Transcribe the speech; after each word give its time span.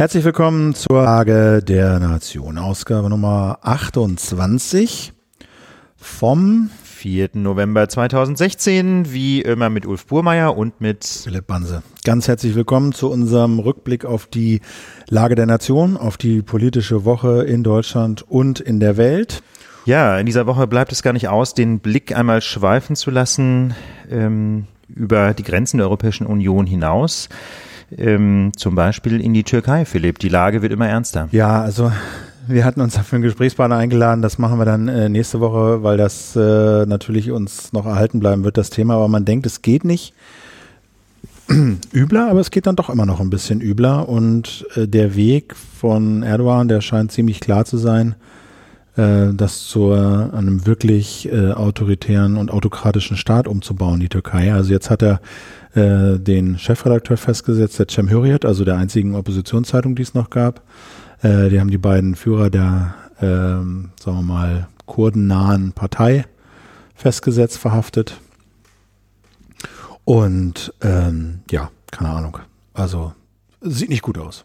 Herzlich 0.00 0.24
willkommen 0.24 0.74
zur 0.74 1.02
Lage 1.02 1.62
der 1.62 2.00
Nation, 2.00 2.56
Ausgabe 2.56 3.10
Nummer 3.10 3.58
28 3.60 5.12
vom 5.94 6.70
4. 6.84 7.28
November 7.34 7.86
2016, 7.86 9.12
wie 9.12 9.42
immer 9.42 9.68
mit 9.68 9.84
Ulf 9.84 10.06
Burmeier 10.06 10.56
und 10.56 10.80
mit 10.80 11.04
Philipp 11.04 11.48
Banse. 11.48 11.82
Ganz 12.02 12.28
herzlich 12.28 12.54
willkommen 12.54 12.94
zu 12.94 13.10
unserem 13.10 13.58
Rückblick 13.58 14.06
auf 14.06 14.24
die 14.24 14.62
Lage 15.10 15.34
der 15.34 15.44
Nation, 15.44 15.98
auf 15.98 16.16
die 16.16 16.40
politische 16.40 17.04
Woche 17.04 17.42
in 17.42 17.62
Deutschland 17.62 18.22
und 18.22 18.58
in 18.58 18.80
der 18.80 18.96
Welt. 18.96 19.42
Ja, 19.84 20.18
in 20.18 20.24
dieser 20.24 20.46
Woche 20.46 20.66
bleibt 20.66 20.92
es 20.92 21.02
gar 21.02 21.12
nicht 21.12 21.28
aus, 21.28 21.52
den 21.52 21.80
Blick 21.80 22.16
einmal 22.16 22.40
schweifen 22.40 22.96
zu 22.96 23.10
lassen 23.10 23.74
ähm, 24.10 24.66
über 24.88 25.34
die 25.34 25.42
Grenzen 25.42 25.76
der 25.76 25.88
Europäischen 25.88 26.26
Union 26.26 26.66
hinaus 26.66 27.28
ähm, 27.96 28.52
zum 28.56 28.74
Beispiel 28.74 29.20
in 29.20 29.34
die 29.34 29.44
Türkei, 29.44 29.84
Philipp. 29.84 30.18
Die 30.18 30.28
Lage 30.28 30.62
wird 30.62 30.72
immer 30.72 30.88
ernster. 30.88 31.28
Ja, 31.32 31.60
also 31.62 31.92
wir 32.46 32.64
hatten 32.64 32.80
uns 32.80 32.94
dafür 32.94 33.16
einen 33.16 33.24
Gesprächspartner 33.24 33.76
eingeladen. 33.76 34.22
Das 34.22 34.38
machen 34.38 34.58
wir 34.58 34.64
dann 34.64 34.88
äh, 34.88 35.08
nächste 35.08 35.40
Woche, 35.40 35.82
weil 35.82 35.96
das 35.96 36.34
äh, 36.36 36.86
natürlich 36.86 37.30
uns 37.30 37.72
noch 37.72 37.86
erhalten 37.86 38.20
bleiben 38.20 38.44
wird, 38.44 38.56
das 38.56 38.70
Thema. 38.70 38.94
Aber 38.94 39.08
man 39.08 39.24
denkt, 39.24 39.46
es 39.46 39.62
geht 39.62 39.84
nicht 39.84 40.14
übler, 41.92 42.30
aber 42.30 42.40
es 42.40 42.50
geht 42.50 42.66
dann 42.66 42.76
doch 42.76 42.90
immer 42.90 43.06
noch 43.06 43.20
ein 43.20 43.30
bisschen 43.30 43.60
übler. 43.60 44.08
Und 44.08 44.66
äh, 44.74 44.86
der 44.86 45.14
Weg 45.16 45.54
von 45.54 46.22
Erdogan, 46.22 46.68
der 46.68 46.80
scheint 46.80 47.12
ziemlich 47.12 47.40
klar 47.40 47.64
zu 47.64 47.76
sein, 47.76 48.14
äh, 49.00 49.34
das 49.34 49.66
zu 49.66 49.92
einem 49.92 50.66
wirklich 50.66 51.30
äh, 51.32 51.52
autoritären 51.52 52.36
und 52.36 52.50
autokratischen 52.50 53.16
Staat 53.16 53.48
umzubauen, 53.48 54.00
die 54.00 54.08
Türkei. 54.08 54.52
Also 54.52 54.72
jetzt 54.72 54.90
hat 54.90 55.02
er 55.02 55.20
äh, 55.74 56.18
den 56.18 56.58
Chefredakteur 56.58 57.16
festgesetzt, 57.16 57.78
der 57.78 57.88
Cem 57.88 58.10
Hürriyet, 58.10 58.44
also 58.44 58.64
der 58.64 58.76
einzigen 58.76 59.14
Oppositionszeitung, 59.14 59.94
die 59.94 60.02
es 60.02 60.14
noch 60.14 60.30
gab. 60.30 60.62
Äh, 61.22 61.48
die 61.48 61.60
haben 61.60 61.70
die 61.70 61.78
beiden 61.78 62.14
Führer 62.14 62.50
der, 62.50 62.94
ähm, 63.20 63.90
sagen 63.98 64.18
wir 64.18 64.22
mal, 64.22 64.68
kurdennahen 64.86 65.72
Partei 65.72 66.26
festgesetzt, 66.94 67.58
verhaftet. 67.58 68.20
Und 70.04 70.74
ähm, 70.82 71.40
ja, 71.50 71.70
keine 71.90 72.10
Ahnung. 72.10 72.38
Also 72.74 73.12
sieht 73.60 73.90
nicht 73.90 74.02
gut 74.02 74.18
aus. 74.18 74.44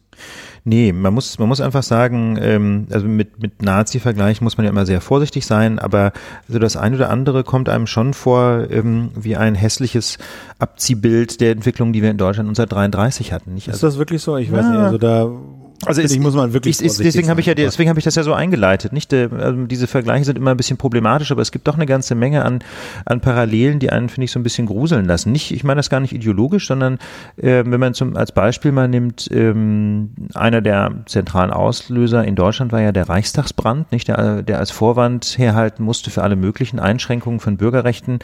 Nee, 0.68 0.92
man 0.94 1.14
muss, 1.14 1.38
man 1.38 1.48
muss 1.48 1.62
einfach 1.62 1.84
sagen, 1.84 2.40
ähm, 2.42 2.88
also 2.92 3.08
mit, 3.08 3.40
mit 3.40 3.62
Nazi-Vergleich 3.62 4.42
muss 4.42 4.58
man 4.58 4.66
ja 4.66 4.72
immer 4.72 4.88
sehr 4.88 5.00
vorsichtig 5.00 5.46
sein, 5.46 5.78
aber 5.78 6.12
so 6.48 6.58
das 6.58 6.76
eine 6.76 6.96
oder 6.96 7.12
andere 7.12 7.44
kommt 7.44 7.70
einem 7.70 7.86
schon 7.86 8.16
vor 8.16 8.66
ähm, 8.72 9.12
wie 9.16 9.36
ein 9.36 9.54
hässliches 9.54 10.18
Abziehbild 10.58 11.40
der 11.40 11.52
Entwicklung, 11.52 11.94
die 11.94 12.02
wir 12.02 12.10
in 12.10 12.18
Deutschland 12.18 12.50
1933 12.50 13.32
hatten. 13.32 13.54
Nicht? 13.54 13.68
Also, 13.68 13.78
ist 13.78 13.84
das 13.94 14.00
wirklich 14.00 14.24
so? 14.24 14.38
Ich 14.38 14.52
weiß 14.52 14.66
nicht, 14.66 14.80
also 14.80 14.98
da 14.98 15.30
also 15.86 16.02
ich 16.02 16.20
muss 16.20 16.36
man 16.36 16.54
wirklich 16.54 16.82
ist, 16.82 17.00
deswegen 17.04 17.30
habe 17.30 17.42
ich 17.42 17.48
ja 17.48 17.54
deswegen 17.54 17.90
habe 17.90 18.00
ich 18.00 18.06
das 18.06 18.16
ja 18.16 18.24
so 18.24 18.34
eingeleitet. 18.34 18.94
Nicht 18.94 19.14
also 19.14 19.66
diese 19.66 19.88
Vergleiche 19.88 20.26
sind 20.26 20.38
immer 20.38 20.52
ein 20.52 20.58
bisschen 20.58 20.78
problematisch 20.78 21.32
aber 21.32 21.42
es 21.42 21.52
gibt 21.52 21.68
doch 21.68 21.76
eine 21.76 21.86
ganze 21.86 22.16
Menge 22.16 22.46
an 22.46 22.60
an 23.06 23.22
Parallelen 23.22 23.80
die 23.80 23.90
einen 23.90 24.10
finde 24.10 24.26
ich 24.26 24.32
so 24.32 24.40
ein 24.40 24.44
bisschen 24.44 24.68
gruseln 24.68 25.06
lassen. 25.06 25.32
Nicht 25.32 25.52
ich 25.52 25.64
meine 25.64 25.80
das 25.80 25.90
gar 25.90 26.00
nicht 26.00 26.14
ideologisch 26.14 26.68
sondern 26.68 26.98
äh, 27.38 27.64
wenn 27.66 27.80
man 27.80 27.94
zum 27.94 28.16
als 28.16 28.32
Beispiel 28.32 28.72
mal 28.72 28.88
nimmt 28.88 29.30
ähm, 29.32 30.12
einer 30.34 30.62
der 30.62 31.04
zentralen 31.08 31.52
Auslöser 31.52 32.24
in 32.24 32.36
Deutschland 32.36 32.72
war 32.72 32.82
ja 32.82 32.92
der 32.92 33.10
Reichstagsbrand 33.10 33.92
nicht? 33.92 34.08
Der 34.08 34.44
der 34.44 34.60
als 34.60 34.72
Vorwand 34.72 35.36
herhalten 35.38 35.84
musste 35.84 36.10
für 36.10 36.24
alle 36.24 36.36
möglichen 36.36 36.80
Einschränkungen 36.80 37.40
von 37.40 37.58
Bürgerrechten. 37.58 38.20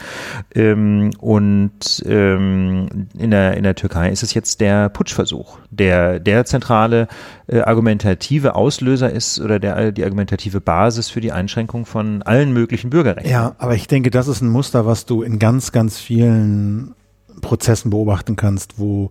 Ähm, 0.55 1.11
und 1.19 2.03
ähm, 2.05 3.07
in 3.17 3.31
der 3.31 3.57
in 3.57 3.63
der 3.63 3.75
Türkei 3.75 4.09
ist 4.09 4.23
es 4.23 4.33
jetzt 4.33 4.61
der 4.61 4.89
Putschversuch 4.89 5.57
der 5.69 6.19
der 6.19 6.45
zentrale 6.45 7.07
äh, 7.51 7.61
argumentative 7.61 8.55
Auslöser 8.55 9.11
ist 9.11 9.39
oder 9.41 9.59
der, 9.59 9.91
die 9.91 10.03
argumentative 10.03 10.61
Basis 10.61 11.09
für 11.09 11.19
die 11.19 11.33
Einschränkung 11.33 11.85
von 11.85 12.21
allen 12.21 12.53
möglichen 12.53 12.89
Bürgerrechten. 12.89 13.29
Ja, 13.29 13.55
aber 13.57 13.75
ich 13.75 13.87
denke, 13.87 14.09
das 14.09 14.29
ist 14.29 14.41
ein 14.41 14.47
Muster, 14.49 14.85
was 14.85 15.05
du 15.05 15.21
in 15.21 15.37
ganz, 15.37 15.73
ganz 15.73 15.99
vielen 15.99 16.95
Prozessen 17.41 17.89
beobachten 17.89 18.37
kannst, 18.37 18.79
wo 18.79 19.09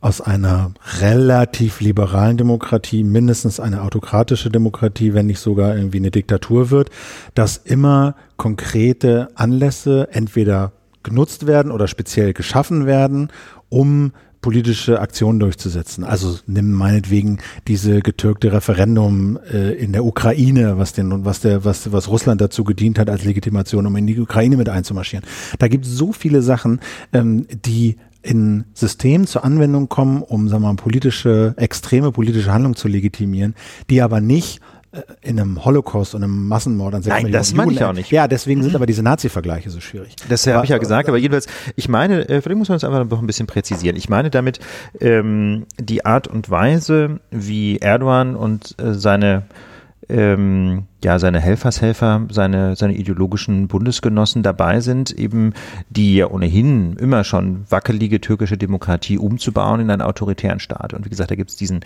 aus 0.00 0.20
einer 0.20 0.72
relativ 1.00 1.80
liberalen 1.80 2.36
Demokratie 2.38 3.04
mindestens 3.04 3.60
eine 3.60 3.82
autokratische 3.82 4.50
Demokratie, 4.50 5.14
wenn 5.14 5.26
nicht 5.26 5.38
sogar 5.38 5.76
irgendwie 5.76 5.98
eine 5.98 6.10
Diktatur 6.10 6.70
wird, 6.70 6.90
dass 7.34 7.58
immer 7.58 8.16
konkrete 8.36 9.28
Anlässe 9.34 10.08
entweder 10.12 10.72
genutzt 11.02 11.46
werden 11.46 11.70
oder 11.70 11.88
speziell 11.88 12.32
geschaffen 12.32 12.86
werden, 12.86 13.28
um 13.68 14.12
politische 14.42 15.00
Aktionen 15.00 15.38
durchzusetzen. 15.38 16.04
Also 16.04 16.38
nimm 16.46 16.72
meinetwegen 16.72 17.38
diese 17.68 18.00
getürkte 18.00 18.52
Referendum 18.52 19.38
äh, 19.50 19.72
in 19.72 19.92
der 19.92 20.04
Ukraine, 20.04 20.76
was 20.76 20.92
den 20.92 21.24
was 21.24 21.40
der 21.40 21.64
was 21.64 21.92
was 21.92 22.08
Russland 22.08 22.40
dazu 22.40 22.64
gedient 22.64 22.98
hat 22.98 23.08
als 23.08 23.24
Legitimation, 23.24 23.86
um 23.86 23.96
in 23.96 24.06
die 24.06 24.20
Ukraine 24.20 24.56
mit 24.56 24.68
einzumarschieren. 24.68 25.24
Da 25.58 25.68
gibt 25.68 25.86
es 25.86 25.92
so 25.92 26.12
viele 26.12 26.42
Sachen, 26.42 26.80
ähm, 27.12 27.46
die 27.64 27.96
in 28.22 28.64
Systemen 28.74 29.26
zur 29.26 29.44
Anwendung 29.44 29.88
kommen, 29.88 30.22
um 30.22 30.48
sagen 30.48 30.62
wir 30.62 30.68
mal 30.68 30.76
politische 30.76 31.54
extreme 31.56 32.12
politische 32.12 32.52
Handlung 32.52 32.76
zu 32.76 32.88
legitimieren, 32.88 33.54
die 33.90 34.02
aber 34.02 34.20
nicht 34.20 34.60
in 35.22 35.40
einem 35.40 35.64
Holocaust 35.64 36.14
und 36.14 36.22
einem 36.22 36.48
Massenmord 36.48 36.94
an 36.94 37.02
sechs 37.02 37.22
Nein, 37.22 37.32
das 37.32 37.54
meine 37.54 37.72
ich 37.72 37.82
auch 37.82 37.94
nicht. 37.94 38.10
Ja, 38.10 38.28
deswegen 38.28 38.62
sind 38.62 38.74
aber 38.74 38.84
diese 38.84 39.02
Nazi-Vergleiche 39.02 39.70
so 39.70 39.80
schwierig. 39.80 40.16
Das 40.28 40.46
habe 40.46 40.64
ich 40.64 40.70
ja 40.70 40.78
gesagt, 40.78 41.08
aber 41.08 41.16
jedenfalls, 41.16 41.46
ich 41.76 41.88
meine, 41.88 42.28
äh, 42.28 42.42
vielleicht 42.42 42.58
muss 42.58 42.68
man 42.68 42.76
es 42.76 42.84
einfach 42.84 43.04
noch 43.04 43.20
ein 43.20 43.26
bisschen 43.26 43.46
präzisieren. 43.46 43.96
Ich 43.96 44.10
meine 44.10 44.28
damit 44.28 44.60
ähm, 45.00 45.66
die 45.78 46.04
Art 46.04 46.28
und 46.28 46.50
Weise, 46.50 47.20
wie 47.30 47.78
Erdogan 47.78 48.36
und 48.36 48.74
äh, 48.78 48.92
seine 48.92 49.44
ähm, 50.10 50.84
ja, 51.04 51.18
seine 51.18 51.40
Helfershelfer, 51.40 52.22
seine, 52.30 52.76
seine 52.76 52.94
ideologischen 52.94 53.68
Bundesgenossen 53.68 54.42
dabei 54.42 54.80
sind, 54.80 55.10
eben 55.10 55.52
die 55.90 56.16
ja 56.16 56.30
ohnehin 56.30 56.96
immer 56.96 57.24
schon 57.24 57.64
wackelige 57.68 58.20
türkische 58.20 58.56
Demokratie 58.56 59.18
umzubauen 59.18 59.80
in 59.80 59.90
einen 59.90 60.02
autoritären 60.02 60.60
Staat. 60.60 60.94
Und 60.94 61.04
wie 61.04 61.10
gesagt, 61.10 61.30
da 61.30 61.34
gibt 61.34 61.50
es 61.50 61.56
diesen, 61.56 61.80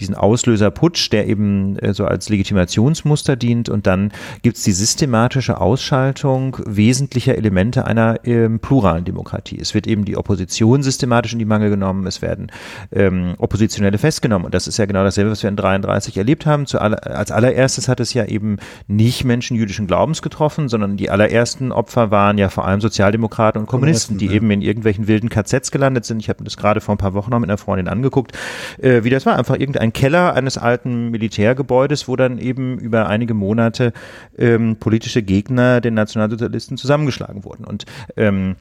diesen 0.00 0.14
Auslöser 0.14 0.70
Putsch, 0.70 1.10
der 1.12 1.26
eben 1.26 1.78
äh, 1.78 1.92
so 1.92 2.06
als 2.06 2.28
Legitimationsmuster 2.28 3.36
dient. 3.36 3.68
Und 3.68 3.86
dann 3.86 4.12
gibt 4.42 4.56
es 4.56 4.62
die 4.62 4.72
systematische 4.72 5.60
Ausschaltung 5.60 6.56
wesentlicher 6.64 7.36
Elemente 7.36 7.86
einer 7.86 8.20
ähm, 8.24 8.58
pluralen 8.58 9.04
Demokratie. 9.04 9.58
Es 9.60 9.74
wird 9.74 9.86
eben 9.86 10.04
die 10.04 10.16
Opposition 10.16 10.82
systematisch 10.82 11.34
in 11.34 11.38
die 11.38 11.44
Mangel 11.44 11.70
genommen, 11.70 12.06
es 12.06 12.22
werden 12.22 12.50
ähm, 12.92 13.34
Oppositionelle 13.38 13.98
festgenommen. 13.98 14.46
Und 14.46 14.54
das 14.54 14.66
ist 14.66 14.78
ja 14.78 14.86
genau 14.86 15.04
dasselbe, 15.04 15.30
was 15.30 15.42
wir 15.42 15.50
in 15.50 15.56
33 15.56 16.16
erlebt 16.16 16.46
haben. 16.46 16.66
Zu 16.66 16.80
aller, 16.80 17.06
als 17.06 17.30
allererstes 17.30 17.88
hat 17.88 18.00
es 18.00 18.14
ja 18.14 18.24
eben 18.24 18.56
nicht 18.86 19.24
Menschen 19.24 19.56
jüdischen 19.56 19.86
Glaubens 19.86 20.22
getroffen, 20.22 20.68
sondern 20.68 20.96
die 20.96 21.10
allerersten 21.10 21.72
Opfer 21.72 22.10
waren 22.10 22.38
ja 22.38 22.48
vor 22.48 22.66
allem 22.66 22.80
Sozialdemokraten 22.80 23.60
und 23.60 23.66
Kommunisten, 23.66 24.18
die 24.18 24.26
ja. 24.26 24.32
eben 24.32 24.50
in 24.50 24.62
irgendwelchen 24.62 25.08
wilden 25.08 25.28
KZs 25.28 25.70
gelandet 25.70 26.04
sind. 26.04 26.20
Ich 26.20 26.28
habe 26.28 26.44
das 26.44 26.56
gerade 26.56 26.80
vor 26.80 26.94
ein 26.94 26.98
paar 26.98 27.14
Wochen 27.14 27.30
noch 27.30 27.38
mit 27.38 27.48
einer 27.48 27.58
Freundin 27.58 27.88
angeguckt, 27.88 28.36
äh, 28.78 29.04
wie 29.04 29.10
das 29.10 29.26
war. 29.26 29.38
Einfach 29.38 29.58
irgendein 29.58 29.92
Keller 29.92 30.34
eines 30.34 30.58
alten 30.58 31.10
Militärgebäudes, 31.10 32.08
wo 32.08 32.16
dann 32.16 32.38
eben 32.38 32.78
über 32.78 33.08
einige 33.08 33.34
Monate 33.34 33.92
ähm, 34.38 34.76
politische 34.76 35.22
Gegner 35.22 35.80
den 35.80 35.94
Nationalsozialisten 35.94 36.76
zusammengeschlagen 36.76 37.44
wurden. 37.44 37.64
Und 37.64 37.84
ähm, 38.16 38.56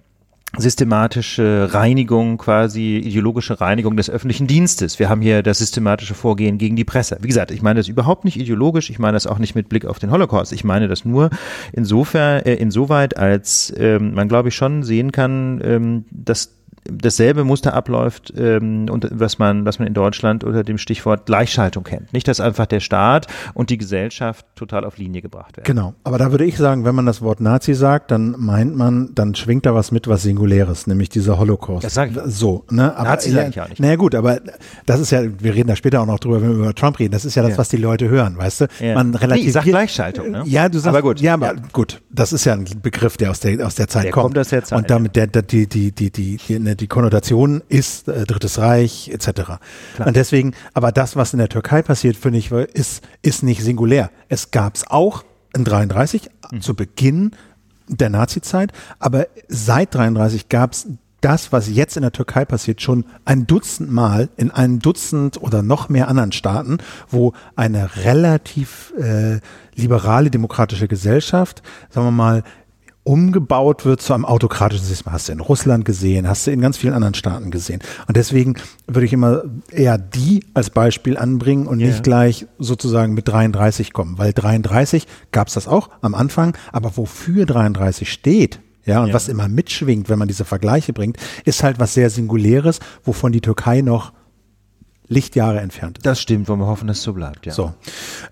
systematische 0.58 1.70
Reinigung, 1.72 2.38
quasi 2.38 2.98
ideologische 2.98 3.62
Reinigung 3.62 3.96
des 3.96 4.10
öffentlichen 4.10 4.48
Dienstes. 4.48 5.00
Wir 5.00 5.10
haben 5.10 5.22
hier 5.22 5.44
das 5.44 5.60
systematische 5.60 6.14
Vorgehen 6.14 6.58
gegen 6.58 6.76
die 6.76 6.84
Presse. 6.84 7.18
Wie 7.22 7.28
gesagt, 7.28 7.52
ich 7.52 7.62
meine 7.62 7.80
das 7.80 7.88
überhaupt 7.88 8.26
nicht 8.26 8.38
ideologisch, 8.38 8.90
ich 8.90 9.00
meine 9.00 9.14
das 9.14 9.28
auch 9.28 9.40
nicht 9.40 9.56
mit 9.56 9.70
Blick 9.70 9.86
auf 9.86 10.00
den 10.00 10.12
Holocaust. 10.12 10.52
Ich 10.52 10.64
meine 10.64 10.88
das 10.88 11.06
nur 11.06 11.30
insofern, 11.72 12.42
äh, 12.42 12.56
insoweit, 12.56 13.18
als 13.18 13.74
ähm, 13.78 14.14
man, 14.14 14.28
glaube 14.28 14.50
ich, 14.50 14.56
schon 14.56 14.84
sehen 14.84 15.12
kann, 15.12 15.62
ähm, 15.64 16.06
dass 16.12 16.61
dasselbe 16.86 17.44
Muster 17.44 17.74
abläuft 17.74 18.34
ähm, 18.36 18.88
und 18.90 19.08
was 19.12 19.40
man, 19.40 19.66
was 19.66 19.80
man 19.80 19.88
in 19.88 19.94
Deutschland 19.94 20.44
unter 20.44 20.64
dem 20.64 20.78
Stichwort 20.78 21.26
Gleichschaltung 21.26 21.84
kennt. 21.84 22.12
Nicht, 22.14 22.28
dass 22.28 22.40
einfach 22.40 22.66
der 22.66 22.80
Staat 22.80 23.28
und 23.54 23.70
die 23.70 23.78
Gesellschaft 23.78 24.46
total 24.56 24.86
auf 24.86 24.98
Linie 24.98 25.22
gebracht 25.22 25.58
werden. 25.58 25.66
Genau, 25.66 25.94
aber 26.04 26.18
da 26.18 26.32
würde 26.32 26.46
ich 26.46 26.58
sagen, 26.58 26.86
wenn 26.86 26.96
man 26.96 27.06
das 27.06 27.22
Wort 27.22 27.40
Nazi 27.40 27.74
sagt, 27.74 28.12
dann 28.12 28.36
meint 28.38 28.76
man, 28.76 29.14
dann 29.14 29.36
schwingt 29.36 29.66
da 29.66 29.76
was 29.76 29.92
mit, 29.92 30.08
was 30.08 30.24
Singuläres, 30.24 30.88
nämlich 30.88 31.10
dieser 31.10 31.38
Holocaust. 31.38 31.84
Das 31.84 31.94
sage 31.94 32.12
ich. 32.12 32.34
So, 32.34 32.66
ne? 32.70 32.96
Aber, 32.96 33.10
Nazi 33.10 33.32
sage 33.32 33.50
ich 33.50 33.62
auch 33.62 33.70
nicht. 33.70 33.80
Naja 33.80 33.96
gut, 33.96 34.16
aber 34.16 34.40
das 34.86 35.00
ist 35.00 35.12
ja, 35.12 35.22
wir 35.24 35.54
reden 35.54 35.68
da 35.68 35.76
später 35.76 36.02
auch 36.02 36.06
noch 36.06 36.20
drüber, 36.20 36.42
wenn 36.42 36.50
wir 36.50 36.58
über 36.58 36.76
Trump 36.76 37.00
reden, 37.00 37.12
das 37.12 37.26
ist 37.26 37.36
ja 37.36 37.44
das, 37.44 37.52
ja. 37.52 37.58
was 37.58 37.70
die 37.70 37.78
Leute 37.78 38.10
hören, 38.10 38.38
weißt 38.38 38.62
du? 38.62 38.68
Ja. 38.80 38.96
Man 38.96 39.14
relativ. 39.14 39.44
Nee, 39.44 39.48
ich 39.48 39.54
sag 39.54 39.64
Gleichschaltung, 39.64 40.32
ne? 40.32 40.44
Ja, 40.46 40.68
du 40.68 40.80
sagst, 40.80 40.88
aber 40.88 41.02
gut. 41.02 41.22
Ja, 41.22 41.36
aber 41.36 41.54
gut, 41.72 42.02
das 42.10 42.34
ist 42.34 42.46
ja 42.46 42.54
ein 42.54 42.66
Begriff, 42.82 43.18
der 43.18 43.32
aus 43.32 43.40
der, 43.40 43.66
aus 43.66 43.76
der 43.76 43.88
Zeit 43.88 44.06
der 44.06 44.12
kommt. 44.12 44.26
kommt 44.26 44.40
aus 44.40 44.50
der 44.50 44.64
Zeit. 44.64 44.80
Und 44.80 44.90
damit 44.90 45.16
der, 45.16 45.28
der, 45.28 45.44
die, 45.44 45.68
die, 45.68 45.92
die, 45.92 46.12
die, 46.12 46.38
die, 46.38 46.71
ne, 46.72 46.76
die 46.76 46.88
Konnotation 46.88 47.62
ist 47.70 48.08
äh, 48.08 48.26
Drittes 48.26 48.58
Reich 48.58 49.10
etc. 49.10 49.32
Klar. 49.96 50.08
Und 50.08 50.16
deswegen, 50.16 50.54
aber 50.74 50.92
das, 50.92 51.16
was 51.16 51.34
in 51.34 51.40
der 51.40 51.50
Türkei 51.50 51.82
passiert, 51.82 52.16
finde 52.18 52.40
ich, 52.40 52.52
ist, 52.52 53.04
ist 53.22 53.44
nicht 53.44 53.64
singulär. 53.64 54.12
Es 54.30 54.52
gab 54.52 54.76
es 54.76 54.88
auch 54.88 55.24
in 55.56 55.64
33 55.64 56.30
mhm. 56.52 56.62
zu 56.62 56.76
Beginn 56.76 57.32
der 57.88 58.10
Nazizeit, 58.10 58.72
aber 59.00 59.28
seit 59.48 59.94
33 59.94 60.48
gab 60.50 60.74
es 60.74 60.88
das, 61.22 61.52
was 61.52 61.70
jetzt 61.70 61.96
in 61.98 62.02
der 62.02 62.12
Türkei 62.12 62.46
passiert, 62.46 62.82
schon 62.82 63.06
ein 63.26 63.46
Dutzend 63.46 63.92
Mal 63.92 64.30
in 64.38 64.50
einem 64.50 64.80
Dutzend 64.80 65.42
oder 65.42 65.62
noch 65.62 65.88
mehr 65.88 66.08
anderen 66.08 66.32
Staaten, 66.32 66.80
wo 67.10 67.34
eine 67.56 67.96
relativ 67.98 68.94
äh, 68.98 69.40
liberale 69.76 70.32
demokratische 70.32 70.88
Gesellschaft, 70.88 71.62
sagen 71.90 72.08
wir 72.08 72.12
mal, 72.12 72.44
umgebaut 73.04 73.86
wird 73.86 74.02
zu 74.02 74.14
einem 74.14 74.26
autokratischen 74.26 74.86
System. 74.86 75.12
Hast 75.12 75.28
du 75.28 75.34
in 75.34 75.40
Russland 75.40 75.86
gesehen, 75.86 76.28
hast 76.28 76.46
du 76.46 76.52
in 76.52 76.62
ganz 76.62 76.78
vielen 76.78 76.94
anderen 76.94 77.16
Staaten 77.16 77.50
gesehen. 77.50 77.82
Und 78.08 78.16
deswegen 78.16 78.56
würde 78.88 79.06
ich 79.06 79.14
immer 79.14 79.44
eher 79.72 79.98
die 79.98 80.46
als 80.54 80.70
Beispiel 80.70 81.18
anbringen 81.18 81.68
und 81.68 81.80
yeah. 81.80 81.90
nicht 81.90 82.04
gleich 82.04 82.48
sozusagen 82.60 83.14
mit 83.14 83.28
33 83.28 83.94
kommen, 83.94 84.18
weil 84.18 84.34
33 84.34 85.08
gab 85.32 85.48
es 85.48 85.56
das 85.56 85.68
auch 85.68 85.90
am 86.02 86.14
Anfang, 86.14 86.56
aber 86.72 86.96
wofür 86.96 87.46
33 87.46 88.12
steht, 88.12 88.60
ja, 88.84 89.02
und 89.02 89.10
ja. 89.10 89.14
was 89.14 89.28
immer 89.28 89.48
mitschwingt, 89.48 90.10
wenn 90.10 90.18
man 90.18 90.28
diese 90.28 90.46
Vergleiche 90.46 90.92
bringt, 90.94 91.18
ist 91.46 91.64
halt 91.64 91.80
was 91.80 91.94
sehr 91.94 92.10
Singuläres, 92.10 92.80
wovon 93.04 93.32
die 93.32 93.42
Türkei 93.42 93.82
noch 93.82 94.12
Lichtjahre 95.12 95.60
entfernt. 95.60 96.00
Das 96.04 96.22
stimmt, 96.22 96.48
wollen 96.48 96.62
wir 96.62 96.68
hoffen, 96.68 96.88
dass 96.88 97.00
es 97.00 97.04
so 97.04 97.12
bleibt, 97.14 97.46
ja. 97.46 97.52
So. 97.52 97.74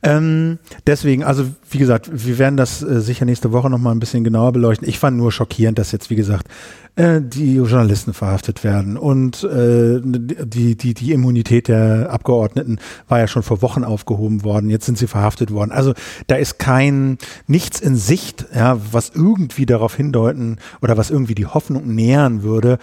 Ähm, 0.01 0.59
deswegen, 0.87 1.25
also 1.25 1.45
wie 1.69 1.77
gesagt, 1.77 2.09
wir 2.11 2.39
werden 2.39 2.55
das 2.55 2.81
äh, 2.81 3.01
sicher 3.01 3.25
nächste 3.25 3.51
Woche 3.51 3.69
nochmal 3.69 3.93
ein 3.93 3.99
bisschen 3.99 4.23
genauer 4.23 4.53
beleuchten. 4.53 4.87
Ich 4.87 4.97
fand 4.97 5.17
nur 5.17 5.31
schockierend, 5.33 5.77
dass 5.77 5.91
jetzt, 5.91 6.09
wie 6.09 6.15
gesagt, 6.15 6.47
äh, 6.95 7.21
die 7.21 7.55
Journalisten 7.55 8.13
verhaftet 8.13 8.63
werden 8.63 8.97
und 8.97 9.43
äh, 9.43 9.99
die, 10.01 10.77
die, 10.77 10.93
die 10.93 11.11
Immunität 11.11 11.67
der 11.67 12.11
Abgeordneten 12.11 12.79
war 13.09 13.19
ja 13.19 13.27
schon 13.27 13.43
vor 13.43 13.61
Wochen 13.61 13.83
aufgehoben 13.83 14.45
worden, 14.45 14.69
jetzt 14.69 14.85
sind 14.85 14.97
sie 14.97 15.07
verhaftet 15.07 15.51
worden. 15.51 15.71
Also 15.71 15.93
da 16.27 16.35
ist 16.35 16.59
kein 16.59 17.17
nichts 17.45 17.81
in 17.81 17.97
Sicht, 17.97 18.45
ja, 18.55 18.79
was 18.91 19.11
irgendwie 19.13 19.65
darauf 19.65 19.95
hindeuten 19.95 20.59
oder 20.81 20.97
was 20.97 21.09
irgendwie 21.09 21.35
die 21.35 21.45
Hoffnung 21.45 21.93
nähern 21.93 22.41
würde, 22.41 22.79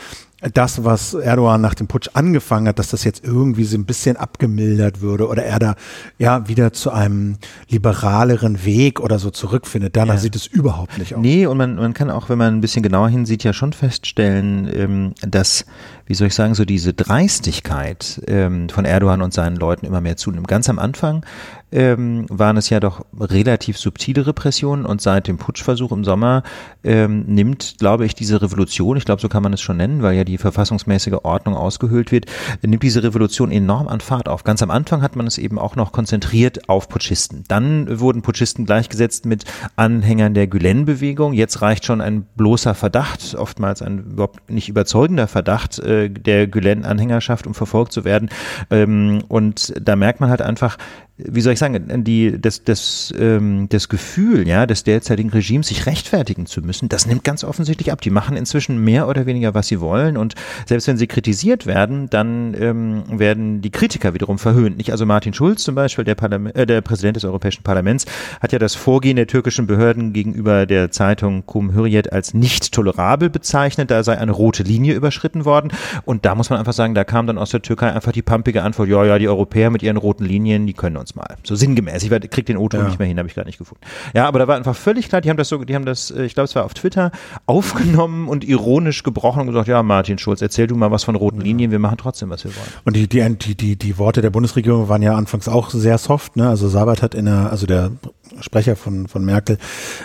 das, 0.55 0.85
was 0.85 1.15
Erdogan 1.15 1.61
nach 1.61 1.75
dem 1.75 1.87
Putsch 1.87 2.09
angefangen 2.15 2.69
hat, 2.69 2.79
dass 2.79 2.89
das 2.89 3.05
jetzt 3.05 3.25
irgendwie 3.25 3.65
so 3.65 3.77
ein 3.77 3.85
bisschen 3.85 4.17
abgemildert 4.17 5.01
würde 5.01 5.29
oder 5.29 5.45
er 5.45 5.59
da 5.59 5.75
ja 6.19 6.49
wieder 6.49 6.73
zu 6.73 6.91
einem 6.91 7.37
liberaleren 7.69 8.65
Weg 8.65 9.01
oder 9.01 9.19
so 9.19 9.31
zurückfindet. 9.31 9.97
Danach 9.97 10.15
ja. 10.15 10.21
sieht 10.21 10.37
es 10.37 10.47
überhaupt 10.47 10.99
nicht 10.99 11.15
aus. 11.15 11.23
Nee, 11.23 11.47
und 11.47 11.57
man, 11.57 11.77
man 11.77 11.95
kann 11.95 12.11
auch, 12.11 12.29
wenn 12.29 12.39
man 12.39 12.55
ein 12.55 12.61
bisschen 12.61 12.83
genauer 12.83 13.09
hinsieht, 13.09 13.45
ja 13.45 13.53
schon 13.53 13.73
feststellen, 13.73 14.71
ähm, 14.73 15.15
dass 15.21 15.65
wie 16.07 16.15
soll 16.15 16.29
ich 16.29 16.35
sagen, 16.35 16.55
so 16.55 16.65
diese 16.65 16.95
Dreistigkeit 16.95 18.23
ähm, 18.29 18.69
von 18.69 18.85
Erdogan 18.85 19.23
und 19.23 19.35
seinen 19.35 19.57
Leuten 19.57 19.87
immer 19.87 20.01
mehr 20.01 20.17
zunimmt. 20.17 20.49
Ganz 20.49 20.69
am 20.69 20.79
Anfang 20.79 21.25
ähm, 21.73 22.27
waren 22.29 22.57
es 22.57 22.71
ja 22.71 22.79
doch 22.79 23.05
relativ 23.19 23.77
subtile 23.77 24.27
Repressionen 24.27 24.87
und 24.87 25.03
seit 25.03 25.27
dem 25.27 25.37
Putschversuch 25.37 25.91
im 25.91 26.05
Sommer 26.05 26.45
ähm, 26.85 27.25
nimmt, 27.27 27.77
glaube 27.79 28.07
ich, 28.07 28.15
diese 28.15 28.41
Revolution, 28.41 28.97
ich 28.97 29.05
glaube, 29.05 29.21
so 29.21 29.29
kann 29.29 29.43
man 29.43 29.53
es 29.53 29.61
schon 29.61 29.77
nennen, 29.77 30.03
weil 30.03 30.17
ja 30.17 30.25
die 30.25 30.39
verfassungsmäßige 30.39 31.19
Ordnung 31.25 31.57
ausgehöhlt 31.57 32.13
wird, 32.13 32.27
nimmt 32.63 32.85
diese 32.85 33.03
Revolution 33.03 33.51
enorm 33.51 33.89
an 33.89 34.01
Fahrt 34.01 34.29
auf. 34.29 34.45
Ganz 34.45 34.63
am 34.63 34.71
Anfang 34.71 35.03
hat 35.03 35.17
man 35.17 35.27
es 35.27 35.39
eben 35.39 35.59
auch 35.59 35.75
noch 35.75 35.91
konzentriert 35.91 36.69
auf 36.69 36.89
Putschisten. 36.89 37.45
Dann 37.49 37.99
wurden 37.99 38.23
Putschisten 38.23 38.65
gleichgesetzt 38.65 39.27
mit 39.27 39.45
Anhängern 39.75 40.35
der 40.35 40.47
Gülen-Bewegung. 40.47 41.33
Jetzt 41.33 41.63
reicht 41.63 41.85
schon 41.85 42.01
ein 42.01 42.27
bloßer 42.37 42.75
Verdacht, 42.75 43.35
oftmals 43.35 43.83
ein 43.83 43.99
überhaupt 44.13 44.51
nicht 44.51 44.69
überzeugender 44.69 45.27
Verdacht, 45.27 45.81
äh, 45.81 45.96
der 46.09 46.47
Gülen-Anhängerschaft, 46.47 47.47
um 47.47 47.55
verfolgt 47.55 47.93
zu 47.93 48.05
werden. 48.05 48.31
Ähm, 48.71 49.23
und 49.29 49.73
da 49.81 49.97
merkt 49.97 50.21
man 50.21 50.31
halt 50.31 50.43
einfach, 50.43 50.79
wie 51.19 51.41
soll 51.41 51.55
ich 51.55 51.59
sagen, 51.59 52.05
die, 52.05 52.39
das, 52.39 52.63
das, 52.63 53.13
ähm, 53.19 53.69
das 53.71 53.89
Gefühl, 53.89 54.47
ja, 54.47 54.67
des 54.67 54.85
derzeitigen 54.85 55.31
Regimes, 55.31 55.69
sich 55.69 55.87
rechtfertigen 55.87 56.45
zu 56.45 56.61
müssen, 56.61 56.91
das 56.91 57.07
nimmt 57.07 57.25
ganz 57.25 57.43
offensichtlich 57.43 57.91
ab. 57.91 58.03
Die 58.03 58.11
machen 58.11 58.37
inzwischen 58.37 58.85
mehr 58.85 59.09
oder 59.09 59.25
weniger, 59.25 59.55
was 59.55 59.69
sie 59.69 59.81
wollen. 59.81 60.19
Und 60.19 60.35
selbst 60.67 60.89
wenn 60.89 60.99
sie 60.99 61.07
kritisiert 61.07 61.65
werden, 61.65 62.11
dann 62.11 62.55
ähm, 62.61 63.05
werden 63.09 63.63
die 63.63 63.71
Kritiker 63.71 64.13
wiederum 64.13 64.39
verhöhnt. 64.39 64.77
Nicht 64.77 64.91
also 64.91 65.07
Martin 65.07 65.33
Schulz 65.33 65.65
zum 65.65 65.75
Beispiel, 65.75 66.05
der, 66.05 66.17
Parlament, 66.17 66.55
äh, 66.55 66.67
der 66.67 66.83
Präsident 66.83 67.17
des 67.17 67.25
Europäischen 67.25 67.63
Parlaments, 67.63 68.05
hat 68.43 68.53
ja 68.53 68.59
das 68.59 68.75
Vorgehen 68.75 69.17
der 69.17 69.27
türkischen 69.27 69.67
Behörden 69.67 70.13
gegenüber 70.13 70.67
der 70.67 70.91
Zeitung 70.91 71.47
Kum 71.47 71.75
Hürriyet 71.75 72.13
als 72.13 72.35
nicht 72.35 72.73
tolerabel 72.73 73.31
bezeichnet. 73.31 73.91
Da 73.91 74.03
sei 74.03 74.19
eine 74.19 74.33
rote 74.33 74.65
Linie 74.65 74.93
überschritten 74.93 75.47
worden. 75.47 75.73
Und 76.05 76.27
da 76.27 76.35
muss 76.35 76.51
man 76.51 76.59
einfach 76.59 76.75
sagen, 76.75 76.95
da 76.95 77.05
kam 77.05 77.27
dann 77.27 77.39
aus 77.39 77.51
der 77.51 77.63
Türkei 77.63 77.91
einfach 77.91 78.13
die 78.13 78.23
pampige 78.23 78.63
Antwort, 78.63 78.91
ja, 78.91 79.03
ja, 79.07 79.19
die 79.19 79.29
Europäer 79.29 79.71
mit 79.71 79.83
ihren 79.83 79.97
roten 79.97 80.27
Linien, 80.27 80.67
die 80.67 80.75
können 80.75 80.99
uns 80.99 81.06
uns 81.07 81.15
mal. 81.15 81.37
So 81.45 81.55
sinngemäß. 81.55 82.03
Ich 82.03 82.31
krieg 82.31 82.47
den 82.47 82.57
O-Ton 82.57 82.81
ja. 82.81 82.87
nicht 82.87 82.99
mehr 82.99 83.07
hin, 83.09 83.19
habe 83.19 83.29
ich 83.29 83.35
gerade 83.35 83.49
nicht 83.49 83.59
gefunden. 83.59 83.83
Ja, 84.15 84.27
aber 84.27 84.41
da 84.41 84.49
war 84.49 84.57
einfach 84.57 84.75
völlig 84.75 85.09
klar, 85.09 85.21
die 85.21 85.31
haben 85.31 85.37
das 85.37 85.49
so, 85.49 85.63
die 85.65 85.75
haben 85.75 85.85
das, 85.85 86.11
äh, 86.11 86.25
ich 86.25 86.35
glaube, 86.35 86.47
es 86.47 86.55
war 86.55 86.65
auf 86.65 86.75
Twitter, 86.75 87.13
aufgenommen 87.47 88.29
und 88.29 88.45
ironisch 88.45 89.03
gebrochen 89.03 89.43
und 89.43 89.47
gesagt, 89.49 89.69
ja, 89.69 89.83
Martin 89.83 90.19
Schulz, 90.19 90.43
erzähl 90.43 90.67
du 90.67 90.75
mal 90.75 90.91
was 90.91 91.05
von 91.05 91.15
roten 91.15 91.41
Linien, 91.41 91.71
wir 91.71 91.79
machen 91.79 91.99
trotzdem, 91.99 92.31
was 92.31 92.45
wir 92.45 92.55
wollen. 92.57 92.69
Und 92.85 92.97
die, 92.97 93.09
die, 93.09 93.37
die, 93.37 93.55
die, 93.55 93.77
die 93.77 93.99
Worte 93.99 94.21
der 94.21 94.31
Bundesregierung 94.31 94.89
waren 94.89 95.03
ja 95.03 95.15
anfangs 95.15 95.49
auch 95.49 95.71
sehr 95.71 95.99
soft, 95.99 96.37
ne? 96.37 96.49
Also 96.49 96.69
Sabat 96.69 97.03
hat 97.03 97.15
in 97.15 97.27
der, 97.27 97.51
also 97.51 97.67
der 97.67 97.93
Sprecher 98.41 98.77
von, 98.77 99.07
von 99.07 99.25
Merkel, 99.25 99.59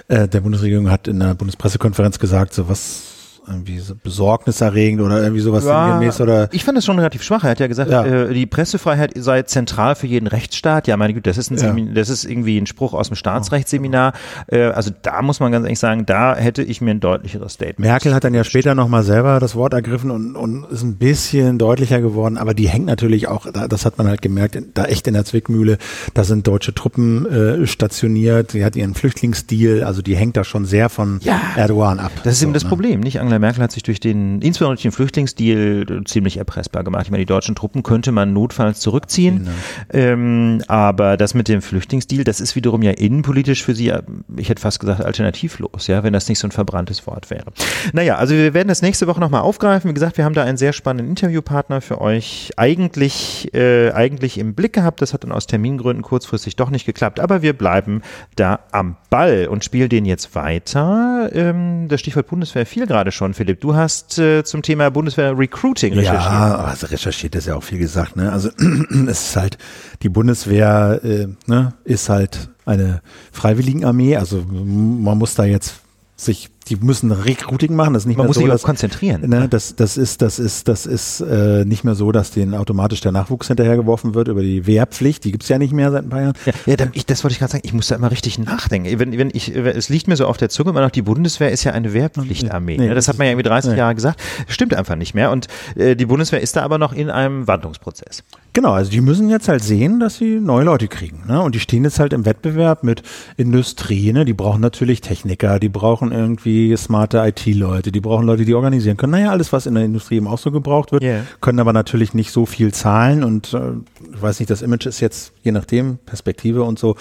äh, 0.08 0.28
der 0.28 0.42
Bundesregierung 0.42 0.90
hat 0.90 1.08
in 1.08 1.20
der 1.20 1.34
Bundespressekonferenz 1.34 2.20
gesagt, 2.20 2.54
so 2.54 2.70
was 2.70 3.11
irgendwie 3.52 3.80
so 3.80 3.96
besorgniserregend 3.96 5.02
oder 5.02 5.22
irgendwie 5.22 5.42
sowas 5.42 5.66
ja, 5.66 5.88
sinngemäß 5.88 6.22
oder. 6.22 6.50
Ich 6.52 6.64
fand 6.64 6.78
das 6.78 6.86
schon 6.86 6.98
relativ 6.98 7.24
schwach. 7.24 7.44
Er 7.44 7.52
hat 7.52 7.60
ja 7.60 7.68
gesagt, 7.68 7.92
ja. 7.92 8.06
Äh, 8.06 8.34
die 8.34 8.46
Pressefreiheit 8.46 9.14
sei 9.16 9.44
zentral 9.44 9.96
für 9.96 10.08
jeden 10.08 10.28
Rechtsstaat. 10.28 10.88
Ja, 10.88 10.98
meine 10.98 11.14
Güte, 11.14 11.30
das 11.30 11.38
ist 11.38 11.52
ein 11.52 11.78
ja. 11.78 11.94
das 11.94 12.10
ist 12.10 12.26
irgendwie 12.26 12.58
ein 12.58 12.66
Spruch 12.66 12.94
aus 12.94 13.08
dem 13.08 13.16
Staatsrechtsseminar. 13.16 14.14
Äh, 14.48 14.64
also 14.64 14.92
da 15.02 15.22
muss 15.22 15.40
man 15.40 15.52
ganz 15.52 15.66
ehrlich 15.66 15.80
sagen, 15.80 16.06
da 16.06 16.36
hätte 16.36 16.64
ich 16.64 16.82
mir 16.82 16.92
ein 16.92 17.00
deutlicheres 17.00 17.54
Statement. 17.54 17.80
Merkel 17.80 18.14
hat 18.14 18.24
dann 18.24 18.34
ja 18.34 18.44
später 18.44 18.76
nochmal 18.76 19.04
selber 19.04 19.40
das 19.40 19.56
Wort 19.56 19.74
ergriffen 19.74 20.12
und, 20.12 20.36
und 20.36 20.66
ist 20.72 20.84
ein 20.84 20.96
bisschen 20.96 21.58
deutlicher 21.58 22.02
geworden, 22.02 22.38
aber 22.38 22.54
die 22.54 22.70
hängt 22.70 22.86
natürlich 22.86 23.28
auch, 23.28 23.48
das 23.52 23.86
hat 23.86 23.98
man 23.98 24.08
halt 24.08 24.22
gemerkt, 24.22 24.58
da 24.74 24.86
echt 24.86 25.08
in 25.08 25.14
der 25.14 25.26
Zwickmühle, 25.26 25.78
da 26.14 26.24
sind 26.24 26.48
deutsche 26.48 26.74
Truppen 26.74 27.26
äh, 27.26 27.68
stationiert, 27.68 28.52
sie 28.52 28.64
hat 28.64 28.76
ihren 28.76 28.94
Flüchtlingsdeal, 28.94 29.84
also 29.84 30.02
die 30.02 30.16
hängt 30.16 30.38
da 30.38 30.44
schon 30.44 30.66
sehr 30.66 30.90
von 30.90 31.20
ja, 31.24 31.40
Erdogan 31.56 32.00
ab. 32.00 32.12
Das 32.24 32.34
ist 32.34 32.40
so, 32.40 32.46
eben 32.46 32.54
das 32.54 32.64
ne? 32.64 32.70
Problem, 32.70 33.00
nicht? 33.02 33.20
Angela 33.20 33.40
Merkel 33.42 33.62
hat 33.64 33.72
sich 33.72 33.84
durch 33.84 34.00
den, 34.00 34.42
insbesondere 34.42 34.76
durch 34.76 34.84
den 34.84 34.92
Flüchtlingsdeal, 34.92 36.04
ziemlich 36.06 36.38
erpressbar 36.38 36.84
gemacht. 36.84 37.06
Ich 37.06 37.12
meine, 37.12 37.22
die 37.22 37.28
deutschen 37.28 37.56
Truppen 37.56 37.84
könnte 37.84 38.12
man 38.12 38.34
notfalls 38.34 38.80
zurückziehen. 38.80 39.50
Genau. 39.92 40.04
Ähm, 40.06 40.64
aber 40.68 41.18
das 41.18 41.34
mit 41.34 41.48
dem 41.48 41.62
Flüchtlingsdeal, 41.62 42.24
das 42.24 42.40
ist 42.40 42.56
wiederum 42.56 42.82
ja 42.82 42.92
innenpolitisch 42.92 43.64
für 43.64 43.76
sie, 43.76 43.94
ich 44.38 44.50
hätte 44.50 44.62
fast 44.62 44.80
gesagt, 44.80 45.04
alternativlos, 45.04 45.88
ja, 45.88 46.04
wenn 46.04 46.14
das 46.14 46.30
nicht 46.30 46.40
so 46.40 46.48
ein 46.48 46.52
verbranntes 46.52 47.06
Wort 47.08 47.30
wäre. 47.30 47.52
Naja, 47.94 48.16
also 48.16 48.34
wir 48.34 48.54
werden 48.54 48.68
das 48.68 48.82
nächste 48.82 49.08
Woche 49.08 49.20
nochmal 49.20 49.42
aufgreifen. 49.42 49.90
Wie 49.90 49.94
gesagt, 49.94 50.18
wir 50.18 50.26
haben 50.26 50.34
da 50.34 50.44
einen 50.44 50.58
sehr 50.58 50.74
spannenden 50.74 51.10
Interviewpartner 51.10 51.82
für 51.82 52.00
euch 52.02 52.52
eigentlich, 52.58 53.54
äh, 53.54 53.92
eigentlich 53.92 54.38
im 54.38 54.56
Blick 54.56 54.74
gehabt. 54.74 55.02
Das 55.02 55.14
hat 55.14 55.24
dann 55.24 55.32
aus 55.32 55.48
Termingründen 55.48 56.04
kurzfristig 56.04 56.56
doch 56.56 56.70
nicht 56.70 56.86
geklappt, 56.86 57.20
aber 57.20 57.42
wir 57.42 57.54
bleiben 57.54 58.02
da 58.36 58.60
am 58.72 58.96
Ball 59.10 59.48
und 59.48 59.64
spielen 59.64 59.90
den 59.90 60.06
jetzt 60.06 60.36
weiter. 60.36 61.30
Ähm, 61.34 61.88
das 61.88 62.00
Stichwort 62.00 62.28
Bundeswehr 62.28 62.66
fiel 62.66 62.88
gerade 62.88 63.12
schon 63.12 63.21
schon, 63.22 63.36
Philipp. 63.36 63.62
Du 63.62 63.76
hast 63.76 64.18
äh, 64.18 64.44
zum 64.44 64.64
Thema 64.64 64.90
Bundeswehr 64.90 65.38
Recruiting 65.38 65.94
recherchiert. 65.94 66.24
Ja, 66.24 66.56
also 66.56 66.88
recherchiert 66.88 67.36
ist 67.36 67.46
ja 67.46 67.56
auch 67.56 67.62
viel 67.62 67.78
gesagt. 67.78 68.16
Ne? 68.16 68.32
Also 68.32 68.50
es 69.08 69.30
ist 69.30 69.36
halt, 69.36 69.60
die 70.02 70.10
Bundeswehr 70.10 71.00
äh, 71.04 71.28
ne, 71.46 71.74
ist 71.84 72.10
halt 72.10 72.50
eine 72.66 73.02
Freiwilligenarmee. 73.32 74.16
Also 74.16 74.44
man 74.48 75.20
muss 75.20 75.36
da 75.36 75.44
jetzt 75.44 75.82
sich 76.16 76.50
die 76.72 76.78
müssen 76.78 77.12
Recruiting 77.12 77.76
machen. 77.76 77.94
Das 77.94 78.04
ist 78.04 78.08
nicht 78.08 78.18
Man 78.18 78.26
mehr 78.26 78.30
muss 78.30 78.36
so, 78.36 78.42
sich 78.42 78.50
dass, 78.50 78.64
konzentrieren. 78.64 79.30
Ne, 79.30 79.48
das, 79.50 79.76
das 79.76 79.98
ist, 79.98 80.22
das 80.22 80.40
ist, 80.40 80.68
das 80.68 80.86
ist 80.86 81.22
äh, 81.22 81.66
nicht 81.66 81.84
mehr 81.84 81.96
so, 81.96 82.12
dass 82.12 82.32
denen 82.32 82.56
automatisch 82.56 83.02
der 83.02 83.12
Nachwuchs 83.12 83.48
hinterhergeworfen 83.48 84.16
wird 84.16 84.30
über 84.30 84.42
die 84.42 84.66
Wehrpflicht. 84.66 85.24
Die 85.26 85.32
gibt's 85.32 85.50
ja 85.50 85.58
nicht 85.58 85.74
mehr 85.74 85.92
seit 85.92 86.06
ein 86.06 86.10
paar 86.10 86.22
Jahren. 86.22 86.34
Ja, 86.46 86.54
ja 86.66 86.88
ich, 86.94 87.06
das 87.06 87.24
wollte 87.24 87.34
ich 87.34 87.40
gerade 87.40 87.52
sagen. 87.52 87.64
Ich 87.66 87.74
muss 87.74 87.88
da 87.88 87.96
immer 87.96 88.10
richtig 88.10 88.40
nachdenken. 88.40 89.00
Wenn, 89.00 89.18
wenn 89.18 89.30
ich, 89.34 89.56
es 89.56 89.90
liegt 89.90 90.08
mir 90.08 90.16
so 90.16 90.26
auf 90.26 90.38
der 90.38 90.50
Zunge 90.50 90.70
immer 90.70 90.82
noch, 90.82 90.92
die 90.92 91.02
Bundeswehr 91.02 91.52
ist 91.52 91.64
ja 91.64 91.74
eine 91.74 91.94
Wehrpflichtarmee. 91.94 92.78
Nee, 92.78 92.94
das 92.94 93.08
hat 93.08 93.18
man 93.18 93.26
ja 93.26 93.32
irgendwie 93.34 93.48
30 93.48 93.72
nee. 93.72 93.78
Jahre 93.78 93.96
gesagt. 93.96 94.22
Stimmt 94.48 94.74
einfach 94.74 94.96
nicht 94.96 95.14
mehr. 95.14 95.32
Und 95.32 95.48
äh, 95.76 95.96
die 95.96 96.06
Bundeswehr 96.06 96.42
ist 96.42 96.56
da 96.56 96.64
aber 96.64 96.78
noch 96.78 96.94
in 96.94 97.10
einem 97.10 97.48
Wandlungsprozess. 97.48 98.24
Genau, 98.54 98.74
also 98.74 98.92
die 98.92 99.00
müssen 99.00 99.30
jetzt 99.30 99.48
halt 99.48 99.64
sehen, 99.64 100.02
dass 100.02 100.18
sie 100.18 100.40
neue 100.40 100.66
Leute 100.66 100.90
kriegen. 100.90 101.24
Ne? 101.26 101.42
Und 101.42 101.56
die 101.56 101.62
stehen 101.62 101.86
jetzt 101.86 102.00
halt 102.00 102.12
im 102.12 102.26
Wettbewerb 102.26 102.84
mit 102.84 103.02
Industrie. 103.38 104.12
Ne? 104.12 104.26
Die 104.26 104.34
brauchen 104.34 104.60
natürlich 104.60 105.00
Techniker, 105.00 105.58
die 105.58 105.70
brauchen 105.70 106.12
irgendwie 106.12 106.61
smarte 106.76 107.20
IT-Leute, 107.20 107.92
die 107.92 108.02
brauchen 108.02 108.26
Leute, 108.26 108.46
die 108.46 108.54
organisieren 108.54 108.98
können. 108.98 109.12
Naja, 109.12 109.32
alles, 109.32 109.52
was 109.54 109.66
in 109.66 109.76
der 109.76 109.84
Industrie 109.84 110.16
eben 110.16 110.28
auch 110.28 110.38
so 110.38 110.52
gebraucht 110.52 110.92
wird, 110.92 111.04
yeah. 111.04 111.24
können 111.42 111.60
aber 111.60 111.74
natürlich 111.74 112.14
nicht 112.14 112.32
so 112.32 112.46
viel 112.46 112.74
zahlen. 112.74 113.24
Und 113.24 113.54
äh, 113.54 113.72
ich 114.14 114.22
weiß 114.22 114.40
nicht, 114.40 114.50
das 114.50 114.62
Image 114.62 114.86
ist 114.86 115.00
jetzt, 115.00 115.34
je 115.44 115.52
nachdem, 115.52 115.98
Perspektive 116.06 116.64
und 116.64 116.80
so, 116.80 116.96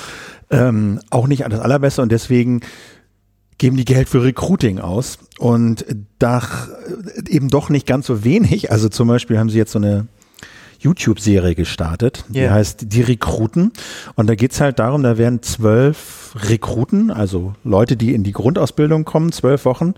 ähm, 0.50 1.00
auch 1.10 1.26
nicht 1.26 1.44
das 1.48 1.60
allerbeste. 1.60 2.02
Und 2.02 2.12
deswegen 2.12 2.60
geben 3.58 3.76
die 3.76 3.84
Geld 3.84 4.08
für 4.08 4.24
Recruiting 4.24 4.78
aus 4.78 5.18
und 5.38 5.84
da 6.18 6.42
eben 7.28 7.48
doch 7.48 7.68
nicht 7.68 7.86
ganz 7.86 8.06
so 8.06 8.24
wenig. 8.24 8.72
Also 8.72 8.88
zum 8.88 9.06
Beispiel 9.06 9.38
haben 9.38 9.50
sie 9.50 9.58
jetzt 9.58 9.72
so 9.72 9.78
eine 9.78 10.06
YouTube-Serie 10.80 11.54
gestartet, 11.54 12.24
die 12.28 12.40
yeah. 12.40 12.52
heißt 12.54 12.86
Die 12.92 13.02
Rekruten. 13.02 13.72
Und 14.16 14.28
da 14.28 14.34
geht's 14.34 14.60
halt 14.60 14.78
darum, 14.78 15.02
da 15.02 15.16
werden 15.18 15.42
zwölf 15.42 16.34
Rekruten, 16.48 17.10
also 17.10 17.54
Leute, 17.64 17.96
die 17.96 18.14
in 18.14 18.24
die 18.24 18.32
Grundausbildung 18.32 19.04
kommen, 19.04 19.30
zwölf 19.32 19.64
Wochen, 19.64 19.94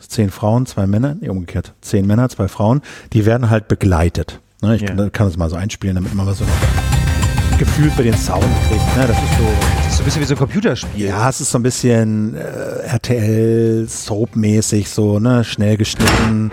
zehn 0.00 0.30
Frauen, 0.30 0.66
zwei 0.66 0.86
Männer, 0.86 1.16
nee, 1.20 1.28
umgekehrt, 1.28 1.74
zehn 1.80 2.06
Männer, 2.06 2.28
zwei 2.28 2.48
Frauen, 2.48 2.82
die 3.12 3.24
werden 3.26 3.50
halt 3.50 3.68
begleitet. 3.68 4.40
Ne, 4.62 4.74
ich 4.76 4.82
Ja. 4.82 4.88
kann, 4.88 5.12
kann 5.12 5.26
das 5.28 5.36
mal 5.36 5.48
so 5.48 5.56
einspielen, 5.56 5.94
damit 5.94 6.14
man 6.14 6.26
mal 6.26 6.34
so 6.34 6.44
ein 6.44 7.58
Gefühl 7.58 7.90
für 7.90 8.02
den 8.02 8.16
Sound 8.16 8.44
kriegt. 8.68 8.96
Ne? 8.96 9.06
Das 9.06 9.16
ist 9.16 9.38
so, 9.38 9.44
Das 9.76 9.86
ist 9.92 9.96
so 9.96 10.02
ein 10.02 10.04
bisschen 10.06 10.22
wie 10.22 10.26
so 10.26 10.34
ein 10.34 10.38
Computerspiel. 10.38 11.06
ja, 11.06 11.28
es 11.28 11.40
ist 11.40 11.50
so 11.50 11.58
ein 11.58 11.62
bisschen 11.62 12.34
äh, 12.34 12.40
RTL 12.88 13.86
Soap-mäßig, 13.88 14.88
so, 14.88 15.18
ne, 15.18 15.44
schnell 15.44 15.76
geschnitten, 15.76 16.50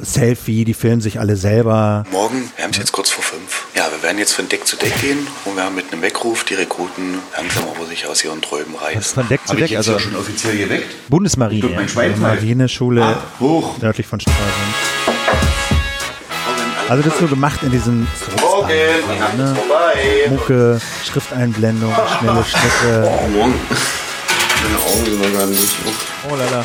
Selfie, 0.00 0.64
die 0.64 0.74
filmen 0.74 1.00
sich 1.00 1.18
alle 1.18 1.36
selber. 1.36 2.04
Morgen, 2.10 2.50
wir 2.56 2.64
haben 2.64 2.70
es 2.72 2.78
jetzt 2.78 2.92
kurz 2.92 3.10
vor 3.10 3.24
fünf. 3.24 3.66
Ja, 3.74 3.88
wir 3.90 4.02
werden 4.02 4.18
jetzt 4.18 4.32
von 4.34 4.48
Deck 4.48 4.66
zu 4.66 4.76
Deck 4.76 5.00
gehen 5.00 5.26
und 5.44 5.56
wir 5.56 5.64
haben 5.64 5.74
mit 5.74 5.92
einem 5.92 6.02
Weckruf 6.02 6.44
die 6.44 6.54
Rekruten 6.54 7.18
langsam 7.36 7.64
aber 7.74 7.86
sich 7.86 8.06
aus 8.06 8.22
ihren 8.24 8.40
Träumen 8.42 8.74
reißen. 8.74 9.14
Von 9.14 9.28
Deck 9.28 9.40
zu 9.44 9.50
Hab 9.50 9.58
ich 9.58 9.64
Deck, 9.64 9.70
jetzt 9.72 9.88
also 9.88 9.98
schon 9.98 10.16
offiziell 10.16 10.56
geweckt? 10.56 11.08
Bundesmarine. 11.08 11.60
Tut 11.60 11.74
mein 11.74 11.88
Schwein 11.88 12.16
falsch. 12.16 12.40
Marineschule 12.40 13.04
Ab, 13.04 13.26
hoch. 13.40 13.78
nördlich 13.78 14.06
von 14.06 14.20
Stralsund. 14.20 14.46
Also 16.88 17.02
das 17.02 17.14
ist 17.14 17.20
so 17.20 17.26
gemacht 17.26 17.60
in 17.64 17.72
diesem 17.72 18.06
Morgen, 18.40 18.70
es 18.70 19.36
ne? 19.36 19.56
vorbei. 19.56 20.30
Mucke, 20.30 20.80
Schrifteinblendung, 21.04 21.92
schnelle 22.20 22.44
Schnitte. 22.44 23.10
Morgen. 23.32 23.54
Meine 24.62 24.78
Augen 24.78 25.04
sind 25.04 25.20
noch 25.32 25.38
gar 25.38 25.46
nicht. 25.46 25.76
Oh 26.30 26.36
lala. 26.36 26.64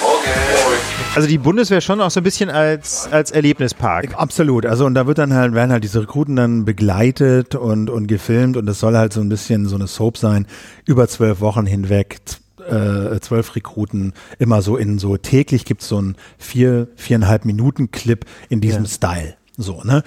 Morgen. 0.00 0.69
Also 1.14 1.26
die 1.26 1.38
Bundeswehr 1.38 1.80
schon 1.80 2.00
auch 2.00 2.10
so 2.10 2.20
ein 2.20 2.22
bisschen 2.22 2.50
als, 2.50 3.08
als 3.10 3.32
Erlebnispark. 3.32 4.14
Absolut. 4.16 4.64
Also 4.64 4.86
und 4.86 4.94
da 4.94 5.06
wird 5.06 5.18
dann 5.18 5.34
halt, 5.34 5.54
werden 5.54 5.72
halt 5.72 5.82
diese 5.82 6.02
Rekruten 6.02 6.36
dann 6.36 6.64
begleitet 6.64 7.56
und, 7.56 7.90
und 7.90 8.06
gefilmt 8.06 8.56
und 8.56 8.68
es 8.68 8.78
soll 8.78 8.96
halt 8.96 9.12
so 9.12 9.20
ein 9.20 9.28
bisschen 9.28 9.66
so 9.66 9.74
eine 9.74 9.88
Soap 9.88 10.16
sein, 10.16 10.46
über 10.86 11.08
zwölf 11.08 11.40
Wochen 11.40 11.66
hinweg, 11.66 12.18
äh, 12.60 13.18
zwölf 13.20 13.56
Rekruten, 13.56 14.12
immer 14.38 14.62
so 14.62 14.76
in 14.76 14.98
so 14.98 15.16
täglich 15.16 15.64
gibt's 15.64 15.88
so 15.88 15.98
einen 15.98 16.16
vier, 16.38 16.88
viereinhalb 16.94 17.44
Minuten 17.44 17.90
Clip 17.90 18.24
in 18.48 18.60
diesem 18.60 18.86
Style. 18.86 19.34
So, 19.56 19.82
ne? 19.82 20.04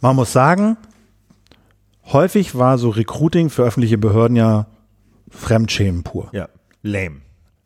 Man 0.00 0.16
muss 0.16 0.32
sagen, 0.32 0.76
häufig 2.06 2.56
war 2.56 2.76
so 2.76 2.90
Recruiting 2.90 3.50
für 3.50 3.62
öffentliche 3.62 3.98
Behörden 3.98 4.36
ja 4.36 4.66
Fremdschämen 5.30 6.02
pur. 6.02 6.28
Ja. 6.32 6.48
Lame. 6.82 7.20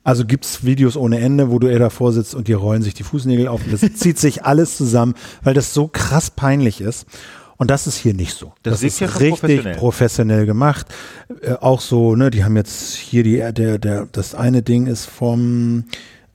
Also 0.04 0.25
gibt's 0.25 0.64
Videos 0.64 0.96
ohne 0.96 1.18
Ende, 1.18 1.50
wo 1.50 1.58
du 1.58 1.66
eher 1.66 1.78
davor 1.78 2.12
sitzt 2.12 2.34
und 2.34 2.46
dir 2.46 2.58
rollen 2.58 2.82
sich 2.82 2.94
die 2.94 3.02
Fußnägel 3.02 3.49
auf 3.49 3.64
und 3.64 3.73
das 3.73 3.80
zieht 3.94 4.18
sich 4.18 4.44
alles 4.44 4.76
zusammen, 4.76 5.14
weil 5.42 5.54
das 5.54 5.75
so 5.75 5.88
krass 5.88 6.30
peinlich 6.30 6.80
ist. 6.80 7.06
Und 7.56 7.70
das 7.70 7.87
ist 7.87 7.96
hier 7.96 8.14
nicht 8.14 8.37
so. 8.37 8.52
Das 8.62 8.82
wirkt 8.82 8.94
ist 8.94 9.00
richtig 9.02 9.30
professionell. 9.30 9.76
professionell. 9.76 10.46
gemacht. 10.46 10.87
Äh, 11.40 11.52
auch 11.54 11.80
so, 11.80 12.16
ne, 12.16 12.30
die 12.30 12.44
haben 12.44 12.56
jetzt 12.56 12.94
hier 12.94 13.23
die, 13.23 13.37
der, 13.52 13.78
der, 13.78 14.06
das 14.11 14.34
eine 14.34 14.62
Ding 14.62 14.87
ist 14.87 15.06
vom, 15.06 15.84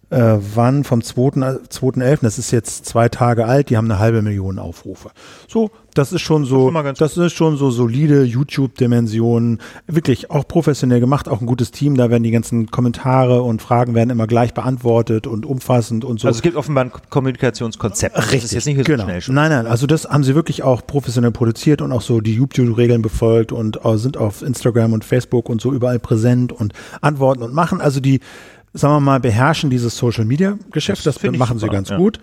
äh, 0.10 0.38
wann? 0.56 0.84
Vom 0.84 1.04
2. 1.04 1.20
2.11. 1.20 2.20
Das 2.22 2.38
ist 2.38 2.52
jetzt 2.52 2.86
zwei 2.86 3.10
Tage 3.10 3.46
alt, 3.46 3.70
die 3.70 3.78
haben 3.78 3.90
eine 3.90 4.00
halbe 4.00 4.22
Million 4.22 4.60
Aufrufe. 4.60 5.12
So, 5.48 5.72
das 5.94 6.12
ist 6.14 6.22
schon 6.22 6.46
so, 6.46 6.66
schon 6.66 6.74
mal 6.74 6.84
ganz 6.84 7.00
das 7.00 7.18
ist 7.18 7.34
schon 7.34 7.58
so 7.58 7.72
solide 7.72 8.24
YouTube-Dimensionen. 8.24 9.60
Wirklich 9.88 10.32
auch 10.32 10.48
professionell 10.48 11.00
gemacht, 11.00 11.28
auch 11.28 11.42
ein 11.42 11.46
gutes 11.46 11.72
Team. 11.72 11.96
Da 11.96 12.10
werden 12.10 12.24
die 12.24 12.32
ganzen 12.32 12.72
Kommentare 12.72 13.42
und 13.42 13.62
Fragen 13.62 13.96
werden 13.96 14.10
immer 14.10 14.28
gleich 14.28 14.54
beantwortet 14.54 15.28
und 15.28 15.46
umfassend 15.46 16.06
und 16.06 16.20
so. 16.20 16.28
Also 16.28 16.38
es 16.38 16.42
gibt 16.42 16.56
offenbar 16.56 16.86
ein 16.86 16.92
Kommunikationskonzept. 17.10 18.16
Das 18.16 18.34
ist 18.34 18.54
jetzt 18.54 18.66
nicht 18.66 18.78
so 18.78 18.84
genau. 18.84 19.04
schnell 19.04 19.22
schon. 19.22 19.36
Nein, 19.36 19.50
nein, 19.50 19.68
also 19.68 19.88
das 19.88 20.06
haben 20.06 20.24
sie 20.24 20.36
wirklich 20.36 20.64
auch 20.64 20.86
professionell 20.86 21.32
produziert 21.32 21.82
und 21.82 21.92
auch 21.92 22.02
so 22.02 22.22
die 22.22 22.34
YouTube-Regeln 22.34 23.02
befolgt 23.02 23.52
und 23.52 23.84
äh, 23.84 23.98
sind 23.98 24.18
auf 24.18 24.42
Instagram 24.42 24.94
und 24.94 25.04
Facebook 25.04 25.50
und 25.50 25.62
so 25.62 25.74
überall 25.74 26.00
präsent 26.00 26.52
und 26.52 26.74
antworten 27.02 27.44
und 27.44 27.54
machen. 27.54 27.82
Also 27.82 28.00
die, 28.00 28.20
sagen 28.74 28.96
wir 28.96 29.00
mal, 29.00 29.20
beherrschen 29.20 29.70
dieses 29.70 29.98
Social-Media-Geschäft. 29.98 31.06
Das 31.06 31.18
Das, 31.18 31.38
machen 31.38 31.60
super, 31.60 31.72
sie 31.72 31.76
ganz 31.76 31.90
ja. 31.90 31.98
gut. 31.98 32.20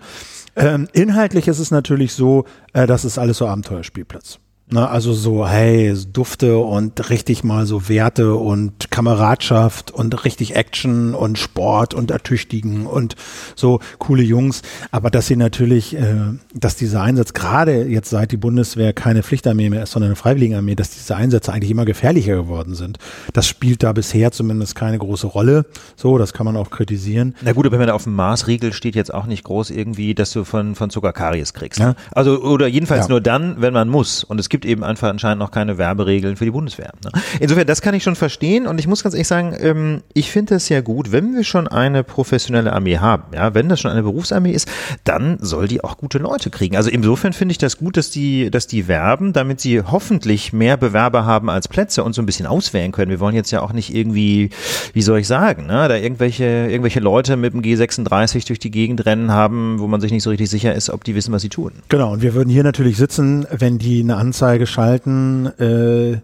Ähm, 0.55 0.87
inhaltlich 0.93 1.47
ist 1.47 1.59
es 1.59 1.71
natürlich 1.71 2.13
so, 2.13 2.45
äh, 2.73 2.87
das 2.87 3.05
ist 3.05 3.17
alles 3.17 3.37
so 3.37 3.47
Abenteuerspielplatz. 3.47 4.39
Ne, 4.69 4.85
also 4.89 5.13
so, 5.13 5.47
hey, 5.47 5.95
Dufte 6.11 6.57
und 6.57 7.09
richtig 7.09 7.45
mal 7.45 7.65
so 7.65 7.87
Werte 7.87 8.35
und 8.35 8.91
Kameradschaft 8.91 9.91
und 9.91 10.25
richtig 10.25 10.57
Action 10.57 11.13
und 11.13 11.37
Sport 11.37 11.93
und 11.93 12.11
Ertüchtigen 12.11 12.85
und 12.85 13.15
so 13.55 13.79
coole 13.97 14.23
Jungs. 14.23 14.63
Aber 14.91 15.09
dass 15.09 15.27
sie 15.27 15.37
natürlich, 15.37 15.95
äh, 15.95 16.15
dass 16.53 16.75
dieser 16.75 17.01
Einsatz, 17.01 17.31
gerade 17.31 17.85
jetzt 17.85 18.09
seit 18.09 18.33
die 18.33 18.37
Bundeswehr 18.37 18.91
keine 18.91 19.23
Pflichtarmee 19.23 19.69
mehr 19.69 19.83
ist, 19.83 19.93
sondern 19.93 20.09
eine 20.09 20.15
Freiwilligenarmee, 20.17 20.75
dass 20.75 20.89
diese 20.89 21.15
Einsätze 21.15 21.53
eigentlich 21.53 21.71
immer 21.71 21.85
gefährlicher 21.85 22.35
geworden 22.35 22.75
sind. 22.75 22.97
Das 23.31 23.47
spielt 23.47 23.83
da 23.83 23.93
bisher 23.93 24.33
zumindest 24.33 24.75
keine 24.75 24.97
große 24.97 25.27
Rolle. 25.27 25.65
So, 25.95 26.17
das 26.17 26.33
kann 26.33 26.45
man 26.45 26.57
auch 26.57 26.71
kritisieren. 26.71 27.35
Na 27.41 27.53
gut, 27.53 27.65
aber 27.65 27.71
wenn 27.71 27.79
man 27.79 27.87
da 27.87 27.93
auf 27.93 28.03
dem 28.03 28.15
Maßregel 28.15 28.73
steht 28.73 28.95
jetzt 28.95 29.13
auch 29.13 29.27
nicht 29.27 29.45
groß 29.45 29.69
irgendwie, 29.69 30.13
dass 30.13 30.31
du 30.31 30.43
von, 30.43 30.75
von 30.75 30.89
Zucker 30.89 31.13
Karies 31.13 31.53
kriegst. 31.53 31.79
Ja. 31.79 31.95
Also, 32.11 32.41
oder 32.41 32.67
jedenfalls 32.67 33.05
Ja. 33.05 33.11
nur 33.11 33.21
dann, 33.21 33.61
wenn 33.61 33.71
man 33.71 33.87
muss. 33.87 34.25
Und 34.25 34.41
es 34.41 34.49
gibt 34.49 34.56
eben 34.65 34.83
einfach 34.83 35.09
anscheinend 35.09 35.39
noch 35.39 35.51
keine 35.51 35.77
Werberegeln 35.77 36.35
für 36.35 36.45
die 36.45 36.51
Bundeswehr. 36.51 36.91
Ne? 37.03 37.11
Insofern, 37.39 37.67
das 37.67 37.81
kann 37.81 37.93
ich 37.93 38.03
schon 38.03 38.15
verstehen. 38.15 38.67
Und 38.67 38.79
ich 38.79 38.87
muss 38.87 39.03
ganz 39.03 39.15
ehrlich 39.15 39.27
sagen, 39.27 39.55
ähm, 39.59 40.01
ich 40.13 40.31
finde 40.31 40.55
das 40.55 40.69
ja 40.69 40.81
gut, 40.81 41.11
wenn 41.11 41.33
wir 41.33 41.43
schon 41.43 41.67
eine 41.67 42.03
professionelle 42.03 42.73
Armee 42.73 42.97
haben. 42.97 43.23
Ja, 43.33 43.53
wenn 43.53 43.69
das 43.69 43.79
schon 43.79 43.91
eine 43.91 44.03
Berufsarmee 44.03 44.51
ist, 44.51 44.69
dann 45.03 45.37
soll 45.39 45.67
die 45.67 45.83
auch 45.83 45.97
gute 45.97 46.17
Leute 46.17 46.49
kriegen. 46.49 46.75
Also 46.75 46.89
insofern 46.89 47.33
finde 47.33 47.51
ich 47.51 47.57
das 47.57 47.77
gut, 47.77 47.97
dass 47.97 48.09
die, 48.09 48.49
dass 48.51 48.67
die 48.67 48.87
werben, 48.87 49.33
damit 49.33 49.61
sie 49.61 49.81
hoffentlich 49.81 50.53
mehr 50.53 50.77
Bewerber 50.77 51.25
haben 51.25 51.49
als 51.49 51.67
Plätze 51.67 52.03
und 52.03 52.13
so 52.13 52.21
ein 52.21 52.25
bisschen 52.25 52.45
auswählen 52.45 52.91
können. 52.91 53.11
Wir 53.11 53.19
wollen 53.19 53.35
jetzt 53.35 53.51
ja 53.51 53.61
auch 53.61 53.73
nicht 53.73 53.93
irgendwie, 53.93 54.49
wie 54.93 55.01
soll 55.01 55.19
ich 55.19 55.27
sagen, 55.27 55.67
ne, 55.67 55.87
da 55.87 55.95
irgendwelche, 55.95 56.43
irgendwelche 56.43 56.99
Leute 56.99 57.37
mit 57.37 57.53
dem 57.53 57.61
G36 57.61 58.47
durch 58.47 58.59
die 58.59 58.71
Gegend 58.71 59.05
rennen 59.05 59.31
haben, 59.31 59.79
wo 59.79 59.87
man 59.87 60.01
sich 60.01 60.11
nicht 60.11 60.23
so 60.23 60.29
richtig 60.29 60.49
sicher 60.49 60.73
ist, 60.73 60.89
ob 60.89 61.03
die 61.03 61.15
wissen, 61.15 61.33
was 61.33 61.41
sie 61.41 61.49
tun. 61.49 61.71
Genau, 61.89 62.13
und 62.13 62.21
wir 62.21 62.33
würden 62.33 62.49
hier 62.49 62.63
natürlich 62.63 62.97
sitzen, 62.97 63.45
wenn 63.51 63.77
die 63.77 64.01
eine 64.01 64.17
Anzeige 64.47 64.65
schalten 64.65 65.45
äh, 65.59 66.21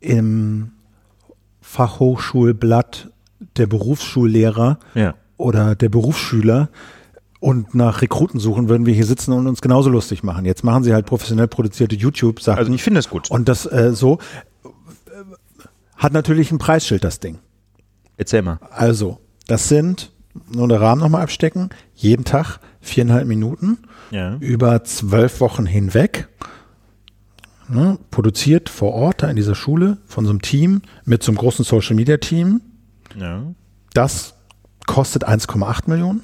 im 0.00 0.70
Fachhochschulblatt 1.60 3.08
der 3.56 3.66
Berufsschullehrer 3.66 4.78
Ja. 4.94 5.14
oder 5.36 5.74
der 5.74 5.88
Berufsschüler 5.88 6.68
und 7.40 7.74
nach 7.74 8.00
Rekruten 8.00 8.38
suchen, 8.38 8.68
würden 8.68 8.86
wir 8.86 8.94
hier 8.94 9.06
sitzen 9.06 9.32
und 9.32 9.48
uns 9.48 9.60
genauso 9.60 9.90
lustig 9.90 10.22
machen. 10.22 10.44
Jetzt 10.44 10.62
machen 10.62 10.84
sie 10.84 10.92
halt 10.94 11.06
professionell 11.06 11.48
produzierte 11.48 11.96
YouTube-Sachen. 11.96 12.58
Also 12.60 12.72
ich 12.72 12.82
finde 12.82 13.00
es 13.00 13.08
gut. 13.08 13.28
Und 13.30 13.48
das 13.48 13.66
äh, 13.66 13.92
so 13.92 14.18
äh, 14.64 14.68
hat 15.96 16.12
natürlich 16.12 16.52
ein 16.52 16.58
Preisschild, 16.58 17.02
das 17.02 17.18
Ding. 17.18 17.38
Erzähl 18.16 18.42
mal. 18.42 18.60
Also, 18.70 19.18
das 19.48 19.68
sind, 19.68 20.12
nur 20.52 20.68
den 20.68 20.78
Rahmen 20.78 21.00
nochmal 21.00 21.22
abstecken, 21.22 21.70
jeden 21.94 22.24
Tag 22.24 22.58
viereinhalb 22.80 23.26
Minuten 23.26 23.78
Ja. 24.12 24.36
über 24.38 24.84
zwölf 24.84 25.40
Wochen 25.40 25.66
hinweg. 25.66 26.28
Ne, 27.70 27.98
produziert 28.10 28.68
vor 28.70 28.94
Ort 28.94 29.22
da 29.22 29.28
in 29.28 29.36
dieser 29.36 29.54
Schule 29.54 29.98
von 30.06 30.24
so 30.24 30.30
einem 30.30 30.40
Team 30.40 30.82
mit 31.04 31.22
so 31.22 31.30
einem 31.30 31.38
großen 31.38 31.64
Social 31.64 31.94
Media 31.96 32.16
Team. 32.16 32.60
Ja. 33.18 33.42
Das 33.92 34.34
kostet 34.86 35.28
1,8 35.28 35.82
Millionen. 35.88 36.22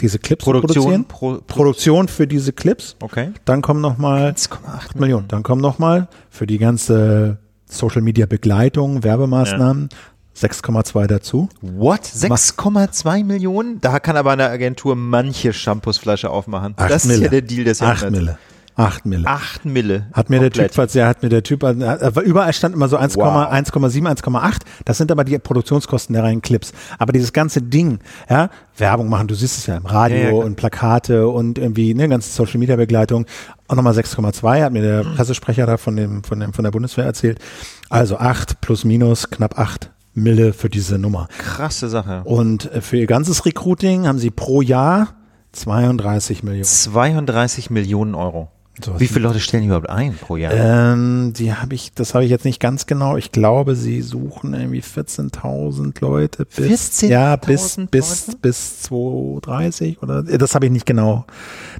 Diese 0.00 0.18
Clips 0.18 0.44
Produktion, 0.44 1.04
produzieren. 1.04 1.04
Pro- 1.06 1.40
Produktion 1.46 2.08
für 2.08 2.26
diese 2.26 2.52
Clips. 2.52 2.96
Okay. 3.00 3.30
Dann 3.44 3.62
kommen 3.62 3.80
nochmal 3.80 4.30
1,8 4.32 4.98
Millionen. 4.98 5.28
Dann 5.28 5.42
kommen 5.42 5.60
nochmal 5.60 6.08
für 6.30 6.46
die 6.46 6.58
ganze 6.58 7.38
Social 7.66 8.02
Media 8.02 8.26
Begleitung, 8.26 9.02
Werbemaßnahmen 9.04 9.88
6,2 10.36 11.06
dazu. 11.08 11.48
What? 11.62 12.02
6,2 12.02 13.24
Millionen? 13.24 13.80
Da 13.80 13.98
kann 13.98 14.16
aber 14.16 14.32
eine 14.32 14.48
Agentur 14.48 14.94
manche 14.96 15.52
Shampoosflasche 15.52 16.30
aufmachen. 16.30 16.74
Acht 16.76 16.90
das 16.90 17.04
ist 17.04 17.08
Mille. 17.10 17.24
ja 17.24 17.28
der 17.28 17.42
Deal 17.42 17.64
des 17.64 17.82
8 17.82 18.02
Jahrhunderts. 18.02 18.24
Mille. 18.26 18.38
8 18.78 19.06
Mille. 19.06 19.26
8 19.26 19.64
Mille. 19.64 20.06
Hat 20.12 20.30
mir 20.30 20.38
der 20.38 20.50
Komplett. 20.50 20.72
Typ, 20.74 20.92
der 20.92 21.08
hat 21.08 21.22
mir 21.22 21.28
der 21.28 21.42
Typ, 21.42 21.62
überall 21.62 22.52
stand 22.52 22.74
immer 22.76 22.88
so 22.88 22.96
1, 22.96 23.16
Wow. 23.16 23.24
1,7, 23.52 24.06
1,8. 24.06 24.60
Das 24.84 24.98
sind 24.98 25.10
aber 25.10 25.24
die 25.24 25.36
Produktionskosten 25.38 26.12
der 26.14 26.22
reinen 26.22 26.42
Clips. 26.42 26.72
Aber 26.98 27.12
dieses 27.12 27.32
ganze 27.32 27.60
Ding, 27.60 27.98
ja, 28.30 28.50
Werbung 28.76 29.08
machen, 29.08 29.26
du 29.26 29.34
siehst 29.34 29.58
es 29.58 29.66
ja 29.66 29.76
im 29.76 29.86
Radio 29.86 30.16
Ja, 30.16 30.28
ja, 30.28 30.32
und 30.32 30.54
Plakate 30.54 31.26
und 31.26 31.58
irgendwie, 31.58 31.92
ne, 31.92 32.08
ganze 32.08 32.30
Social 32.30 32.58
Media 32.58 32.76
Begleitung. 32.76 33.26
Auch 33.66 33.74
nochmal 33.74 33.94
6,2 33.94 34.62
hat 34.62 34.72
mir 34.72 34.82
der 34.82 35.02
Pressesprecher 35.02 35.66
da 35.66 35.76
von 35.76 35.96
dem, 35.96 36.22
von 36.22 36.38
dem, 36.38 36.52
von 36.52 36.62
der 36.62 36.70
Bundeswehr 36.70 37.04
erzählt. 37.04 37.40
Also 37.90 38.18
8 38.18 38.60
plus 38.60 38.84
minus 38.84 39.28
knapp 39.28 39.58
8 39.58 39.90
Mille 40.14 40.52
für 40.52 40.68
diese 40.68 40.98
Nummer. 40.98 41.26
Krasse 41.38 41.88
Sache. 41.88 42.22
Und 42.24 42.72
äh, 42.72 42.80
für 42.80 42.96
ihr 42.96 43.06
ganzes 43.08 43.44
Recruiting 43.44 44.06
haben 44.06 44.18
sie 44.18 44.30
pro 44.30 44.62
Jahr 44.62 45.14
32 45.52 46.44
Millionen. 46.44 46.64
32 46.64 47.70
Millionen 47.70 48.14
Euro. 48.14 48.52
Sowas 48.84 49.00
Wie 49.00 49.08
viele 49.08 49.26
Leute 49.26 49.40
stellen 49.40 49.62
die 49.62 49.66
überhaupt 49.66 49.90
ein 49.90 50.14
pro 50.14 50.36
Jahr? 50.36 50.52
Ähm, 50.52 51.32
die 51.36 51.52
habe 51.54 51.74
ich, 51.74 51.92
das 51.94 52.14
habe 52.14 52.24
ich 52.24 52.30
jetzt 52.30 52.44
nicht 52.44 52.60
ganz 52.60 52.86
genau. 52.86 53.16
Ich 53.16 53.32
glaube, 53.32 53.74
sie 53.74 54.02
suchen 54.02 54.54
irgendwie 54.54 54.80
14.000 54.82 56.00
Leute 56.00 56.44
bis 56.44 56.90
14.000 57.02 57.06
ja 57.08 57.36
bis 57.36 57.76
bis 57.90 58.36
bis 58.40 58.82
230 58.82 60.02
oder 60.02 60.22
das 60.22 60.54
habe 60.54 60.66
ich 60.66 60.72
nicht 60.72 60.86
genau. 60.86 61.24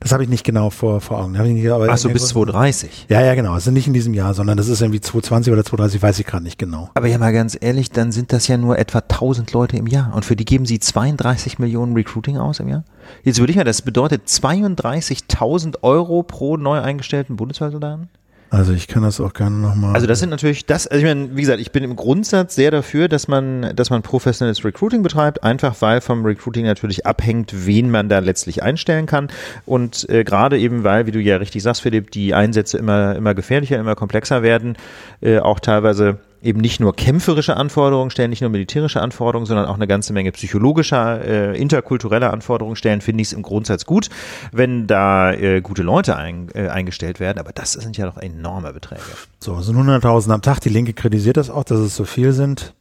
Das 0.00 0.12
habe 0.12 0.22
ich 0.22 0.28
nicht 0.28 0.44
genau 0.44 0.70
vor 0.70 1.00
vor 1.00 1.20
Augen. 1.20 1.32
Nicht, 1.32 1.68
aber 1.70 1.88
Achso, 1.88 2.08
bis 2.08 2.28
230. 2.28 3.06
Ja, 3.08 3.22
ja, 3.22 3.34
genau. 3.34 3.56
Es 3.56 3.64
sind 3.64 3.74
nicht 3.74 3.86
in 3.86 3.92
diesem 3.92 4.14
Jahr, 4.14 4.34
sondern 4.34 4.56
das 4.56 4.68
ist 4.68 4.80
irgendwie 4.80 5.00
220 5.00 5.52
oder 5.52 5.64
230, 5.64 6.02
weiß 6.02 6.18
ich 6.18 6.26
gerade 6.26 6.44
nicht 6.44 6.58
genau. 6.58 6.90
Aber 6.94 7.06
ja 7.06 7.18
mal 7.18 7.32
ganz 7.32 7.56
ehrlich, 7.60 7.90
dann 7.90 8.12
sind 8.12 8.32
das 8.32 8.48
ja 8.48 8.56
nur 8.56 8.78
etwa 8.78 8.98
1000 8.98 9.52
Leute 9.52 9.76
im 9.76 9.86
Jahr. 9.86 10.14
Und 10.14 10.24
für 10.24 10.36
die 10.36 10.44
geben 10.44 10.66
sie 10.66 10.78
32 10.78 11.58
Millionen 11.58 11.94
Recruiting 11.94 12.38
aus 12.38 12.60
im 12.60 12.68
Jahr? 12.68 12.84
Jetzt 13.22 13.38
würde 13.38 13.50
ich 13.50 13.56
mal, 13.56 13.64
das 13.64 13.82
bedeutet 13.82 14.26
32.000 14.26 15.82
Euro 15.82 16.22
pro 16.22 16.56
neu 16.56 16.78
eingestellten 16.88 17.37
Bundeswehrsoldaten? 17.37 18.09
Also 18.50 18.73
ich 18.73 18.88
kann 18.88 19.02
das 19.02 19.21
auch 19.21 19.35
gerne 19.35 19.57
nochmal. 19.57 19.95
Also 19.95 20.07
das 20.07 20.21
sind 20.21 20.30
natürlich 20.30 20.64
das, 20.64 20.87
also 20.87 21.04
ich 21.04 21.07
meine, 21.07 21.37
wie 21.37 21.42
gesagt, 21.42 21.61
ich 21.61 21.71
bin 21.71 21.85
im 21.85 21.97
Grundsatz 21.97 22.54
sehr 22.54 22.71
dafür, 22.71 23.09
dass 23.09 23.28
man, 23.28 23.76
dass 23.76 23.90
man 23.90 24.00
professionelles 24.00 24.64
Recruiting 24.64 25.02
betreibt, 25.02 25.45
einfach 25.45 25.76
weil 25.80 26.00
vom 26.00 26.25
Recruiting 26.25 26.64
natürlich 26.64 27.04
abhängt, 27.04 27.66
wen 27.66 27.90
man 27.90 28.09
da 28.09 28.21
letztlich 28.21 28.62
einstellen 28.62 29.04
kann. 29.04 29.28
Und 29.66 30.09
äh, 30.09 30.25
gerade 30.25 30.59
eben, 30.59 30.83
weil, 30.83 31.07
wie 31.07 31.11
du 31.11 31.21
ja 31.21 31.37
richtig 31.37 31.62
sagst, 31.62 31.83
Philipp, 31.83 32.11
die 32.11 32.33
Einsätze 32.33 32.78
immer, 32.78 33.16
immer 33.16 33.35
gefährlicher, 33.35 33.78
immer 33.78 33.95
komplexer 33.95 34.42
werden, 34.42 34.76
äh, 35.21 35.40
auch 35.40 35.61
teilweise 35.61 36.18
eben 36.42 36.61
nicht 36.61 36.78
nur 36.80 36.95
kämpferische 36.95 37.57
Anforderungen 37.57 38.11
stellen, 38.11 38.30
nicht 38.30 38.42
nur 38.42 38.50
militärische 38.50 39.00
Anforderungen, 39.00 39.47
sondern 39.47 39.66
auch 39.66 39.75
eine 39.75 39.87
ganze 39.87 40.12
Menge 40.12 40.30
psychologischer, 40.33 41.25
äh, 41.25 41.59
interkultureller 41.61 42.33
Anforderungen 42.33 42.76
stellen, 42.76 43.00
finde 43.00 43.23
ich 43.23 43.28
es 43.28 43.33
im 43.33 43.42
Grundsatz 43.42 43.87
gut, 43.87 44.09
wenn 44.52 44.87
da 44.87 45.33
äh, 45.33 45.61
gute 45.61 45.83
Leute 45.83 46.16
ein, 46.16 46.49
äh, 46.54 46.68
eingestellt 46.68 47.18
werden. 47.21 47.38
Aber 47.38 47.52
das 47.52 47.73
sind 47.73 47.97
ja 47.97 48.07
doch 48.07 48.18
enorme 48.18 48.73
Beträge. 48.73 49.00
So, 49.40 49.61
sind 49.61 49.76
100.000 49.76 50.30
am 50.33 50.42
Tag. 50.42 50.61
Die 50.61 50.68
Linke 50.68 50.92
kritisiert 50.92 51.37
das 51.37 51.50
auch, 51.50 51.64
dass 51.64 51.78
es 51.80 51.97
so 51.97 52.04
viel 52.04 52.33
sind. 52.33 52.75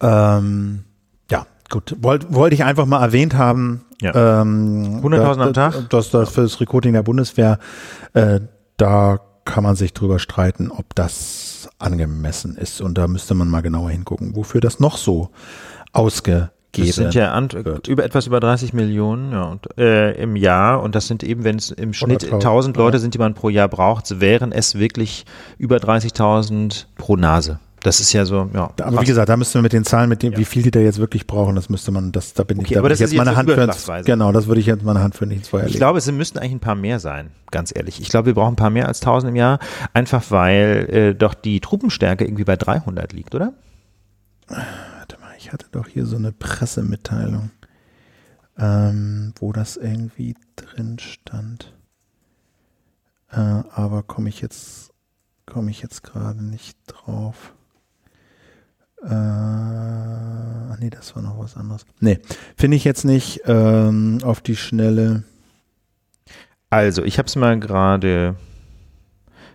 Ähm, 0.00 0.84
ja, 1.30 1.46
gut. 1.68 1.94
Wollte 2.00 2.32
wollte 2.34 2.54
ich 2.54 2.64
einfach 2.64 2.86
mal 2.86 3.02
erwähnt 3.02 3.34
haben. 3.34 3.84
Ja. 4.00 4.40
Ähm, 4.42 5.00
100.000 5.02 5.36
da- 5.36 5.42
am 5.44 5.52
Tag? 5.52 5.90
Dass 5.90 6.10
das 6.10 6.30
für 6.30 6.42
das 6.42 6.60
Recruiting 6.60 6.94
der 6.94 7.02
Bundeswehr, 7.02 7.58
äh, 8.14 8.40
da 8.76 9.20
kann 9.44 9.62
man 9.64 9.76
sich 9.76 9.92
drüber 9.92 10.18
streiten, 10.18 10.70
ob 10.70 10.94
das 10.94 11.59
angemessen 11.80 12.56
ist. 12.56 12.80
Und 12.80 12.98
da 12.98 13.08
müsste 13.08 13.34
man 13.34 13.48
mal 13.48 13.62
genauer 13.62 13.90
hingucken, 13.90 14.36
wofür 14.36 14.60
das 14.60 14.80
noch 14.80 14.96
so 14.96 15.30
ausgegeben 15.92 16.50
Das 16.76 16.94
sind 16.94 17.14
ja 17.14 17.32
an, 17.32 17.50
wird. 17.52 17.88
über 17.88 18.04
etwas 18.04 18.26
über 18.26 18.38
30 18.38 18.72
Millionen 18.72 19.32
ja, 19.32 19.42
und, 19.44 19.78
äh, 19.78 20.12
im 20.22 20.36
Jahr 20.36 20.82
und 20.82 20.94
das 20.94 21.08
sind 21.08 21.22
eben, 21.22 21.44
wenn 21.44 21.56
es 21.56 21.70
im 21.70 21.92
Schnitt 21.92 22.24
100.000, 22.24 22.34
1000 22.34 22.76
Leute 22.76 22.96
ja. 22.96 23.00
sind, 23.00 23.14
die 23.14 23.18
man 23.18 23.34
pro 23.34 23.48
Jahr 23.48 23.68
braucht, 23.68 24.20
wären 24.20 24.52
es 24.52 24.78
wirklich 24.78 25.24
über 25.58 25.78
30.000 25.78 26.86
pro 26.96 27.16
Nase. 27.16 27.58
Das 27.82 27.98
ist 28.00 28.12
ja 28.12 28.26
so, 28.26 28.50
ja. 28.52 28.70
Aber 28.82 29.00
wie 29.00 29.06
gesagt, 29.06 29.28
da 29.28 29.36
müssten 29.36 29.54
wir 29.54 29.62
mit 29.62 29.72
den 29.72 29.84
Zahlen, 29.84 30.08
mit 30.08 30.22
dem, 30.22 30.36
wie 30.36 30.44
viel 30.44 30.62
die 30.62 30.70
da 30.70 30.80
jetzt 30.80 30.98
wirklich 30.98 31.26
brauchen, 31.26 31.54
das 31.54 31.70
müsste 31.70 31.90
man, 31.90 32.12
das, 32.12 32.34
da 32.34 32.44
bin 32.44 32.58
Okay, 32.58 32.66
ich, 32.68 32.74
da 32.74 32.80
aber 32.80 32.90
das 32.90 33.00
ist 33.00 33.12
jetzt 33.12 33.18
meine 33.18 33.36
Hand 33.36 33.50
für 33.50 33.62
ins, 33.62 33.90
genau, 34.04 34.32
das 34.32 34.46
würde 34.46 34.60
ich 34.60 34.66
jetzt 34.66 34.84
meine 34.84 35.00
Hand 35.00 35.14
für 35.14 35.26
nichts 35.26 35.48
vorher 35.48 35.68
ich 35.68 35.76
glaube, 35.76 35.98
es 35.98 36.10
müssten 36.12 36.38
eigentlich 36.38 36.52
ein 36.52 36.60
paar 36.60 36.74
mehr 36.74 37.00
sein, 37.00 37.30
ganz 37.50 37.72
ehrlich. 37.74 38.00
Ich 38.00 38.10
glaube, 38.10 38.26
wir 38.26 38.34
brauchen 38.34 38.52
ein 38.52 38.56
paar 38.56 38.70
mehr 38.70 38.86
als 38.86 39.00
1000 39.00 39.30
im 39.30 39.36
Jahr, 39.36 39.58
einfach 39.94 40.30
weil 40.30 40.88
äh, 40.90 41.14
doch 41.14 41.32
die 41.32 41.60
Truppenstärke 41.60 42.24
irgendwie 42.24 42.44
bei 42.44 42.56
300 42.56 43.12
liegt, 43.12 43.34
oder? 43.34 43.54
Warte 44.46 45.18
mal, 45.20 45.32
ich 45.38 45.52
hatte 45.52 45.66
doch 45.72 45.86
hier 45.86 46.04
so 46.04 46.16
eine 46.16 46.32
Pressemitteilung, 46.32 47.50
ähm, 48.58 49.32
wo 49.38 49.52
das 49.52 49.76
irgendwie 49.78 50.34
drin 50.56 50.98
stand. 50.98 51.72
Äh, 53.30 53.36
aber 53.36 54.02
komme 54.02 54.28
ich 54.28 54.40
jetzt, 54.40 54.92
komme 55.46 55.70
ich 55.70 55.80
jetzt 55.82 56.02
gerade 56.02 56.44
nicht 56.44 56.76
drauf. 56.86 57.54
Äh, 59.02 60.76
nee, 60.80 60.90
das 60.90 61.14
war 61.14 61.22
noch 61.22 61.38
was 61.38 61.56
anderes. 61.56 61.84
Nee, 62.00 62.18
finde 62.56 62.76
ich 62.76 62.84
jetzt 62.84 63.04
nicht 63.04 63.42
ähm, 63.46 64.18
auf 64.22 64.40
die 64.40 64.56
Schnelle. 64.56 65.24
Also, 66.68 67.02
ich 67.02 67.18
habe 67.18 67.26
es 67.26 67.36
mal 67.36 67.58
gerade 67.58 68.36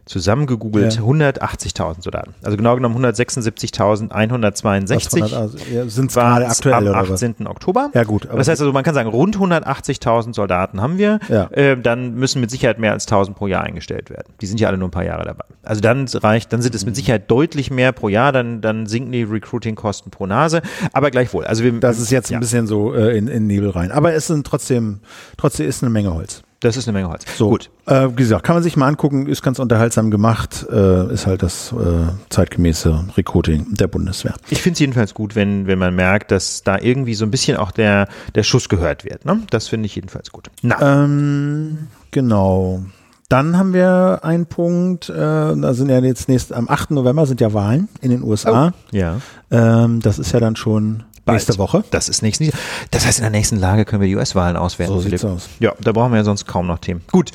zusammengegoogelt, 0.06 0.96
Ja. 0.96 1.02
180.000 1.02 2.04
Soldaten. 2.04 2.36
Also 2.44 2.58
genau 2.58 2.76
genommen 2.76 3.04
166.162 3.04 5.22
Was, 5.22 5.34
also, 5.34 5.58
ja, 5.74 5.88
sind 5.88 6.14
gerade 6.14 6.48
aktuell 6.48 6.76
am 6.76 6.84
oder 6.84 7.10
was? 7.10 7.24
18. 7.24 7.48
Oktober. 7.48 7.90
Ja 7.94 8.04
gut, 8.04 8.28
aber 8.28 8.38
das 8.38 8.48
heißt 8.48 8.62
also, 8.62 8.72
man 8.72 8.84
kann 8.84 8.94
sagen, 8.94 9.10
rund 9.10 9.38
180.000 9.38 10.36
Soldaten 10.36 10.82
haben 10.82 10.98
wir. 10.98 11.20
Ja. 11.28 11.50
Äh, 11.52 11.80
dann 11.80 12.16
müssen 12.16 12.40
mit 12.40 12.52
Sicherheit 12.52 12.80
mehr 12.80 12.92
als 12.92 13.08
1.000 13.08 13.34
pro 13.34 13.48
Jahr 13.48 13.64
eingestellt 13.64 14.10
werden. 14.10 14.34
Die 14.42 14.46
sind 14.46 14.60
ja 14.60 14.68
alle 14.68 14.78
nur 14.78 14.90
ein 14.90 14.92
paar 14.92 15.06
Jahre 15.06 15.26
dabei. 15.26 15.46
Also 15.64 15.82
dann 15.82 16.08
reicht, 16.08 16.54
dann 16.54 16.62
sind 16.62 16.76
es 16.76 16.86
mit 16.86 16.96
Sicherheit 16.96 17.30
deutlich 17.32 17.72
mehr 17.72 17.92
pro 17.92 18.10
Jahr. 18.10 18.32
Dann, 18.32 18.62
dann 18.62 18.86
sinken 18.86 19.12
die 19.12 19.24
Recruiting-Kosten 19.24 20.12
pro 20.12 20.28
Nase. 20.28 20.62
Aber 20.94 21.10
gleichwohl. 21.10 21.46
Also 21.46 21.64
wir, 21.64 21.72
das 21.80 22.00
ist 22.00 22.12
jetzt 22.12 22.30
ja, 22.30 22.38
ein 22.38 22.42
bisschen 22.42 22.68
so 22.68 22.94
äh, 22.94 23.18
in, 23.18 23.28
in 23.28 23.48
Nebel 23.48 23.72
rein. 23.72 23.92
Aber 23.92 24.14
es 24.14 24.28
sind 24.28 24.46
trotzdem, 24.46 25.00
trotzdem 25.38 25.68
ist 25.68 25.84
eine 25.84 25.90
Menge 25.90 26.14
Holz. 26.14 26.44
Das 26.66 26.78
ist 26.78 26.88
eine 26.88 26.98
Menge 26.98 27.10
Holz. 27.10 27.24
So, 27.38 27.50
Gut. 27.50 27.70
Äh, 27.86 28.10
wie 28.10 28.16
gesagt, 28.16 28.44
kann 28.44 28.56
man 28.56 28.64
sich 28.64 28.76
mal 28.76 28.88
angucken, 28.88 29.28
ist 29.28 29.42
ganz 29.44 29.60
unterhaltsam 29.60 30.10
gemacht, 30.12 30.66
äh, 30.72 31.14
ist 31.14 31.28
halt 31.28 31.44
das 31.44 31.72
äh, 31.74 32.12
zeitgemäße 32.30 33.06
Recruiting 33.16 33.68
der 33.76 33.88
Bundeswehr. 33.88 34.34
Ich 34.50 34.62
finde 34.62 34.74
es 34.74 34.80
jedenfalls 34.80 35.14
gut, 35.14 35.36
wenn, 35.36 35.68
wenn 35.68 35.78
man 35.80 35.96
merkt, 35.96 36.32
dass 36.32 36.64
da 36.64 36.80
irgendwie 36.80 37.14
so 37.14 37.24
ein 37.26 37.32
bisschen 37.32 37.58
auch 37.58 37.72
der, 37.72 38.08
der 38.34 38.44
Schuss 38.44 38.68
gehört 38.70 39.06
wird. 39.06 39.26
Ne? 39.26 39.42
Das 39.50 39.68
finde 39.68 39.86
ich 39.86 39.96
jedenfalls 39.96 40.32
gut. 40.32 40.50
Na, 40.62 41.04
Ähm, 41.04 41.88
genau. 42.12 42.82
Dann 43.30 43.58
haben 43.58 43.74
wir 43.74 44.20
einen 44.24 44.46
Punkt, 44.46 45.10
äh, 45.10 45.16
da 45.16 45.74
sind 45.74 45.90
ja 45.90 46.00
jetzt 46.00 46.30
nächst, 46.30 46.54
am 46.54 46.70
8. 46.70 46.92
November 46.92 47.26
sind 47.26 47.42
ja 47.42 47.54
Wahlen 47.54 47.90
in 48.02 48.12
den 48.12 48.24
USA. 48.24 48.72
ja. 48.92 49.18
Ähm, 49.52 50.00
das 50.02 50.20
ist 50.20 50.32
ja 50.32 50.40
dann 50.40 50.56
schon 50.56 51.04
nächste 51.26 51.54
Bald. 51.54 51.60
Woche. 51.60 51.84
Das 51.92 52.10
ist 52.10 52.22
nächsten. 52.22 52.52
Das 52.92 53.06
heißt, 53.06 53.20
in 53.20 53.24
der 53.24 53.32
nächsten 53.32 53.58
Lage 53.58 53.86
können 53.86 54.02
wir 54.02 54.08
die 54.08 54.16
US-Wahlen 54.16 54.56
auswerten. 54.58 54.94
So 54.94 55.00
sieht's 55.02 55.22
Philipp. 55.22 55.36
aus. 55.36 55.50
Ja, 55.60 55.74
da 55.82 55.92
brauchen 55.92 56.12
wir 56.12 56.18
ja 56.18 56.24
sonst 56.24 56.46
kaum 56.46 56.68
noch 56.68 56.80
Themen. 56.80 57.02
Gut. 57.12 57.32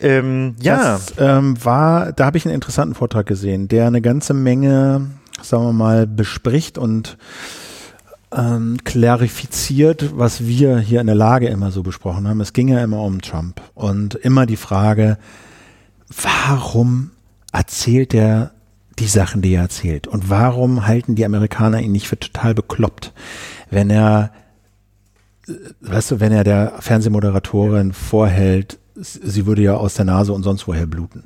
Ähm, 0.00 0.56
ja, 0.60 0.94
Das 0.94 1.14
ähm, 1.18 1.56
war, 1.64 2.12
da 2.12 2.26
habe 2.26 2.36
ich 2.36 2.44
einen 2.44 2.54
interessanten 2.54 2.94
Vortrag 2.94 3.26
gesehen, 3.26 3.68
der 3.68 3.86
eine 3.86 4.02
ganze 4.02 4.34
Menge, 4.34 5.10
sagen 5.42 5.64
wir 5.64 5.72
mal, 5.72 6.06
bespricht 6.06 6.76
und 6.76 7.16
ähm, 8.34 8.76
klarifiziert, 8.84 10.18
was 10.18 10.46
wir 10.46 10.78
hier 10.78 11.00
in 11.00 11.06
der 11.06 11.16
Lage 11.16 11.46
immer 11.48 11.70
so 11.70 11.82
besprochen 11.82 12.28
haben. 12.28 12.40
Es 12.40 12.52
ging 12.52 12.68
ja 12.68 12.82
immer 12.82 13.00
um 13.00 13.22
Trump 13.22 13.60
und 13.74 14.14
immer 14.16 14.44
die 14.44 14.56
Frage, 14.56 15.16
warum 16.08 17.10
erzählt 17.52 18.12
er 18.12 18.50
die 18.98 19.06
Sachen, 19.06 19.42
die 19.42 19.54
er 19.54 19.62
erzählt? 19.62 20.06
Und 20.06 20.30
warum 20.30 20.86
halten 20.86 21.14
die 21.14 21.24
Amerikaner 21.24 21.80
ihn 21.80 21.92
nicht 21.92 22.08
für 22.08 22.18
total 22.18 22.54
bekloppt, 22.54 23.12
wenn 23.70 23.90
er, 23.90 24.32
weißt 25.80 26.12
du, 26.12 26.20
wenn 26.20 26.32
er 26.32 26.44
der 26.44 26.74
Fernsehmoderatorin 26.80 27.92
vorhält, 27.92 28.78
sie 28.94 29.46
würde 29.46 29.62
ja 29.62 29.74
aus 29.74 29.94
der 29.94 30.04
Nase 30.06 30.32
und 30.32 30.42
sonst 30.42 30.66
woher 30.66 30.86
bluten. 30.86 31.24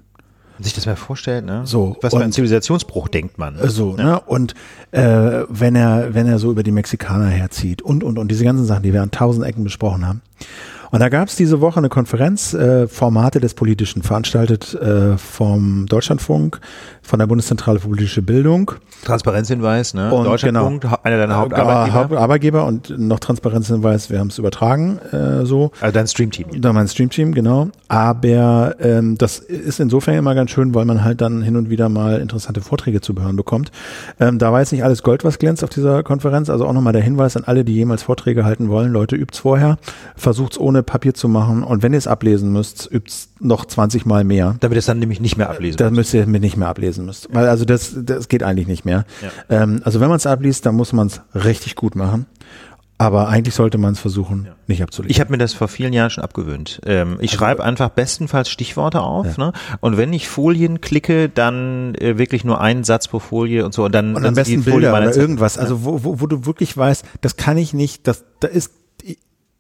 sich 0.59 0.75
das 0.75 0.87
mal 0.87 0.97
vorstellt, 0.97 1.45
ne? 1.47 1.63
So, 1.65 1.97
Was 2.03 2.13
für 2.13 2.23
ein 2.23 2.33
Zivilisationsbruch 2.33 3.09
denkt 3.09 3.39
man. 3.39 3.57
Äh, 3.59 3.69
So, 3.71 3.95
ne? 3.95 4.21
Und 4.21 4.55
äh, 4.91 5.45
wenn 5.49 5.77
er, 5.77 6.13
wenn 6.15 6.27
er 6.27 6.39
so 6.39 6.51
über 6.51 6.63
die 6.63 6.73
Mexikaner 6.73 7.29
herzieht 7.29 7.81
und 7.81 8.03
und 8.05 8.19
und 8.19 8.29
diese 8.31 8.45
ganzen 8.45 8.67
Sachen, 8.67 8.83
die 8.83 8.93
wir 8.93 9.03
an 9.03 9.11
tausend 9.11 9.47
Ecken 9.47 9.65
besprochen 9.65 10.07
haben. 10.07 10.21
Und 10.91 11.01
da 11.01 11.09
gab 11.09 11.29
es 11.29 11.37
diese 11.37 11.61
Woche 11.61 11.79
eine 11.79 11.89
Konferenz, 11.89 12.53
äh, 12.55 12.89
Formate 12.89 13.41
des 13.41 13.55
Politischen, 13.55 14.03
veranstaltet 14.03 14.75
äh, 14.75 15.17
vom 15.19 15.87
Deutschlandfunk, 15.87 16.61
von 17.03 17.19
der 17.19 17.27
Bundeszentrale 17.27 17.79
für 17.79 17.89
politische 17.89 18.23
Bildung. 18.23 18.73
Transparenzhinweis, 19.05 19.95
ne? 19.95 20.13
Und 20.13 20.25
Deutschlandpunkt, 20.25 20.91
hau- 20.91 20.99
einer 21.03 21.17
deiner 21.19 21.37
Hauptarbeitgeber. 21.37 21.95
Haupt- 21.95 22.13
Arbeitgeber 22.17 22.67
und 22.67 22.99
noch 22.99 23.19
Transparenzhinweis, 23.21 24.11
wir 24.11 24.19
haben 24.19 24.29
es 24.29 24.39
übertragen, 24.39 24.99
äh, 25.13 25.45
so. 25.47 25.71
also 25.81 25.93
dein 25.95 26.07
Streamteam. 26.07 26.61
Da 26.61 26.73
mein 26.73 26.89
Streamteam, 26.89 27.33
genau. 27.35 27.69
Aber 27.89 28.77
ähm, 28.81 29.17
das 29.19 29.39
ist 29.39 29.81
insofern 29.81 30.15
immer 30.15 30.35
ganz 30.35 30.51
schön, 30.51 30.75
weil 30.75 30.85
man 30.85 31.03
halt 31.05 31.21
dann 31.21 31.43
hin 31.43 31.57
und 31.57 31.71
wieder 31.71 31.89
mal 31.89 32.21
interessante 32.21 32.61
Vorträge 32.61 33.01
zu 33.01 33.15
hören 33.15 33.37
bekommt. 33.37 33.71
Ähm, 34.19 34.39
da 34.39 34.53
war 34.53 34.61
jetzt 34.61 34.73
nicht 34.73 34.85
alles 34.85 35.03
Gold, 35.03 35.25
was 35.25 35.39
glänzt 35.39 35.65
auf 35.65 35.71
dieser 35.71 36.03
Konferenz. 36.03 36.51
Also 36.51 36.67
auch 36.67 36.73
nochmal 36.73 36.93
der 36.93 37.03
Hinweis 37.03 37.37
an 37.37 37.45
alle, 37.45 37.65
die 37.65 37.75
jemals 37.75 38.03
Vorträge 38.03 38.45
halten 38.45 38.69
wollen. 38.69 38.93
Leute, 38.93 39.17
übt's 39.17 39.39
vorher, 39.39 39.79
versucht's 40.17 40.59
ohne 40.59 40.80
Papier 40.83 41.15
zu 41.15 41.29
machen 41.29 41.63
und 41.63 41.83
wenn 41.83 41.93
ihr 41.93 41.99
es 41.99 42.07
ablesen 42.07 42.53
müsst, 42.53 42.89
übt's 42.91 43.31
noch 43.41 43.65
20 43.65 44.07
Mal 44.07 44.25
mehr. 44.25 44.57
Damit 44.61 44.79
es 44.79 44.87
dann 44.87 44.99
nämlich 44.99 45.21
nicht 45.21 45.37
mehr 45.37 45.51
ablesen 45.51 45.77
Da 45.79 45.89
muss. 45.89 45.97
müsst 45.97 46.15
ihr 46.15 46.27
mit 46.27 46.43
nicht 46.43 46.57
mehr 46.57 46.69
ablesen 46.69 47.07
müsst. 47.07 47.29
Weil 47.33 47.49
also 47.49 47.65
das, 47.65 47.95
das 47.97 48.29
geht 48.29 48.43
eigentlich 48.43 48.67
nicht 48.69 48.85
mehr. 48.85 49.05
Ja. 49.23 49.63
Ähm, 49.63 49.81
also 49.85 50.01
wenn 50.01 50.09
man 50.09 50.17
es 50.17 50.27
abliest, 50.27 50.67
dann 50.67 50.75
muss 50.75 50.93
man 50.93 51.07
es 51.09 51.21
richtig 51.35 51.75
gut 51.77 51.95
machen. 51.95 52.27
Aber 52.99 53.29
eigentlich 53.29 53.55
sollte 53.55 53.79
man 53.79 53.95
es 53.95 53.99
versuchen, 53.99 54.49
nicht 54.67 54.83
abzulesen. 54.83 55.11
Ich 55.11 55.21
habe 55.21 55.31
mir 55.33 55.39
das 55.39 55.55
vor 55.55 55.69
vielen 55.69 55.95
Jahren 55.95 56.11
schon 56.11 56.23
abgewöhnt. 56.23 56.83
Ähm, 56.85 57.17
ich 57.21 57.31
schreibe 57.33 57.65
einfach 57.65 57.89
bestenfalls 57.89 58.51
Stichworte 58.51 59.01
auf. 59.01 59.39
Ne? 59.39 59.55
Und 59.81 59.97
wenn 59.97 60.13
ich 60.13 60.29
Folien 60.29 60.83
klicke, 60.83 61.31
dann 61.31 61.95
äh, 61.95 62.19
wirklich 62.19 62.45
nur 62.45 62.61
einen 62.61 62.85
Satz 62.85 63.09
pro 63.09 63.19
Folie 63.19 63.65
und 63.65 63.73
so. 63.73 63.87
Und 63.87 63.95
dann 63.95 64.15
Und 64.15 64.27
am 64.27 64.35
besten 64.35 64.65
Bilder 64.65 64.93
oder 64.95 65.07
Zeit- 65.13 65.17
irgendwas. 65.17 65.57
Also 65.57 65.83
wo, 65.83 66.05
wo, 66.05 66.21
wo 66.21 66.27
du 66.27 66.45
wirklich 66.45 66.77
weißt, 66.77 67.07
das 67.23 67.37
kann 67.39 67.57
ich 67.57 67.73
nicht, 67.73 68.07
das, 68.07 68.23
da 68.41 68.49
ist, 68.49 68.73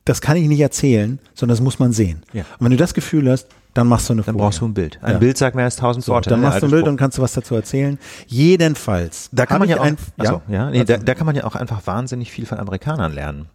das 0.04 0.20
kann 0.20 0.36
ich 0.36 0.48
nicht 0.48 0.60
erzählen, 0.60 1.18
sondern 1.34 1.54
das 1.56 1.62
muss 1.62 1.78
man 1.78 1.92
sehen. 1.92 2.22
Ja. 2.32 2.42
Und 2.58 2.64
wenn 2.64 2.70
du 2.70 2.76
das 2.76 2.94
Gefühl 2.94 3.30
hast, 3.30 3.46
dann 3.74 3.86
machst 3.86 4.08
du 4.08 4.14
eine 4.14 4.22
Dann 4.22 4.34
Folie. 4.34 4.46
brauchst 4.46 4.60
du 4.60 4.64
ein 4.66 4.74
Bild. 4.74 4.98
Ein 5.00 5.12
Ja. 5.12 5.18
Bild 5.18 5.38
sagt 5.38 5.54
mehr 5.54 5.64
als 5.66 5.76
tausend 5.76 6.04
so, 6.04 6.12
Worte. 6.12 6.28
dann 6.30 6.40
machst 6.40 6.60
du 6.60 6.66
ein 6.66 6.70
Bild 6.70 6.80
Spruch. 6.82 6.90
und 6.90 6.96
kannst 6.96 7.18
du 7.18 7.22
was 7.22 7.32
dazu 7.34 7.54
erzählen. 7.54 7.98
Jedenfalls. 8.26 9.28
Da 9.30 9.46
kann 9.46 9.60
man 9.60 9.68
ja 9.68 9.78
auch, 9.78 9.84
ein, 9.84 9.96
achso, 10.18 10.42
ja, 10.48 10.70
nee, 10.70 10.80
Also- 10.80 10.94
da, 10.94 10.98
da 10.98 11.14
kann 11.14 11.26
man 11.26 11.36
ja 11.36 11.44
auch 11.44 11.54
einfach 11.54 11.86
wahnsinnig 11.86 12.32
viel 12.32 12.46
von 12.46 12.58
Amerikanern 12.58 13.12
lernen. 13.12 13.46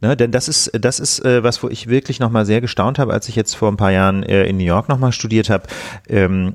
Ne, 0.00 0.16
denn 0.16 0.30
das 0.30 0.46
ist, 0.48 0.70
das 0.78 1.00
ist 1.00 1.24
äh, 1.24 1.42
was, 1.42 1.60
wo 1.62 1.68
ich 1.68 1.88
wirklich 1.88 2.20
nochmal 2.20 2.46
sehr 2.46 2.60
gestaunt 2.60 2.98
habe, 3.00 3.12
als 3.12 3.28
ich 3.28 3.34
jetzt 3.34 3.54
vor 3.56 3.70
ein 3.72 3.76
paar 3.76 3.90
Jahren 3.90 4.22
äh, 4.22 4.44
in 4.44 4.58
New 4.58 4.64
York 4.64 4.88
nochmal 4.88 5.10
studiert 5.12 5.50
habe. 5.50 5.64
Ähm, 6.08 6.54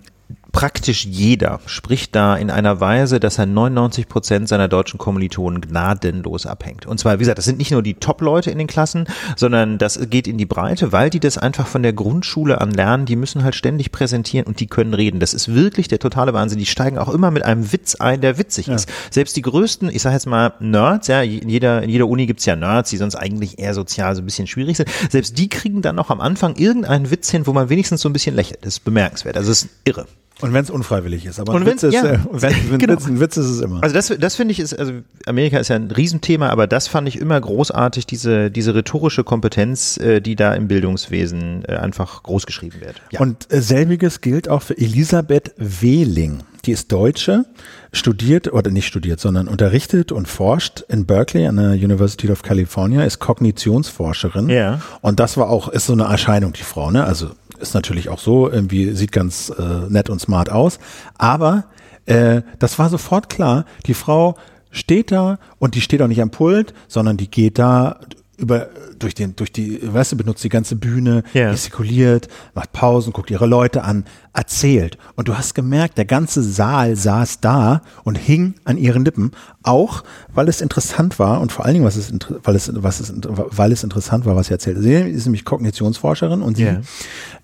praktisch 0.51 1.05
jeder 1.05 1.59
spricht 1.65 2.15
da 2.15 2.35
in 2.35 2.49
einer 2.49 2.79
Weise, 2.79 3.19
dass 3.19 3.37
er 3.37 3.45
99 3.45 4.07
Prozent 4.07 4.47
seiner 4.47 4.67
deutschen 4.67 4.97
Kommilitonen 4.97 5.61
gnadenlos 5.61 6.45
abhängt. 6.45 6.85
Und 6.85 6.99
zwar, 6.99 7.15
wie 7.15 7.19
gesagt, 7.19 7.37
das 7.37 7.45
sind 7.45 7.57
nicht 7.57 7.71
nur 7.71 7.83
die 7.83 7.95
Top-Leute 7.95 8.51
in 8.51 8.57
den 8.57 8.67
Klassen, 8.67 9.05
sondern 9.35 9.77
das 9.77 9.99
geht 10.09 10.27
in 10.27 10.37
die 10.37 10.45
Breite, 10.45 10.91
weil 10.91 11.09
die 11.09 11.19
das 11.19 11.37
einfach 11.37 11.67
von 11.67 11.83
der 11.83 11.93
Grundschule 11.93 12.61
an 12.61 12.71
lernen. 12.71 13.05
Die 13.05 13.15
müssen 13.15 13.43
halt 13.43 13.55
ständig 13.55 13.91
präsentieren 13.91 14.47
und 14.47 14.59
die 14.59 14.67
können 14.67 14.93
reden. 14.93 15.19
Das 15.19 15.33
ist 15.33 15.53
wirklich 15.53 15.87
der 15.87 15.99
totale 15.99 16.33
Wahnsinn. 16.33 16.59
Die 16.59 16.65
steigen 16.65 16.97
auch 16.97 17.09
immer 17.09 17.31
mit 17.31 17.43
einem 17.43 17.71
Witz 17.71 17.95
ein, 17.95 18.21
der 18.21 18.37
witzig 18.37 18.67
ist. 18.67 18.89
Selbst 19.11 19.35
die 19.37 19.41
größten, 19.41 19.89
ich 19.89 20.01
sage 20.01 20.15
jetzt 20.15 20.25
mal 20.25 20.53
Nerds, 20.59 21.07
ja, 21.07 21.21
in 21.21 21.49
jeder, 21.49 21.83
in 21.83 21.89
jeder 21.89 22.07
Uni 22.07 22.25
gibt's 22.25 22.45
ja 22.45 22.55
Nerds, 22.55 22.89
die 22.89 22.97
sonst 22.97 23.15
eigentlich 23.15 23.59
eher 23.59 23.73
sozial 23.73 24.15
so 24.15 24.21
ein 24.21 24.25
bisschen 24.25 24.47
schwierig 24.47 24.77
sind. 24.77 24.89
Selbst 25.09 25.37
die 25.37 25.49
kriegen 25.49 25.81
dann 25.81 25.95
noch 25.95 26.09
am 26.09 26.21
Anfang 26.21 26.55
irgendeinen 26.55 27.11
Witz 27.11 27.29
hin, 27.29 27.45
wo 27.45 27.53
man 27.53 27.69
wenigstens 27.69 28.01
so 28.01 28.09
ein 28.09 28.13
bisschen 28.13 28.35
lächelt. 28.35 28.59
Das 28.65 28.75
ist 28.75 28.85
bemerkenswert. 28.85 29.37
Also 29.37 29.49
das 29.49 29.63
ist 29.63 29.69
irre. 29.85 30.07
Und 30.41 30.53
wenn 30.53 30.63
es 30.63 30.69
unfreiwillig 30.69 31.25
ist. 31.25 31.39
Aber 31.39 31.53
Und 31.53 31.63
ein 31.63 31.67
Witz 31.67 31.83
ist, 31.83 31.93
ja. 31.93 32.05
äh, 32.05 32.19
wenn, 32.31 32.53
wenn 32.69 32.79
Genau. 32.79 32.93
Witz, 32.93 33.07
ein 33.07 33.19
Witz 33.19 33.37
ist 33.37 33.47
es 33.47 33.61
immer. 33.61 33.83
Also 33.83 33.93
das, 33.93 34.13
das 34.19 34.35
finde 34.35 34.53
ich 34.53 34.59
ist, 34.59 34.77
also 34.77 34.93
Amerika 35.25 35.57
ist 35.57 35.67
ja 35.67 35.75
ein 35.75 35.91
Riesenthema, 35.91 36.49
aber 36.49 36.67
das 36.67 36.87
fand 36.87 37.07
ich 37.07 37.19
immer 37.19 37.39
großartig, 37.39 38.05
diese, 38.05 38.49
diese 38.49 38.73
rhetorische 38.73 39.23
Kompetenz, 39.23 39.97
äh, 39.97 40.21
die 40.21 40.35
da 40.35 40.53
im 40.53 40.67
Bildungswesen 40.67 41.65
äh, 41.67 41.75
einfach 41.75 42.23
großgeschrieben 42.23 42.79
wird. 42.81 43.01
Ja. 43.11 43.19
Und 43.19 43.51
äh, 43.51 43.61
selbiges 43.61 44.21
gilt 44.21 44.47
auch 44.47 44.61
für 44.61 44.77
Elisabeth 44.77 45.53
Wehling. 45.57 46.39
Die 46.65 46.71
ist 46.71 46.91
Deutsche, 46.91 47.45
studiert 47.93 48.51
oder 48.51 48.69
nicht 48.69 48.85
studiert, 48.85 49.19
sondern 49.19 49.47
unterrichtet 49.47 50.11
und 50.11 50.27
forscht 50.27 50.81
in 50.89 51.05
Berkeley 51.05 51.47
an 51.47 51.55
der 51.55 51.71
University 51.71 52.29
of 52.29 52.43
California, 52.43 53.03
ist 53.03 53.19
Kognitionsforscherin. 53.19 54.49
Ja. 54.49 54.81
Und 55.01 55.19
das 55.19 55.37
war 55.37 55.49
auch, 55.49 55.69
ist 55.69 55.85
so 55.85 55.93
eine 55.93 56.03
Erscheinung, 56.03 56.53
die 56.53 56.63
Frau, 56.63 56.91
ne? 56.91 57.03
Also 57.03 57.29
ist 57.59 57.73
natürlich 57.73 58.09
auch 58.09 58.19
so, 58.19 58.49
irgendwie 58.49 58.91
sieht 58.91 59.11
ganz 59.11 59.49
äh, 59.49 59.89
nett 59.89 60.09
und 60.09 60.19
smart 60.19 60.49
aus. 60.49 60.79
Aber 61.17 61.65
äh, 62.05 62.41
das 62.59 62.79
war 62.79 62.89
sofort 62.89 63.29
klar, 63.29 63.65
die 63.85 63.93
Frau 63.93 64.35
steht 64.71 65.11
da 65.11 65.39
und 65.57 65.75
die 65.75 65.81
steht 65.81 66.01
auch 66.01 66.07
nicht 66.07 66.21
am 66.21 66.31
Pult, 66.31 66.73
sondern 66.87 67.17
die 67.17 67.29
geht 67.29 67.59
da 67.59 67.99
über 68.39 68.69
durch 68.97 69.13
den 69.13 69.35
durch 69.35 69.51
die 69.51 69.79
weißt 69.81 70.13
du 70.13 70.17
benutzt 70.17 70.43
die 70.43 70.49
ganze 70.49 70.75
Bühne 70.75 71.23
gestikuliert 71.51 72.27
macht 72.55 72.71
Pausen 72.71 73.13
guckt 73.13 73.29
ihre 73.31 73.45
Leute 73.45 73.83
an 73.83 74.05
erzählt. 74.33 74.97
Und 75.15 75.27
du 75.27 75.37
hast 75.37 75.53
gemerkt 75.55 75.97
der 75.97 76.05
ganze 76.05 76.41
Saal 76.41 76.95
saß 76.95 77.41
da 77.41 77.81
und 78.03 78.17
hing 78.17 78.55
an 78.63 78.77
ihren 78.77 79.03
Lippen 79.05 79.31
auch 79.63 80.03
weil 80.33 80.47
es 80.47 80.61
interessant 80.61 81.19
war 81.19 81.41
und 81.41 81.51
vor 81.51 81.65
allen 81.65 81.73
Dingen 81.75 81.85
was 81.85 81.95
es 81.95 82.11
weil 82.43 82.55
es 82.55 82.71
was 82.73 82.99
es 82.99 83.13
weil 83.23 83.71
es 83.71 83.83
interessant 83.83 84.25
war 84.25 84.35
was 84.35 84.47
sie 84.47 84.53
erzählt. 84.53 84.77
Sie 84.81 84.93
ist 84.93 85.25
nämlich 85.25 85.45
Kognitionsforscherin 85.45 86.41
und 86.41 86.57
sie 86.57 86.63
Ja. 86.65 86.81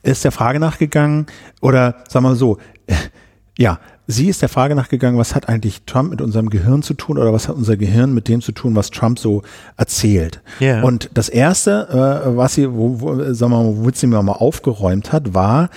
ist 0.03 0.23
der 0.23 0.31
Frage 0.31 0.60
nachgegangen 0.60 1.25
oder 1.62 1.95
sagen 2.10 2.25
wir 2.25 2.29
mal 2.29 2.36
so 2.36 2.58
ja, 3.58 3.79
sie 4.07 4.27
ist 4.27 4.41
der 4.41 4.49
Frage 4.49 4.75
nachgegangen, 4.75 5.19
was 5.19 5.35
hat 5.35 5.49
eigentlich 5.49 5.83
Trump 5.85 6.11
mit 6.11 6.21
unserem 6.21 6.49
Gehirn 6.49 6.83
zu 6.83 6.93
tun 6.93 7.17
oder 7.17 7.33
was 7.33 7.47
hat 7.47 7.55
unser 7.55 7.77
Gehirn 7.77 8.13
mit 8.13 8.27
dem 8.27 8.41
zu 8.41 8.51
tun, 8.51 8.75
was 8.75 8.91
Trump 8.91 9.19
so 9.19 9.41
erzählt. 9.77 10.41
Ja. 10.59 10.83
Und 10.83 11.09
das 11.13 11.29
erste, 11.29 12.23
äh, 12.25 12.37
was 12.37 12.55
sie, 12.55 12.71
wo, 12.71 13.01
wo, 13.01 13.33
sagen 13.33 13.51
wir 13.51 13.63
mal, 13.63 13.77
womit 13.77 13.97
sie 13.97 14.07
mir 14.07 14.21
mal 14.21 14.33
aufgeräumt 14.33 15.11
hat, 15.11 15.33
war, 15.33 15.69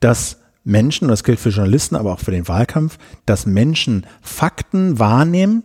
dass 0.00 0.38
Menschen, 0.64 1.04
und 1.04 1.10
das 1.10 1.24
gilt 1.24 1.40
für 1.40 1.48
Journalisten, 1.48 1.96
aber 1.96 2.12
auch 2.12 2.20
für 2.20 2.30
den 2.30 2.48
Wahlkampf, 2.48 2.98
dass 3.26 3.46
Menschen 3.46 4.06
Fakten 4.20 4.98
wahrnehmen, 4.98 5.62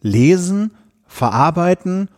lesen, 0.00 0.72
verarbeiten 1.06 2.08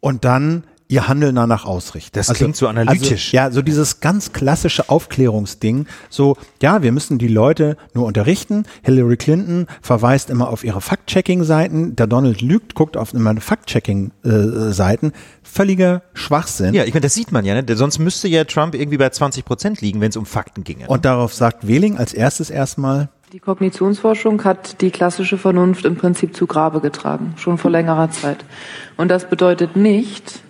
und 0.00 0.24
dann 0.24 0.64
ihr 0.88 1.08
Handeln 1.08 1.34
danach 1.34 1.64
ausrichten. 1.64 2.10
Das 2.12 2.32
klingt 2.32 2.56
so 2.56 2.68
analytisch. 2.68 3.34
Also, 3.34 3.36
ja, 3.36 3.50
so 3.50 3.62
dieses 3.62 4.00
ganz 4.00 4.32
klassische 4.32 4.88
Aufklärungsding. 4.88 5.86
So, 6.10 6.36
ja, 6.62 6.82
wir 6.82 6.92
müssen 6.92 7.18
die 7.18 7.28
Leute 7.28 7.76
nur 7.94 8.06
unterrichten. 8.06 8.64
Hillary 8.82 9.16
Clinton 9.16 9.66
verweist 9.80 10.30
immer 10.30 10.48
auf 10.48 10.62
ihre 10.62 10.80
Fact-Checking-Seiten. 10.80 11.96
Der 11.96 12.06
Donald 12.06 12.42
lügt, 12.42 12.74
guckt 12.74 12.96
auf 12.96 13.14
immer 13.14 13.34
Fact-Checking-Seiten. 13.34 15.12
Völliger 15.42 16.02
Schwachsinn. 16.12 16.74
ja, 16.74 16.84
ich 16.84 16.92
meine, 16.92 17.02
das 17.02 17.14
sieht 17.14 17.32
man 17.32 17.44
ja, 17.44 17.60
ne? 17.60 17.76
Sonst 17.76 17.98
müsste 17.98 18.28
ja 18.28 18.44
Trump 18.44 18.74
irgendwie 18.74 18.98
bei 18.98 19.08
20 19.08 19.44
Prozent 19.44 19.80
liegen, 19.80 20.00
wenn 20.00 20.10
es 20.10 20.16
um 20.16 20.26
Fakten 20.26 20.64
ginge. 20.64 20.86
Und 20.88 21.04
darauf 21.04 21.32
sagt 21.34 21.66
Wehling 21.66 21.96
als 21.96 22.12
erstes 22.12 22.50
erstmal, 22.50 23.08
Die 23.32 23.40
Kognitionsforschung 23.40 24.44
hat 24.44 24.80
die 24.80 24.90
klassische 24.90 25.38
Vernunft 25.38 25.84
im 25.86 25.96
Prinzip 25.96 26.36
zu 26.36 26.46
Grabe 26.46 26.80
getragen, 26.80 27.34
schon 27.36 27.58
vor 27.58 27.70
längerer 27.70 28.10
Zeit. 28.10 28.44
Und 28.96 29.08
das 29.08 29.28
bedeutet 29.28 29.74
nicht, 29.74 30.43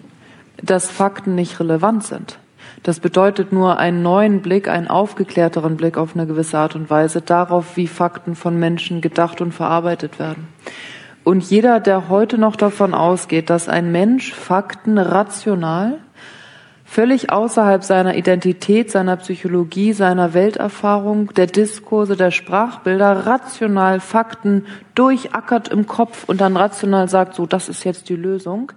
dass 0.64 0.90
Fakten 0.90 1.34
nicht 1.34 1.60
relevant 1.60 2.04
sind. 2.04 2.38
Das 2.82 3.00
bedeutet 3.00 3.52
nur 3.52 3.78
einen 3.78 4.02
neuen 4.02 4.42
Blick, 4.42 4.68
einen 4.68 4.88
aufgeklärteren 4.88 5.76
Blick 5.76 5.96
auf 5.96 6.14
eine 6.14 6.26
gewisse 6.26 6.58
Art 6.58 6.74
und 6.76 6.90
Weise 6.90 7.22
darauf, 7.22 7.76
wie 7.76 7.86
Fakten 7.86 8.34
von 8.34 8.58
Menschen 8.58 9.00
gedacht 9.00 9.40
und 9.40 9.52
verarbeitet 9.52 10.18
werden. 10.18 10.48
Und 11.24 11.42
jeder, 11.50 11.80
der 11.80 12.10
heute 12.10 12.36
noch 12.36 12.56
davon 12.56 12.92
ausgeht, 12.92 13.48
dass 13.48 13.68
ein 13.68 13.90
Mensch 13.90 14.34
Fakten 14.34 14.98
rational 14.98 15.98
völlig 16.84 17.32
außerhalb 17.32 17.82
seiner 17.82 18.14
Identität, 18.14 18.90
seiner 18.90 19.16
Psychologie, 19.16 19.94
seiner 19.94 20.34
Welterfahrung, 20.34 21.32
der 21.34 21.46
Diskurse, 21.46 22.14
der 22.16 22.30
Sprachbilder, 22.30 23.26
rational 23.26 23.98
Fakten 24.00 24.66
durchackert 24.94 25.68
im 25.68 25.86
Kopf 25.86 26.24
und 26.28 26.40
dann 26.40 26.56
rational 26.56 27.08
sagt, 27.08 27.34
so, 27.34 27.46
das 27.46 27.68
ist 27.68 27.84
jetzt 27.84 28.10
die 28.10 28.16
Lösung, 28.16 28.70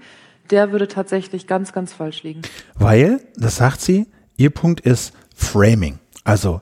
der 0.51 0.71
würde 0.71 0.87
tatsächlich 0.87 1.47
ganz, 1.47 1.73
ganz 1.73 1.93
falsch 1.93 2.23
liegen. 2.23 2.41
weil, 2.75 3.21
das 3.35 3.57
sagt 3.57 3.81
sie, 3.81 4.07
ihr 4.37 4.49
Punkt 4.49 4.79
ist 4.81 5.13
Framing. 5.35 5.99
Also, 6.23 6.61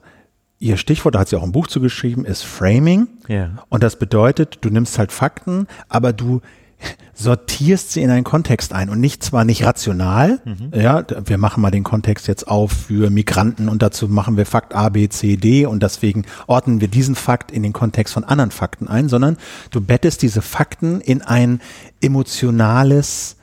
ihr 0.60 0.78
Stichwort, 0.78 1.16
da 1.16 1.20
hat 1.20 1.30
sie 1.30 1.36
auch 1.38 1.44
ein 1.44 1.52
Buch 1.52 1.68
zugeschrieben, 1.68 2.26
ist 2.26 2.44
Framing. 2.44 3.08
Ja. 3.28 3.52
Und 3.70 3.84
das 3.84 3.98
bedeutet, 3.98 4.60
du 4.62 4.70
nimmst 4.70 4.98
halt 4.98 5.12
Fakten, 5.12 5.68
aber 5.90 6.14
du 6.14 6.42
sortierst 7.14 7.92
sie 7.92 8.02
in 8.02 8.10
einen 8.10 8.26
Kontext 8.26 8.74
ein 8.74 8.90
und 8.90 9.00
nicht 9.00 9.24
zwar 9.24 9.46
nicht 9.46 9.64
rational, 9.64 10.42
ja, 10.74 11.02
d- 11.02 11.16
wir 11.26 11.38
machen 11.38 11.62
mal 11.62 11.72
den 11.72 11.86
Kontext 11.86 12.28
jetzt 12.28 12.48
auf 12.50 12.72
für 12.74 13.10
Migranten 13.10 13.70
und 13.70 13.82
dazu 13.82 14.10
machen 14.10 14.36
wir 14.36 14.46
Fakt 14.46 14.76
A, 14.76 14.90
B, 14.90 15.08
C, 15.08 15.38
D 15.38 15.66
und 15.66 15.82
deswegen 15.82 16.26
ordnen 16.48 16.82
wir 16.82 16.90
diesen 16.90 17.16
Fakt 17.16 17.50
in 17.52 17.64
den 17.64 17.72
Kontext 17.72 18.14
von 18.14 18.26
anderen 18.26 18.52
Fakten 18.52 18.90
ein, 18.90 19.08
sondern 19.08 19.38
du 19.72 19.80
bettest 19.80 20.22
diese 20.22 20.42
Fakten 20.42 21.00
in 21.00 21.22
ein 21.22 21.62
emotionales, 22.02 23.38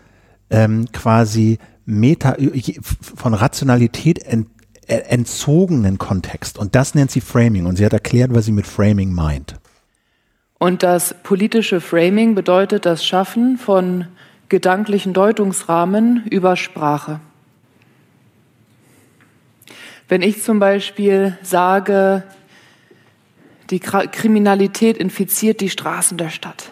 ähm, 0.53 0.87
quasi 0.93 1.59
Meta, 1.85 2.37
von 2.93 3.35
Rationalität 3.35 4.23
ent, 4.25 4.49
äh, 4.87 4.99
entzogenen 4.99 5.99
Kontext 5.99 6.59
und 6.59 6.75
das 6.75 6.95
nennt 6.95 7.11
sie 7.11 7.21
Framing 7.21 7.67
und 7.67 7.77
sie 7.77 7.85
hat 7.85 7.93
erklärt, 7.93 8.35
was 8.35 8.45
sie 8.45 8.53
mit 8.53 8.67
Framing 8.67 9.13
meint. 9.13 9.57
Und 10.59 10.85
das 10.85 11.15
politische 11.25 11.81
Framing 11.81 12.37
bedeutet 12.37 12.87
das 12.87 13.05
Schaffen 13.05 13.59
von 13.59 14.07
gedanklichen 14.49 15.13
Deutungsrahmen 15.13 16.25
über 16.27 16.57
Sprache. 16.57 17.21
Wenn 20.09 20.23
ich 20.23 20.43
zum 20.43 20.61
Beispiel 20.61 21.39
sage, 21.43 22.23
die 23.71 23.81
Kriminalität 23.81 24.99
infiziert 24.99 25.61
die 25.61 25.71
Straßen 25.71 26.19
der 26.19 26.29
Stadt, 26.29 26.71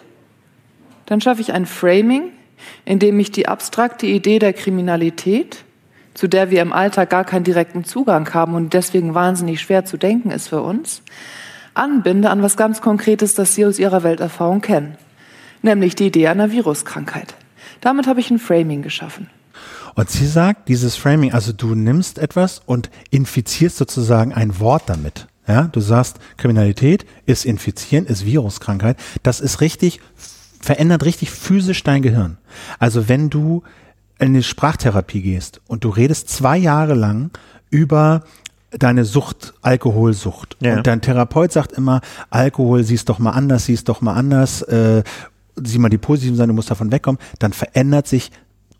dann 1.07 1.19
schaffe 1.19 1.41
ich 1.41 1.51
ein 1.51 1.65
Framing, 1.65 2.31
in 2.85 2.99
dem 2.99 3.19
ich 3.19 3.31
die 3.31 3.47
abstrakte 3.47 4.05
Idee 4.05 4.39
der 4.39 4.53
Kriminalität, 4.53 5.63
zu 6.13 6.27
der 6.27 6.51
wir 6.51 6.61
im 6.61 6.73
Alltag 6.73 7.09
gar 7.09 7.23
keinen 7.23 7.43
direkten 7.43 7.83
Zugang 7.83 8.33
haben 8.33 8.55
und 8.55 8.73
deswegen 8.73 9.13
wahnsinnig 9.13 9.61
schwer 9.61 9.85
zu 9.85 9.97
denken 9.97 10.31
ist 10.31 10.49
für 10.49 10.61
uns, 10.61 11.01
anbinde 11.73 12.29
an 12.29 12.41
was 12.41 12.57
ganz 12.57 12.81
Konkretes, 12.81 13.33
das 13.33 13.55
Sie 13.55 13.65
aus 13.65 13.79
Ihrer 13.79 14.03
Welterfahrung 14.03 14.61
kennen, 14.61 14.97
nämlich 15.61 15.95
die 15.95 16.07
Idee 16.07 16.27
einer 16.27 16.51
Viruskrankheit. 16.51 17.35
Damit 17.79 18.07
habe 18.07 18.19
ich 18.19 18.29
ein 18.29 18.39
Framing 18.39 18.81
geschaffen. 18.81 19.29
Und 19.95 20.09
sie 20.09 20.27
sagt, 20.27 20.69
dieses 20.69 20.95
Framing, 20.95 21.33
also 21.33 21.51
du 21.51 21.75
nimmst 21.75 22.17
etwas 22.17 22.61
und 22.65 22.89
infizierst 23.09 23.77
sozusagen 23.77 24.33
ein 24.33 24.59
Wort 24.59 24.83
damit. 24.87 25.27
Ja, 25.47 25.63
du 25.63 25.81
sagst, 25.81 26.17
Kriminalität 26.37 27.05
ist 27.25 27.45
infizieren, 27.45 28.05
ist 28.05 28.25
Viruskrankheit. 28.25 28.97
Das 29.23 29.41
ist 29.41 29.59
richtig, 29.59 29.99
verändert 30.61 31.05
richtig 31.05 31.31
physisch 31.31 31.83
dein 31.83 32.01
Gehirn. 32.01 32.37
Also 32.79 33.09
wenn 33.09 33.29
du 33.29 33.63
in 34.19 34.29
eine 34.29 34.43
Sprachtherapie 34.43 35.21
gehst 35.21 35.61
und 35.67 35.83
du 35.83 35.89
redest 35.89 36.29
zwei 36.29 36.57
Jahre 36.57 36.93
lang 36.93 37.31
über 37.69 38.23
deine 38.71 39.03
Sucht, 39.03 39.53
Alkoholsucht. 39.61 40.57
Ja. 40.61 40.77
Und 40.77 40.87
dein 40.87 41.01
Therapeut 41.01 41.51
sagt 41.51 41.73
immer, 41.73 42.01
Alkohol 42.29 42.83
siehst 42.83 43.09
doch 43.09 43.19
mal 43.19 43.31
anders, 43.31 43.65
siehst 43.65 43.89
doch 43.89 44.01
mal 44.01 44.13
anders, 44.13 44.61
äh, 44.63 45.03
sieh 45.55 45.79
mal 45.79 45.89
die 45.89 45.97
positiven 45.97 46.37
Seiten, 46.37 46.49
du 46.49 46.53
musst 46.53 46.71
davon 46.71 46.91
wegkommen, 46.91 47.19
dann 47.39 47.51
verändert 47.51 48.07
sich 48.07 48.31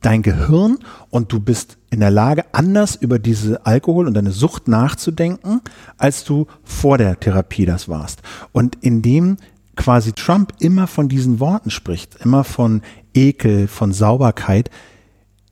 dein 0.01 0.21
Gehirn 0.23 0.79
und 1.09 1.31
du 1.31 1.39
bist 1.39 1.77
in 1.89 1.99
der 1.99 2.09
Lage, 2.09 2.45
anders 2.53 2.95
über 2.95 3.19
diese 3.19 3.65
Alkohol 3.65 4.07
und 4.07 4.13
deine 4.13 4.31
Sucht 4.31 4.67
nachzudenken, 4.67 5.61
als 5.97 6.23
du 6.23 6.47
vor 6.63 6.97
der 6.97 7.19
Therapie 7.19 7.65
das 7.65 7.87
warst. 7.87 8.21
Und 8.51 8.77
indem 8.81 9.37
quasi 9.75 10.13
Trump 10.13 10.53
immer 10.59 10.87
von 10.87 11.09
diesen 11.09 11.39
Worten 11.39 11.69
spricht, 11.69 12.15
immer 12.23 12.43
von 12.43 12.81
Ekel, 13.13 13.67
von 13.67 13.93
Sauberkeit, 13.93 14.69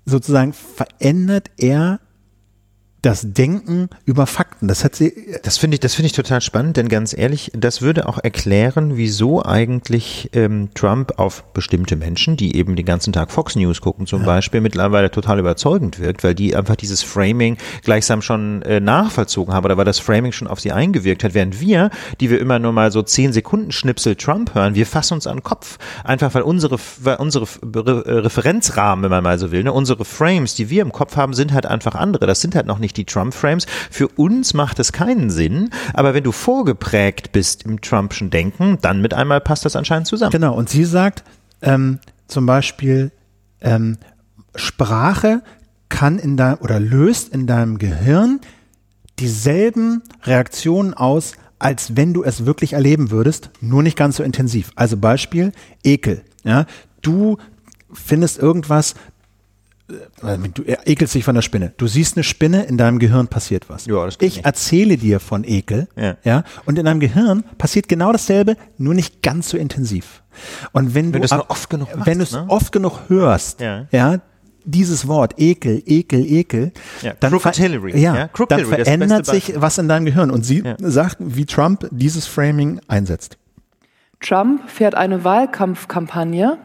sozusagen 0.06 0.54
verändert 0.54 1.52
er 1.58 2.00
das 3.02 3.34
Denken 3.34 3.90
über 4.06 4.28
Fakten. 4.28 4.68
Das 4.68 4.84
hat 4.84 4.96
sie. 4.96 5.14
Das 5.44 5.58
finde 5.58 5.76
ich, 5.76 5.80
das 5.80 5.96
finde 5.96 6.08
ich 6.08 6.14
total 6.14 6.42
spannend, 6.42 6.78
denn 6.78 6.90
ganz 6.90 7.18
ehrlich, 7.18 7.52
das 7.56 7.82
würde 7.82 8.08
auch 8.08 8.18
erklären, 8.18 8.98
wieso 8.98 9.44
eigentlich 9.44 10.30
ähm, 10.34 10.70
Trump 10.74 11.18
auf 11.18 11.44
bestimmte 11.54 11.96
Menschen, 11.96 12.36
die 12.36 12.56
eben 12.58 12.76
den 12.76 12.86
ganzen 12.86 13.14
Tag 13.14 13.32
Fox 13.32 13.56
News 13.56 13.80
gucken 13.82 14.06
zum 14.06 14.22
ja. 14.22 14.26
Beispiel, 14.26 14.60
mittlerweile 14.60 15.12
total 15.12 15.40
überzeugend 15.40 16.00
wirkt, 16.00 16.24
weil 16.24 16.36
die 16.36 16.56
einfach 16.56 16.76
dieses 16.76 17.02
Framing 17.02 17.58
gleichsam 17.84 18.22
schon 18.22 18.62
äh, 18.64 18.80
nachvollzogen 18.80 19.54
haben 19.54 19.66
oder 19.66 19.78
weil 19.78 19.86
das 19.86 20.00
Framing 20.00 20.34
schon 20.34 20.48
auf 20.48 20.60
sie 20.60 20.72
eingewirkt 20.72 21.24
hat, 21.24 21.34
während 21.34 21.62
wir, 21.62 21.92
die 22.20 22.30
wir 22.30 22.40
immer 22.40 22.60
nur 22.60 22.74
mal 22.74 22.92
so 22.92 23.02
zehn 23.02 23.32
Sekunden 23.32 23.72
Schnipsel 23.72 24.16
Trump 24.16 24.56
hören, 24.56 24.76
wir 24.76 24.86
fassen 24.86 25.14
uns 25.14 25.28
an 25.28 25.38
den 25.38 25.44
Kopf, 25.44 25.78
einfach 26.04 26.34
weil 26.34 26.42
unsere, 26.42 26.78
weil 27.02 27.16
unsere 27.16 27.46
Referenzrahmen, 27.64 29.04
wenn 29.04 29.12
man 29.12 29.24
mal 29.24 29.40
so 29.40 29.52
will, 29.52 29.64
ne, 29.64 29.72
unsere 29.72 30.04
Frames, 30.04 30.56
die 30.56 30.70
wir 30.70 30.82
im 30.82 30.92
Kopf 30.92 31.16
haben, 31.16 31.34
sind 31.34 31.54
halt 31.54 31.66
einfach 31.66 31.96
andere. 31.96 32.28
Das 32.28 32.42
sind 32.42 32.56
halt 32.56 32.66
noch 32.66 32.80
nicht 32.80 32.89
nicht 32.90 32.98
die 32.98 33.06
Trump-Frames. 33.06 33.66
Für 33.92 34.08
uns 34.08 34.54
macht 34.54 34.80
es 34.80 34.92
keinen 34.92 35.30
Sinn, 35.30 35.70
aber 35.94 36.14
wenn 36.14 36.24
du 36.24 36.32
vorgeprägt 36.32 37.32
bist 37.32 37.64
im 37.64 37.82
Trumpschen 37.82 38.30
Denken, 38.30 38.80
dann 38.82 39.02
mit 39.02 39.14
einmal 39.14 39.42
passt 39.42 39.66
das 39.66 39.76
anscheinend 39.76 40.08
zusammen. 40.08 40.32
Genau, 40.32 40.56
und 40.56 40.70
sie 40.70 40.86
sagt 40.86 41.24
ähm, 41.62 42.00
zum 42.28 42.46
Beispiel, 42.46 43.12
ähm, 43.62 43.98
Sprache 44.56 45.42
kann 45.90 46.20
in 46.20 46.38
deinem 46.38 46.60
oder 46.60 46.80
löst 46.80 47.30
in 47.34 47.48
deinem 47.48 47.78
Gehirn 47.78 48.40
dieselben 49.20 50.02
Reaktionen 50.24 50.94
aus, 50.94 51.34
als 51.60 51.96
wenn 51.96 52.14
du 52.14 52.24
es 52.24 52.46
wirklich 52.46 52.74
erleben 52.74 53.12
würdest, 53.12 53.50
nur 53.60 53.84
nicht 53.84 53.98
ganz 53.98 54.16
so 54.16 54.24
intensiv. 54.24 54.72
Also 54.76 54.98
Beispiel 54.98 55.52
Ekel. 55.84 56.24
Ja, 56.44 56.66
du 57.02 57.38
findest 57.92 58.40
irgendwas 58.40 58.96
du 60.54 60.64
ekelst 60.64 61.16
dich 61.16 61.24
von 61.24 61.36
der 61.36 61.42
Spinne. 61.42 61.74
Du 61.78 61.88
siehst 61.88 62.18
eine 62.18 62.24
Spinne, 62.24 62.64
in 62.64 62.78
deinem 62.78 63.00
Gehirn 63.00 63.28
passiert 63.28 63.70
was. 63.70 63.86
Ja, 63.86 64.06
das 64.06 64.16
ich 64.20 64.38
nicht. 64.38 64.46
erzähle 64.46 64.98
dir 64.98 65.20
von 65.20 65.44
Ekel, 65.44 65.88
ja. 65.96 66.18
ja, 66.24 66.44
und 66.66 66.78
in 66.78 66.86
deinem 66.86 67.00
Gehirn 67.00 67.44
passiert 67.58 67.88
genau 67.88 68.12
dasselbe, 68.12 68.56
nur 68.78 68.94
nicht 68.94 69.22
ganz 69.22 69.50
so 69.50 69.58
intensiv. 69.58 70.24
Und 70.72 70.94
wenn, 70.94 71.14
wenn 71.14 71.22
du 71.22 71.26
es 71.26 71.32
oft 71.32 71.70
genug, 71.70 71.94
machst, 71.96 72.08
wenn 72.08 72.18
du 72.20 72.24
es 72.24 72.32
ne? 72.32 72.46
oft 72.48 72.72
genug 72.72 73.10
hörst, 73.10 73.62
ja. 73.62 73.88
ja, 73.92 74.20
dieses 74.64 75.08
Wort 75.08 75.36
Ekel, 75.38 75.82
Ekel, 75.86 76.26
Ekel, 76.26 76.72
ja, 77.02 77.14
dann, 77.20 77.40
ver 77.40 77.54
ja, 77.56 78.16
ja 78.16 78.30
dann 78.48 78.66
verändert 78.66 79.26
sich 79.26 79.54
was 79.56 79.78
in 79.78 79.88
deinem 79.88 80.06
Gehirn. 80.06 80.32
Und 80.32 80.46
sie 80.46 80.64
ja. 80.64 80.76
sagt, 80.80 81.18
wie 81.20 81.46
Trump 81.46 81.88
dieses 81.92 82.28
Framing 82.28 82.80
einsetzt. 82.88 83.38
Trump 84.20 84.70
fährt 84.70 84.96
eine 84.96 85.24
Wahlkampfkampagne 85.24 86.58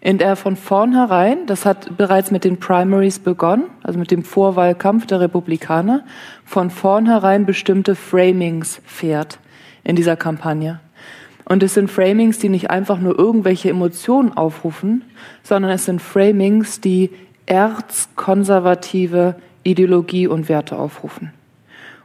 in 0.00 0.18
der 0.18 0.36
von 0.36 0.56
vornherein, 0.56 1.46
das 1.46 1.64
hat 1.64 1.96
bereits 1.96 2.30
mit 2.30 2.44
den 2.44 2.58
Primaries 2.58 3.18
begonnen, 3.18 3.64
also 3.82 3.98
mit 3.98 4.10
dem 4.10 4.24
Vorwahlkampf 4.24 5.06
der 5.06 5.20
Republikaner, 5.20 6.04
von 6.44 6.70
vornherein 6.70 7.46
bestimmte 7.46 7.94
Framings 7.94 8.80
fährt 8.84 9.38
in 9.84 9.96
dieser 9.96 10.16
Kampagne. 10.16 10.80
Und 11.44 11.62
es 11.62 11.74
sind 11.74 11.90
Framings, 11.90 12.38
die 12.38 12.48
nicht 12.48 12.70
einfach 12.70 12.98
nur 12.98 13.18
irgendwelche 13.18 13.70
Emotionen 13.70 14.36
aufrufen, 14.36 15.04
sondern 15.42 15.70
es 15.70 15.84
sind 15.84 16.02
Framings, 16.02 16.80
die 16.80 17.10
erzkonservative 17.46 19.36
Ideologie 19.62 20.26
und 20.26 20.48
Werte 20.48 20.76
aufrufen. 20.76 21.32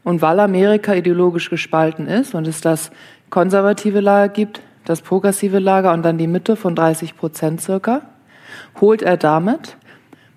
Und 0.04 0.22
weil 0.22 0.40
Amerika 0.40 0.94
ideologisch 0.94 1.50
gespalten 1.50 2.08
ist 2.08 2.34
und 2.34 2.48
es 2.48 2.62
das 2.62 2.92
konservative 3.30 4.00
Lager 4.00 4.34
gibt, 4.34 4.62
das 4.86 5.02
progressive 5.02 5.60
Lager 5.60 5.94
und 5.94 6.04
dann 6.04 6.18
die 6.18 6.28
Mitte 6.28 6.56
von 6.56 6.76
30 6.76 7.16
Prozent 7.16 7.62
circa, 7.62 8.02
holt 8.80 9.02
er 9.02 9.18
damit 9.18 9.78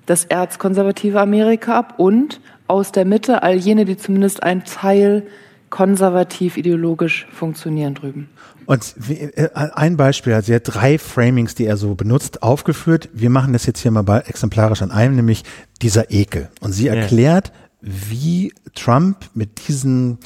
das 0.07 0.25
erzkonservative 0.25 1.21
Amerika 1.21 1.79
ab 1.79 1.95
und 1.99 2.41
aus 2.67 2.93
der 2.93 3.05
Mitte 3.05 3.43
all 3.43 3.57
jene, 3.57 3.85
die 3.85 3.97
zumindest 3.97 4.43
ein 4.43 4.65
Teil 4.65 5.27
konservativ 5.71 6.57
ideologisch 6.57 7.27
funktionieren 7.33 7.95
drüben. 7.95 8.29
Und 8.67 8.95
äh, 9.09 9.49
ein 9.55 9.97
Beispiel, 9.97 10.33
also 10.33 10.53
er 10.53 10.57
hat 10.57 10.63
drei 10.67 10.99
Framings, 10.99 11.55
die 11.55 11.67
er 11.67 11.77
so 11.77 11.95
benutzt, 11.95 12.43
aufgeführt. 12.43 13.09
Wir 13.13 13.29
machen 13.29 13.53
das 13.53 13.67
jetzt 13.67 13.81
hier 13.81 13.91
mal 13.91 14.23
exemplarisch 14.27 14.83
an 14.83 14.91
einem, 14.91 15.17
nämlich 15.17 15.43
dieser 15.83 16.11
Ekel. 16.11 16.49
Und 16.61 16.73
sie 16.73 16.89
erklärt, 16.89 17.53
ja. 17.83 17.91
wie 18.09 18.55
Trump 18.75 19.31
mit 19.35 19.67
diesem, 19.67 20.19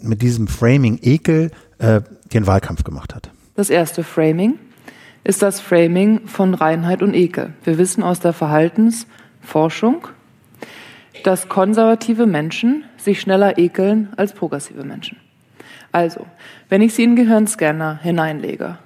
mit 0.00 0.20
diesem 0.22 0.46
Framing 0.46 0.98
Ekel 1.02 1.50
äh, 1.78 2.02
den 2.32 2.46
Wahlkampf 2.46 2.84
gemacht 2.84 3.14
hat. 3.14 3.30
Das 3.54 3.68
erste 3.68 4.02
Framing 4.02 4.58
ist 5.24 5.42
das 5.42 5.60
Framing 5.60 6.26
von 6.26 6.54
Reinheit 6.54 7.02
und 7.02 7.14
Ekel. 7.14 7.52
Wir 7.64 7.76
wissen 7.76 8.02
aus 8.02 8.18
der 8.18 8.32
Verhaltensforschung, 8.32 10.08
dass 11.24 11.50
konservative 11.50 12.26
Menschen 12.26 12.84
sich 12.96 13.20
schneller 13.20 13.58
ekeln 13.58 14.08
als 14.16 14.32
progressive 14.32 14.84
Menschen. 14.84 15.18
Also, 15.92 16.26
wenn 16.70 16.80
ich 16.80 16.94
sie 16.94 17.04
in 17.04 17.14
den 17.14 17.26
Gehirnscanner 17.26 18.00
hineinlege 18.02 18.78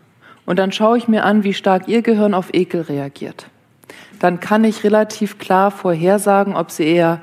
und 0.45 0.59
dann 0.59 0.73
schaue 0.73 0.99
ich 0.99 1.07
mir 1.07 1.25
an, 1.25 1.45
wie 1.45 1.55
stark 1.55 1.87
ihr 1.87 2.03
Gehirn 2.03 2.35
auf 2.35 2.53
Ekel 2.53 2.83
reagiert, 2.83 3.47
dann 4.19 4.41
kann 4.41 4.65
ich 4.65 4.83
relativ 4.83 5.39
klar 5.39 5.71
vorhersagen, 5.71 6.57
ob 6.57 6.73
sie 6.73 6.87
eher 6.87 7.21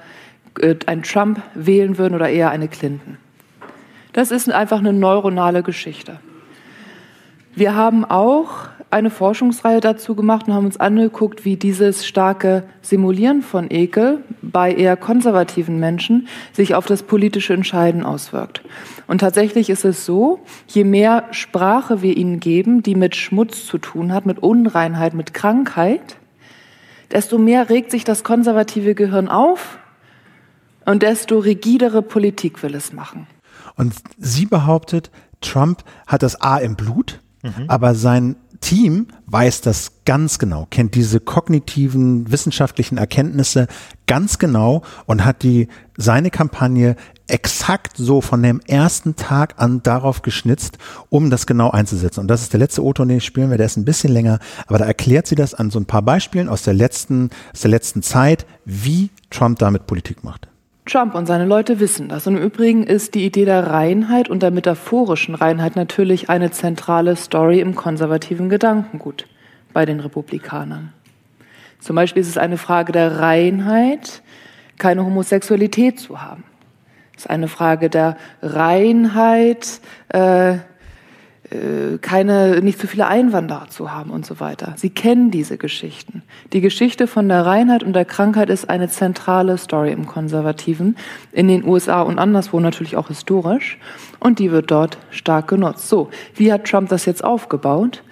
äh, 0.62 0.76
einen 0.86 1.04
Trump 1.04 1.42
wählen 1.54 1.98
würden 1.98 2.16
oder 2.16 2.30
eher 2.30 2.52
eine 2.52 2.70
Clinton. 2.70 3.18
Das 4.14 4.32
ist 4.32 4.50
einfach 4.50 4.80
eine 4.80 4.94
neuronale 4.94 5.62
Geschichte. 5.62 6.20
Wir 7.56 7.76
haben 7.76 8.04
auch 8.04 8.68
eine 8.90 9.10
Forschungsreihe 9.10 9.80
dazu 9.80 10.16
gemacht 10.16 10.48
und 10.48 10.54
haben 10.54 10.66
uns 10.66 10.80
angeguckt, 10.80 11.46
wie 11.46 11.56
dieses 11.56 12.06
starke 12.06 12.64
Simulieren 12.82 13.42
von 13.42 13.70
Ekel 13.70 14.24
bei 14.42 14.72
eher 14.72 14.98
konservativen 14.98 15.80
Menschen 15.80 16.28
sich 16.52 16.76
auf 16.76 16.86
das 16.86 17.04
politische 17.04 17.54
Entscheiden 17.54 18.04
auswirkt. 18.04 18.62
Und 19.08 19.20
tatsächlich 19.20 19.70
ist 19.70 19.84
es 19.84 20.06
so, 20.06 20.40
je 20.68 20.84
mehr 20.84 21.26
Sprache 21.32 22.02
wir 22.02 22.16
ihnen 22.16 22.40
geben, 22.40 22.84
die 22.84 22.96
mit 22.96 23.16
Schmutz 23.16 23.66
zu 23.66 23.80
tun 23.80 24.14
hat, 24.14 24.26
mit 24.26 24.40
Unreinheit, 24.40 25.16
mit 25.16 25.34
Krankheit, 25.34 26.18
desto 27.12 27.38
mehr 27.38 27.70
regt 27.70 27.90
sich 27.92 28.04
das 28.04 28.24
konservative 28.24 28.94
Gehirn 28.94 29.28
auf 29.28 29.80
und 30.86 31.02
desto 31.02 31.40
rigidere 31.40 32.02
Politik 32.02 32.62
will 32.62 32.76
es 32.76 32.94
machen. 32.94 33.28
Und 33.76 33.94
sie 34.18 34.46
behauptet, 34.46 35.10
Trump 35.42 35.84
hat 36.06 36.22
das 36.22 36.40
A 36.42 36.58
im 36.58 36.76
Blut, 36.76 37.20
Mhm. 37.44 37.66
Aber 37.68 37.94
sein 37.94 38.38
Team 38.62 39.08
weiß 39.28 39.60
das 39.62 39.92
ganz 40.06 40.40
genau, 40.40 40.68
kennt 40.70 40.96
diese 40.96 41.20
kognitiven 41.20 42.32
wissenschaftlichen 42.32 42.98
Erkenntnisse 42.98 43.68
ganz 44.08 44.40
genau 44.40 44.84
und 45.06 45.26
hat 45.26 45.44
die 45.44 45.68
seine 45.98 46.32
Kampagne 46.32 46.96
exakt 47.28 47.98
so 47.98 48.22
von 48.22 48.42
dem 48.42 48.62
ersten 48.66 49.18
Tag 49.18 49.56
an 49.58 49.84
darauf 49.84 50.22
geschnitzt, 50.22 50.78
um 51.10 51.30
das 51.30 51.46
genau 51.46 51.72
einzusetzen. 51.72 52.22
Und 52.22 52.28
das 52.30 52.42
ist 52.42 52.54
der 52.54 52.60
letzte 52.60 52.84
O-Ton, 52.84 53.10
den 53.10 53.22
spielen 53.22 53.50
werde, 53.50 53.60
der 53.60 53.66
ist 53.66 53.78
ein 53.78 53.86
bisschen 53.86 54.14
länger, 54.14 54.40
aber 54.68 54.78
da 54.78 54.86
erklärt 54.86 55.28
sie 55.28 55.36
das 55.36 55.54
an 55.54 55.70
so 55.70 55.80
ein 55.80 55.86
paar 55.86 56.02
Beispielen 56.02 56.48
aus 56.48 56.64
der 56.64 56.74
letzten, 56.74 57.32
aus 57.54 57.62
der 57.62 57.72
letzten 57.72 58.02
Zeit, 58.02 58.46
wie 58.64 59.10
Trump 59.30 59.60
damit 59.60 59.88
Politik 59.88 60.24
macht. 60.24 60.48
Trump 60.86 61.16
und 61.16 61.26
seine 61.26 61.46
Leute 61.46 61.80
wissen 61.80 62.10
das. 62.10 62.28
Und 62.28 62.38
im 62.38 62.44
Übrigen 62.44 62.84
ist 62.84 63.16
die 63.16 63.26
Idee 63.26 63.46
der 63.46 63.68
Reinheit 63.68 64.30
und 64.30 64.44
der 64.44 64.52
metaphorischen 64.52 65.36
Reinheit 65.36 65.76
natürlich 65.76 66.30
eine 66.30 66.52
zentrale 66.52 67.16
Story 67.16 67.62
im 67.62 67.76
konservativen 67.76 68.50
Gedankengut 68.50 69.28
bei 69.72 69.86
den 69.86 70.00
Republikanern. 70.02 70.94
Zum 71.80 71.96
Beispiel 71.96 72.22
ist 72.22 72.30
es 72.30 72.38
eine 72.38 72.58
Frage 72.58 72.92
der 72.92 73.20
Reinheit, 73.20 74.22
keine 74.78 75.06
Homosexualität 75.06 76.00
zu 76.00 76.22
haben. 76.22 76.44
Es 77.16 77.24
ist 77.24 77.30
eine 77.30 77.48
Frage 77.48 77.90
der 77.90 78.18
Reinheit, 78.42 79.80
äh, 80.10 80.58
keine, 82.02 82.62
nicht 82.62 82.80
zu 82.80 82.88
viele 82.88 83.08
Einwanderer 83.08 83.68
zu 83.70 83.92
haben 83.92 84.10
und 84.10 84.26
so 84.26 84.40
weiter. 84.40 84.74
Sie 84.78 84.90
kennen 84.90 85.32
diese 85.32 85.58
Geschichten. 85.58 86.24
Die 86.52 86.62
Geschichte 86.62 87.08
von 87.08 87.28
der 87.28 87.46
Reinheit 87.46 87.84
und 87.84 87.94
der 87.94 88.06
Krankheit 88.06 88.50
ist 88.50 88.70
eine 88.70 88.90
zentrale 88.90 89.58
Story 89.58 89.92
im 89.92 90.06
Konservativen, 90.06 90.96
in 91.32 91.48
den 91.48 91.66
USA 91.66 92.02
und 92.02 92.20
anderswo 92.20 92.60
natürlich 92.60 92.98
auch 92.98 93.08
historisch. 93.08 93.78
Und 94.20 94.40
die 94.40 94.52
wird 94.52 94.72
dort 94.72 94.98
stark 95.12 95.48
genutzt. 95.48 95.90
So, 95.90 96.10
wie 96.36 96.52
hat 96.52 96.66
Trump 96.66 96.90
das 96.90 97.06
jetzt 97.06 97.24
aufgebaut? 97.24 98.04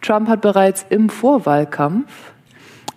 Trump 0.00 0.28
hat 0.28 0.40
bereits 0.40 0.86
im 0.88 1.10
Vorwahlkampf 1.10 2.10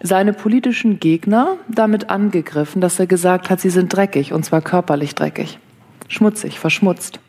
seine 0.02 0.34
politischen 0.34 1.00
Gegner 1.00 1.58
damit 1.68 2.10
angegriffen, 2.10 2.82
dass 2.82 3.00
er 3.00 3.08
gesagt 3.08 3.50
hat, 3.50 3.62
sie 3.62 3.70
sind 3.70 3.94
dreckig, 3.94 4.34
und 4.34 4.44
zwar 4.44 4.62
körperlich 4.62 5.16
dreckig, 5.16 5.60
schmutzig, 6.08 6.60
verschmutzt. 6.60 7.20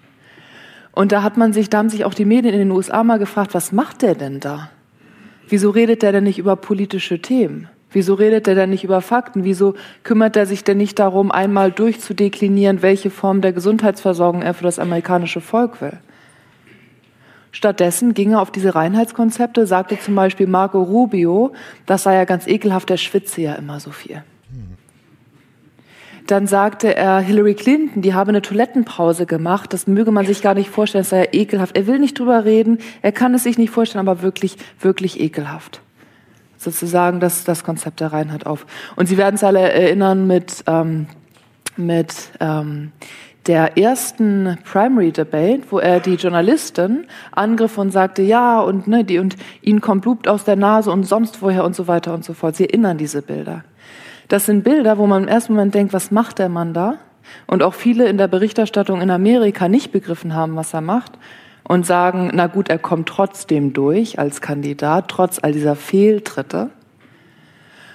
Und 0.94 1.10
da 1.10 1.22
hat 1.22 1.36
man 1.36 1.52
sich, 1.52 1.70
da 1.70 1.78
haben 1.78 1.90
sich 1.90 2.04
auch 2.04 2.14
die 2.14 2.24
Medien 2.24 2.54
in 2.54 2.60
den 2.60 2.70
USA 2.70 3.02
mal 3.02 3.18
gefragt, 3.18 3.52
was 3.52 3.72
macht 3.72 4.02
der 4.02 4.14
denn 4.14 4.38
da? 4.38 4.70
Wieso 5.48 5.70
redet 5.70 6.02
der 6.02 6.12
denn 6.12 6.24
nicht 6.24 6.38
über 6.38 6.54
politische 6.54 7.20
Themen? 7.20 7.68
Wieso 7.90 8.14
redet 8.14 8.46
er 8.48 8.54
denn 8.54 8.70
nicht 8.70 8.84
über 8.84 9.00
Fakten? 9.00 9.44
Wieso 9.44 9.74
kümmert 10.04 10.36
er 10.36 10.46
sich 10.46 10.62
denn 10.64 10.78
nicht 10.78 10.98
darum, 10.98 11.32
einmal 11.32 11.72
durchzudeklinieren, 11.72 12.82
welche 12.82 13.10
Form 13.10 13.40
der 13.40 13.52
Gesundheitsversorgung 13.52 14.42
er 14.42 14.54
für 14.54 14.64
das 14.64 14.78
amerikanische 14.78 15.40
Volk 15.40 15.80
will? 15.80 15.98
Stattdessen 17.50 18.14
ging 18.14 18.32
er 18.32 18.40
auf 18.40 18.50
diese 18.50 18.74
Reinheitskonzepte, 18.74 19.66
sagte 19.66 19.98
zum 19.98 20.14
Beispiel 20.14 20.46
Marco 20.46 20.82
Rubio, 20.82 21.52
das 21.86 22.04
sei 22.04 22.14
ja 22.14 22.24
ganz 22.24 22.46
ekelhaft, 22.46 22.90
der 22.90 22.96
schwitze 22.96 23.42
ja 23.42 23.54
immer 23.54 23.78
so 23.78 23.90
viel. 23.90 24.22
Dann 26.26 26.46
sagte 26.46 26.94
er 26.94 27.20
Hillary 27.20 27.54
Clinton, 27.54 28.00
die 28.00 28.14
habe 28.14 28.30
eine 28.30 28.40
Toilettenpause 28.40 29.26
gemacht. 29.26 29.72
Das 29.74 29.86
möge 29.86 30.10
man 30.10 30.24
sich 30.24 30.40
gar 30.40 30.54
nicht 30.54 30.70
vorstellen. 30.70 31.02
Das 31.02 31.10
sei 31.10 31.24
ja 31.24 31.28
ekelhaft. 31.32 31.76
Er 31.76 31.86
will 31.86 31.98
nicht 31.98 32.18
drüber 32.18 32.44
reden. 32.46 32.78
Er 33.02 33.12
kann 33.12 33.34
es 33.34 33.42
sich 33.42 33.58
nicht 33.58 33.70
vorstellen, 33.70 34.08
aber 34.08 34.22
wirklich, 34.22 34.56
wirklich 34.80 35.20
ekelhaft. 35.20 35.82
Sozusagen 36.56 37.20
das, 37.20 37.44
das 37.44 37.62
Konzept 37.62 38.00
der 38.00 38.12
Reinheit 38.12 38.46
auf. 38.46 38.64
Und 38.96 39.06
Sie 39.06 39.18
werden 39.18 39.34
es 39.34 39.44
alle 39.44 39.60
erinnern 39.70 40.26
mit, 40.26 40.64
ähm, 40.66 41.08
mit 41.76 42.14
ähm, 42.40 42.92
der 43.46 43.76
ersten 43.76 44.56
Primary 44.64 45.12
Debate, 45.12 45.62
wo 45.68 45.78
er 45.78 46.00
die 46.00 46.14
Journalistin 46.14 47.06
angriff 47.32 47.76
und 47.76 47.90
sagte, 47.90 48.22
ja, 48.22 48.60
und, 48.60 48.86
ne, 48.86 49.04
die, 49.04 49.18
und 49.18 49.36
ihnen 49.60 49.82
kommt 49.82 50.02
Blut 50.02 50.26
aus 50.26 50.44
der 50.44 50.56
Nase 50.56 50.90
und 50.90 51.04
sonst 51.04 51.42
woher 51.42 51.64
und 51.64 51.76
so 51.76 51.86
weiter 51.86 52.14
und 52.14 52.24
so 52.24 52.32
fort. 52.32 52.56
Sie 52.56 52.64
erinnern 52.64 52.96
diese 52.96 53.20
Bilder. 53.20 53.64
Das 54.28 54.46
sind 54.46 54.64
Bilder, 54.64 54.98
wo 54.98 55.06
man 55.06 55.24
im 55.24 55.28
ersten 55.28 55.54
Moment 55.54 55.74
denkt, 55.74 55.92
was 55.92 56.10
macht 56.10 56.38
der 56.38 56.48
Mann 56.48 56.74
da? 56.74 56.96
Und 57.46 57.62
auch 57.62 57.74
viele 57.74 58.06
in 58.08 58.18
der 58.18 58.28
Berichterstattung 58.28 59.00
in 59.00 59.10
Amerika 59.10 59.68
nicht 59.68 59.92
begriffen 59.92 60.34
haben, 60.34 60.56
was 60.56 60.74
er 60.74 60.80
macht 60.80 61.12
und 61.66 61.86
sagen, 61.86 62.30
na 62.34 62.46
gut, 62.46 62.68
er 62.68 62.78
kommt 62.78 63.08
trotzdem 63.08 63.72
durch 63.72 64.18
als 64.18 64.40
Kandidat, 64.40 65.08
trotz 65.08 65.38
all 65.42 65.52
dieser 65.52 65.76
Fehltritte. 65.76 66.70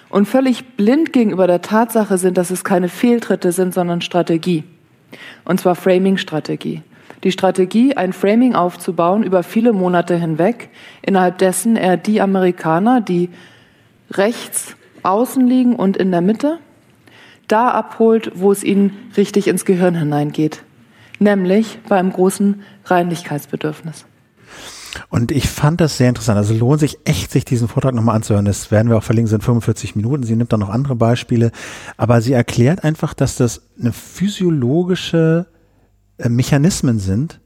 Und 0.10 0.28
völlig 0.28 0.76
blind 0.76 1.14
gegenüber 1.14 1.46
der 1.46 1.62
Tatsache 1.62 2.18
sind, 2.18 2.38
dass 2.38 2.50
es 2.50 2.64
keine 2.64 2.90
Fehltritte 2.90 3.52
sind, 3.52 3.76
sondern 3.76 4.02
Strategie. 4.02 4.64
Und 5.46 5.60
zwar 5.60 5.76
Framing-Strategie. 5.76 6.82
Die 7.24 7.32
Strategie, 7.32 7.96
ein 7.96 8.14
Framing 8.14 8.56
aufzubauen 8.56 9.24
über 9.24 9.44
viele 9.44 9.74
Monate 9.74 10.16
hinweg, 10.16 10.70
innerhalb 11.02 11.38
dessen 11.38 11.76
er 11.76 11.98
die 11.98 12.22
Amerikaner, 12.22 13.02
die 13.02 13.30
rechts 14.12 14.76
außen 15.04 15.46
liegen 15.46 15.76
und 15.76 15.98
in 15.98 16.12
der 16.12 16.22
Mitte, 16.22 16.60
da 17.48 17.70
abholt, 17.70 18.32
wo 18.36 18.52
es 18.52 18.64
ihnen 18.64 18.92
richtig 19.18 19.48
ins 19.48 19.66
Gehirn 19.66 19.96
hineingeht, 19.96 20.64
nämlich 21.20 21.80
beim 21.88 22.12
großen 22.12 22.62
Reinlichkeitsbedürfnis. 22.86 24.06
Und 25.10 25.32
ich 25.32 25.48
fand 25.48 25.82
das 25.82 25.98
sehr 25.98 26.10
interessant. 26.10 26.38
Also 26.38 26.54
lohnt 26.54 26.80
sich 26.80 26.98
echt, 27.06 27.32
sich 27.32 27.46
diesen 27.46 27.68
Vortrag 27.68 27.94
nochmal 27.94 28.16
anzuhören. 28.16 28.46
Das 28.46 28.72
werden 28.72 28.90
wir 28.90 28.98
auch 28.98 29.04
verlinken, 29.04 29.30
sind 29.30 29.44
45 29.44 29.96
Minuten. 29.96 30.24
Sie 30.24 30.36
nimmt 30.36 30.52
dann 30.52 30.60
noch 30.60 30.70
andere 30.70 30.96
Beispiele. 30.96 31.52
Aber 31.98 32.22
sie 32.22 32.34
erklärt 32.34 32.84
einfach, 32.84 33.14
dass 33.14 33.36
das 33.36 33.62
eine 33.80 33.92
physiologische 33.92 35.48
äh, 36.18 36.30
Mechanismen 36.30 37.00
sind, 37.00 37.40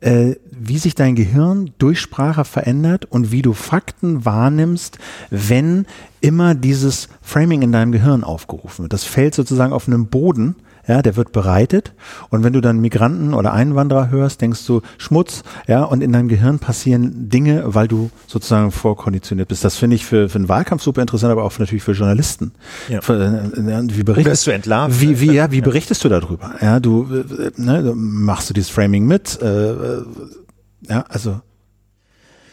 äh, 0.00 0.34
wie 0.50 0.78
sich 0.78 0.94
dein 0.94 1.14
Gehirn 1.14 1.70
durch 1.78 2.00
Sprache 2.00 2.44
verändert 2.44 3.04
und 3.04 3.32
wie 3.32 3.42
du 3.42 3.52
Fakten 3.52 4.24
wahrnimmst, 4.24 4.98
wenn 5.30 5.86
immer 6.20 6.54
dieses 6.54 7.08
Framing 7.22 7.62
in 7.62 7.72
deinem 7.72 7.92
Gehirn 7.92 8.24
aufgerufen 8.24 8.84
wird. 8.84 8.92
Das 8.92 9.04
fällt 9.04 9.34
sozusagen 9.34 9.72
auf 9.72 9.86
einem 9.86 10.06
Boden, 10.06 10.56
ja, 10.86 11.02
der 11.02 11.16
wird 11.16 11.32
bereitet. 11.32 11.92
Und 12.30 12.44
wenn 12.44 12.52
du 12.52 12.60
dann 12.60 12.80
Migranten 12.80 13.34
oder 13.34 13.52
Einwanderer 13.52 14.10
hörst, 14.10 14.40
denkst 14.40 14.66
du 14.66 14.82
Schmutz, 14.98 15.42
ja, 15.66 15.84
und 15.84 16.02
in 16.02 16.12
deinem 16.12 16.28
Gehirn 16.28 16.58
passieren 16.58 17.28
Dinge, 17.28 17.62
weil 17.66 17.88
du 17.88 18.10
sozusagen 18.26 18.70
vorkonditioniert 18.70 19.48
bist. 19.48 19.64
Das 19.64 19.76
finde 19.76 19.96
ich 19.96 20.04
für, 20.04 20.28
für 20.28 20.36
einen 20.38 20.48
Wahlkampf 20.48 20.82
super 20.82 21.00
interessant, 21.00 21.32
aber 21.32 21.44
auch 21.44 21.58
natürlich 21.58 21.82
für 21.84 21.92
Journalisten. 21.92 22.52
Ja. 22.88 23.00
Für, 23.00 23.14
äh, 23.14 23.96
wie 23.96 24.02
berichtest 24.02 24.46
du 24.46 24.50
entlarven. 24.50 25.00
Wie, 25.00 25.20
wie, 25.20 25.32
ja, 25.32 25.50
wie 25.50 25.60
berichtest 25.62 26.04
du 26.04 26.08
darüber? 26.08 26.54
Ja, 26.60 26.80
du, 26.80 27.06
äh, 27.12 27.50
ne, 27.56 27.92
machst 27.94 28.50
du 28.50 28.54
dieses 28.54 28.70
Framing 28.70 29.06
mit? 29.06 29.40
Äh, 29.40 29.70
äh, 29.70 30.04
ja, 30.88 31.04
also. 31.08 31.40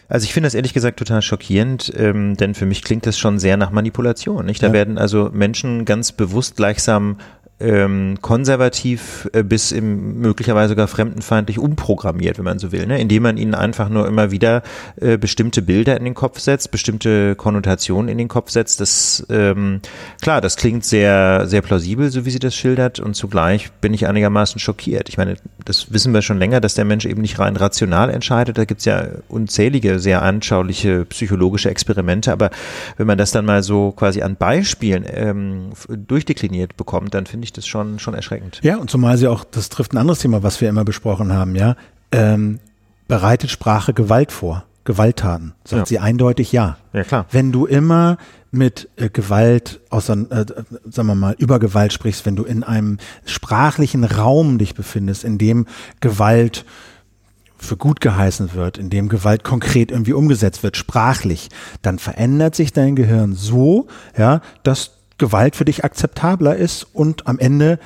Also 0.07 0.25
ich 0.25 0.33
finde 0.33 0.47
das 0.47 0.55
ehrlich 0.55 0.73
gesagt 0.73 0.99
total 0.99 1.21
schockierend, 1.21 1.89
ähm, 1.95 2.35
denn 2.35 2.53
für 2.53 2.65
mich 2.65 2.83
klingt 2.83 3.05
das 3.05 3.17
schon 3.17 3.39
sehr 3.39 3.55
nach 3.55 3.71
Manipulation. 3.71 4.45
Nicht? 4.45 4.61
Da 4.61 4.67
Ja. 4.67 4.73
werden 4.73 4.97
also 4.97 5.29
Menschen 5.31 5.85
ganz 5.85 6.11
bewusst 6.11 6.57
gleichsam 6.57 7.15
ähm, 7.61 8.17
konservativ 8.21 9.29
äh, 9.33 9.43
bis 9.43 9.71
im 9.71 10.19
möglicherweise 10.19 10.69
sogar 10.69 10.87
fremdenfeindlich 10.87 11.59
umprogrammiert, 11.59 12.37
wenn 12.37 12.45
man 12.45 12.59
so 12.59 12.71
will, 12.71 12.87
ne? 12.87 12.99
indem 12.99 13.23
man 13.23 13.37
ihnen 13.37 13.55
einfach 13.55 13.89
nur 13.89 14.07
immer 14.07 14.31
wieder 14.31 14.63
äh, 14.99 15.17
bestimmte 15.17 15.61
Bilder 15.61 15.97
in 15.97 16.03
den 16.03 16.13
Kopf 16.13 16.39
setzt, 16.39 16.71
bestimmte 16.71 17.35
Konnotationen 17.35 18.09
in 18.09 18.17
den 18.17 18.27
Kopf 18.27 18.51
setzt. 18.51 18.81
Das 18.81 19.25
ähm, 19.29 19.81
klar, 20.21 20.41
das 20.41 20.57
klingt 20.57 20.85
sehr 20.85 21.43
sehr 21.45 21.61
plausibel, 21.61 22.09
so 22.11 22.25
wie 22.25 22.31
sie 22.31 22.39
das 22.39 22.55
schildert, 22.55 22.99
und 22.99 23.15
zugleich 23.15 23.71
bin 23.73 23.93
ich 23.93 24.07
einigermaßen 24.07 24.59
schockiert. 24.59 25.09
Ich 25.09 25.17
meine, 25.17 25.35
das 25.65 25.91
wissen 25.93 26.13
wir 26.13 26.21
schon 26.21 26.39
länger, 26.39 26.61
dass 26.61 26.73
der 26.73 26.85
Mensch 26.85 27.05
eben 27.05 27.21
nicht 27.21 27.39
rein 27.39 27.55
rational 27.55 28.09
entscheidet. 28.09 28.57
Da 28.57 28.65
gibt's 28.65 28.85
ja 28.85 29.07
unzählige 29.27 29.99
sehr 29.99 30.21
anschauliche 30.21 31.05
psychologische 31.05 31.69
Experimente, 31.69 32.31
aber 32.31 32.49
wenn 32.97 33.07
man 33.07 33.17
das 33.17 33.31
dann 33.31 33.45
mal 33.45 33.63
so 33.63 33.91
quasi 33.91 34.21
an 34.21 34.35
Beispielen 34.35 35.05
ähm, 35.07 35.71
durchdekliniert 35.89 36.77
bekommt, 36.77 37.13
dann 37.13 37.25
finde 37.25 37.45
ich 37.45 37.50
das 37.57 37.67
schon 37.67 37.99
schon 37.99 38.13
erschreckend. 38.13 38.59
Ja, 38.63 38.77
und 38.77 38.89
zumal 38.89 39.17
sie 39.17 39.27
auch, 39.27 39.43
das 39.43 39.69
trifft 39.69 39.93
ein 39.93 39.97
anderes 39.97 40.19
Thema, 40.19 40.43
was 40.43 40.61
wir 40.61 40.69
immer 40.69 40.83
besprochen 40.85 41.33
haben, 41.33 41.55
ja. 41.55 41.75
Ähm, 42.11 42.59
bereitet 43.07 43.51
Sprache 43.51 43.93
Gewalt 43.93 44.31
vor? 44.31 44.63
Gewalttaten? 44.83 45.53
Sagt 45.63 45.81
Ja. 45.81 45.85
sie 45.85 45.99
eindeutig 45.99 46.51
ja. 46.51 46.77
Ja, 46.93 47.03
klar. 47.03 47.25
Wenn 47.31 47.51
du 47.51 47.65
immer 47.65 48.17
mit 48.51 48.89
äh, 48.95 49.09
Gewalt, 49.09 49.79
außer, 49.89 50.13
äh, 50.13 50.45
sagen 50.89 51.07
wir 51.07 51.15
mal, 51.15 51.35
über 51.37 51.59
Gewalt 51.59 51.93
sprichst, 51.93 52.25
wenn 52.25 52.35
du 52.35 52.43
in 52.43 52.63
einem 52.63 52.97
sprachlichen 53.25 54.03
Raum 54.03 54.57
dich 54.57 54.73
befindest, 54.75 55.23
in 55.23 55.37
dem 55.37 55.67
Gewalt 55.99 56.65
für 57.57 57.77
gut 57.77 58.01
geheißen 58.01 58.53
wird, 58.55 58.79
in 58.79 58.89
dem 58.89 59.07
Gewalt 59.07 59.43
konkret 59.43 59.91
irgendwie 59.91 60.13
umgesetzt 60.13 60.63
wird, 60.63 60.77
sprachlich, 60.77 61.49
dann 61.83 61.99
verändert 61.99 62.55
sich 62.55 62.73
dein 62.73 62.95
Gehirn 62.95 63.33
so, 63.33 63.87
ja, 64.17 64.41
dass 64.63 64.97
Gewalt 65.21 65.55
für 65.55 65.65
dich 65.65 65.85
akzeptabler 65.85 66.55
ist 66.55 66.83
und 66.83 67.27
am 67.27 67.37
Ende 67.37 67.77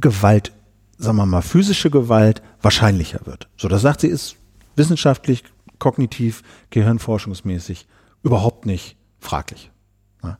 Gewalt, 0.00 0.52
sagen 0.96 1.16
wir 1.16 1.26
mal, 1.26 1.42
physische 1.42 1.90
Gewalt 1.90 2.42
wahrscheinlicher 2.62 3.18
wird. 3.24 3.48
So, 3.56 3.66
das 3.66 3.82
sagt 3.82 4.02
sie, 4.02 4.06
ist 4.06 4.36
wissenschaftlich, 4.76 5.42
kognitiv, 5.80 6.44
gehirnforschungsmäßig 6.70 7.88
überhaupt 8.22 8.66
nicht 8.66 8.96
fraglich. 9.18 9.72
Ja. 10.22 10.38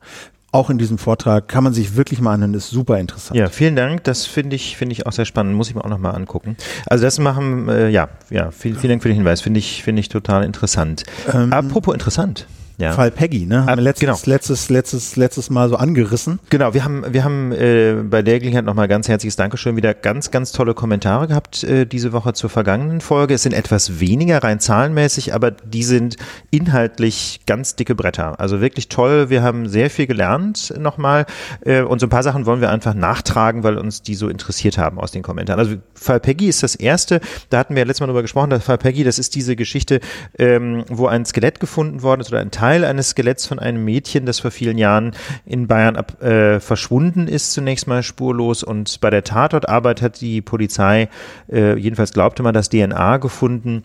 Auch 0.53 0.69
in 0.69 0.77
diesem 0.77 0.97
Vortrag 0.97 1.49
kann 1.49 1.65
man 1.65 1.73
sich 1.73 1.97
wirklich 1.97 2.21
mal 2.21 2.33
anhören, 2.33 2.53
ist 2.53 2.69
super 2.69 2.97
interessant. 2.97 3.37
Ja, 3.37 3.49
vielen 3.49 3.75
Dank. 3.75 4.05
Das 4.05 4.25
finde 4.25 4.55
ich, 4.55 4.77
finde 4.77 4.93
ich 4.93 5.05
auch 5.05 5.11
sehr 5.11 5.25
spannend. 5.25 5.53
Muss 5.53 5.67
ich 5.67 5.75
mir 5.75 5.83
auch 5.83 5.89
nochmal 5.89 6.15
angucken. 6.15 6.55
Also 6.85 7.03
das 7.03 7.19
machen, 7.19 7.67
äh, 7.67 7.89
ja, 7.89 8.07
ja, 8.29 8.51
viel, 8.51 8.75
vielen 8.75 8.91
Dank 8.91 9.01
für 9.01 9.09
den 9.09 9.17
Hinweis. 9.17 9.41
Finde 9.41 9.59
ich, 9.59 9.83
finde 9.83 9.99
ich 9.99 10.07
total 10.07 10.45
interessant. 10.45 11.03
Apropos 11.51 11.93
interessant. 11.93 12.47
Ja. 12.79 12.91
Fall 12.91 13.09
Peggy, 13.09 13.47
ne? 13.47 13.65
Haben 13.65 13.77
wir 13.77 13.83
letztes, 13.83 14.01
genau. 14.01 14.17
letztes, 14.25 14.69
letztes, 14.69 15.15
letztes 15.15 15.49
Mal 15.49 15.67
so 15.67 15.77
angerissen. 15.77 16.39
Genau, 16.51 16.75
wir 16.75 16.83
haben, 16.83 17.03
wir 17.11 17.23
haben 17.23 17.51
äh, 17.51 17.95
bei 18.03 18.21
der 18.21 18.37
Gelegenheit 18.37 18.65
nochmal 18.65 18.87
ganz 18.87 19.07
herzliches 19.07 19.35
Dankeschön. 19.35 19.75
Wieder 19.75 19.95
ganz, 19.95 20.29
ganz 20.29 20.51
tolle 20.51 20.75
Kommentare 20.75 21.27
gehabt 21.27 21.63
äh, 21.63 21.87
diese 21.87 22.13
Woche 22.13 22.33
zur 22.33 22.51
vergangenen 22.51 23.01
Folge. 23.01 23.33
Es 23.33 23.41
sind 23.41 23.53
etwas 23.53 23.99
weniger 23.99 24.43
rein 24.43 24.59
zahlenmäßig, 24.59 25.33
aber 25.33 25.49
die 25.49 25.81
sind 25.81 26.17
inhaltlich 26.51 27.41
ganz 27.47 27.75
dicke 27.75 27.95
Bretter. 27.95 28.39
Also 28.39 28.61
wirklich 28.61 28.89
toll. 28.89 29.31
Wir 29.31 29.41
haben 29.41 29.67
sehr 29.67 29.89
viel 29.89 30.05
gelernt 30.05 30.71
nochmal. 30.77 31.25
Äh, 31.65 31.81
und 31.81 31.97
so 31.97 32.05
ein 32.05 32.11
paar 32.11 32.21
Sachen 32.21 32.45
wollen 32.45 32.61
wir 32.61 32.69
einfach 32.69 32.93
nachtragen, 32.93 33.63
weil 33.63 33.79
uns 33.79 34.03
die 34.03 34.13
so 34.13 34.29
interessiert 34.29 34.77
haben 34.77 34.99
aus 34.99 35.09
den 35.09 35.23
Kommentaren. 35.23 35.59
Also 35.59 35.77
Fall 35.95 36.19
Peggy 36.19 36.47
ist 36.47 36.61
das 36.61 36.75
erste. 36.75 37.21
Da 37.49 37.57
hatten 37.57 37.73
wir 37.73 37.81
ja 37.81 37.87
letztes 37.87 38.01
Mal 38.01 38.07
drüber 38.07 38.21
gesprochen. 38.21 38.51
Der 38.51 38.61
Fall 38.61 38.77
Peggy, 38.77 39.03
das 39.03 39.17
ist 39.17 39.33
diese 39.33 39.55
Geschichte, 39.55 39.99
ähm, 40.37 40.83
wo 40.89 41.07
ein 41.07 41.25
Skelett 41.25 41.59
gefunden 41.59 42.03
worden 42.03 42.21
ist 42.21 42.29
oder 42.29 42.39
ein 42.39 42.51
Teil 42.51 42.66
eines 42.67 43.09
Skeletts 43.09 43.45
von 43.45 43.59
einem 43.59 43.83
Mädchen, 43.83 44.25
das 44.25 44.39
vor 44.39 44.51
vielen 44.51 44.77
Jahren 44.77 45.11
in 45.45 45.67
Bayern 45.67 45.95
ab, 45.95 46.21
äh, 46.21 46.59
verschwunden 46.59 47.27
ist, 47.27 47.53
zunächst 47.53 47.87
mal 47.87 48.03
spurlos. 48.03 48.63
Und 48.63 49.01
bei 49.01 49.09
der 49.09 49.23
Tatortarbeit 49.23 50.01
hat 50.01 50.21
die 50.21 50.41
Polizei, 50.41 51.09
äh, 51.51 51.77
jedenfalls 51.77 52.13
glaubte 52.13 52.43
man, 52.43 52.53
das 52.53 52.69
DNA 52.69 53.17
gefunden 53.17 53.83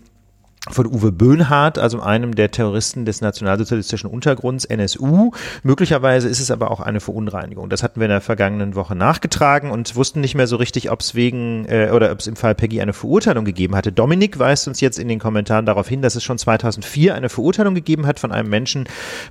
von 0.71 0.87
Uwe 0.87 1.11
Böhnhardt, 1.11 1.77
also 1.79 2.01
einem 2.01 2.37
der 2.37 2.53
Terroristen 2.53 3.05
des 3.05 3.21
nationalsozialistischen 3.21 4.09
Untergrunds, 4.09 4.65
NSU. 4.65 5.33
Möglicherweise 5.65 6.29
ist 6.29 6.39
es 6.39 6.53
aber 6.53 6.71
auch 6.71 6.79
eine 6.79 7.01
Verunreinigung. 7.01 7.69
Das 7.69 7.83
hatten 7.83 7.99
wir 7.99 8.05
in 8.05 8.13
der 8.13 8.21
vergangenen 8.21 8.77
Woche 8.77 8.95
nachgetragen 8.95 9.73
und 9.73 9.97
wussten 9.97 10.21
nicht 10.21 10.37
mehr 10.37 10.47
so 10.47 10.55
richtig, 10.55 10.93
ob 10.93 11.01
es 11.01 11.17
wegen 11.17 11.67
äh, 11.67 11.91
oder 11.93 12.13
ob 12.13 12.21
es 12.21 12.29
im 12.29 12.37
Fall 12.37 12.55
Peggy 12.55 12.81
eine 12.81 12.93
Verurteilung 12.93 13.45
gegeben 13.45 13.75
hatte. 13.75 13.91
Dominik 13.91 14.39
weist 14.39 14.69
uns 14.69 14.81
jetzt 14.81 15.01
in 15.01 15.09
den 15.09 15.19
Kommentaren 15.19 15.67
darauf 15.67 15.89
hin, 15.89 16.01
dass 16.01 16.15
es 16.15 16.23
schon 16.23 16.39
2004 16.39 17.17
eine 17.17 17.29
Verurteilung 17.29 17.75
gegeben 17.75 18.07
hat 18.07 18.21
von 18.21 18.31
einem 18.31 18.49
Menschen 18.49 18.85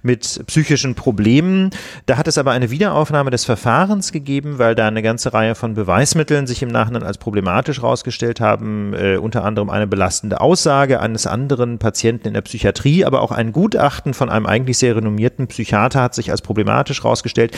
mit 0.03 0.43
psychischen 0.47 0.95
Problemen. 0.95 1.69
Da 2.07 2.17
hat 2.17 2.27
es 2.27 2.37
aber 2.37 2.51
eine 2.51 2.71
Wiederaufnahme 2.71 3.31
des 3.31 3.45
Verfahrens 3.45 4.11
gegeben, 4.11 4.59
weil 4.59 4.75
da 4.75 4.87
eine 4.87 5.01
ganze 5.01 5.33
Reihe 5.33 5.55
von 5.55 5.75
Beweismitteln 5.75 6.45
sich 6.45 6.61
im 6.61 6.69
Nachhinein 6.69 7.03
als 7.03 7.17
problematisch 7.17 7.81
herausgestellt 7.81 8.41
haben, 8.41 8.93
äh, 8.93 9.15
unter 9.15 9.45
anderem 9.45 9.69
eine 9.69 9.87
belastende 9.87 10.41
Aussage 10.41 10.99
eines 10.99 11.20
eines 11.21 11.27
anderen 11.27 11.77
Patienten 11.77 12.27
in 12.27 12.33
der 12.33 12.41
Psychiatrie, 12.41 13.05
aber 13.05 13.21
auch 13.21 13.31
ein 13.31 13.51
Gutachten 13.51 14.13
von 14.13 14.29
einem 14.29 14.45
eigentlich 14.45 14.77
sehr 14.77 14.95
renommierten 14.95 15.47
Psychiater 15.47 16.01
hat 16.01 16.15
sich 16.15 16.31
als 16.31 16.41
problematisch 16.41 17.03
herausgestellt. 17.03 17.57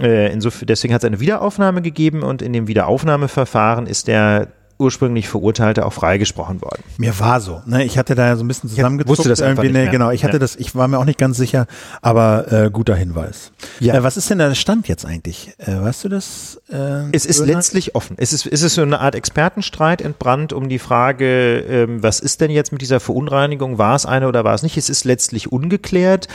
Äh, 0.00 0.36
deswegen 0.62 0.94
hat 0.94 1.02
es 1.02 1.06
eine 1.06 1.20
Wiederaufnahme 1.20 1.82
gegeben 1.82 2.22
und 2.22 2.42
in 2.42 2.52
dem 2.52 2.68
Wiederaufnahmeverfahren 2.68 3.86
ist 3.86 4.08
der 4.08 4.48
ursprünglich 4.78 5.28
Verurteilte 5.28 5.86
auch 5.86 5.92
freigesprochen 5.92 6.60
worden. 6.62 6.82
Mir 6.98 7.18
war 7.18 7.40
so. 7.40 7.62
Ne? 7.66 7.84
Ich 7.84 7.98
hatte 7.98 8.14
da 8.14 8.36
so 8.36 8.44
ein 8.44 8.48
bisschen 8.48 8.68
zusammengezuckt. 8.70 9.18
wusste 9.18 9.28
das 9.28 9.40
irgendwie. 9.40 9.70
Ne, 9.70 9.88
genau, 9.90 10.10
ich 10.10 10.24
hatte 10.24 10.34
Ja. 10.34 10.38
das, 10.38 10.56
ich 10.56 10.74
war 10.74 10.86
mir 10.88 10.98
auch 10.98 11.04
nicht 11.04 11.18
ganz 11.18 11.36
sicher, 11.36 11.66
aber 12.02 12.50
äh, 12.52 12.70
guter 12.70 12.94
Hinweis. 12.94 13.52
Ja. 13.80 13.94
Äh, 13.94 14.02
was 14.02 14.16
ist 14.16 14.28
denn 14.30 14.38
der 14.38 14.54
Stand 14.54 14.88
jetzt 14.88 15.04
eigentlich? 15.06 15.52
Äh, 15.58 15.80
weißt 15.80 16.04
du 16.04 16.08
das? 16.08 16.60
Äh, 16.70 17.10
Es 17.12 17.26
ist 17.26 17.40
Böhner? 17.40 17.54
letztlich 17.54 17.94
offen. 17.94 18.16
Es 18.18 18.32
ist, 18.32 18.46
es 18.46 18.62
ist 18.62 18.74
so 18.74 18.82
eine 18.82 19.00
Art 19.00 19.14
Expertenstreit 19.14 20.00
entbrannt 20.02 20.52
um 20.52 20.68
die 20.68 20.78
Frage, 20.78 21.58
ähm, 21.60 22.02
was 22.02 22.20
ist 22.20 22.40
denn 22.40 22.50
jetzt 22.50 22.72
mit 22.72 22.80
dieser 22.82 23.00
Verunreinigung? 23.00 23.78
War 23.78 23.94
es 23.96 24.06
eine 24.06 24.28
oder 24.28 24.44
war 24.44 24.54
es 24.54 24.62
nicht? 24.62 24.76
Es 24.76 24.88
ist 24.90 25.04
letztlich 25.04 25.50
ungeklärt. 25.52 26.28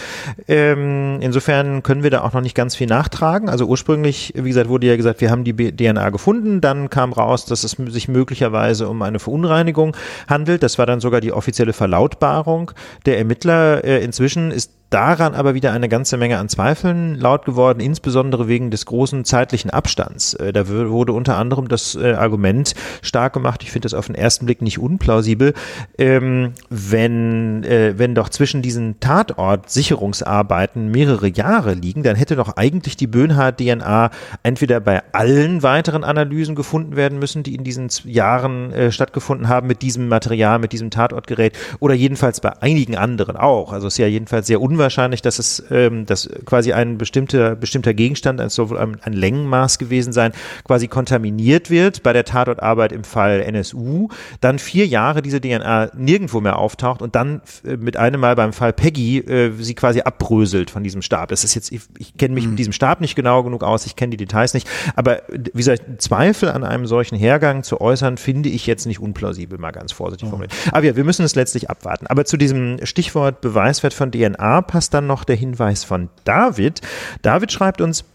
Ähm, 0.47 1.19
insofern 1.21 1.83
können 1.83 2.03
wir 2.03 2.09
da 2.09 2.21
auch 2.21 2.33
noch 2.33 2.41
nicht 2.41 2.55
ganz 2.55 2.75
viel 2.75 2.87
nachtragen. 2.87 3.49
Also 3.49 3.65
ursprünglich, 3.65 4.33
wie 4.35 4.49
gesagt, 4.49 4.69
wurde 4.69 4.87
ja 4.87 4.95
gesagt, 4.97 5.21
wir 5.21 5.29
haben 5.31 5.43
die 5.43 5.53
DNA 5.53 6.09
gefunden. 6.09 6.61
Dann 6.61 6.89
kam 6.89 7.13
raus, 7.13 7.45
dass 7.45 7.63
es 7.63 7.71
sich 7.71 8.07
möglicherweise 8.32 8.88
um 8.88 9.01
eine 9.01 9.19
Verunreinigung 9.19 9.95
handelt. 10.29 10.63
Das 10.63 10.77
war 10.77 10.86
dann 10.86 11.01
sogar 11.01 11.19
die 11.19 11.34
offizielle 11.34 11.73
Verlautbarung 11.73 12.71
der 13.05 13.17
Ermittler. 13.17 13.84
Äh, 13.84 14.03
inzwischen 14.03 14.51
ist 14.51 14.71
daran 14.91 15.33
aber 15.33 15.55
wieder 15.55 15.71
eine 15.71 15.89
ganze 15.89 16.17
Menge 16.17 16.37
an 16.37 16.49
Zweifeln 16.49 17.15
laut 17.15 17.45
geworden, 17.45 17.79
insbesondere 17.79 18.47
wegen 18.47 18.69
des 18.71 18.85
großen 18.85 19.25
zeitlichen 19.25 19.71
Abstands. 19.71 20.33
Äh, 20.35 20.53
Da 20.53 20.67
wurde 20.67 21.13
unter 21.13 21.37
anderem 21.37 21.69
das 21.69 21.95
äh, 21.95 22.13
Argument 22.13 22.75
stark 23.01 23.33
gemacht, 23.33 23.63
ich 23.63 23.71
finde 23.71 23.85
das 23.85 23.93
auf 23.93 24.07
den 24.07 24.15
ersten 24.15 24.45
Blick 24.45 24.61
nicht 24.61 24.79
unplausibel, 24.79 25.53
ähm, 25.97 26.51
wenn, 26.69 27.63
äh, 27.63 27.93
wenn 27.97 28.13
doch 28.15 28.27
zwischen 28.29 28.61
diesen 28.61 28.99
Tatort-Sicherungsarbeiten 28.99 30.91
mehrere 30.91 31.29
Jahre 31.29 31.73
liegen, 31.73 32.03
dann 32.03 32.17
hätte 32.17 32.35
doch 32.35 32.57
eigentlich 32.57 32.97
die 32.97 33.07
Böhnhardt-DNA 33.07 34.11
entweder 34.43 34.81
bei 34.81 35.01
allen 35.13 35.63
weiteren 35.63 36.03
Analysen 36.03 36.53
gefunden 36.55 36.97
werden 36.97 37.17
müssen, 37.17 37.43
die 37.43 37.55
in 37.55 37.63
diesen 37.63 37.89
Jahren 38.03 38.91
stattgefunden 38.91 39.47
haben 39.47 39.67
mit 39.67 39.81
diesem 39.81 40.09
Material, 40.09 40.59
mit 40.59 40.73
diesem 40.73 40.89
Tatortgerät 40.89 41.57
oder 41.79 41.93
jedenfalls 41.93 42.41
bei 42.41 42.61
einigen 42.61 42.97
anderen 42.97 43.37
auch. 43.37 43.71
Also 43.71 43.87
es 43.87 43.93
ist 43.93 43.97
ja 43.97 44.07
jedenfalls 44.07 44.47
sehr 44.47 44.59
unwahrscheinlich, 44.59 44.80
dass 44.89 45.39
es 45.39 45.63
ähm, 45.71 46.05
dass 46.05 46.29
quasi 46.45 46.73
ein 46.73 46.97
bestimmter, 46.97 47.55
bestimmter 47.55 47.93
Gegenstand, 47.93 48.39
es 48.39 48.55
soll 48.55 48.77
ein, 48.77 48.97
ein 49.01 49.13
Längenmaß 49.13 49.77
gewesen 49.77 50.13
sein, 50.13 50.34
quasi 50.63 50.88
kontaminiert 50.88 51.69
wird 51.69 52.03
bei 52.03 52.13
der 52.13 52.25
Tatortarbeit 52.25 52.91
im 52.91 53.03
Fall 53.03 53.41
NSU, 53.41 54.09
dann 54.39 54.59
vier 54.59 54.88
Jahre 54.88 55.21
diese 55.21 55.41
DNA 55.41 55.91
nirgendwo 55.95 56.41
mehr 56.41 56.57
auftaucht 56.57 57.01
und 57.01 57.15
dann 57.15 57.41
äh, 57.65 57.77
mit 57.77 57.97
einem 57.97 58.21
Mal 58.21 58.36
beim 58.36 58.53
Fall 58.53 58.73
Peggy 58.73 59.19
äh, 59.19 59.51
sie 59.59 59.73
quasi 59.73 60.01
abbröselt 60.01 60.69
von 60.69 60.84
diesem 60.84 61.01
Stab. 61.01 61.29
Das 61.29 61.43
ist 61.43 61.55
jetzt, 61.55 61.71
ich, 61.71 61.82
ich 61.97 62.17
kenne 62.17 62.34
mich 62.34 62.47
mit 62.47 62.59
diesem 62.59 62.73
Stab 62.73 63.01
nicht 63.01 63.15
genau 63.15 63.43
genug 63.43 63.63
aus, 63.63 63.86
ich 63.86 63.95
kenne 63.95 64.11
die 64.11 64.17
Details 64.17 64.53
nicht, 64.53 64.67
aber 64.95 65.21
wie 65.29 65.51
gesagt, 65.57 66.01
Zweifel 66.01 66.49
an 66.49 66.63
einem 66.63 66.86
solchen 66.86 67.17
Hergang 67.17 67.63
zu 67.63 67.82
äußern, 67.82 68.17
finde 68.17 68.49
ich 68.49 68.67
jetzt 68.67 68.86
nicht 68.86 68.99
unplausibel, 68.99 69.57
mal 69.57 69.71
ganz 69.71 69.91
vorsichtig 69.91 70.29
formuliert. 70.29 70.53
Aber 70.71 70.86
ja, 70.86 70.95
wir 70.95 71.03
müssen 71.03 71.23
es 71.23 71.36
letztlich 71.36 71.69
abwarten. 71.69 72.07
Aber 72.07 72.25
zu 72.25 72.38
diesem 72.38 72.77
Stichwort 72.84 73.41
Beweiswert 73.41 73.93
von 73.93 74.11
DNA 74.11 74.61
passt 74.72 74.93
dann 74.93 75.05
noch 75.05 75.26
der 75.26 75.36
Hinweis 75.36 75.84
von 75.84 76.09
David. 76.24 76.80
David 77.24 77.51
schreibt 77.51 77.82
uns, 77.82 78.05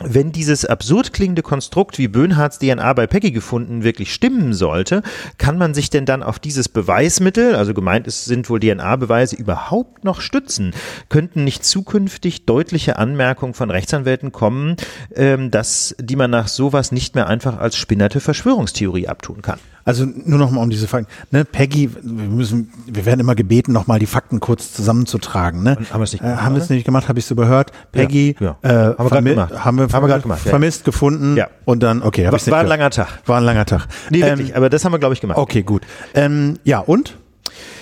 wenn 0.00 0.32
dieses 0.32 0.64
absurd 0.64 1.12
klingende 1.12 1.42
Konstrukt 1.42 1.98
wie 1.98 2.08
Böhnhardts 2.08 2.58
DNA 2.58 2.94
bei 2.94 3.06
Peggy 3.06 3.32
gefunden 3.32 3.84
wirklich 3.84 4.14
stimmen 4.14 4.54
sollte, 4.54 5.02
kann 5.36 5.58
man 5.58 5.74
sich 5.74 5.90
denn 5.90 6.06
dann 6.06 6.22
auf 6.22 6.38
dieses 6.38 6.70
Beweismittel, 6.70 7.54
also 7.54 7.74
gemeint 7.74 8.06
ist, 8.06 8.24
sind 8.24 8.48
wohl 8.48 8.60
DNA-Beweise, 8.60 9.36
überhaupt 9.36 10.02
noch 10.02 10.22
stützen? 10.22 10.72
Könnten 11.10 11.44
nicht 11.44 11.66
zukünftig 11.66 12.46
deutliche 12.46 12.96
Anmerkungen 12.96 13.52
von 13.52 13.70
Rechtsanwälten 13.70 14.32
kommen, 14.32 14.76
ähm, 15.14 15.50
dass, 15.50 15.94
die 16.00 16.16
man 16.16 16.30
nach 16.30 16.48
sowas 16.48 16.92
nicht 16.92 17.14
mehr 17.14 17.26
einfach 17.26 17.58
als 17.58 17.76
spinnerte 17.76 18.20
Verschwörungstheorie 18.20 19.06
abtun 19.06 19.42
kann? 19.42 19.60
Also 19.84 20.06
nur 20.06 20.38
noch 20.38 20.50
mal 20.50 20.62
um 20.62 20.70
diese 20.70 20.88
Fakten. 20.88 21.10
Ne, 21.30 21.44
Peggy, 21.44 21.90
wir 21.94 22.28
müssen, 22.28 22.72
wir 22.86 23.04
werden 23.04 23.20
immer 23.20 23.34
gebeten, 23.34 23.72
noch 23.72 23.86
mal 23.86 23.98
die 23.98 24.06
Fakten 24.06 24.40
kurz 24.40 24.72
zusammenzutragen. 24.72 25.62
Ne? 25.62 25.76
Und 25.78 25.92
haben 25.92 26.00
wir 26.00 26.04
es 26.04 26.12
nicht 26.12 26.22
äh, 26.22 26.26
gemacht, 26.28 26.42
haben 26.42 26.54
wir 26.54 26.62
es 26.62 26.70
nicht 26.70 26.84
gemacht? 26.84 27.08
Habe 27.08 27.18
ich 27.18 27.26
so 27.26 27.34
überhört? 27.34 27.70
Peggy, 27.92 28.34
ja. 28.40 28.56
Äh, 28.62 28.94
Haben 28.96 29.10
wir 29.24 29.34
gemacht. 29.34 29.64
haben 29.64 29.78
wir, 29.78 29.88
Haben 29.92 30.08
wir 30.08 30.18
gemacht, 30.18 30.40
ja. 30.44 30.50
vermisst, 30.50 30.84
gefunden 30.84 31.36
Ja. 31.36 31.48
und 31.66 31.82
dann, 31.82 32.02
okay, 32.02 32.24
hab 32.26 32.32
War, 32.32 32.36
ich's 32.38 32.46
nicht 32.46 32.52
war 32.52 32.60
ein 32.60 32.66
langer 32.66 32.90
Tag. 32.90 33.20
War 33.26 33.38
ein 33.38 33.44
langer 33.44 33.66
Tag. 33.66 33.86
Nee, 34.10 34.22
Ähm, 34.22 34.38
wirklich, 34.38 34.56
aber 34.56 34.70
das 34.70 34.84
haben 34.84 34.92
wir, 34.92 34.98
glaube 34.98 35.14
ich, 35.14 35.20
gemacht. 35.20 35.38
Okay, 35.38 35.62
gut. 35.62 35.82
Ähm, 36.14 36.58
ja, 36.64 36.78
und? 36.80 37.16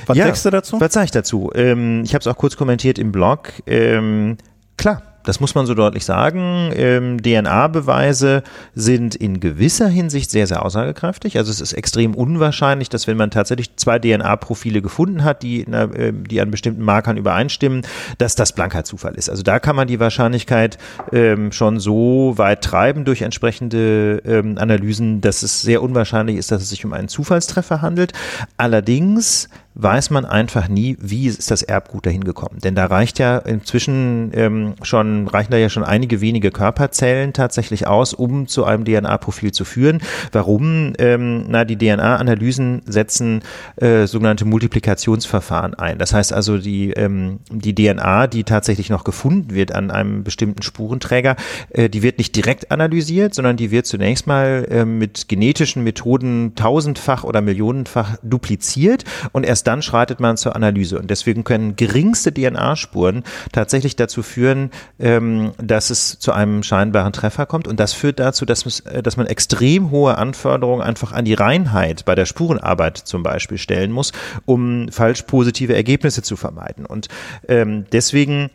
Was 0.06 0.16
ja, 0.18 0.26
sagst 0.26 0.44
du 0.44 0.50
dazu? 0.50 0.80
Was 0.80 0.92
sage 0.92 1.04
ich 1.04 1.10
dazu? 1.12 1.50
Ähm, 1.54 2.02
ich 2.04 2.14
habe 2.14 2.20
es 2.20 2.26
auch 2.26 2.36
kurz 2.36 2.56
kommentiert 2.56 2.98
im 2.98 3.12
Blog. 3.12 3.52
Ähm, 3.66 4.36
klar, 4.76 5.02
das 5.24 5.40
muss 5.40 5.54
man 5.54 5.66
so 5.66 5.74
deutlich 5.74 6.04
sagen. 6.04 6.72
Ähm, 6.74 7.22
DNA-Beweise 7.22 8.42
sind 8.74 9.14
in 9.14 9.40
gewisser 9.40 9.88
Hinsicht 9.88 10.30
sehr, 10.30 10.46
sehr 10.46 10.64
aussagekräftig. 10.64 11.38
Also 11.38 11.50
es 11.50 11.60
ist 11.60 11.72
extrem 11.72 12.14
unwahrscheinlich, 12.14 12.88
dass 12.88 13.06
wenn 13.06 13.16
man 13.16 13.30
tatsächlich 13.30 13.76
zwei 13.76 13.98
DNA-Profile 13.98 14.82
gefunden 14.82 15.24
hat, 15.24 15.42
die, 15.42 15.66
einer, 15.66 15.94
ähm, 15.96 16.26
die 16.26 16.40
an 16.40 16.50
bestimmten 16.50 16.82
Markern 16.82 17.16
übereinstimmen, 17.16 17.82
dass 18.18 18.34
das 18.34 18.52
blanker 18.52 18.84
Zufall 18.84 19.14
ist. 19.14 19.30
Also 19.30 19.42
da 19.42 19.58
kann 19.58 19.76
man 19.76 19.88
die 19.88 20.00
Wahrscheinlichkeit 20.00 20.78
ähm, 21.12 21.52
schon 21.52 21.80
so 21.80 22.34
weit 22.36 22.62
treiben 22.62 23.04
durch 23.04 23.22
entsprechende 23.22 24.22
ähm, 24.24 24.58
Analysen, 24.58 25.20
dass 25.20 25.42
es 25.42 25.62
sehr 25.62 25.82
unwahrscheinlich 25.82 26.36
ist, 26.36 26.50
dass 26.50 26.62
es 26.62 26.70
sich 26.70 26.84
um 26.84 26.92
einen 26.92 27.08
Zufallstreffer 27.08 27.82
handelt. 27.82 28.12
Allerdings 28.56 29.48
weiß 29.74 30.10
man 30.10 30.24
einfach 30.24 30.68
nie, 30.68 30.96
wie 31.00 31.26
ist 31.26 31.50
das 31.50 31.62
Erbgut 31.62 32.06
dahin 32.06 32.24
gekommen. 32.24 32.58
Denn 32.62 32.74
da 32.74 32.86
reicht 32.86 33.18
ja 33.18 33.38
inzwischen 33.38 34.30
ähm, 34.34 34.74
schon, 34.82 35.28
reichen 35.28 35.50
da 35.50 35.56
ja 35.56 35.70
schon 35.70 35.84
einige 35.84 36.20
wenige 36.20 36.50
Körperzellen 36.50 37.32
tatsächlich 37.32 37.86
aus, 37.86 38.12
um 38.12 38.46
zu 38.46 38.64
einem 38.64 38.84
DNA-Profil 38.84 39.52
zu 39.52 39.64
führen. 39.64 40.02
Warum? 40.30 40.92
Ähm, 40.98 41.46
na, 41.48 41.64
die 41.64 41.78
DNA-Analysen 41.78 42.82
setzen 42.86 43.42
äh, 43.76 44.06
sogenannte 44.06 44.44
Multiplikationsverfahren 44.44 45.74
ein. 45.74 45.98
Das 45.98 46.12
heißt 46.12 46.32
also, 46.32 46.58
die, 46.58 46.90
ähm, 46.90 47.40
die 47.50 47.74
DNA, 47.74 48.26
die 48.26 48.44
tatsächlich 48.44 48.90
noch 48.90 49.04
gefunden 49.04 49.54
wird 49.54 49.74
an 49.74 49.90
einem 49.90 50.22
bestimmten 50.22 50.62
Spurenträger, 50.62 51.36
äh, 51.70 51.88
die 51.88 52.02
wird 52.02 52.18
nicht 52.18 52.36
direkt 52.36 52.70
analysiert, 52.70 53.34
sondern 53.34 53.56
die 53.56 53.70
wird 53.70 53.86
zunächst 53.86 54.26
mal 54.26 54.66
äh, 54.70 54.84
mit 54.84 55.28
genetischen 55.28 55.82
Methoden 55.82 56.54
tausendfach 56.56 57.24
oder 57.24 57.40
millionenfach 57.40 58.18
dupliziert 58.22 59.04
und 59.32 59.44
erst 59.44 59.61
dann 59.62 59.82
schreitet 59.82 60.20
man 60.20 60.36
zur 60.36 60.56
Analyse. 60.56 60.98
Und 60.98 61.10
deswegen 61.10 61.44
können 61.44 61.76
geringste 61.76 62.32
DNA-Spuren 62.32 63.24
tatsächlich 63.52 63.96
dazu 63.96 64.22
führen, 64.22 64.70
ähm, 64.98 65.52
dass 65.58 65.90
es 65.90 66.18
zu 66.18 66.32
einem 66.32 66.62
scheinbaren 66.62 67.12
Treffer 67.12 67.46
kommt. 67.46 67.68
Und 67.68 67.80
das 67.80 67.92
führt 67.92 68.18
dazu, 68.18 68.44
dass, 68.44 68.80
äh, 68.80 69.02
dass 69.02 69.16
man 69.16 69.26
extrem 69.26 69.90
hohe 69.90 70.18
Anforderungen 70.18 70.82
einfach 70.82 71.12
an 71.12 71.24
die 71.24 71.34
Reinheit 71.34 72.04
bei 72.04 72.14
der 72.14 72.26
Spurenarbeit 72.26 72.98
zum 72.98 73.22
Beispiel 73.22 73.58
stellen 73.58 73.92
muss, 73.92 74.12
um 74.44 74.88
falsch 74.90 75.22
positive 75.22 75.74
Ergebnisse 75.74 76.22
zu 76.22 76.36
vermeiden. 76.36 76.86
Und 76.86 77.08
ähm, 77.48 77.86
deswegen 77.92 78.50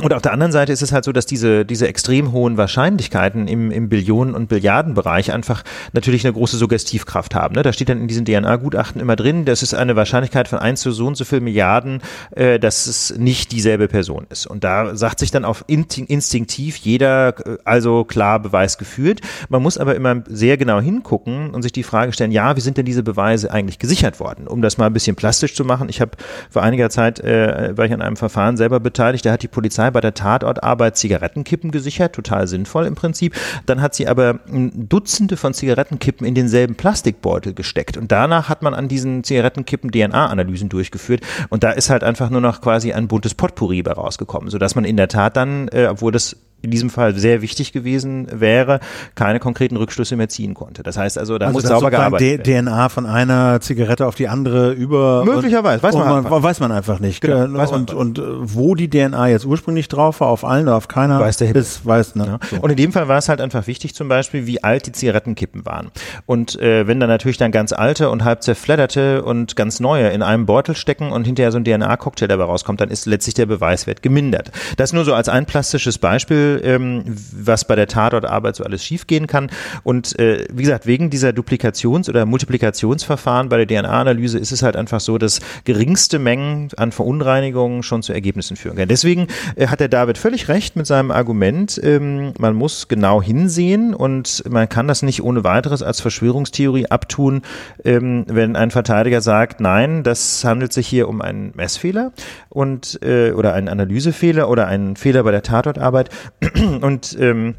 und 0.00 0.14
auf 0.14 0.22
der 0.22 0.32
anderen 0.32 0.52
Seite 0.52 0.72
ist 0.72 0.80
es 0.80 0.90
halt 0.90 1.04
so, 1.04 1.12
dass 1.12 1.26
diese, 1.26 1.66
diese 1.66 1.86
extrem 1.86 2.32
hohen 2.32 2.56
Wahrscheinlichkeiten 2.56 3.46
im, 3.46 3.70
im 3.70 3.90
Billionen- 3.90 4.34
und 4.34 4.48
Billiardenbereich 4.48 5.32
einfach 5.32 5.64
natürlich 5.92 6.24
eine 6.24 6.32
große 6.32 6.56
Suggestivkraft 6.56 7.34
haben. 7.34 7.54
Ne? 7.54 7.62
Da 7.62 7.74
steht 7.74 7.90
dann 7.90 8.00
in 8.00 8.08
diesen 8.08 8.24
DNA-Gutachten 8.24 9.02
immer 9.02 9.16
drin, 9.16 9.44
das 9.44 9.62
ist 9.62 9.74
eine 9.74 9.94
Wahrscheinlichkeit 9.94 10.48
von 10.48 10.58
1 10.58 10.80
zu 10.80 10.92
so 10.92 11.06
und 11.06 11.16
so 11.16 11.26
viel 11.26 11.40
Milliarden, 11.40 12.00
äh, 12.30 12.58
dass 12.58 12.86
es 12.86 13.18
nicht 13.18 13.52
dieselbe 13.52 13.86
Person 13.86 14.26
ist. 14.30 14.46
Und 14.46 14.64
da 14.64 14.96
sagt 14.96 15.18
sich 15.18 15.30
dann 15.30 15.44
auf 15.44 15.62
instinktiv 15.66 16.76
jeder, 16.76 17.46
äh, 17.46 17.58
also 17.64 18.04
klar 18.04 18.40
Beweis 18.40 18.78
geführt. 18.78 19.20
Man 19.50 19.62
muss 19.62 19.76
aber 19.76 19.94
immer 19.94 20.22
sehr 20.26 20.56
genau 20.56 20.80
hingucken 20.80 21.50
und 21.50 21.60
sich 21.60 21.72
die 21.72 21.82
Frage 21.82 22.14
stellen, 22.14 22.32
ja, 22.32 22.56
wie 22.56 22.62
sind 22.62 22.78
denn 22.78 22.86
diese 22.86 23.02
Beweise 23.02 23.50
eigentlich 23.50 23.78
gesichert 23.78 24.20
worden? 24.20 24.48
Um 24.48 24.62
das 24.62 24.78
mal 24.78 24.86
ein 24.86 24.94
bisschen 24.94 25.16
plastisch 25.16 25.54
zu 25.54 25.66
machen, 25.66 25.90
ich 25.90 26.00
habe 26.00 26.12
vor 26.48 26.62
einiger 26.62 26.88
Zeit, 26.88 27.20
äh, 27.20 27.76
war 27.76 27.84
ich 27.84 27.92
an 27.92 28.00
einem 28.00 28.16
Verfahren 28.16 28.56
selber 28.56 28.80
beteiligt, 28.80 29.26
da 29.26 29.32
hat 29.32 29.42
die 29.42 29.48
Polizei 29.48 29.81
bei 29.90 30.00
der 30.00 30.14
Tatortarbeit 30.14 30.96
Zigarettenkippen 30.96 31.70
gesichert, 31.70 32.14
total 32.14 32.46
sinnvoll 32.46 32.86
im 32.86 32.94
Prinzip. 32.94 33.34
Dann 33.66 33.80
hat 33.80 33.94
sie 33.94 34.08
aber 34.08 34.40
Dutzende 34.46 35.36
von 35.36 35.54
Zigarettenkippen 35.54 36.26
in 36.26 36.34
denselben 36.34 36.74
Plastikbeutel 36.74 37.54
gesteckt 37.54 37.96
und 37.96 38.12
danach 38.12 38.48
hat 38.48 38.62
man 38.62 38.74
an 38.74 38.88
diesen 38.88 39.24
Zigarettenkippen 39.24 39.90
DNA-Analysen 39.90 40.68
durchgeführt 40.68 41.22
und 41.48 41.64
da 41.64 41.70
ist 41.70 41.90
halt 41.90 42.04
einfach 42.04 42.30
nur 42.30 42.40
noch 42.40 42.60
quasi 42.60 42.92
ein 42.92 43.08
buntes 43.08 43.34
Potpourri 43.34 43.82
bei 43.82 43.92
rausgekommen, 43.92 44.50
sodass 44.50 44.74
man 44.74 44.84
in 44.84 44.96
der 44.96 45.08
Tat 45.08 45.36
dann, 45.36 45.68
äh, 45.68 45.86
obwohl 45.90 46.12
das 46.12 46.36
in 46.62 46.70
diesem 46.70 46.90
Fall 46.90 47.14
sehr 47.16 47.42
wichtig 47.42 47.72
gewesen 47.72 48.28
wäre, 48.32 48.78
keine 49.16 49.40
konkreten 49.40 49.76
Rückschlüsse 49.76 50.16
mehr 50.16 50.28
ziehen 50.28 50.54
konnte. 50.54 50.82
Das 50.82 50.96
heißt 50.96 51.18
also, 51.18 51.36
da 51.36 51.46
also 51.46 51.58
muss 51.58 51.68
sauber 51.68 51.90
gearbeitet 51.90 52.46
werden. 52.46 52.66
DNA 52.66 52.88
von 52.88 53.04
einer 53.04 53.60
Zigarette 53.60 54.06
auf 54.06 54.14
die 54.14 54.28
andere 54.28 54.72
über 54.72 55.24
Möglicherweise, 55.24 55.82
weiß 55.82 55.94
und 55.94 56.00
man 56.00 56.08
man 56.08 56.24
einfach. 56.24 56.42
weiß 56.42 56.60
man 56.60 56.72
einfach 56.72 57.00
nicht. 57.00 57.20
Genau, 57.20 57.48
man 57.48 57.68
und 57.68 57.92
und 57.92 58.18
äh, 58.18 58.22
wo 58.24 58.74
die 58.76 58.88
DNA 58.88 59.28
jetzt 59.28 59.44
ursprünglich 59.44 59.71
ursprünglich 59.72 59.88
drauf 59.88 60.20
war, 60.20 60.28
auf 60.28 60.44
allen 60.44 60.64
oder 60.64 60.76
auf 60.76 60.88
keiner, 60.88 61.20
Weiß 61.20 61.38
der 61.38 61.54
ist 61.54 61.86
weiß, 61.86 62.14
ne? 62.16 62.26
Ja. 62.26 62.38
So. 62.50 62.56
Und 62.62 62.70
in 62.70 62.76
dem 62.76 62.92
Fall 62.92 63.08
war 63.08 63.18
es 63.18 63.28
halt 63.28 63.40
einfach 63.40 63.66
wichtig, 63.66 63.94
zum 63.94 64.08
Beispiel, 64.08 64.46
wie 64.46 64.62
alt 64.62 64.86
die 64.86 64.92
Zigarettenkippen 64.92 65.64
waren. 65.64 65.90
Und 66.26 66.60
äh, 66.60 66.86
wenn 66.86 67.00
dann 67.00 67.08
natürlich 67.08 67.38
dann 67.38 67.52
ganz 67.52 67.72
alte 67.72 68.10
und 68.10 68.24
halb 68.24 68.42
zerfledderte 68.42 69.22
und 69.22 69.56
ganz 69.56 69.80
neue 69.80 70.08
in 70.08 70.22
einem 70.22 70.46
Beutel 70.46 70.76
stecken 70.76 71.12
und 71.12 71.24
hinterher 71.24 71.52
so 71.52 71.58
ein 71.58 71.64
DNA-Cocktail 71.64 72.26
dabei 72.28 72.44
rauskommt, 72.44 72.80
dann 72.80 72.90
ist 72.90 73.06
letztlich 73.06 73.34
der 73.34 73.46
Beweiswert 73.46 74.02
gemindert. 74.02 74.50
Das 74.76 74.92
nur 74.92 75.04
so 75.04 75.14
als 75.14 75.28
ein 75.28 75.46
plastisches 75.46 75.98
Beispiel, 75.98 76.60
ähm, 76.64 77.04
was 77.06 77.64
bei 77.66 77.76
der 77.76 77.86
Tatortarbeit 77.86 78.56
so 78.56 78.64
alles 78.64 78.84
schiefgehen 78.84 79.26
kann. 79.26 79.50
Und 79.84 80.18
äh, 80.18 80.46
wie 80.52 80.62
gesagt, 80.62 80.86
wegen 80.86 81.10
dieser 81.10 81.30
Duplikations- 81.30 82.08
oder 82.08 82.26
Multiplikationsverfahren 82.26 83.48
bei 83.48 83.64
der 83.64 83.66
DNA-Analyse 83.66 84.38
ist 84.38 84.52
es 84.52 84.62
halt 84.62 84.76
einfach 84.76 85.00
so, 85.00 85.18
dass 85.18 85.40
geringste 85.64 86.18
Mengen 86.18 86.68
an 86.76 86.92
Verunreinigungen 86.92 87.82
schon 87.82 88.02
zu 88.02 88.12
Ergebnissen 88.12 88.56
führen 88.56 88.76
können. 88.76 88.88
Deswegen 88.88 89.28
äh, 89.56 89.61
hat 89.68 89.80
der 89.80 89.88
David 89.88 90.18
völlig 90.18 90.48
recht 90.48 90.76
mit 90.76 90.86
seinem 90.86 91.10
Argument, 91.10 91.80
ähm, 91.82 92.32
man 92.38 92.54
muss 92.54 92.88
genau 92.88 93.22
hinsehen 93.22 93.94
und 93.94 94.42
man 94.48 94.68
kann 94.68 94.88
das 94.88 95.02
nicht 95.02 95.22
ohne 95.22 95.44
weiteres 95.44 95.82
als 95.82 96.00
Verschwörungstheorie 96.00 96.86
abtun, 96.86 97.42
ähm, 97.84 98.24
wenn 98.28 98.56
ein 98.56 98.70
Verteidiger 98.70 99.20
sagt, 99.20 99.60
nein, 99.60 100.02
das 100.02 100.44
handelt 100.44 100.72
sich 100.72 100.86
hier 100.86 101.08
um 101.08 101.20
einen 101.20 101.52
Messfehler 101.54 102.12
und 102.48 103.00
äh, 103.02 103.32
oder 103.32 103.54
einen 103.54 103.68
Analysefehler 103.68 104.48
oder 104.48 104.66
einen 104.66 104.96
Fehler 104.96 105.22
bei 105.22 105.30
der 105.30 105.42
Tatortarbeit. 105.42 106.10
Und 106.80 107.16
ähm, 107.20 107.54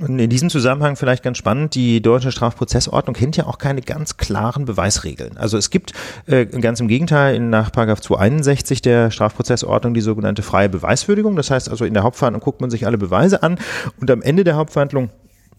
und 0.00 0.18
in 0.18 0.30
diesem 0.30 0.50
Zusammenhang 0.50 0.96
vielleicht 0.96 1.22
ganz 1.22 1.38
spannend, 1.38 1.74
die 1.74 2.00
deutsche 2.00 2.32
Strafprozessordnung 2.32 3.14
kennt 3.14 3.36
ja 3.36 3.46
auch 3.46 3.58
keine 3.58 3.80
ganz 3.80 4.16
klaren 4.16 4.64
Beweisregeln. 4.64 5.36
Also 5.36 5.56
es 5.56 5.70
gibt 5.70 5.92
äh, 6.26 6.46
ganz 6.46 6.80
im 6.80 6.88
Gegenteil 6.88 7.34
in, 7.34 7.50
nach 7.50 7.70
261 7.70 8.82
der 8.82 9.10
Strafprozessordnung 9.10 9.94
die 9.94 10.00
sogenannte 10.00 10.42
freie 10.42 10.68
Beweiswürdigung. 10.68 11.36
Das 11.36 11.50
heißt 11.50 11.68
also 11.68 11.84
in 11.84 11.94
der 11.94 12.02
Hauptverhandlung 12.02 12.42
guckt 12.42 12.60
man 12.60 12.70
sich 12.70 12.86
alle 12.86 12.98
Beweise 12.98 13.42
an 13.42 13.58
und 14.00 14.10
am 14.10 14.22
Ende 14.22 14.44
der 14.44 14.56
Hauptverhandlung 14.56 15.10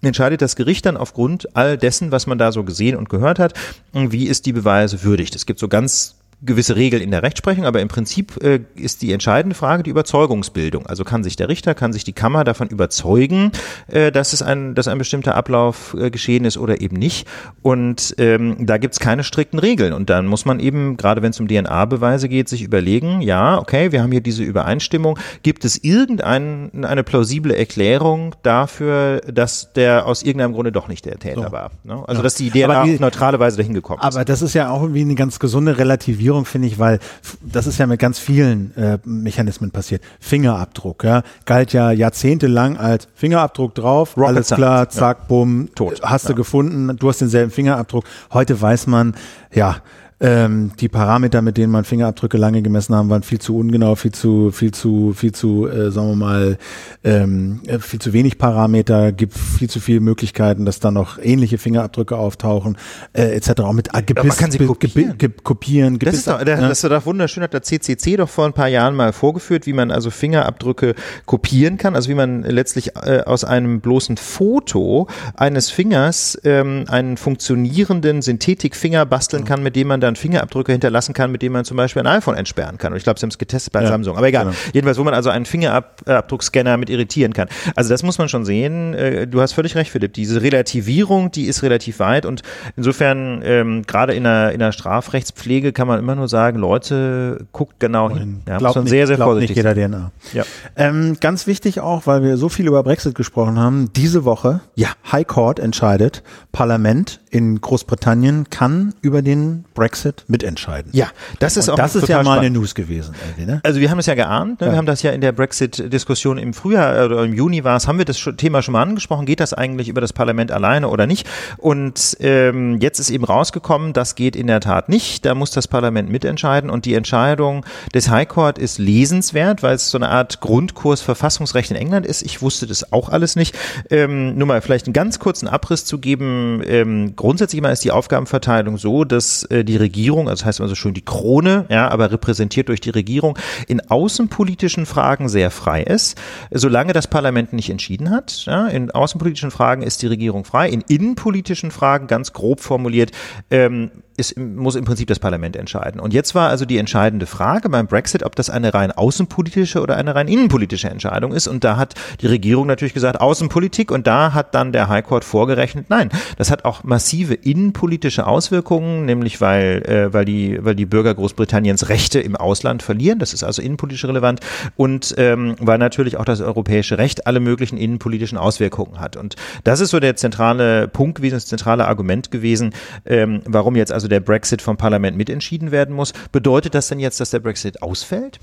entscheidet 0.02 0.42
das 0.42 0.56
Gericht 0.56 0.86
dann 0.86 0.98
aufgrund 0.98 1.56
all 1.56 1.78
dessen, 1.78 2.12
was 2.12 2.28
man 2.28 2.38
da 2.38 2.52
so 2.52 2.64
gesehen 2.64 2.98
und 2.98 3.10
gehört 3.10 3.40
hat, 3.40 3.54
wie 3.94 4.28
ist 4.28 4.46
die 4.46 4.54
Beweise 4.54 5.04
würdigt. 5.04 5.36
Es 5.36 5.46
gibt 5.46 5.60
so 5.60 5.68
ganz 5.68 6.16
gewisse 6.46 6.76
Regeln 6.76 7.02
in 7.02 7.12
der 7.12 7.24
Rechtsprechung, 7.24 7.66
aber 7.66 7.82
im 7.82 7.88
Prinzip 7.88 8.44
äh, 8.44 8.60
ist 8.76 9.02
die 9.02 9.12
entscheidende 9.14 9.56
Frage 9.56 9.84
die 9.84 9.90
Überzeugungsbildung. 9.90 10.86
Also 10.86 11.04
kann 11.04 11.24
sich 11.24 11.36
der 11.36 11.50
Richter, 11.50 11.74
kann 11.74 11.94
sich 11.94 12.04
die 12.04 12.14
Kammer 12.14 12.44
davon 12.44 12.68
überzeugen, 12.68 13.52
äh, 13.88 14.12
dass 14.12 14.34
es 14.34 14.42
ein, 14.42 14.76
dass 14.76 14.88
ein 14.88 14.98
bestimmter 14.98 15.36
Ablauf 15.36 15.96
äh, 16.00 16.10
geschehen 16.12 16.46
ist 16.46 16.58
oder 16.58 16.82
eben 16.82 16.98
nicht. 16.98 17.28
Und 17.62 18.16
ähm, 18.18 18.66
da 18.66 18.78
gibt's 18.78 19.00
keine 19.00 19.24
strikten 19.24 19.60
Regeln. 19.60 19.94
Und 19.94 20.10
dann 20.10 20.26
muss 20.28 20.46
man 20.46 20.60
eben, 20.60 20.98
gerade 20.98 21.22
wenn 21.22 21.32
es 21.32 21.40
um 21.40 21.48
DNA-Beweise 21.48 22.28
geht, 22.30 22.50
sich 22.50 22.62
überlegen, 22.62 23.22
ja, 23.22 23.58
okay, 23.58 23.92
wir 23.92 24.02
haben 24.02 24.12
hier 24.12 24.22
diese 24.22 24.44
Übereinstimmung. 24.44 25.18
Gibt 25.44 25.66
es 25.66 25.84
irgendeine 25.84 26.72
eine 26.84 27.04
plausible 27.04 27.56
Erklärung 27.56 28.36
dafür, 28.44 29.22
dass 29.22 29.74
der 29.74 30.06
aus 30.06 30.24
irgendeinem 30.24 30.54
Grunde 30.54 30.72
doch 30.72 30.88
nicht 30.88 31.06
der 31.06 31.20
Täter 31.20 31.44
So. 31.48 31.52
war? 31.52 31.72
Ne? 31.84 32.04
Also 32.08 32.20
Ja. 32.20 32.24
dass 32.24 32.36
die 32.36 32.50
DNA 32.50 32.66
Aber 32.82 32.84
auf 32.92 33.00
neutrale 33.00 33.40
Weise 33.40 33.58
dahin 33.58 33.74
gekommen 33.74 34.00
ist. 34.00 34.06
Aber 34.16 34.26
das 34.26 34.42
ist 34.42 34.54
ja 34.54 34.70
auch 34.70 34.82
irgendwie 34.82 35.02
eine 35.02 35.16
ganz 35.16 35.40
gesunde 35.40 35.78
Relativierung, 35.78 36.33
finde 36.46 36.68
ich, 36.68 36.80
weil 36.80 37.00
das 37.42 37.68
ist 37.68 37.78
ja 37.78 37.88
mit 37.88 38.00
ganz 38.00 38.20
vielen 38.20 38.76
äh, 38.76 38.98
Mechanismen 39.06 39.72
passiert. 39.72 40.02
Fingerabdruck, 40.20 41.04
ja, 41.04 41.24
galt 41.46 41.74
ja 41.74 41.92
jahrzehntelang 41.92 42.78
als 42.78 43.08
Fingerabdruck 43.16 43.76
drauf, 43.76 44.18
Rocket 44.18 44.28
alles 44.30 44.48
klar, 44.50 44.80
ja. 44.80 44.90
zack, 44.90 45.28
bumm, 45.28 45.70
Tot. 45.76 46.02
hast 46.04 46.26
du 46.28 46.34
Ja. 46.34 46.38
gefunden, 46.38 46.98
du 46.98 47.10
hast 47.10 47.22
denselben 47.22 47.52
Fingerabdruck. 47.52 48.04
Heute 48.34 48.60
weiß 48.60 48.88
man, 48.88 49.16
ja, 49.54 49.78
ähm, 50.24 50.72
die 50.80 50.88
Parameter, 50.88 51.42
mit 51.42 51.58
denen 51.58 51.72
man 51.72 51.84
Fingerabdrücke 51.84 52.38
lange 52.38 52.62
gemessen 52.62 52.96
haben, 52.96 53.10
waren 53.10 53.24
viel 53.24 53.40
zu 53.40 53.58
ungenau, 53.58 53.96
viel 53.96 54.14
zu, 54.14 54.52
viel 54.52 54.72
zu, 54.72 55.12
viel 55.14 55.34
zu, 55.34 55.68
äh, 55.68 55.92
sagen 55.92 56.08
wir 56.08 56.16
mal, 56.16 56.58
ähm, 57.04 57.60
äh, 57.68 57.78
viel 57.80 58.00
zu 58.00 58.14
wenig 58.14 58.38
Parameter, 58.38 59.12
gibt 59.12 59.34
viel 59.38 59.70
zu 59.70 59.82
viele 59.82 60.00
Möglichkeiten, 60.00 60.64
dass 60.66 60.80
da 60.80 60.92
noch 60.92 61.20
ähnliche 61.22 61.58
Fingerabdrücke 61.58 62.16
auftauchen, 62.16 62.78
äh, 63.12 63.36
etc. 63.36 63.60
Auch 63.60 63.74
mit 63.74 63.90
äh, 63.94 64.02
Gebiss, 64.02 64.38
kann 64.38 64.50
sie 64.50 64.60
kopieren. 64.60 65.18
Ge- 65.18 65.30
kopieren, 65.44 66.00
Das 66.00 66.14
ist 66.16 66.28
doch, 66.28 66.42
der, 66.42 66.56
ne? 66.56 66.70
das 66.70 66.82
ist 66.84 66.90
doch 66.90 67.06
wunderschön, 67.06 67.44
hat 67.44 67.54
der 67.54 67.62
CCC 67.64 68.16
doch 68.16 68.30
vor 68.30 68.46
ein 68.46 68.54
paar 68.54 68.70
Jahren 68.70 68.96
mal 68.96 69.12
vorgeführt, 69.12 69.66
wie 69.68 69.74
man 69.74 69.92
also 69.92 70.10
Fingerabdrücke 70.10 70.96
kopieren 71.26 71.78
kann, 71.78 71.96
also 71.96 72.10
wie 72.10 72.16
man 72.16 72.44
letztlich 72.44 72.96
äh, 72.96 73.24
aus 73.26 73.44
einem 73.44 73.82
bloßen 73.82 74.16
Foto 74.16 75.08
eines 75.36 75.70
Fingers 75.70 76.40
ähm, 76.46 76.86
einen 76.88 77.18
funktionierenden 77.18 78.22
Synthetikfinger 78.22 79.06
basteln 79.06 79.44
kann, 79.44 79.62
mit 79.62 79.76
dem 79.76 79.88
man 79.90 80.00
dann 80.00 80.13
Fingerabdrücke 80.16 80.72
hinterlassen 80.72 81.14
kann, 81.14 81.32
mit 81.32 81.42
dem 81.42 81.54
man 81.54 81.66
zum 81.66 81.78
Beispiel 81.78 82.02
ein 82.02 82.08
iPhone 82.08 82.36
entsperren 82.36 82.78
kann. 82.78 82.94
Und 82.94 82.98
ich 82.98 83.04
glaube, 83.04 83.20
sie 83.20 83.24
haben 83.24 83.30
es 83.32 83.38
getestet 83.38 83.74
bei 83.74 83.82
Ja, 83.84 83.88
Samsung, 83.90 84.18
aber 84.18 84.28
egal. 84.28 84.46
genau. 84.46 84.56
Jedenfalls, 84.74 84.98
wo 84.98 85.04
man 85.04 85.14
also 85.14 85.30
einen 85.30 85.46
Fingerabdruckscanner 85.46 86.78
mit 86.78 86.90
irritieren 86.90 87.34
kann. 87.34 87.48
Also 87.76 87.90
das 87.90 88.04
muss 88.04 88.18
man 88.18 88.30
schon 88.30 88.46
sehen. 88.46 88.94
Äh, 88.94 89.28
Du 89.28 89.42
hast 89.42 89.54
völlig 89.54 89.76
recht, 89.76 89.92
Philipp. 89.92 90.14
Diese 90.14 90.42
Relativierung, 90.42 91.32
die 91.32 91.46
ist 91.46 91.64
relativ 91.64 92.00
weit 92.00 92.26
und 92.26 92.42
insofern 92.78 93.42
ähm, 93.44 93.82
gerade 93.88 94.14
in 94.14 94.24
der, 94.24 94.52
in 94.52 94.60
der 94.60 94.72
Strafrechtspflege 94.72 95.72
kann 95.74 95.88
man 95.88 96.00
immer 96.00 96.16
nur 96.16 96.28
sagen, 96.28 96.60
Leute, 96.60 97.46
guckt 97.52 97.80
genau 97.80 98.10
hin. 98.10 98.42
Ja, 98.48 98.54
muss 98.54 98.60
Glaubt 98.60 98.76
man 98.76 98.84
nicht, 98.84 98.92
sehr, 98.92 99.08
sehr 99.08 99.16
glaubt 99.16 99.32
vorsichtig 99.32 99.56
nicht 99.58 99.66
jeder 99.66 99.76
sein. 99.76 99.92
DNA. 99.92 100.12
Ja. 100.34 100.44
Ähm, 100.76 101.18
ganz 101.20 101.48
wichtig 101.48 101.80
auch, 101.80 102.06
weil 102.06 102.22
wir 102.24 102.38
so 102.38 102.50
viel 102.50 102.68
über 102.68 102.84
Brexit 102.84 103.16
gesprochen 103.16 103.58
haben, 103.58 103.90
diese 103.96 104.26
Woche, 104.26 104.62
Ja. 104.76 104.90
High 105.12 105.28
Court 105.28 105.60
entscheidet, 105.60 106.22
Parlament 106.52 107.22
in 107.30 107.60
Großbritannien 107.62 108.50
kann 108.50 108.94
über 109.02 109.22
den 109.22 109.66
Brexit 109.74 109.93
mitentscheiden. 110.28 110.92
Ja, 110.94 111.08
das 111.40 111.58
ist 111.58 111.68
Und 111.70 111.74
auch 111.74 111.78
das 111.78 111.96
ist 111.96 112.08
ja 112.08 112.18
mal 112.18 112.24
spannend. 112.24 112.46
eine 112.46 112.50
News 112.52 112.76
gewesen, 112.76 113.14
ne? 113.38 113.60
Also 113.64 113.80
wir 113.80 113.90
haben 113.90 114.00
es 114.00 114.06
ja 114.06 114.16
geahnt, 114.16 114.62
ne? 114.62 114.68
Ja. 114.68 114.74
wir 114.74 114.78
haben 114.78 114.86
das 114.86 115.02
ja 115.04 115.12
in 115.12 115.22
der 115.22 115.32
Brexit-Diskussion 115.32 116.38
im 116.38 116.54
Frühjahr 116.54 117.06
oder 117.06 117.24
im 117.24 117.34
Juni 117.34 117.64
war 117.64 117.78
es, 117.78 117.88
haben 117.88 117.98
wir 117.98 118.06
das 118.06 118.18
Thema 118.38 118.62
schon 118.62 118.74
mal 118.74 118.82
angesprochen, 118.82 119.26
geht 119.26 119.40
das 119.40 119.54
eigentlich 119.54 119.88
über 119.90 120.02
das 120.02 120.14
Parlament 120.14 120.52
alleine 120.52 120.90
oder 120.90 121.08
nicht? 121.08 121.28
Und 121.58 122.18
ähm, 122.20 122.80
jetzt 122.80 123.00
ist 123.00 123.10
eben 123.10 123.24
rausgekommen, 123.24 123.94
das 123.94 124.16
geht 124.16 124.36
in 124.36 124.48
der 124.48 124.60
Tat 124.60 124.90
nicht, 124.90 125.26
da 125.26 125.36
muss 125.36 125.52
das 125.52 125.68
Parlament 125.68 126.10
mitentscheiden 126.10 126.70
und 126.70 126.86
die 126.86 126.94
Entscheidung 126.94 127.66
des 127.94 128.10
High 128.10 128.28
Court 128.28 128.58
ist 128.58 128.80
lesenswert, 128.80 129.64
weil 129.64 129.76
es 129.76 129.90
so 129.90 129.98
eine 129.98 130.10
Art 130.10 130.40
Grundkurs 130.40 131.02
Verfassungsrecht 131.02 131.72
in 131.72 131.78
England 131.78 132.06
ist. 132.06 132.22
Ich 132.24 132.42
wusste 132.42 132.68
das 132.68 132.92
auch 132.92 133.10
alles 133.10 133.36
nicht. 133.36 133.56
Ähm, 133.90 134.38
nur 134.38 134.48
mal 134.48 134.62
vielleicht 134.62 134.88
einen 134.88 134.94
ganz 134.94 135.20
kurzen 135.20 135.48
Abriss 135.48 135.86
zu 135.86 136.00
geben. 136.00 136.62
Ähm, 136.66 137.16
grundsätzlich 137.16 137.62
mal 137.62 137.72
ist 137.72 137.84
die 137.84 137.92
Aufgabenverteilung 137.92 138.78
so, 138.78 139.04
dass 139.04 139.44
äh, 139.46 139.64
die 139.64 139.78
Regierung, 139.84 140.30
also 140.30 140.42
das 140.42 140.46
heißt 140.46 140.60
immer 140.60 140.70
so 140.70 140.76
schön 140.76 140.94
die 140.94 141.06
Krone, 141.06 141.66
ja, 141.70 141.90
aber 141.90 142.12
repräsentiert 142.12 142.70
durch 142.70 142.82
die 142.82 142.90
Regierung, 142.90 143.38
in 143.68 143.82
außenpolitischen 143.82 144.86
Fragen 144.86 145.30
sehr 145.30 145.52
frei 145.52 145.84
ist, 145.84 146.18
solange 146.52 146.94
das 146.94 147.08
Parlament 147.08 147.54
nicht 147.54 147.70
entschieden 147.70 148.10
hat. 148.10 148.46
Ja, 148.46 148.68
in 148.68 148.90
außenpolitischen 148.92 149.52
Fragen 149.52 149.84
ist 149.84 150.02
die 150.02 150.08
Regierung 150.08 150.46
frei, 150.46 150.70
in 150.70 150.82
innenpolitischen 150.82 151.72
Fragen, 151.72 152.08
ganz 152.08 152.34
grob 152.34 152.62
formuliert, 152.62 153.12
ähm, 153.52 153.92
ist, 154.18 154.38
muss 154.38 154.76
im 154.76 154.86
Prinzip 154.86 155.08
das 155.08 155.20
Parlament 155.20 155.56
entscheiden. 155.56 156.00
Und 156.00 156.14
jetzt 156.14 156.36
war 156.36 156.50
also 156.50 156.66
die 156.66 156.78
entscheidende 156.78 157.26
Frage 157.26 157.70
beim 157.70 157.88
Brexit, 157.88 158.24
ob 158.24 158.36
das 158.36 158.50
eine 158.50 158.74
rein 158.74 158.92
außenpolitische 158.92 159.82
oder 159.82 159.98
eine 159.98 160.16
rein 160.16 160.28
innenpolitische 160.28 160.90
Entscheidung 160.90 161.34
ist. 161.34 161.48
Und 161.48 161.64
da 161.64 161.78
hat 161.78 161.96
die 162.22 162.28
Regierung 162.28 162.68
natürlich 162.68 162.94
gesagt, 162.94 163.20
Außenpolitik. 163.20 163.92
Und 163.92 164.08
da 164.08 164.34
hat 164.34 164.56
dann 164.56 164.72
der 164.72 164.88
High 164.88 165.06
Court 165.06 165.24
vorgerechnet, 165.24 165.90
nein, 165.90 166.10
das 166.38 166.52
hat 166.52 166.66
auch 166.66 166.84
massive 166.84 167.34
innenpolitische 167.34 168.28
Auswirkungen, 168.28 169.06
nämlich 169.06 169.42
weil, 169.42 169.84
äh, 169.86 170.14
weil, 170.14 170.26
die, 170.26 170.64
weil 170.64 170.76
die 170.76 170.86
Bürger 170.86 171.14
Großbritanniens 171.14 171.90
Rechte 171.90 172.20
im 172.20 172.36
Ausland 172.36 172.84
verlieren. 172.84 173.20
Das 173.20 173.34
ist 173.34 173.44
also 173.44 173.62
innenpolitisch 173.62 174.06
relevant. 174.06 174.40
Und 174.76 175.16
ähm, 175.18 175.56
weil 175.60 175.78
natürlich 175.78 176.18
auch 176.18 176.26
das 176.26 176.42
europäische 176.42 176.98
Recht 176.98 177.28
alle 177.28 177.40
möglichen 177.40 177.78
innenpolitischen 177.78 178.38
Auswirkungen 178.38 179.00
hat. 179.00 179.18
Und 179.18 179.36
das 179.64 179.80
ist 179.80 179.90
so 179.90 180.00
der 180.00 180.16
zentrale 180.16 180.88
Punkt 180.88 181.16
gewesen, 181.16 181.36
das 181.36 181.46
zentrale 181.46 181.88
Argument 181.88 182.32
gewesen, 182.32 182.74
ähm, 183.06 183.42
warum 183.46 183.76
jetzt 183.76 183.92
also 183.92 184.03
der 184.08 184.20
Brexit 184.20 184.62
vom 184.62 184.78
Parlament 184.78 185.18
mitentschieden 185.18 185.72
werden 185.72 185.96
muss. 185.96 186.14
Bedeutet 186.32 186.76
das 186.76 186.88
denn 186.88 187.00
jetzt, 187.00 187.20
dass 187.20 187.30
der 187.30 187.40
Brexit 187.40 187.82
ausfällt? 187.82 188.40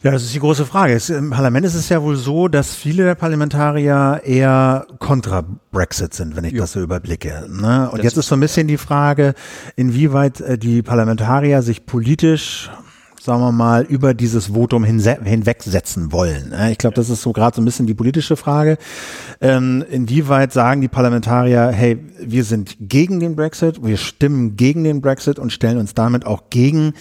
Ja, 0.00 0.12
das 0.12 0.22
ist 0.22 0.32
die 0.32 0.38
große 0.38 0.64
Frage. 0.64 0.94
Es, 0.94 1.10
Im 1.10 1.30
Parlament 1.30 1.66
ist 1.66 1.74
es 1.74 1.88
ja 1.88 2.00
wohl 2.00 2.14
so, 2.14 2.46
dass 2.46 2.72
viele 2.72 3.02
der 3.02 3.16
Parlamentarier 3.16 4.20
eher 4.24 4.86
kontra 5.00 5.44
Brexit 5.72 6.14
sind, 6.14 6.36
wenn 6.36 6.44
ich 6.44 6.54
das 6.54 6.70
so 6.70 6.80
überblicke. 6.80 7.46
Ne? 7.48 7.90
Und 7.90 7.98
Das 7.98 8.04
jetzt 8.04 8.16
ist 8.16 8.28
so 8.28 8.36
ein 8.36 8.40
bisschen 8.40 8.68
die 8.68 8.78
Frage, 8.78 9.34
inwieweit 9.74 10.40
äh, 10.40 10.56
die 10.56 10.82
Parlamentarier 10.82 11.62
sich 11.62 11.84
politisch 11.84 12.70
sagen 13.20 13.40
wir 13.40 13.52
mal, 13.52 13.82
über 13.84 14.14
dieses 14.14 14.46
Votum 14.48 14.84
hinwegsetzen 14.84 16.12
wollen. 16.12 16.52
Ja, 16.52 16.68
Ich 16.68 16.78
glaube, 16.78 16.94
das 16.94 17.10
ist 17.10 17.22
so 17.22 17.32
gerade 17.32 17.56
so 17.56 17.62
ein 17.62 17.64
bisschen 17.64 17.86
die 17.86 17.94
politische 17.94 18.36
Frage. 18.36 18.78
Ähm, 19.40 19.84
inwieweit 19.90 20.52
sagen 20.52 20.80
die 20.80 20.88
Parlamentarier, 20.88 21.68
hey, 21.68 21.98
wir 22.20 22.44
sind 22.44 22.76
gegen 22.80 23.20
den 23.20 23.36
Brexit, 23.36 23.84
wir 23.84 23.96
stimmen 23.96 24.56
gegen 24.56 24.84
den 24.84 25.00
Brexit 25.00 25.38
und 25.38 25.52
stellen 25.52 25.78
uns 25.78 25.94
damit 25.94 26.26
auch 26.26 26.44
gegen 26.50 26.94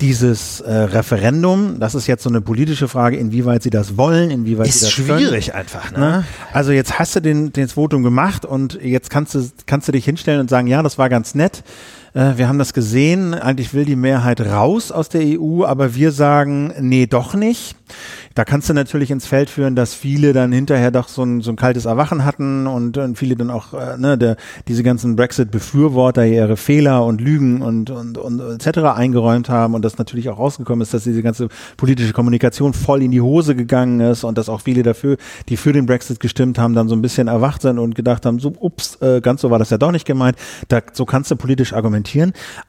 dieses 0.00 0.60
äh, 0.60 0.72
Referendum. 0.72 1.80
Das 1.80 1.94
ist 1.94 2.06
jetzt 2.06 2.22
so 2.22 2.28
eine 2.28 2.40
politische 2.40 2.88
Frage, 2.88 3.16
inwieweit 3.16 3.62
sie 3.62 3.70
das 3.70 3.96
wollen, 3.96 4.30
inwieweit 4.30 4.66
sie 4.66 4.70
Ist 4.70 4.82
das 4.84 4.94
können. 5.06 5.18
schwierig 5.18 5.54
einfach, 5.54 5.92
ne? 5.92 5.98
Ne? 5.98 6.24
Also 6.52 6.72
jetzt 6.72 6.98
hast 6.98 7.16
du 7.16 7.20
den, 7.20 7.52
den 7.52 7.64
das 7.64 7.72
Votum 7.74 8.02
gemacht 8.02 8.44
und 8.44 8.78
jetzt 8.82 9.10
kannst 9.10 9.34
du, 9.34 9.48
kannst 9.66 9.88
du 9.88 9.92
dich 9.92 10.04
hinstellen 10.04 10.40
und 10.40 10.50
sagen, 10.50 10.66
ja, 10.66 10.82
das 10.82 10.98
war 10.98 11.08
ganz 11.08 11.34
nett. 11.34 11.62
Äh, 12.14 12.38
wir 12.38 12.48
haben 12.48 12.58
das 12.58 12.72
gesehen, 12.72 13.34
eigentlich 13.34 13.74
will 13.74 13.84
die 13.84 13.96
Mehrheit 13.96 14.40
raus 14.40 14.92
aus 14.92 15.08
der 15.08 15.22
EU, 15.22 15.64
aber 15.64 15.94
wir 15.94 16.12
sagen, 16.12 16.72
nee, 16.80 17.06
doch 17.06 17.34
nicht. 17.34 17.76
Da 18.34 18.44
kannst 18.44 18.68
du 18.68 18.74
natürlich 18.74 19.10
ins 19.10 19.26
Feld 19.26 19.50
führen, 19.50 19.76
dass 19.76 19.94
viele 19.94 20.32
dann 20.32 20.50
hinterher 20.50 20.90
doch 20.90 21.08
so 21.08 21.22
ein, 21.22 21.40
so 21.40 21.50
ein 21.50 21.56
kaltes 21.56 21.84
Erwachen 21.84 22.24
hatten 22.24 22.66
und, 22.66 22.96
und 22.98 23.18
viele 23.18 23.36
dann 23.36 23.50
auch, 23.50 23.74
äh, 23.74 23.96
ne, 23.98 24.16
der, 24.16 24.36
diese 24.68 24.82
ganzen 24.82 25.16
Brexit-Befürworter 25.16 26.24
ihre 26.24 26.56
Fehler 26.56 27.04
und 27.04 27.20
Lügen 27.20 27.62
und, 27.62 27.90
und, 27.90 28.16
und 28.16 28.40
etc. 28.40 28.78
eingeräumt 28.96 29.48
haben 29.48 29.74
und 29.74 29.84
das 29.84 29.98
natürlich 29.98 30.28
auch 30.28 30.38
rausgekommen 30.38 30.82
ist, 30.82 30.94
dass 30.94 31.04
diese 31.04 31.22
ganze 31.22 31.48
politische 31.76 32.12
Kommunikation 32.12 32.72
voll 32.72 33.02
in 33.02 33.10
die 33.10 33.20
Hose 33.20 33.54
gegangen 33.54 34.00
ist 34.00 34.24
und 34.24 34.38
dass 34.38 34.48
auch 34.48 34.62
viele 34.62 34.82
dafür, 34.82 35.16
die 35.48 35.56
für 35.56 35.72
den 35.72 35.86
Brexit 35.86 36.20
gestimmt 36.20 36.58
haben, 36.58 36.74
dann 36.74 36.88
so 36.88 36.94
ein 36.94 37.02
bisschen 37.02 37.28
erwacht 37.28 37.62
sind 37.62 37.78
und 37.78 37.94
gedacht 37.94 38.24
haben, 38.24 38.38
so, 38.38 38.52
ups, 38.58 38.96
äh, 39.00 39.20
ganz 39.20 39.40
so 39.40 39.50
war 39.50 39.58
das 39.58 39.70
ja 39.70 39.78
doch 39.78 39.92
nicht 39.92 40.06
gemeint. 40.06 40.36
Da, 40.68 40.80
so 40.92 41.04
kannst 41.04 41.30
du 41.30 41.36
politisch 41.36 41.72
argumentieren. 41.72 42.03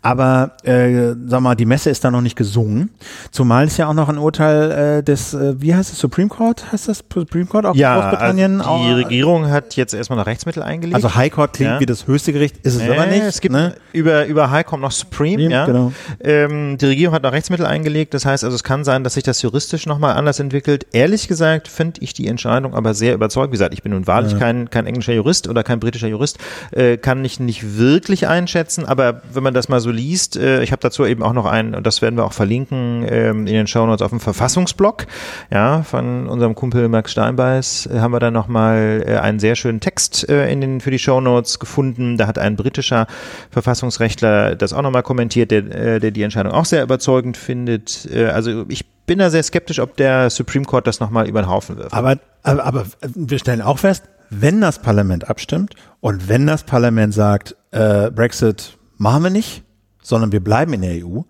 Aber 0.02 0.52
äh, 0.64 1.14
sag 1.28 1.42
mal, 1.42 1.56
die 1.56 1.66
Messe 1.66 1.90
ist 1.90 2.04
da 2.04 2.12
noch 2.12 2.22
nicht 2.22 2.36
gesungen. 2.36 2.90
Zumal 3.32 3.66
es 3.66 3.78
ja 3.78 3.88
auch 3.88 3.94
noch 3.94 4.10
ein 4.10 4.18
Urteil 4.18 4.72
äh, 5.00 5.04
des 5.04 5.34
äh, 5.34 5.56
wie 5.60 5.76
heißt 5.76 5.92
es, 5.92 6.00
Supreme 6.00 6.30
Court? 6.30 6.72
Heißt 6.72 6.88
das 6.88 7.04
Supreme 7.12 7.46
Court 7.46 7.66
auch 7.66 7.76
ja, 7.76 8.00
Großbritannien? 8.00 8.62
Also 8.62 8.84
die 8.84 8.94
Regierung 8.94 9.50
hat 9.50 9.76
jetzt 9.76 9.94
erstmal 9.94 10.20
noch 10.20 10.26
Rechtsmittel 10.26 10.64
eingelegt. 10.64 10.96
Also 10.96 11.16
High 11.16 11.32
Court 11.32 11.54
klingt 11.54 11.72
ja. 11.72 11.80
wie 11.80 11.86
das 11.86 12.08
höchste 12.08 12.34
Gericht, 12.34 12.58
ist 12.64 12.76
es 12.76 12.82
nee, 12.82 12.90
aber 12.90 13.06
nicht. 13.08 13.24
Es 13.24 13.42
gibt 13.42 13.54
ne? 13.54 13.76
über, 13.94 14.26
über 14.26 14.52
High 14.52 14.66
kommt 14.66 14.82
noch 14.82 14.92
Supreme, 14.92 15.16
Supreme 15.16 15.52
ja. 15.52 15.66
Genau. 15.66 15.92
Ähm, 16.24 16.78
die 16.78 16.86
Regierung 16.86 17.14
hat 17.16 17.24
noch 17.24 17.32
Rechtsmittel 17.32 17.66
eingelegt, 17.66 18.14
das 18.14 18.26
heißt 18.26 18.44
also, 18.44 18.56
es 18.56 18.64
kann 18.64 18.84
sein, 18.84 19.04
dass 19.04 19.16
sich 19.16 19.24
das 19.24 19.42
juristisch 19.42 19.86
nochmal 19.86 20.16
anders 20.16 20.40
entwickelt. 20.40 20.86
Ehrlich 20.92 21.28
gesagt 21.28 21.68
finde 21.68 22.02
ich 22.02 22.14
die 22.14 22.28
Entscheidung 22.28 22.74
aber 22.74 22.94
sehr 22.94 23.14
überzeugend. 23.14 23.52
Wie 23.52 23.58
gesagt, 23.58 23.74
ich 23.74 23.84
bin 23.84 23.92
nun 23.92 24.08
wahrlich 24.08 24.34
ja. 24.34 24.40
kein, 24.40 24.70
kein 24.70 24.86
englischer 24.86 25.14
Jurist 25.14 25.48
oder 25.48 25.64
kein 25.64 25.80
britischer 25.80 26.08
Jurist, 26.08 26.38
äh, 26.72 26.98
kann 26.98 27.24
ich 27.24 27.40
nicht 27.40 27.78
wirklich 27.78 28.28
einschätzen, 28.28 28.86
aber 28.86 29.22
wenn 29.34 29.44
man 29.44 29.54
das 29.54 29.70
mal 29.70 29.80
so 29.80 29.92
liest, 29.92 30.38
äh, 30.38 30.64
ich 30.64 30.72
habe 30.72 30.82
dazu 30.82 31.06
eben 31.06 31.24
auch 31.24 31.34
noch 31.34 31.46
einen, 31.46 31.76
und 31.76 31.86
das 31.86 32.02
werden 32.02 32.16
wir 32.16 32.26
auch 32.26 32.34
verlinken 32.34 33.06
ähm, 33.10 33.48
in 33.48 33.54
den 33.54 33.68
Shownotes 33.68 34.02
auf 34.02 34.12
dem 34.12 34.20
Verfassungsblog, 34.20 35.06
ja, 35.52 35.84
von 35.84 36.28
unserem 36.28 36.56
Kumpel 36.56 36.88
Max 36.90 37.12
Steinbeiß 37.12 37.88
äh, 37.88 38.00
haben 38.00 38.12
wir 38.14 38.20
dann 38.20 38.34
nochmal 38.34 39.04
äh, 39.06 39.18
einen 39.18 39.40
sehr 39.40 39.56
schönen 39.56 39.80
Text 39.80 40.28
äh, 40.30 40.52
in 40.52 40.62
den, 40.62 40.82
für 40.82 40.92
die 40.92 41.00
Show 41.00 41.22
Notes 41.22 41.60
gefunden. 41.60 42.18
Da 42.18 42.28
hat 42.28 42.38
ein 42.38 42.56
britischer 42.56 43.08
Verfassungsrechtler 43.52 44.56
das 44.56 44.74
auch 44.74 44.82
nochmal 44.82 45.04
kommentiert, 45.04 45.52
der, 45.52 45.64
äh, 45.76 46.00
der 46.00 46.12
die 46.12 46.24
Entscheidung 46.24 46.54
auch 46.54 46.66
sehr 46.66 46.84
überzeugend 46.84 47.38
findet. 47.38 48.08
Äh, 48.12 48.28
also 48.28 48.66
ich 48.68 48.86
bin 49.06 49.20
da 49.20 49.30
sehr 49.30 49.44
skeptisch, 49.44 49.80
ob 49.80 49.98
der 49.98 50.30
Supreme 50.30 50.66
Court 50.66 50.88
das 50.88 51.00
nochmal 51.00 51.28
über 51.28 51.42
den 51.42 51.50
Haufen 51.50 51.78
wirft. 51.78 51.94
Aber, 51.94 52.18
aber, 52.44 52.64
aber 52.66 52.86
wir 53.02 53.40
stellen 53.40 53.62
auch 53.62 53.80
fest, 53.80 54.04
wenn 54.30 54.62
das 54.62 54.80
Parlament 54.80 55.30
abstimmt 55.30 55.76
und 56.00 56.28
wenn 56.28 56.48
das 56.48 56.64
Parlament 56.64 57.14
sagt, 57.14 57.56
äh, 57.72 58.10
Brexit 58.12 58.78
machen 58.98 59.24
wir 59.24 59.30
nicht, 59.30 59.64
sondern 60.02 60.32
wir 60.32 60.44
bleiben 60.44 60.74
in 60.74 60.82
der 60.82 61.06
EU, 61.06 61.22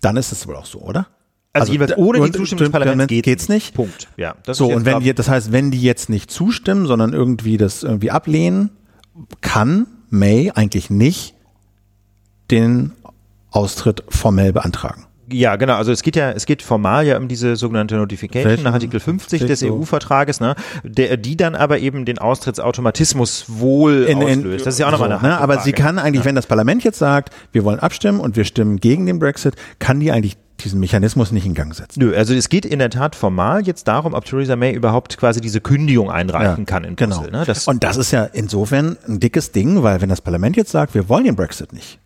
dann 0.00 0.16
ist 0.16 0.32
es 0.32 0.46
wohl 0.46 0.56
auch 0.56 0.66
so, 0.66 0.80
oder? 0.80 1.08
Also, 1.52 1.64
also 1.64 1.72
jeweils 1.72 1.96
ohne 1.98 2.20
die 2.20 2.32
Zustimmung 2.32 2.64
des 2.64 2.72
Parlaments 2.72 3.08
geht 3.08 3.24
geht's 3.24 3.48
nicht. 3.48 3.74
Punkt. 3.74 4.08
Ja. 4.16 4.36
Das 4.44 4.56
so 4.56 4.68
und 4.68 4.86
wenn 4.86 5.00
die, 5.00 5.12
das 5.12 5.28
heißt, 5.28 5.52
wenn 5.52 5.70
die 5.70 5.82
jetzt 5.82 6.08
nicht 6.08 6.30
zustimmen, 6.30 6.86
sondern 6.86 7.12
irgendwie 7.12 7.58
das 7.58 7.82
irgendwie 7.82 8.10
ablehnen, 8.10 8.70
kann 9.42 9.86
May 10.08 10.50
eigentlich 10.54 10.88
nicht 10.88 11.34
den 12.50 12.92
Austritt 13.50 14.02
formell 14.08 14.52
beantragen. 14.52 15.06
Ja, 15.32 15.56
genau. 15.56 15.74
Also 15.74 15.92
es 15.92 16.02
geht 16.02 16.16
ja, 16.16 16.30
es 16.30 16.46
geht 16.46 16.62
formal 16.62 17.06
ja 17.06 17.16
um 17.16 17.28
diese 17.28 17.56
sogenannte 17.56 17.96
Notification 17.96 18.50
Welchen? 18.50 18.64
nach 18.64 18.74
Artikel 18.74 19.00
50 19.00 19.46
des 19.46 19.62
EU-Vertrages, 19.62 20.40
ne, 20.40 20.54
der, 20.82 21.16
die 21.16 21.36
dann 21.36 21.54
aber 21.54 21.78
eben 21.78 22.04
den 22.04 22.18
Austrittsautomatismus 22.18 23.46
wohl 23.48 24.04
in, 24.04 24.20
in, 24.20 24.38
auslöst. 24.38 24.66
Das 24.66 24.74
ist 24.74 24.80
ja 24.80 24.86
auch 24.86 24.92
nochmal 24.92 25.10
so, 25.10 25.16
eine 25.16 25.28
ne? 25.28 25.40
Aber 25.40 25.60
sie 25.60 25.72
kann 25.72 25.98
eigentlich, 25.98 26.22
ja. 26.22 26.26
wenn 26.26 26.34
das 26.34 26.46
Parlament 26.46 26.84
jetzt 26.84 26.98
sagt, 26.98 27.34
wir 27.52 27.64
wollen 27.64 27.80
abstimmen 27.80 28.20
und 28.20 28.36
wir 28.36 28.44
stimmen 28.44 28.78
gegen 28.78 29.06
den 29.06 29.18
Brexit, 29.18 29.54
kann 29.78 30.00
die 30.00 30.12
eigentlich 30.12 30.36
diesen 30.64 30.80
Mechanismus 30.80 31.32
nicht 31.32 31.46
in 31.46 31.54
Gang 31.54 31.74
setzen. 31.74 31.98
Nö, 32.00 32.14
also 32.16 32.34
es 32.34 32.48
geht 32.48 32.64
in 32.64 32.78
der 32.78 32.90
Tat 32.90 33.16
formal 33.16 33.66
jetzt 33.66 33.88
darum, 33.88 34.14
ob 34.14 34.24
Theresa 34.24 34.56
May 34.56 34.72
überhaupt 34.72 35.18
quasi 35.18 35.40
diese 35.40 35.60
Kündigung 35.60 36.10
einreichen 36.10 36.58
ja, 36.58 36.64
kann 36.64 36.84
in 36.84 36.96
genau. 36.96 37.16
Brüssel. 37.16 37.32
Ne? 37.32 37.44
Das 37.44 37.66
und 37.66 37.82
das 37.82 37.96
ist 37.96 38.12
ja 38.12 38.24
insofern 38.24 38.96
ein 39.08 39.20
dickes 39.20 39.52
Ding, 39.52 39.82
weil 39.82 40.00
wenn 40.00 40.08
das 40.08 40.20
Parlament 40.20 40.56
jetzt 40.56 40.70
sagt, 40.70 40.94
wir 40.94 41.08
wollen 41.08 41.24
den 41.24 41.36
Brexit 41.36 41.72
nicht, 41.72 41.98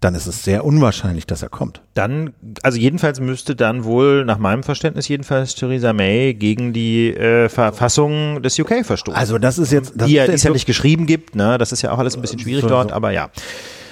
dann 0.00 0.14
ist 0.14 0.26
es 0.26 0.42
sehr 0.42 0.64
unwahrscheinlich, 0.64 1.26
dass 1.26 1.42
er 1.42 1.50
kommt. 1.50 1.82
Dann, 1.92 2.32
also 2.62 2.78
jedenfalls 2.78 3.20
müsste 3.20 3.54
dann 3.54 3.84
wohl, 3.84 4.24
nach 4.24 4.38
meinem 4.38 4.62
Verständnis 4.62 5.08
jedenfalls, 5.08 5.54
Theresa 5.54 5.92
May 5.92 6.32
gegen 6.32 6.72
die 6.72 7.14
äh, 7.14 7.50
Verfassung 7.50 8.42
des 8.42 8.58
UK 8.58 8.84
verstoßen. 8.84 9.18
Also 9.18 9.38
das 9.38 9.58
ist 9.58 9.72
jetzt, 9.72 9.92
das 9.96 10.08
die 10.08 10.14
ja, 10.14 10.24
ist 10.24 10.42
ja 10.42 10.50
nicht 10.50 10.66
geschrieben 10.66 11.06
gibt, 11.06 11.36
ne? 11.36 11.58
Das 11.58 11.72
ist 11.72 11.82
ja 11.82 11.92
auch 11.92 11.98
alles 11.98 12.16
ein 12.16 12.22
bisschen 12.22 12.38
schwierig 12.38 12.62
so, 12.62 12.68
dort, 12.68 12.92
aber 12.92 13.10
ja. 13.10 13.30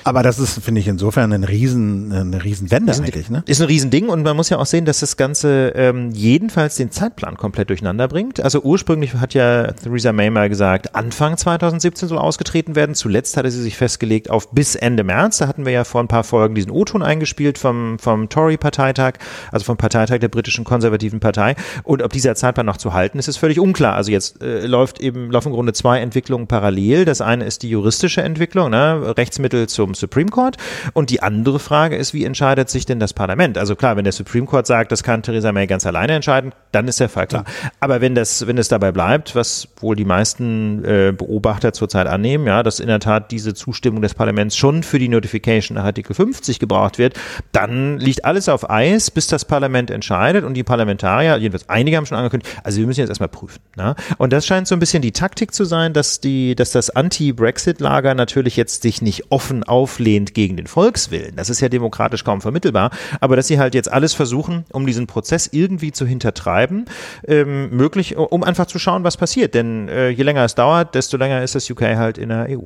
Aber 0.09 0.23
das 0.23 0.39
ist, 0.39 0.65
finde 0.65 0.81
ich, 0.81 0.89
insofern 0.89 1.35
ein 1.35 1.45
Riesen, 1.45 2.11
eine 2.15 2.43
Riesenwende 2.43 2.93
ist 2.93 3.01
eigentlich. 3.01 3.29
Ne? 3.29 3.43
Ist 3.45 3.61
ein 3.61 3.67
Riesending 3.67 4.09
und 4.09 4.23
man 4.23 4.35
muss 4.37 4.49
ja 4.49 4.57
auch 4.57 4.65
sehen, 4.65 4.87
dass 4.87 5.01
das 5.01 5.19
Ganze 5.19 5.75
ähm, 5.77 6.13
jedenfalls 6.13 6.77
den 6.77 6.91
Zeitplan 6.91 7.37
komplett 7.37 7.69
durcheinander 7.69 8.09
bringt. 8.09 8.41
Also 8.41 8.63
ursprünglich 8.63 9.13
hat 9.13 9.35
ja 9.35 9.71
Theresa 9.73 10.15
May 10.15 10.31
mal 10.31 10.49
gesagt, 10.49 10.95
Anfang 10.95 11.37
2017 11.37 12.09
soll 12.09 12.17
ausgetreten 12.17 12.75
werden. 12.75 12.95
Zuletzt 12.95 13.37
hatte 13.37 13.51
sie 13.51 13.61
sich 13.61 13.77
festgelegt 13.77 14.31
auf 14.31 14.51
bis 14.51 14.77
Ende 14.77 15.05
März. 15.05 15.39
Da 15.39 15.47
hatten 15.47 15.67
wir 15.67 15.73
ja 15.73 15.85
vor 15.85 16.03
ein 16.03 16.09
paar 16.09 16.25
Folgen 16.25 16.55
diesen 16.55 16.71
O-Ton 16.71 17.03
eingespielt 17.03 17.59
vom, 17.59 17.99
vom 17.99 18.31
Tory-Parteitag, 18.31 19.19
also 19.53 19.67
vom 19.67 19.77
Parteitag 19.77 20.21
der 20.21 20.29
britischen 20.29 20.65
konservativen 20.65 21.21
Partei. 21.21 21.55
Und 21.83 22.03
ob 22.03 22.15
dieser 22.15 22.35
Zeitplan 22.35 22.65
noch 22.65 22.79
zu 22.79 22.95
halten 22.95 23.19
ist, 23.19 23.29
ist 23.29 23.37
völlig 23.37 23.61
unklar. 23.61 23.95
Also 23.95 24.11
jetzt 24.11 24.43
äh, 24.43 24.67
läuft 24.67 25.01
eben, 25.01 25.31
laufen 25.31 25.49
im 25.49 25.55
Grunde 25.55 25.75
zwei 25.75 26.01
Entwicklungen 26.01 26.47
parallel. 26.47 27.05
Das 27.05 27.21
eine 27.21 27.45
ist 27.45 27.63
die 27.63 27.69
juristische 27.69 28.23
Entwicklung, 28.23 28.71
ne? 28.71 29.15
Rechtsmittel 29.19 29.69
zum 29.69 29.98
Supreme 29.99 30.31
Court. 30.31 30.57
Und 30.93 31.11
die 31.11 31.23
andere 31.23 31.59
Frage 31.59 31.97
ist, 31.97 32.15
wie 32.15 32.25
entscheidet 32.25 32.71
sich 32.71 32.87
denn 32.87 33.01
das 33.01 33.13
Parlament? 33.13 33.59
Also 33.59 33.77
klar, 33.77 33.97
wenn 33.97 34.05
der 34.05 34.13
Supreme 34.13 34.47
Court 34.47 34.67
sagt, 34.67 34.93
das 34.93 35.03
kann 35.03 35.23
Theresa 35.23 35.53
May 35.53 35.67
ganz 35.67 35.87
alleine 35.87 36.15
entscheiden, 36.15 36.53
dann 36.73 36.89
ist 36.89 37.01
der 37.01 37.09
Fall 37.09 37.27
klar. 37.27 37.45
Aber 37.81 38.01
wenn 38.01 38.15
das, 38.15 38.47
wenn 38.47 38.59
es 38.59 38.69
dabei 38.69 38.93
bleibt, 38.93 39.35
was 39.35 39.69
wohl 39.81 39.97
die 39.97 40.05
meisten 40.05 40.85
äh, 40.85 41.13
Beobachter 41.17 41.73
zurzeit 41.73 42.07
annehmen, 42.07 42.47
ja, 42.47 42.63
dass 42.63 42.81
in 42.81 42.89
der 42.89 43.01
Tat 43.01 43.31
diese 43.31 43.55
Zustimmung 43.55 44.03
des 44.03 44.15
Parlaments 44.15 44.57
schon 44.57 44.83
für 44.83 44.99
die 44.99 45.09
Notification 45.09 45.77
nach 45.77 45.85
Artikel 45.85 46.15
50 46.15 46.59
gebraucht 46.59 46.99
wird, 46.99 47.15
dann 47.53 47.99
liegt 47.99 48.25
alles 48.25 48.49
auf 48.49 48.69
Eis, 48.71 49.11
bis 49.11 49.27
das 49.27 49.45
Parlament 49.45 49.91
entscheidet 49.91 50.45
und 50.45 50.55
die 50.55 50.65
Parlamentarier, 50.65 51.37
jedenfalls 51.37 51.69
einige 51.69 51.97
haben 51.97 52.07
schon 52.07 52.19
angekündigt, 52.19 52.51
also 52.65 52.79
wir 52.79 52.87
müssen 52.87 53.01
jetzt 53.01 53.09
erstmal 53.09 53.29
prüfen. 53.29 53.61
Ne? 53.77 53.95
Und 54.19 54.33
das 54.33 54.47
scheint 54.47 54.69
so 54.69 54.75
ein 54.75 54.79
bisschen 54.79 55.03
die 55.03 55.13
Taktik 55.13 55.55
zu 55.55 55.65
sein, 55.65 55.93
dass 55.93 56.21
die, 56.21 56.55
dass 56.55 56.73
das 56.73 56.91
Anti-Brexit-Lager 56.91 58.15
natürlich 58.15 58.57
jetzt 58.57 58.83
sich 58.83 59.03
nicht 59.03 59.31
offen 59.31 59.65
auf 59.65 59.78
auflehnt 59.79 60.35
gegen 60.35 60.57
den 60.57 60.67
Volkswillen. 60.67 61.37
Das 61.37 61.51
ist 61.51 61.61
ja 61.61 61.69
demokratisch 61.69 62.25
kaum 62.25 62.41
vermittelbar. 62.41 62.91
Aber 63.21 63.37
dass 63.37 63.47
sie 63.47 63.61
halt 63.61 63.75
jetzt 63.75 63.91
alles 63.91 64.13
versuchen, 64.13 64.65
um 64.73 64.87
diesen 64.87 65.07
Prozess 65.07 65.49
irgendwie 65.53 65.93
zu 65.93 66.05
hintertreiben, 66.05 66.87
ähm, 67.27 67.71
möglich, 67.71 68.17
um 68.17 68.43
einfach 68.43 68.67
zu 68.67 68.81
schauen, 68.81 69.05
was 69.05 69.17
passiert. 69.17 69.55
Denn 69.55 69.89
äh, 69.89 70.09
je 70.09 70.25
länger 70.25 70.45
es 70.45 70.57
dauert, 70.57 70.97
desto 70.97 71.17
länger 71.17 71.45
ist 71.45 71.55
das 71.55 71.71
UK 71.71 71.83
halt 71.97 72.19
in 72.19 72.31
der 72.31 72.49
EU. 72.51 72.65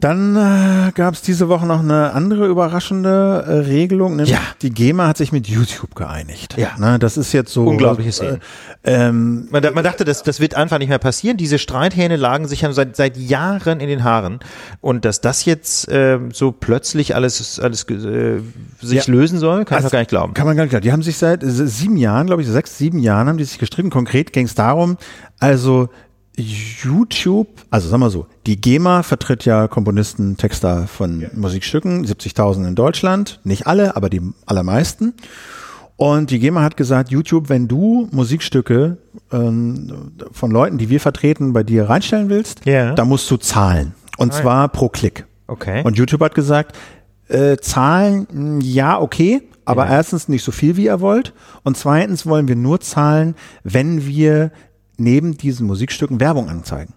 Dann 0.00 0.36
äh, 0.36 0.92
gab 0.92 1.14
es 1.14 1.22
diese 1.22 1.48
Woche 1.48 1.66
noch 1.66 1.80
eine 1.80 2.12
andere 2.12 2.46
überraschende 2.46 3.44
äh, 3.46 3.52
Regelung, 3.68 4.16
nämlich 4.16 4.30
ja. 4.30 4.40
die 4.62 4.70
GEMA 4.70 5.08
hat 5.08 5.16
sich 5.16 5.32
mit 5.32 5.48
YouTube 5.48 5.96
geeinigt. 5.96 6.56
Ja. 6.56 6.70
Na, 6.78 6.98
das 6.98 7.16
ist 7.16 7.32
jetzt 7.32 7.52
so. 7.52 7.66
Unglaubliches 7.66 8.20
äh, 8.20 8.38
ähm, 8.84 9.48
man, 9.50 9.62
man, 9.74 9.82
dachte, 9.82 10.04
das, 10.04 10.22
das 10.22 10.38
wird 10.38 10.54
einfach 10.54 10.78
nicht 10.78 10.88
mehr 10.88 10.98
passieren. 10.98 11.36
Diese 11.36 11.58
Streithähne 11.58 12.16
lagen 12.16 12.46
sich 12.46 12.60
ja 12.60 12.72
seit, 12.72 12.94
seit 12.94 13.16
Jahren 13.16 13.80
in 13.80 13.88
den 13.88 14.04
Haaren. 14.04 14.38
Und 14.80 15.04
dass 15.04 15.20
das 15.20 15.44
jetzt 15.44 15.88
äh, 15.88 16.18
so 16.32 16.52
plötzlich 16.52 17.14
alles, 17.14 17.58
alles 17.58 17.82
äh, 17.90 18.40
sich 18.80 19.06
ja. 19.06 19.12
lösen 19.12 19.38
soll, 19.38 19.64
kann 19.64 19.76
also, 19.76 19.88
ich 19.88 19.92
gar 19.92 19.98
nicht 19.98 20.10
glauben. 20.10 20.32
Kann 20.32 20.46
man 20.46 20.56
gar 20.56 20.62
nicht 20.62 20.70
glauben. 20.70 20.84
Die 20.84 20.92
haben 20.92 21.02
sich 21.02 21.18
seit 21.18 21.40
sieben 21.42 21.96
Jahren, 21.96 22.28
glaube 22.28 22.42
ich, 22.42 22.48
sechs, 22.48 22.78
sieben 22.78 23.00
Jahren 23.00 23.28
haben 23.28 23.38
die 23.38 23.44
sich 23.44 23.58
gestritten. 23.58 23.90
Konkret 23.90 24.32
ging 24.32 24.46
es 24.46 24.54
darum, 24.54 24.96
also 25.40 25.88
YouTube, 26.38 27.48
also 27.70 27.88
sagen 27.88 28.02
wir 28.02 28.10
so, 28.10 28.26
die 28.46 28.60
GEMA 28.60 29.02
vertritt 29.02 29.44
ja 29.44 29.68
Komponisten, 29.68 30.36
Texter 30.36 30.86
von 30.86 31.20
ja. 31.20 31.28
Musikstücken, 31.34 32.06
70.000 32.06 32.68
in 32.68 32.74
Deutschland, 32.74 33.40
nicht 33.44 33.66
alle, 33.66 33.96
aber 33.96 34.08
die 34.08 34.22
allermeisten. 34.46 35.14
Und 35.96 36.30
die 36.30 36.38
GEMA 36.38 36.62
hat 36.62 36.76
gesagt, 36.76 37.10
YouTube, 37.10 37.48
wenn 37.48 37.66
du 37.66 38.08
Musikstücke 38.12 38.98
ähm, 39.32 40.12
von 40.30 40.52
Leuten, 40.52 40.78
die 40.78 40.88
wir 40.90 41.00
vertreten, 41.00 41.52
bei 41.52 41.64
dir 41.64 41.90
reinstellen 41.90 42.28
willst, 42.28 42.64
yeah. 42.66 42.94
da 42.94 43.04
musst 43.04 43.28
du 43.30 43.36
zahlen. 43.36 43.94
Und 44.16 44.32
ah, 44.32 44.40
zwar 44.40 44.68
pro 44.68 44.88
Klick. 44.88 45.26
Okay. 45.48 45.82
Und 45.82 45.98
YouTube 45.98 46.20
hat 46.20 46.36
gesagt, 46.36 46.76
äh, 47.26 47.56
zahlen, 47.56 48.60
ja, 48.60 49.00
okay, 49.00 49.42
aber 49.64 49.86
ja. 49.86 49.92
erstens 49.92 50.28
nicht 50.28 50.44
so 50.44 50.52
viel, 50.52 50.76
wie 50.76 50.84
ihr 50.84 51.00
wollt. 51.00 51.34
Und 51.64 51.76
zweitens 51.76 52.26
wollen 52.26 52.48
wir 52.48 52.56
nur 52.56 52.80
zahlen, 52.80 53.34
wenn 53.64 54.06
wir 54.06 54.52
neben 54.98 55.36
diesen 55.36 55.66
Musikstücken 55.66 56.20
Werbung 56.20 56.48
anzeigen. 56.48 56.94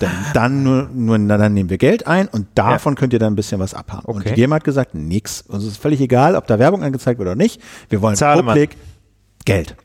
Denn 0.00 0.08
ah. 0.08 0.32
dann 0.32 0.62
nur, 0.62 0.88
nur 0.94 1.18
dann 1.18 1.52
nehmen 1.52 1.68
wir 1.68 1.78
Geld 1.78 2.06
ein 2.06 2.26
und 2.28 2.46
davon 2.54 2.94
ja. 2.94 2.98
könnt 2.98 3.12
ihr 3.12 3.18
dann 3.18 3.34
ein 3.34 3.36
bisschen 3.36 3.60
was 3.60 3.74
abhaben. 3.74 4.04
Okay. 4.06 4.16
Und 4.16 4.28
die 4.28 4.32
GEMA 4.32 4.56
hat 4.56 4.64
gesagt, 4.64 4.94
nix. 4.94 5.42
Uns 5.42 5.64
ist 5.64 5.76
völlig 5.76 6.00
egal, 6.00 6.36
ob 6.36 6.46
da 6.46 6.58
Werbung 6.58 6.82
angezeigt 6.82 7.18
wird 7.18 7.28
oder 7.28 7.36
nicht. 7.36 7.60
Wir 7.90 8.00
wollen 8.00 8.16
Zahle 8.16 8.42
pro 8.42 8.52
Klick 8.52 8.76
Geld. 9.44 9.76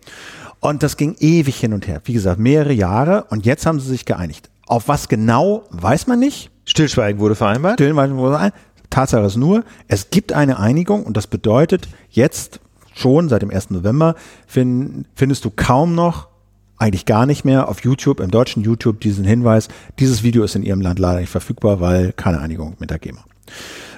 Und 0.62 0.84
das 0.84 0.98
ging 0.98 1.16
ewig 1.20 1.58
hin 1.58 1.74
und 1.74 1.88
her. 1.88 2.02
Wie 2.06 2.14
gesagt, 2.14 2.40
mehrere 2.40 2.74
Jahre. 2.74 3.26
Und 3.30 3.46
jetzt 3.46 3.66
haben 3.66 3.80
sie 3.80 3.88
sich 3.88 4.06
geeinigt. 4.06 4.50
Auf 4.68 4.88
was 4.88 5.10
genau, 5.10 5.64
weiß 5.70 6.08
man 6.08 6.20
nicht. 6.20 6.50
Stillschweigen 6.66 7.20
wurde 7.20 7.36
vereinbart. 7.36 7.76
Stillschweigen 7.76 8.18
wurde 8.18 8.32
vereinbart. 8.32 8.62
Tatsache 8.90 9.26
ist 9.26 9.36
nur, 9.36 9.64
es 9.88 10.10
gibt 10.10 10.32
eine 10.32 10.58
Einigung 10.60 11.04
und 11.04 11.18
das 11.18 11.28
bedeutet, 11.28 11.88
jetzt 12.10 12.62
schon 12.94 13.30
seit 13.30 13.42
dem 13.42 13.52
1. 13.52 13.72
November 13.72 14.16
find, 14.48 15.06
findest 15.16 15.44
du 15.44 15.52
kaum 15.54 15.96
noch, 15.96 16.30
eigentlich 16.78 17.06
gar 17.06 17.26
nicht 17.26 17.46
mehr 17.46 17.68
auf 17.70 17.84
YouTube, 17.84 18.20
im 18.20 18.32
deutschen 18.32 18.64
YouTube 18.64 19.00
diesen 19.00 19.26
Hinweis, 19.26 19.68
dieses 20.00 20.24
Video 20.24 20.44
ist 20.44 20.56
in 20.56 20.64
ihrem 20.64 20.82
Land 20.82 21.00
leider 21.00 21.20
nicht 21.20 21.30
verfügbar, 21.30 21.80
weil 21.80 22.14
keine 22.14 22.40
Einigung 22.40 22.76
mit 22.80 22.90
der 22.90 23.00
GEMA. 23.00 23.24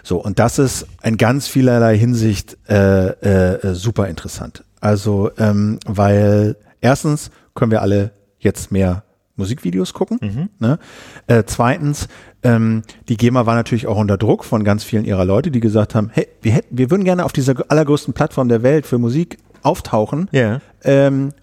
So, 0.04 0.24
und 0.24 0.40
das 0.40 0.60
ist 0.60 0.88
in 1.04 1.18
ganz 1.18 1.48
vielerlei 1.48 1.98
Hinsicht 1.98 2.58
äh, 2.70 3.08
äh, 3.08 3.74
super 3.74 4.08
interessant. 4.08 4.64
Also, 4.80 5.32
ähm, 5.38 5.80
weil 5.86 6.56
erstens 6.82 7.32
können 7.56 7.72
wir 7.72 7.82
alle 7.82 8.12
jetzt 8.40 8.72
mehr 8.72 9.04
Musikvideos 9.36 9.94
gucken. 9.94 10.20
Mhm. 10.22 10.50
Ne? 10.60 10.80
Äh, 11.28 11.44
zweitens, 11.46 12.08
ähm, 12.44 12.84
die 13.08 13.18
GEMA 13.18 13.46
war 13.46 13.56
natürlich 13.56 13.88
auch 13.88 13.98
unter 13.98 14.18
Druck 14.18 14.44
von 14.44 14.64
ganz 14.64 14.84
vielen 14.84 15.06
ihrer 15.06 15.26
Leute, 15.26 15.52
die 15.52 15.60
gesagt 15.60 15.96
haben, 15.96 16.10
hey, 16.14 16.28
wir 16.42 16.54
hätten, 16.54 16.78
wir 16.78 16.90
würden 16.90 17.04
gerne 17.04 17.26
auf 17.26 17.34
dieser 17.34 17.56
allergrößten 17.70 18.14
Plattform 18.14 18.50
der 18.50 18.64
Welt 18.64 18.86
für 18.86 18.98
Musik 18.98 19.38
auftauchen. 19.62 20.30
Ja. 20.32 20.62
Ähm, 20.84 21.34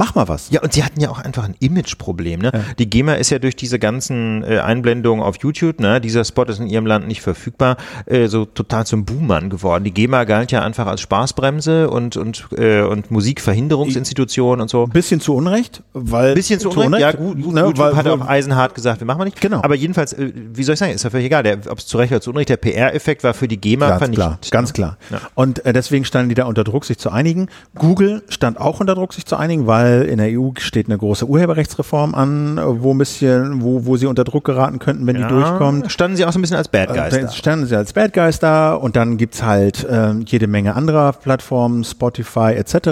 mach 0.00 0.14
mal 0.14 0.28
was. 0.28 0.48
Ja, 0.48 0.62
und 0.62 0.72
sie 0.72 0.82
hatten 0.82 0.98
ja 0.98 1.10
auch 1.10 1.18
einfach 1.18 1.44
ein 1.44 1.54
Imageproblem. 1.60 2.40
Ne? 2.40 2.52
Die 2.78 2.88
GEMA 2.88 3.14
ist 3.14 3.28
ja 3.28 3.38
durch 3.38 3.54
diese 3.54 3.78
ganzen 3.78 4.42
äh, 4.42 4.58
Einblendungen 4.58 5.22
auf 5.22 5.36
YouTube, 5.42 5.78
ne? 5.78 6.00
dieser 6.00 6.24
Spot 6.24 6.44
ist 6.44 6.58
in 6.58 6.68
ihrem 6.68 6.86
Land 6.86 7.06
nicht 7.06 7.20
verfügbar, 7.20 7.76
äh, 8.06 8.26
so 8.26 8.46
total 8.46 8.86
zum 8.86 9.04
Boomern 9.04 9.50
geworden. 9.50 9.84
Die 9.84 9.92
GEMA 9.92 10.24
galt 10.24 10.52
ja 10.52 10.62
einfach 10.62 10.86
als 10.86 11.02
Spaßbremse 11.02 11.90
und, 11.90 12.16
und, 12.16 12.48
äh, 12.56 12.80
und 12.80 13.10
Musikverhinderungsinstitution 13.10 14.62
und 14.62 14.70
so. 14.70 14.84
Ein 14.84 14.90
bisschen 14.90 15.20
zu 15.20 15.34
Unrecht, 15.34 15.82
weil 15.92 16.34
Bisschen 16.34 16.60
zu 16.60 16.70
Unrecht, 16.70 17.02
ja 17.02 17.12
gut, 17.12 17.42
gut 17.42 17.54
ne, 17.54 17.60
YouTube 17.60 17.78
weil, 17.78 17.96
hat 17.96 18.08
auch 18.08 18.26
eisenhart 18.26 18.74
gesagt, 18.74 19.00
wir 19.00 19.06
machen 19.06 19.20
wir 19.20 19.26
nicht. 19.26 19.40
Genau. 19.42 19.62
Aber 19.62 19.74
jedenfalls, 19.74 20.14
äh, 20.14 20.32
wie 20.34 20.62
soll 20.62 20.72
ich 20.72 20.78
sagen, 20.78 20.92
ist 20.92 21.04
ja 21.04 21.10
völlig 21.10 21.26
egal, 21.26 21.44
ob 21.68 21.78
es 21.78 21.86
zu 21.86 21.98
Recht 21.98 22.10
oder 22.10 22.22
zu 22.22 22.30
Unrecht, 22.30 22.48
der 22.48 22.56
PR-Effekt 22.56 23.22
war 23.22 23.34
für 23.34 23.48
die 23.48 23.60
GEMA 23.60 23.86
Ganz 23.86 23.98
vernichtend. 23.98 24.40
klar, 24.40 24.50
ganz 24.50 24.72
klar. 24.72 24.96
Ja. 25.10 25.20
Und 25.34 25.66
äh, 25.66 25.74
deswegen 25.74 26.06
standen 26.06 26.30
die 26.30 26.34
da 26.34 26.46
unter 26.46 26.64
Druck, 26.64 26.86
sich 26.86 26.96
zu 26.96 27.10
einigen. 27.10 27.48
Google 27.74 28.22
stand 28.30 28.58
auch 28.58 28.80
unter 28.80 28.94
Druck, 28.94 29.12
sich 29.12 29.26
zu 29.26 29.36
einigen, 29.36 29.66
weil 29.66 29.89
in 30.04 30.18
der 30.18 30.28
EU 30.40 30.50
steht 30.58 30.86
eine 30.88 30.98
große 30.98 31.26
Urheberrechtsreform 31.26 32.14
an, 32.14 32.58
äh, 32.58 32.62
wo 32.82 32.92
ein 32.92 32.98
bisschen, 32.98 33.62
wo, 33.62 33.86
wo 33.86 33.96
sie 33.96 34.06
unter 34.06 34.24
Druck 34.24 34.44
geraten 34.44 34.78
könnten, 34.78 35.06
wenn 35.06 35.16
Ja, 35.16 35.28
die 35.28 35.34
durchkommt. 35.34 35.90
Standen 35.92 36.16
sie 36.16 36.24
auch 36.24 36.32
so 36.32 36.38
ein 36.38 36.42
bisschen 36.42 36.56
als 36.56 36.68
Bad 36.68 36.88
Guys 36.94 37.10
Dann 37.14 37.22
da. 37.26 37.32
standen 37.32 37.66
sie 37.66 37.76
als 37.76 37.92
Bad 37.92 38.12
Guys 38.12 38.38
da 38.38 38.74
und 38.74 38.96
dann 38.96 39.16
gibt's 39.16 39.42
halt 39.42 39.86
ähm, 39.90 40.24
jede 40.26 40.46
Menge 40.46 40.74
anderer 40.76 41.12
Plattformen, 41.12 41.84
Spotify 41.84 42.52
etc., 42.56 42.88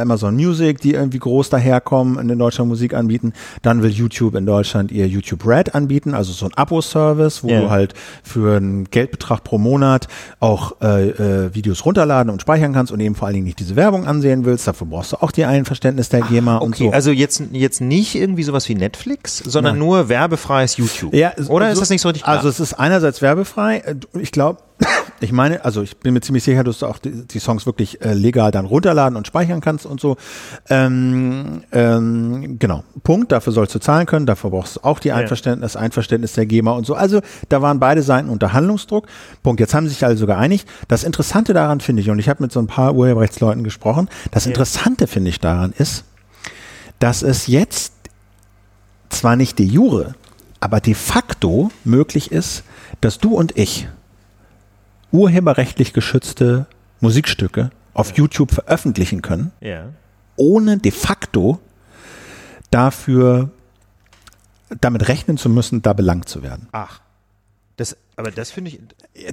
Amazon 0.00 0.34
Music, 0.36 0.80
die 0.80 0.94
irgendwie 0.94 1.18
groß 1.18 1.50
daherkommen 1.50 2.16
und 2.16 2.30
in 2.30 2.38
Deutschland 2.38 2.68
Musik 2.68 2.94
anbieten. 2.94 3.32
Dann 3.62 3.82
will 3.82 3.90
YouTube 3.90 4.34
in 4.34 4.46
Deutschland 4.46 4.92
ihr 4.92 5.06
YouTube 5.06 5.46
Red 5.46 5.74
anbieten, 5.74 6.14
also 6.14 6.32
so 6.32 6.46
ein 6.46 6.52
Abo-Service, 6.54 7.42
wo 7.44 7.48
Ja. 7.48 7.60
du 7.62 7.70
halt 7.70 7.94
für 8.22 8.56
einen 8.56 8.84
Geldbetrag 8.90 9.44
pro 9.44 9.58
Monat 9.58 10.08
auch 10.40 10.80
äh, 10.82 11.08
äh, 11.10 11.54
Videos 11.54 11.84
runterladen 11.84 12.30
und 12.32 12.40
speichern 12.42 12.72
kannst 12.72 12.92
und 12.92 13.00
eben 13.00 13.14
vor 13.14 13.26
allen 13.26 13.34
Dingen 13.34 13.46
nicht 13.46 13.58
diese 13.58 13.76
Werbung 13.76 14.06
ansehen 14.06 14.44
willst. 14.44 14.66
Dafür 14.66 14.86
brauchst 14.86 15.12
du 15.12 15.16
auch 15.22 15.30
die 15.30 15.44
Einverständnis 15.44 16.08
der 16.08 16.22
GEMA 16.36 16.56
und 16.58 16.74
Okay, 16.74 16.84
so. 16.86 16.92
also 16.92 17.10
jetzt, 17.10 17.42
jetzt 17.52 17.80
nicht 17.80 18.14
irgendwie 18.14 18.42
sowas 18.42 18.68
wie 18.68 18.74
Netflix, 18.74 19.38
sondern 19.38 19.74
Nein. 19.78 19.86
nur 19.86 20.08
werbefreies 20.08 20.76
YouTube. 20.76 21.14
Ja, 21.14 21.32
Oder 21.48 21.68
ist 21.70 21.76
so- 21.76 21.80
das 21.82 21.90
nicht 21.90 22.00
so 22.02 22.08
richtig 22.08 22.24
klar? 22.24 22.36
Also 22.36 22.48
es 22.48 22.60
ist 22.60 22.74
einerseits 22.74 23.22
werbefrei. 23.22 23.78
Äh, 23.78 23.94
Ich 24.20 24.32
glaube, 24.32 24.60
ich 25.20 25.32
meine, 25.32 25.64
also 25.64 25.80
ich 25.82 25.96
bin 25.96 26.12
mir 26.12 26.20
ziemlich 26.20 26.44
sicher, 26.44 26.62
dass 26.62 26.80
du 26.80 26.86
auch 26.86 26.98
die, 26.98 27.26
die 27.26 27.38
Songs 27.38 27.64
wirklich 27.64 28.02
äh, 28.02 28.12
legal 28.12 28.50
dann 28.50 28.66
runterladen 28.66 29.16
und 29.16 29.26
speichern 29.26 29.60
kannst 29.62 29.86
und 29.86 30.00
so. 30.00 30.16
Ähm, 30.68 31.62
ähm, 31.72 32.58
genau. 32.58 32.84
Punkt. 33.02 33.32
Dafür 33.32 33.52
sollst 33.54 33.74
du 33.74 33.78
zahlen 33.78 34.06
können. 34.06 34.26
Dafür 34.26 34.50
brauchst 34.50 34.76
du 34.76 34.80
auch 34.84 34.98
die 34.98 35.12
Einverständnis, 35.12 35.76
Einverständnis 35.76 36.34
der 36.34 36.44
GEMA 36.46 36.72
und 36.72 36.84
so. 36.86 36.94
Also 36.94 37.20
da 37.48 37.62
waren 37.62 37.80
beide 37.80 38.02
Seiten 38.02 38.28
unter 38.28 38.52
Handlungsdruck. 38.52 39.06
Punkt. 39.42 39.60
Jetzt 39.60 39.72
haben 39.74 39.86
sie 39.88 39.94
sich 39.94 40.04
also 40.04 40.26
geeinigt. 40.26 40.68
Das 40.88 41.04
Interessante 41.04 41.54
daran 41.54 41.80
finde 41.80 42.02
ich, 42.02 42.10
und 42.10 42.18
ich 42.18 42.28
habe 42.28 42.42
mit 42.42 42.52
so 42.52 42.60
ein 42.60 42.66
paar 42.66 42.94
Urheberrechtsleuten 42.94 43.64
gesprochen, 43.64 44.08
das 44.32 44.46
Interessante 44.46 45.06
finde 45.06 45.30
ich 45.30 45.40
daran 45.40 45.72
ist, 45.78 46.04
dass 46.98 47.22
es 47.22 47.46
jetzt 47.46 47.92
zwar 49.08 49.36
nicht 49.36 49.58
de 49.58 49.66
jure, 49.66 50.14
aber 50.60 50.80
de 50.80 50.94
facto 50.94 51.70
möglich 51.84 52.32
ist, 52.32 52.64
dass 53.00 53.18
du 53.18 53.34
und 53.34 53.56
ich 53.56 53.88
urheberrechtlich 55.12 55.92
geschützte 55.92 56.66
Musikstücke 57.00 57.70
auf 57.94 58.16
YouTube 58.16 58.52
veröffentlichen 58.52 59.22
können, 59.22 59.52
ja. 59.60 59.88
ohne 60.36 60.78
de 60.78 60.92
facto 60.92 61.60
dafür 62.70 63.50
damit 64.80 65.08
rechnen 65.08 65.38
zu 65.38 65.48
müssen, 65.48 65.82
da 65.82 65.92
belangt 65.92 66.28
zu 66.28 66.42
werden. 66.42 66.68
Ach. 66.72 67.00
Das, 67.76 67.96
aber 68.16 68.30
das 68.30 68.50
finde 68.50 68.70
ich. 68.70 68.80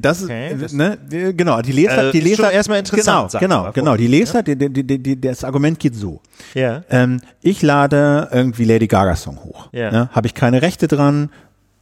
Das 0.02 0.20
ist, 0.20 0.26
Okay, 0.26 0.56
ne, 0.72 0.98
genau, 1.36 1.62
die 1.62 1.72
Leser, 1.72 2.10
Äh, 2.10 2.12
die 2.12 2.20
Leser, 2.20 2.52
erstmal 2.52 2.80
interessant, 2.80 3.32
genau, 3.32 3.64
genau, 3.64 3.72
genau, 3.72 3.96
die 3.98 4.08
Leser, 4.08 4.44
die, 4.44 4.56
die, 4.58 4.70
die, 4.84 5.00
die, 5.00 5.20
das 5.22 5.44
Argument 5.44 5.80
geht 5.80 5.96
so. 5.96 6.22
Ja. 6.54 6.84
Ähm, 6.90 7.22
ich 7.42 7.62
lade 7.62 8.28
irgendwie 8.32 8.66
Lady 8.66 8.88
Gaga 8.88 9.16
Song 9.16 9.44
hoch. 9.44 9.70
Ja. 9.72 9.92
Ne? 9.92 10.10
Habe 10.12 10.28
ich 10.28 10.34
keine 10.34 10.62
Rechte 10.62 10.88
dran? 10.88 11.30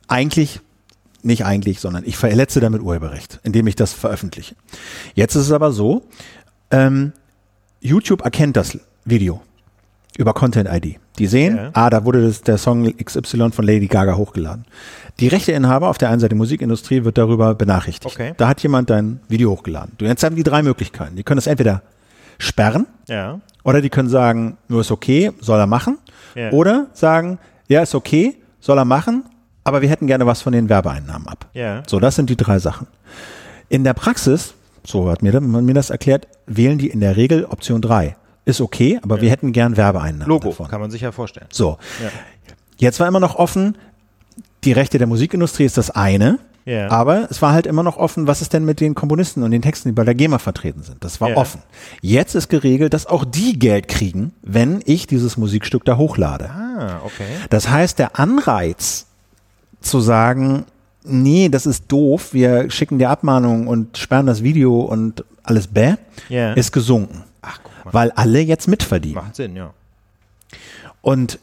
Eigentlich, 0.08 0.60
nicht 1.24 1.46
eigentlich, 1.46 1.80
sondern 1.80 2.04
ich 2.06 2.18
verletze 2.18 2.60
damit 2.60 2.82
Urheberrecht, 2.82 3.40
indem 3.44 3.68
ich 3.68 3.76
das 3.76 3.94
veröffentliche. 3.94 4.56
Jetzt 5.16 5.36
ist 5.36 5.44
es 5.46 5.52
aber 5.52 5.72
so, 5.72 6.04
ähm, 6.70 7.14
YouTube 7.80 8.22
erkennt 8.24 8.58
das 8.58 8.78
Video 9.06 9.42
über 10.18 10.34
Content 10.34 10.70
ID. 10.72 11.00
Die 11.18 11.28
sehen, 11.28 11.56
Ja. 11.58 11.70
ah, 11.74 11.90
da 11.90 12.06
wurde 12.06 12.22
das, 12.26 12.42
der 12.42 12.58
Song 12.58 12.86
XY 12.96 13.52
von 13.52 13.66
Lady 13.66 13.88
Gaga 13.88 14.16
hochgeladen. 14.16 14.66
Die 15.20 15.28
Rechteinhaber 15.28 15.90
auf 15.90 15.98
der 15.98 16.10
einen 16.10 16.20
Seite 16.20 16.36
Musikindustrie 16.36 17.04
wird 17.04 17.18
darüber 17.18 17.54
benachrichtigt. 17.56 18.14
Okay. 18.16 18.34
Da 18.38 18.48
hat 18.48 18.62
jemand 18.64 18.90
dein 18.90 19.20
Video 19.28 19.52
hochgeladen. 19.52 19.94
Du, 19.98 20.06
jetzt 20.06 20.24
haben 20.24 20.36
die 20.36 20.44
drei 20.44 20.64
Möglichkeiten. 20.64 21.16
Die 21.16 21.24
können 21.24 21.38
es 21.38 21.48
entweder 21.48 21.82
sperren, 22.40 22.88
Ja. 23.08 23.40
oder 23.64 23.82
die 23.82 23.90
können 23.90 24.10
sagen, 24.10 24.58
nur 24.68 24.82
ist 24.82 24.90
okay, 24.92 25.32
soll 25.40 25.60
er 25.60 25.68
machen. 25.68 26.00
Ja. 26.34 26.50
Oder 26.52 26.88
sagen, 26.94 27.38
ja, 27.68 27.82
ist 27.84 27.94
okay, 27.94 28.36
soll 28.60 28.80
er 28.80 28.86
machen, 28.86 29.26
aber 29.64 29.82
wir 29.84 29.90
hätten 29.90 30.08
gerne 30.08 30.26
was 30.26 30.42
von 30.42 30.54
den 30.54 30.68
Werbeeinnahmen 30.70 31.28
ab. 31.28 31.46
Ja. 31.54 31.84
So, 31.88 32.00
das 32.00 32.16
sind 32.16 32.30
die 32.32 32.36
drei 32.38 32.58
Sachen. 32.58 32.88
In 33.70 33.84
der 33.84 33.94
Praxis, 33.94 34.56
so 34.84 35.10
hat 35.12 35.22
mir, 35.22 35.40
man 35.40 35.66
mir 35.66 35.76
das 35.76 35.92
erklärt, 35.92 36.28
wählen 36.48 36.80
die 36.80 36.88
in 36.90 37.00
der 37.00 37.16
Regel 37.16 37.46
Option 37.46 37.82
3. 37.82 38.16
Ist 38.46 38.60
okay, 38.60 39.00
aber 39.04 39.22
wir 39.22 39.30
hätten 39.30 39.52
gern 39.52 39.78
Werbeeinnahmen 39.78 40.28
Logo, 40.28 40.50
davon. 40.50 40.68
kann 40.68 40.82
man 40.82 40.90
sich 40.90 41.02
ja 41.02 41.12
vorstellen. 41.12 41.46
So. 41.52 41.78
Ja. 42.02 42.10
Jetzt 42.78 43.00
war 43.00 43.08
immer 43.08 43.20
noch 43.20 43.36
offen, 43.36 43.78
die 44.64 44.72
Rechte 44.74 44.98
der 44.98 45.08
Musikindustrie 45.08 45.66
ist 45.66 45.78
das 45.78 45.90
eine, 45.92 46.40
Ja. 46.66 46.90
aber 46.92 47.28
es 47.32 47.42
war 47.42 47.54
halt 47.54 47.66
immer 47.66 47.82
noch 47.84 47.98
offen, 47.98 48.28
was 48.28 48.42
ist 48.42 48.54
denn 48.54 48.64
mit 48.66 48.80
den 48.80 48.94
Komponisten 48.96 49.42
und 49.44 49.52
den 49.52 49.62
Texten, 49.62 49.90
die 49.90 49.94
bei 49.94 50.04
der 50.04 50.14
GEMA 50.16 50.38
vertreten 50.38 50.84
sind. 50.84 51.04
Das 51.04 51.20
war 51.20 51.30
Ja. 51.32 51.38
offen. 51.38 51.62
Jetzt 52.02 52.36
ist 52.36 52.50
geregelt, 52.50 52.94
dass 52.94 53.08
auch 53.08 53.26
die 53.26 53.58
Geld 53.58 53.88
kriegen, 53.88 54.34
wenn 54.44 54.82
ich 54.86 55.08
dieses 55.08 55.38
Musikstück 55.38 55.84
da 55.86 55.98
hochlade. 55.98 56.50
Ah, 56.50 57.02
okay. 57.04 57.26
Das 57.50 57.70
heißt, 57.70 57.98
der 58.00 58.20
Anreiz 58.20 59.08
zu 59.82 60.00
sagen, 60.00 60.66
nee, 61.04 61.50
das 61.50 61.66
ist 61.66 61.86
doof, 61.92 62.34
wir 62.34 62.70
schicken 62.70 63.00
dir 63.00 63.10
Abmahnungen 63.10 63.66
und 63.68 63.98
sperren 63.98 64.28
das 64.28 64.44
Video 64.44 64.82
und 64.82 65.26
alles 65.42 65.66
bäh, 65.68 65.96
Ja. 66.30 66.54
ist 66.54 66.72
gesunken. 66.72 67.24
Ach, 67.42 67.60
guck 67.64 67.86
mal. 67.86 67.94
Weil 67.96 68.12
alle 68.12 68.40
jetzt 68.40 68.68
mitverdienen. 68.68 69.16
Macht 69.16 69.36
Sinn, 69.36 69.56
ja. 69.56 69.74
Und 71.02 71.40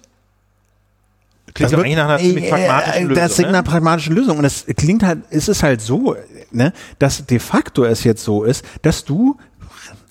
Klingt 1.59 1.73
doch 1.73 1.79
eigentlich 1.79 1.97
nach 1.97 2.09
einer 2.09 2.19
ziemlich 2.19 2.49
pragmatischen 2.49 3.09
Lösung. 3.09 3.15
Das 3.15 3.35
klingt 3.35 3.49
ne? 3.49 3.53
nach 3.53 3.59
einer 3.59 3.71
pragmatischen 3.71 4.15
Lösung. 4.15 4.39
Und 4.39 4.45
es 4.45 4.65
klingt 4.77 5.03
halt, 5.03 5.19
es 5.31 5.49
ist 5.49 5.63
halt 5.63 5.81
so, 5.81 6.17
ne, 6.53 6.73
dass 6.99 7.27
de 7.27 7.39
facto 7.39 7.85
es 7.85 8.05
jetzt 8.05 8.23
so 8.23 8.45
ist, 8.45 8.65
dass 8.83 9.05
du 9.05 9.37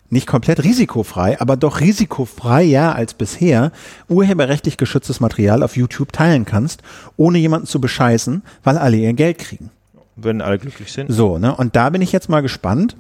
nicht 0.10 0.28
komplett 0.28 0.64
risikofrei, 0.64 1.40
aber 1.40 1.58
doch 1.58 1.80
risikofreier 1.80 2.96
als 2.96 3.14
bisher 3.14 3.72
urheberrechtlich 4.08 4.78
geschütztes 4.78 5.20
Material 5.20 5.64
auf 5.64 5.76
YouTube 5.76 6.14
teilen 6.14 6.46
kannst, 6.46 6.82
ohne 7.18 7.38
jemanden 7.38 7.68
zu 7.68 7.82
bescheißen, 7.82 8.42
weil 8.64 8.78
alle 8.78 8.98
ihr 8.98 9.14
Geld 9.14 9.38
kriegen. 9.38 9.70
Wenn 10.16 10.42
alle 10.42 10.60
glücklich 10.60 10.92
sind. 10.92 11.12
So, 11.12 11.38
ne? 11.38 11.56
Und 11.56 11.76
da 11.76 11.90
bin 11.90 12.02
ich 12.02 12.12
jetzt 12.12 12.30
mal 12.30 12.42
gespannt, 12.42 12.96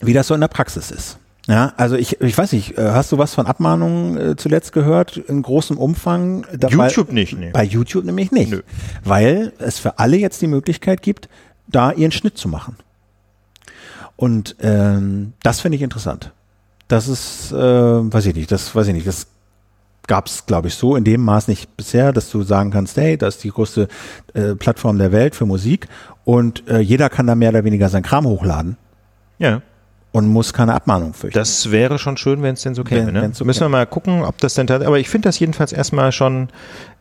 wie 0.00 0.12
das 0.12 0.28
so 0.28 0.34
in 0.34 0.40
der 0.40 0.48
Praxis 0.48 0.90
ist. 0.90 1.18
Ja, 1.46 1.74
also 1.76 1.96
ich, 1.96 2.20
ich 2.22 2.38
weiß 2.38 2.52
nicht, 2.52 2.78
äh, 2.78 2.90
hast 2.92 3.12
du 3.12 3.18
was 3.18 3.34
von 3.34 3.46
Abmahnungen 3.46 4.16
äh, 4.16 4.36
zuletzt 4.36 4.72
gehört 4.72 5.18
in 5.18 5.42
großem 5.42 5.76
Umfang? 5.76 6.46
Da- 6.56 6.68
YouTube 6.68 7.12
nicht, 7.12 7.36
nee. 7.38 7.50
Bei 7.52 7.64
YouTube 7.64 8.04
nämlich 8.04 8.32
nicht. 8.32 8.50
Nö. 8.50 8.62
Weil 9.04 9.52
es 9.58 9.78
für 9.78 9.98
alle 9.98 10.16
jetzt 10.16 10.40
die 10.40 10.46
Möglichkeit 10.46 11.02
gibt, 11.02 11.28
da 11.68 11.92
ihren 11.92 12.12
Schnitt 12.12 12.38
zu 12.38 12.48
machen. 12.48 12.76
Und 14.16 14.56
ähm, 14.60 15.34
das 15.42 15.60
finde 15.60 15.76
ich 15.76 15.82
interessant. 15.82 16.32
Das 16.88 17.08
ist, 17.08 17.52
äh, 17.52 17.56
weiß 17.56 18.26
ich 18.26 18.34
nicht, 18.34 18.50
das 18.50 18.74
weiß 18.74 18.86
ich 18.88 18.94
nicht, 18.94 19.06
das 19.06 19.26
gab 20.06 20.26
es, 20.26 20.46
glaube 20.46 20.68
ich, 20.68 20.74
so 20.74 20.96
in 20.96 21.04
dem 21.04 21.22
Maß 21.22 21.48
nicht 21.48 21.76
bisher, 21.76 22.12
dass 22.12 22.30
du 22.30 22.42
sagen 22.42 22.70
kannst, 22.70 22.96
hey, 22.96 23.16
das 23.16 23.36
ist 23.36 23.44
die 23.44 23.50
größte 23.50 23.88
äh, 24.34 24.54
Plattform 24.54 24.98
der 24.98 25.12
Welt 25.12 25.34
für 25.34 25.46
Musik 25.46 25.88
und 26.24 26.66
äh, 26.68 26.78
jeder 26.80 27.08
kann 27.08 27.26
da 27.26 27.34
mehr 27.34 27.50
oder 27.50 27.64
weniger 27.64 27.88
sein 27.88 28.02
Kram 28.02 28.26
hochladen. 28.26 28.76
Ja. 29.38 29.62
Und 30.14 30.28
muss 30.28 30.52
keine 30.52 30.74
Abmahnung 30.74 31.12
fürchten. 31.12 31.36
Das 31.36 31.72
wäre 31.72 31.98
schon 31.98 32.16
schön, 32.16 32.40
wenn 32.42 32.54
es 32.54 32.62
denn 32.62 32.74
so 32.76 32.84
käme. 32.84 33.08
Wenn- 33.08 33.14
Ne? 33.14 33.30
so 33.34 33.44
Müssen 33.44 33.60
wir 33.62 33.64
käme. 33.66 33.76
mal 33.78 33.86
gucken, 33.86 34.22
ob 34.22 34.38
das 34.38 34.54
denn 34.54 34.68
tatsächlich. 34.68 34.86
Aber 34.86 34.98
ich 35.00 35.08
finde 35.08 35.28
das 35.28 35.40
jedenfalls 35.40 35.72
erstmal 35.72 36.12
schon, 36.12 36.50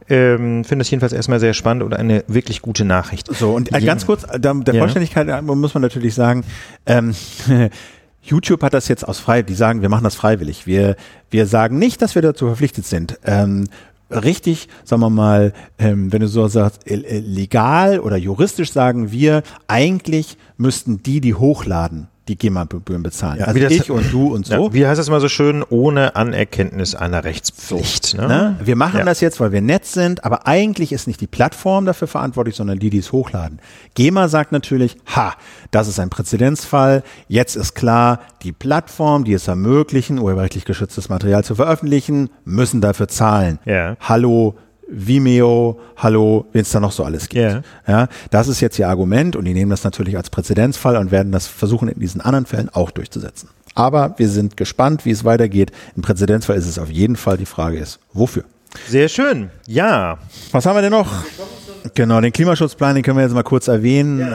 ähm, 0.09 0.63
finde 0.65 0.81
das 0.83 0.89
jedenfalls 0.89 1.13
erstmal 1.13 1.39
sehr 1.39 1.53
spannend 1.53 1.83
und 1.83 1.93
eine 1.93 2.23
wirklich 2.27 2.63
gute 2.63 2.85
Nachricht. 2.85 3.27
So, 3.35 3.53
und 3.53 3.71
äh, 3.71 3.81
ganz 3.81 4.07
kurz, 4.07 4.23
äh, 4.23 4.39
der 4.39 4.55
der 4.55 4.73
Ja. 4.73 4.79
Vollständigkeit 4.81 5.27
äh, 5.27 5.41
muss 5.43 5.75
man 5.75 5.81
natürlich 5.83 6.15
sagen, 6.15 6.43
ähm, 6.87 7.13
YouTube 8.23 8.63
hat 8.63 8.73
das 8.73 8.87
jetzt 8.87 9.07
aus 9.07 9.19
frei, 9.19 9.43
die 9.43 9.53
sagen, 9.53 9.81
wir 9.83 9.89
machen 9.89 10.05
das 10.05 10.15
freiwillig. 10.15 10.65
Wir, 10.65 10.95
wir 11.29 11.45
sagen 11.45 11.77
nicht, 11.77 12.01
dass 12.01 12.15
wir 12.15 12.21
dazu 12.23 12.47
verpflichtet 12.47 12.85
sind. 12.85 13.19
Ähm, 13.25 13.65
richtig, 14.09 14.69
sagen 14.85 15.01
wir 15.01 15.09
mal, 15.11 15.53
ähm, 15.77 16.11
wenn 16.11 16.21
du 16.21 16.27
so 16.27 16.47
sagst, 16.47 16.89
äh, 16.89 16.95
legal 17.19 17.99
oder 17.99 18.17
juristisch 18.17 18.71
sagen 18.71 19.11
wir, 19.11 19.43
eigentlich 19.67 20.37
müssten 20.57 21.03
die, 21.03 21.21
die 21.21 21.35
hochladen, 21.35 22.07
die 22.29 22.37
GEMA-Gebühren 22.37 23.03
bezahlen. 23.03 23.39
Ja, 23.39 23.45
also 23.47 23.55
wie 23.55 23.63
das- 23.63 23.71
ich 23.73 23.91
und 23.91 24.11
du 24.13 24.33
und 24.33 24.45
so. 24.45 24.53
Ja, 24.67 24.73
wie 24.73 24.87
heißt 24.87 24.97
das 24.97 25.09
mal 25.09 25.19
so 25.19 25.27
schön? 25.27 25.61
Ohne 25.69 26.15
Anerkenntnis 26.15 26.95
einer 26.95 27.23
Rechtspflicht. 27.25 28.15
Ne? 28.17 28.27
Ne? 28.27 28.55
Wir 28.63 28.75
machen 28.77 28.99
Ja. 28.99 29.05
das 29.05 29.19
jetzt, 29.19 29.39
weil 29.41 29.51
wir 29.51 29.61
nett 29.61 29.85
sind, 29.85 30.23
aber 30.23 30.47
eigentlich 30.47 30.93
ist 30.93 31.05
nicht 31.07 31.19
die 31.19 31.27
Plattform 31.27 31.85
dafür 31.85 32.07
verantwortlich, 32.07 32.55
sondern 32.55 32.79
die, 32.79 32.89
die 32.89 32.99
es 32.99 33.11
hochladen. 33.11 33.59
GEMA 33.95 34.29
sagt 34.29 34.51
natürlich, 34.53 34.95
ha, 35.15 35.33
das 35.71 35.87
ist 35.89 35.99
ein 35.99 36.09
Präzedenzfall. 36.09 37.03
Jetzt 37.27 37.55
ist 37.57 37.73
klar, 37.75 38.19
die 38.43 38.53
Plattform, 38.53 39.25
die 39.25 39.33
es 39.33 39.47
ermöglichen, 39.49 40.17
urheberrechtlich 40.17 40.63
geschütztes 40.65 41.09
Material 41.09 41.43
zu 41.43 41.55
veröffentlichen, 41.55 42.29
müssen 42.45 42.79
dafür 42.79 43.09
zahlen. 43.09 43.59
Ja. 43.65 43.97
Hallo, 43.99 44.55
Vimeo, 44.87 45.79
hallo, 45.97 46.45
wen 46.51 46.61
es 46.61 46.71
da 46.71 46.79
noch 46.79 46.91
so 46.91 47.03
alles 47.03 47.29
gibt. 47.29 47.43
Ja. 47.43 47.61
Ja, 47.87 48.07
das 48.31 48.47
ist 48.47 48.61
jetzt 48.61 48.77
ihr 48.79 48.87
Argument 48.87 49.35
und 49.35 49.45
die 49.45 49.53
nehmen 49.53 49.71
das 49.71 49.83
natürlich 49.83 50.17
als 50.17 50.29
Präzedenzfall 50.29 50.97
und 50.97 51.11
werden 51.11 51.31
das 51.31 51.47
versuchen 51.47 51.87
in 51.87 51.99
diesen 51.99 52.21
anderen 52.21 52.45
Fällen 52.45 52.69
auch 52.69 52.91
durchzusetzen. 52.91 53.49
Aber 53.75 54.15
wir 54.17 54.29
sind 54.29 54.57
gespannt, 54.57 55.05
wie 55.05 55.11
es 55.11 55.23
weitergeht. 55.23 55.71
Im 55.95 56.03
Präzedenzfall 56.03 56.57
ist 56.57 56.67
es 56.67 56.77
auf 56.77 56.91
jeden 56.91 57.15
Fall. 57.15 57.37
Die 57.37 57.45
Frage 57.45 57.79
ist, 57.79 57.99
wofür? 58.13 58.43
Sehr 58.87 59.07
schön. 59.07 59.49
Ja. 59.67 60.17
Was 60.51 60.65
haben 60.65 60.75
wir 60.75 60.81
denn 60.81 60.91
noch? 60.91 61.23
Genau, 61.93 62.21
den 62.21 62.31
Klimaschutzplan, 62.31 62.95
den 62.95 63.03
können 63.03 63.17
wir 63.17 63.23
jetzt 63.23 63.33
mal 63.33 63.43
kurz 63.43 63.67
erwähnen. 63.67 64.25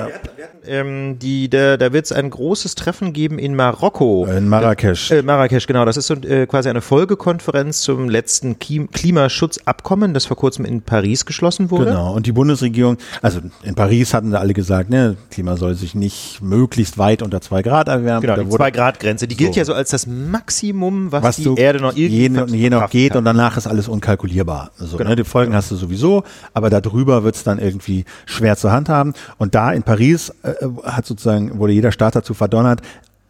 Ähm, 0.68 1.18
die, 1.18 1.48
da 1.48 1.76
da 1.76 1.92
wird 1.92 2.04
es 2.06 2.12
ein 2.12 2.30
großes 2.30 2.74
Treffen 2.74 3.12
geben 3.12 3.38
in 3.38 3.54
Marokko. 3.56 4.26
In 4.26 4.48
Marrakesch. 4.48 5.10
Äh, 5.10 5.22
Marrakesch, 5.22 5.66
genau. 5.66 5.84
Das 5.84 5.96
ist 5.96 6.06
so, 6.08 6.14
äh, 6.14 6.46
quasi 6.46 6.68
eine 6.68 6.80
Folgekonferenz 6.80 7.80
zum 7.80 8.08
letzten 8.08 8.58
Kim 8.58 8.90
Klimaschutzabkommen, 8.90 10.14
das 10.14 10.26
vor 10.26 10.36
kurzem 10.36 10.64
in 10.64 10.82
Paris 10.82 11.24
geschlossen 11.26 11.70
wurde. 11.70 11.86
Genau, 11.86 12.12
und 12.14 12.26
die 12.26 12.32
Bundesregierung, 12.32 12.96
also 13.22 13.40
in 13.62 13.74
Paris 13.74 14.14
hatten 14.14 14.30
da 14.30 14.38
alle 14.38 14.52
gesagt, 14.54 14.90
ne, 14.90 15.16
Klima 15.30 15.56
soll 15.56 15.74
sich 15.74 15.94
nicht 15.94 16.40
möglichst 16.42 16.98
weit 16.98 17.22
unter 17.22 17.40
zwei 17.40 17.62
Grad 17.62 17.88
erwärmen. 17.88 18.22
Genau, 18.22 18.34
die 18.36 18.46
wurde- 18.46 18.56
Zwei-Grad-Grenze. 18.58 19.28
Die 19.28 19.36
gilt 19.36 19.54
So. 19.54 19.60
ja 19.60 19.64
so 19.64 19.74
als 19.74 19.90
das 19.90 20.06
Maximum, 20.06 21.12
was, 21.12 21.22
was 21.22 21.36
die 21.36 21.54
Erde 21.56 21.80
noch 21.80 21.96
irgendwie 21.96 22.56
je 22.58 22.70
noch 22.70 22.90
geht 22.90 23.10
kann. 23.12 23.18
und 23.18 23.24
danach 23.24 23.56
ist 23.56 23.66
alles 23.66 23.88
unkalkulierbar. 23.88 24.70
So, 24.78 24.96
Genau. 24.96 25.10
ne, 25.10 25.16
die 25.16 25.24
Folgen 25.24 25.54
hast 25.54 25.70
du 25.70 25.76
sowieso, 25.76 26.24
aber 26.54 26.70
darüber 26.70 27.24
wird 27.24 27.36
es 27.36 27.44
dann 27.44 27.58
irgendwie 27.58 28.04
schwer 28.26 28.56
zu 28.56 28.70
handhaben. 28.72 29.14
Und 29.38 29.54
da 29.54 29.72
in 29.72 29.82
Paris 29.82 30.32
äh, 30.42 30.57
hat 30.84 31.06
sozusagen, 31.06 31.58
wurde 31.58 31.72
jeder 31.72 31.92
Staat 31.92 32.16
dazu 32.16 32.34
verdonnert, 32.34 32.80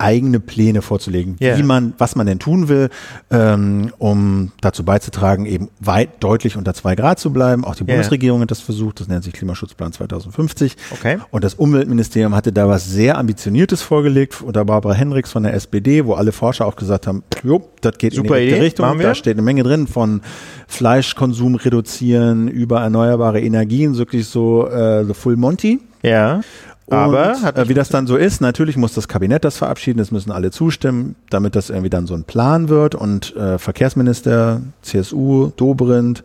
eigene 0.00 0.38
Pläne 0.38 0.80
vorzulegen, 0.80 1.34
Ja. 1.40 1.58
wie 1.58 1.64
man, 1.64 1.92
was 1.98 2.14
man 2.14 2.24
denn 2.24 2.38
tun 2.38 2.68
will, 2.68 2.88
ähm, 3.32 3.90
um 3.98 4.52
dazu 4.60 4.84
beizutragen, 4.84 5.44
eben 5.44 5.70
weit 5.80 6.10
deutlich 6.20 6.56
unter 6.56 6.72
zwei 6.72 6.94
Grad 6.94 7.18
zu 7.18 7.32
bleiben. 7.32 7.64
Auch 7.64 7.74
die 7.74 7.80
Ja. 7.82 7.94
Bundesregierung 7.94 8.40
hat 8.42 8.52
das 8.52 8.60
versucht, 8.60 9.00
das 9.00 9.08
nennt 9.08 9.24
sich 9.24 9.32
Klimaschutzplan 9.32 9.90
2050. 9.92 10.76
Okay. 10.92 11.18
Und 11.32 11.42
das 11.42 11.54
Umweltministerium 11.54 12.32
hatte 12.36 12.52
da 12.52 12.68
was 12.68 12.88
sehr 12.88 13.18
Ambitioniertes 13.18 13.82
vorgelegt 13.82 14.40
unter 14.40 14.64
Barbara 14.64 14.94
Hendricks 14.94 15.32
von 15.32 15.42
der 15.42 15.54
SPD, 15.54 16.04
wo 16.04 16.14
alle 16.14 16.30
Forscher 16.30 16.66
auch 16.66 16.76
gesagt 16.76 17.08
haben, 17.08 17.24
jo, 17.42 17.68
das 17.80 17.98
geht 17.98 18.14
Super 18.14 18.38
in 18.38 18.50
die 18.50 18.54
richtige 18.54 18.84
Richtung. 18.84 18.98
Da 19.00 19.16
steht 19.16 19.34
eine 19.34 19.42
Menge 19.42 19.64
drin 19.64 19.88
von 19.88 20.20
Fleischkonsum 20.68 21.56
reduzieren 21.56 22.46
über 22.46 22.82
erneuerbare 22.82 23.40
Energien, 23.40 23.96
wirklich 23.98 24.28
so 24.28 24.68
äh, 24.68 25.04
the 25.04 25.14
full 25.14 25.34
Monty. 25.36 25.80
Ja. 26.02 26.42
Aber 26.90 27.30
und, 27.36 27.42
hat 27.42 27.58
äh, 27.58 27.68
wie 27.68 27.74
das 27.74 27.88
dann 27.88 28.06
so 28.06 28.16
ist, 28.16 28.40
natürlich 28.40 28.76
muss 28.76 28.94
das 28.94 29.08
Kabinett 29.08 29.44
das 29.44 29.58
verabschieden, 29.58 30.00
es 30.00 30.10
müssen 30.10 30.30
alle 30.30 30.50
zustimmen, 30.50 31.16
damit 31.30 31.54
das 31.54 31.70
irgendwie 31.70 31.90
dann 31.90 32.06
so 32.06 32.14
ein 32.14 32.24
Plan 32.24 32.68
wird. 32.68 32.94
Und 32.94 33.36
äh, 33.36 33.58
Verkehrsminister, 33.58 34.60
CSU, 34.82 35.50
Dobrindt 35.56 36.22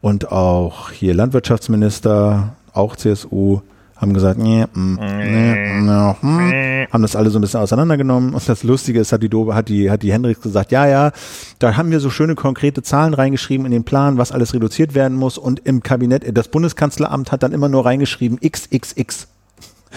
und 0.00 0.30
auch 0.30 0.90
hier 0.90 1.14
Landwirtschaftsminister, 1.14 2.54
auch 2.72 2.96
CSU, 2.96 3.60
haben 3.96 4.12
gesagt, 4.12 4.38
nee, 4.38 4.66
mm, 4.72 4.94
nee, 4.94 5.80
no, 5.80 6.16
hm, 6.20 6.86
haben 6.92 7.02
das 7.02 7.16
alle 7.16 7.30
so 7.30 7.38
ein 7.38 7.42
bisschen 7.42 7.60
auseinandergenommen. 7.60 8.34
Und 8.34 8.48
das 8.48 8.62
Lustige 8.62 9.00
ist, 9.00 9.12
hat 9.12 9.22
die 9.22 9.28
Dobe, 9.28 9.54
hat 9.54 9.68
die, 9.68 9.90
hat 9.90 10.02
die 10.02 10.12
Hendricks 10.12 10.42
gesagt, 10.42 10.72
ja, 10.72 10.86
ja, 10.86 11.12
da 11.58 11.76
haben 11.76 11.90
wir 11.90 12.00
so 12.00 12.10
schöne 12.10 12.34
konkrete 12.34 12.82
Zahlen 12.82 13.14
reingeschrieben 13.14 13.64
in 13.66 13.72
den 13.72 13.84
Plan, 13.84 14.18
was 14.18 14.32
alles 14.32 14.52
reduziert 14.52 14.94
werden 14.94 15.16
muss. 15.16 15.38
Und 15.38 15.60
im 15.60 15.82
Kabinett, 15.82 16.24
das 16.36 16.48
Bundeskanzleramt 16.48 17.32
hat 17.32 17.42
dann 17.42 17.52
immer 17.52 17.68
nur 17.68 17.86
reingeschrieben, 17.86 18.38
XXX. 18.40 19.28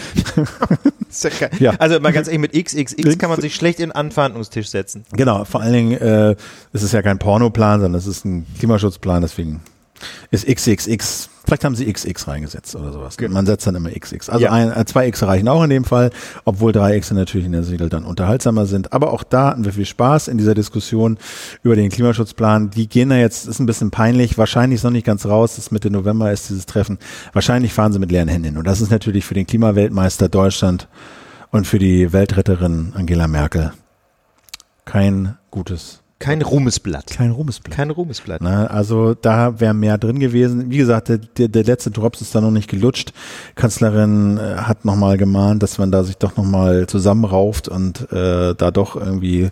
Ja. 1.10 1.50
Ja. 1.60 1.72
Also 1.80 2.00
mal 2.00 2.12
ganz 2.12 2.28
ehrlich, 2.28 2.42
mit 2.42 2.54
XXX 2.54 3.18
kann 3.18 3.30
man 3.30 3.42
sich 3.42 3.56
schlecht 3.56 3.80
in 3.80 3.90
den 3.90 3.92
Anfahndungstisch 3.92 4.70
setzen. 4.70 5.06
Genau, 5.14 5.46
vor 5.46 5.62
allen 5.62 5.74
Dingen, 5.74 5.92
äh, 6.00 6.36
es 6.74 6.84
ist 6.84 6.94
ja 6.94 7.02
kein 7.02 7.18
Pornoplan, 7.18 7.80
sondern 7.80 7.98
es 7.98 8.08
ist 8.08 8.26
ein 8.26 8.46
Klimaschutzplan, 8.60 9.22
deswegen 9.22 9.62
ist 10.32 10.46
XXX, 10.48 11.30
vielleicht 11.46 11.64
haben 11.64 11.76
sie 11.76 11.92
XX 11.92 12.28
reingesetzt 12.28 12.76
oder 12.76 12.92
sowas. 12.92 13.18
Man 13.30 13.46
setzt 13.46 13.66
dann 13.66 13.76
immer 13.76 13.90
XX. 13.90 14.30
Also 14.30 14.44
Ja. 14.46 14.52
ein, 14.52 14.72
äh, 14.72 14.86
zwei 14.86 15.08
X 15.08 15.24
reichen 15.24 15.48
auch 15.48 15.64
in 15.64 15.70
dem 15.70 15.84
Fall, 15.86 16.12
obwohl 16.46 16.72
drei 16.72 16.96
X 16.98 17.12
natürlich 17.12 17.46
in 17.46 17.54
der 17.54 17.68
Regel 17.68 17.90
dann 17.90 18.04
unterhaltsamer 18.06 18.66
sind. 18.66 18.94
Aber 18.94 19.12
auch 19.14 19.24
da 19.24 19.52
hatten 19.52 19.66
wir 19.66 19.74
viel 19.74 19.86
Spaß 19.86 20.28
in 20.28 20.38
dieser 20.38 20.54
Diskussion 20.56 21.18
über 21.64 21.76
den 21.76 21.90
Klimaschutzplan. 21.90 22.70
Die 22.70 22.88
gehen 22.88 23.10
da 23.10 23.16
jetzt, 23.18 23.48
ist 23.48 23.60
ein 23.60 23.66
bisschen 23.66 23.92
peinlich, 23.92 24.38
wahrscheinlich 24.38 24.78
ist 24.78 24.84
noch 24.84 24.92
nicht 24.92 25.06
ganz 25.06 25.26
raus, 25.26 25.56
das 25.56 25.66
ist 25.66 25.72
Mitte 25.72 25.90
November 25.90 26.32
ist 26.32 26.50
dieses 26.50 26.66
Treffen. 26.66 26.98
Wahrscheinlich 27.34 27.74
fahren 27.74 27.94
sie 27.94 28.00
mit 28.00 28.12
leeren 28.12 28.28
Händen 28.28 28.46
hin. 28.46 28.58
Und 28.58 28.68
das 28.68 28.82
ist 28.82 28.92
natürlich 28.92 29.26
für 29.26 29.34
den 29.34 29.48
Klimaweltmeister 29.48 30.30
Deutschland 30.30 30.88
und 31.52 31.66
für 31.66 31.80
die 31.80 32.12
Weltretterin 32.14 32.94
Angela 32.96 33.28
Merkel 33.28 33.72
kein 34.86 35.38
gutes 35.52 36.02
Kein 36.20 36.42
Ruhmesblatt. 36.42 37.08
kein 37.08 37.30
Ruhmesblatt. 37.30 37.76
Kein 37.76 37.92
Ruhmesblatt. 37.92 38.42
Ne, 38.42 38.70
also 38.72 39.14
da 39.14 39.60
wäre 39.60 39.76
mehr 39.76 40.00
drin 40.00 40.20
gewesen. 40.20 40.72
Wie 40.72 40.78
gesagt, 40.78 41.10
der, 41.10 41.20
der, 41.20 41.48
der 41.48 41.64
letzte 41.64 41.92
Drops 41.92 42.22
ist 42.22 42.34
da 42.34 42.42
noch 42.42 42.50
nicht 42.50 42.68
gelutscht. 42.68 43.14
Kanzlerin 43.54 44.38
äh, 44.38 44.56
hat 44.58 44.84
nochmal 44.84 45.18
gemahnt, 45.18 45.62
dass 45.62 45.78
man 45.78 45.92
da 45.92 46.04
sich 46.04 46.18
doch 46.18 46.36
nochmal 46.36 46.88
zusammenrauft 46.88 47.68
und 47.68 48.12
äh, 48.12 48.56
da 48.56 48.72
doch 48.72 48.96
irgendwie 48.96 49.50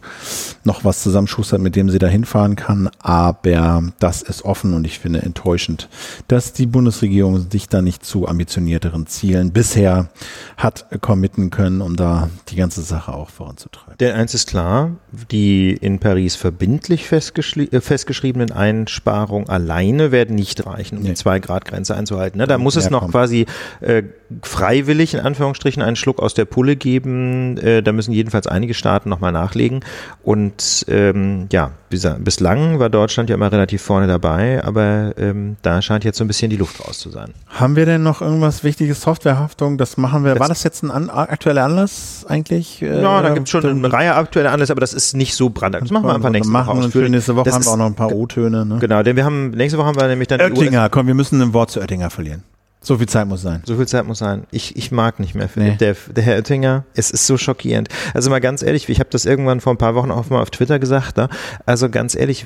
noch 0.63 0.84
was 0.84 1.03
zusammenschustert, 1.03 1.61
mit 1.61 1.76
dem 1.76 1.91
sie 1.91 1.99
da 1.99 2.07
hinfahren 2.07 2.55
kann. 2.55 2.89
Aber 2.99 3.84
das 3.99 4.24
ist 4.24 4.43
offen 4.43 4.74
und 4.74 4.86
ich 4.86 4.97
finde 4.97 5.22
enttäuschend, 5.22 5.88
dass 6.28 6.51
die 6.51 6.66
Bundesregierung 6.66 7.51
sich 7.51 7.70
da 7.70 7.84
nicht 7.84 8.03
zu 8.03 8.28
ambitionierteren 8.28 9.05
Zielen 9.05 9.51
bisher 9.51 10.09
hat 10.57 10.88
committen 11.01 11.51
können, 11.51 11.82
um 11.82 11.95
da 11.95 12.30
die 12.49 12.55
ganze 12.55 12.82
Sache 12.82 13.13
auch 13.13 13.30
voranzutreiben. 13.30 13.85
Denn 14.00 14.14
eins 14.14 14.34
ist 14.34 14.50
klar, 14.50 14.91
die 15.32 15.72
in 15.72 16.00
Paris 16.00 16.36
verbindlich 16.36 17.10
äh, 17.12 17.82
festgeschriebenen 17.82 18.52
Einsparungen 18.52 19.48
alleine 19.50 20.12
werden 20.12 20.36
nicht 20.36 20.66
reichen, 20.66 20.98
um 20.98 21.04
Nee. 21.04 21.10
die 21.10 21.16
Zwei-Grad-Grenze 21.16 21.96
einzuhalten. 21.96 22.38
Ne? 22.38 22.48
Da 22.48 22.58
muss 22.58 22.76
es 22.76 22.89
noch 22.89 23.02
kommt. 23.02 23.12
quasi 23.12 23.46
äh, 23.82 24.04
freiwillig, 24.41 25.14
in 25.14 25.22
Anführungsstrichen, 25.22 25.82
einen 25.82 25.96
Schluck 25.96 26.20
aus 26.20 26.34
der 26.34 26.46
Pulle 26.46 26.76
geben. 26.76 27.58
Äh, 27.58 27.82
da 27.84 27.91
müssen 27.91 28.12
jedenfalls 28.12 28.48
einige 28.48 28.74
Staaten 28.74 29.10
nochmal 29.10 29.32
nachlegen. 29.32 29.80
Und 30.24 30.86
ähm, 30.89 31.48
ja, 31.52 31.72
bislang 32.20 32.80
war 32.80 32.89
Deutschland 32.89 33.30
ja 33.30 33.36
immer 33.36 33.52
relativ 33.52 33.82
vorne 33.82 34.08
dabei, 34.08 34.64
aber 34.64 35.14
ähm, 35.18 35.58
da 35.62 35.82
scheint 35.82 36.04
jetzt 36.04 36.18
so 36.18 36.24
ein 36.24 36.28
bisschen 36.28 36.50
die 36.50 36.58
Luft 36.58 36.86
raus 36.88 37.00
zu 37.00 37.10
sein. 37.10 37.34
Haben 37.48 37.76
wir 37.76 37.86
denn 37.86 38.04
noch 38.04 38.22
irgendwas 38.22 38.64
Wichtiges? 38.64 39.02
Softwarehaftung, 39.02 39.78
das 39.78 39.98
machen 39.98 40.24
wir. 40.24 40.39
War 40.39 40.48
Das- 40.48 40.64
jetzt 40.64 40.84
ein 40.84 40.91
an, 40.91 41.10
aktueller 41.10 41.64
Anlass 41.66 42.26
eigentlich? 42.28 42.82
Äh, 42.82 43.02
Ja, 43.02 43.22
da 43.22 43.30
gibt 43.34 43.48
es 43.48 43.52
schon 43.52 43.66
eine 43.66 43.91
Reihe 43.93 44.16
aktueller 44.16 44.52
Anlässe, 44.52 44.72
aber 44.74 44.82
das 44.82 44.93
ist 44.93 45.16
nicht 45.16 45.36
so 45.36 45.50
brandaktuell. 45.50 45.88
Das 45.89 45.91
machen 45.91 46.08
wir 46.08 46.16
einfach 46.16 46.30
nächste 46.30 46.52
machen 46.52 46.68
Woche 46.68 46.78
wir 46.78 46.86
ausführlich. 46.86 47.08
für 47.10 47.12
nächste 47.16 47.36
Woche 47.36 47.46
Das 47.46 47.56
haben 47.56 47.64
wir 47.66 47.72
auch 47.72 47.78
noch 47.78 47.86
ein 47.86 47.96
paar 47.96 48.12
O-Töne. 48.14 48.66
Ne? 48.66 48.78
Genau, 48.80 49.04
denn 49.04 49.16
wir 49.16 49.26
haben, 49.26 49.52
nächste 49.52 49.78
Woche 49.78 49.88
haben 49.88 50.00
wir 50.00 50.08
nämlich 50.08 50.28
dann 50.28 50.39
die 50.39 50.46
Oettinger, 50.60 50.89
komm, 50.89 51.08
wir 51.08 51.14
müssen 51.14 51.41
ein 51.41 51.54
Wort 51.54 51.72
zu 51.72 51.80
Oettinger 51.82 52.10
verlieren. 52.10 52.43
So 52.86 53.00
viel 53.00 53.08
Zeit 53.08 53.28
muss 53.28 53.42
sein. 53.42 53.64
So 53.66 53.78
viel 53.78 53.88
Zeit 53.88 54.06
muss 54.06 54.20
sein. 54.20 54.46
Ich, 54.52 54.76
ich 54.76 54.92
mag 54.92 55.20
nicht 55.20 55.34
mehr 55.34 55.50
Philipp. 55.50 55.72
Nee. 55.72 55.78
Der, 55.78 55.96
der 56.16 56.24
Herr 56.24 56.36
Oettinger, 56.36 56.86
es 56.94 57.10
ist 57.10 57.26
so 57.26 57.36
schockierend. 57.36 57.90
Also 58.14 58.30
mal 58.30 58.40
ganz 58.40 58.62
ehrlich, 58.62 58.88
ich 58.88 59.00
habe 59.00 59.10
das 59.10 59.26
irgendwann 59.26 59.60
vor 59.60 59.74
ein 59.74 59.78
paar 59.78 59.96
Wochen 59.96 60.12
auch 60.12 60.30
mal 60.30 60.40
auf 60.40 60.52
Twitter 60.52 60.78
gesagt. 60.78 61.18
Ne? 61.18 61.28
Also 61.66 61.90
ganz 61.90 62.14
ehrlich, 62.14 62.46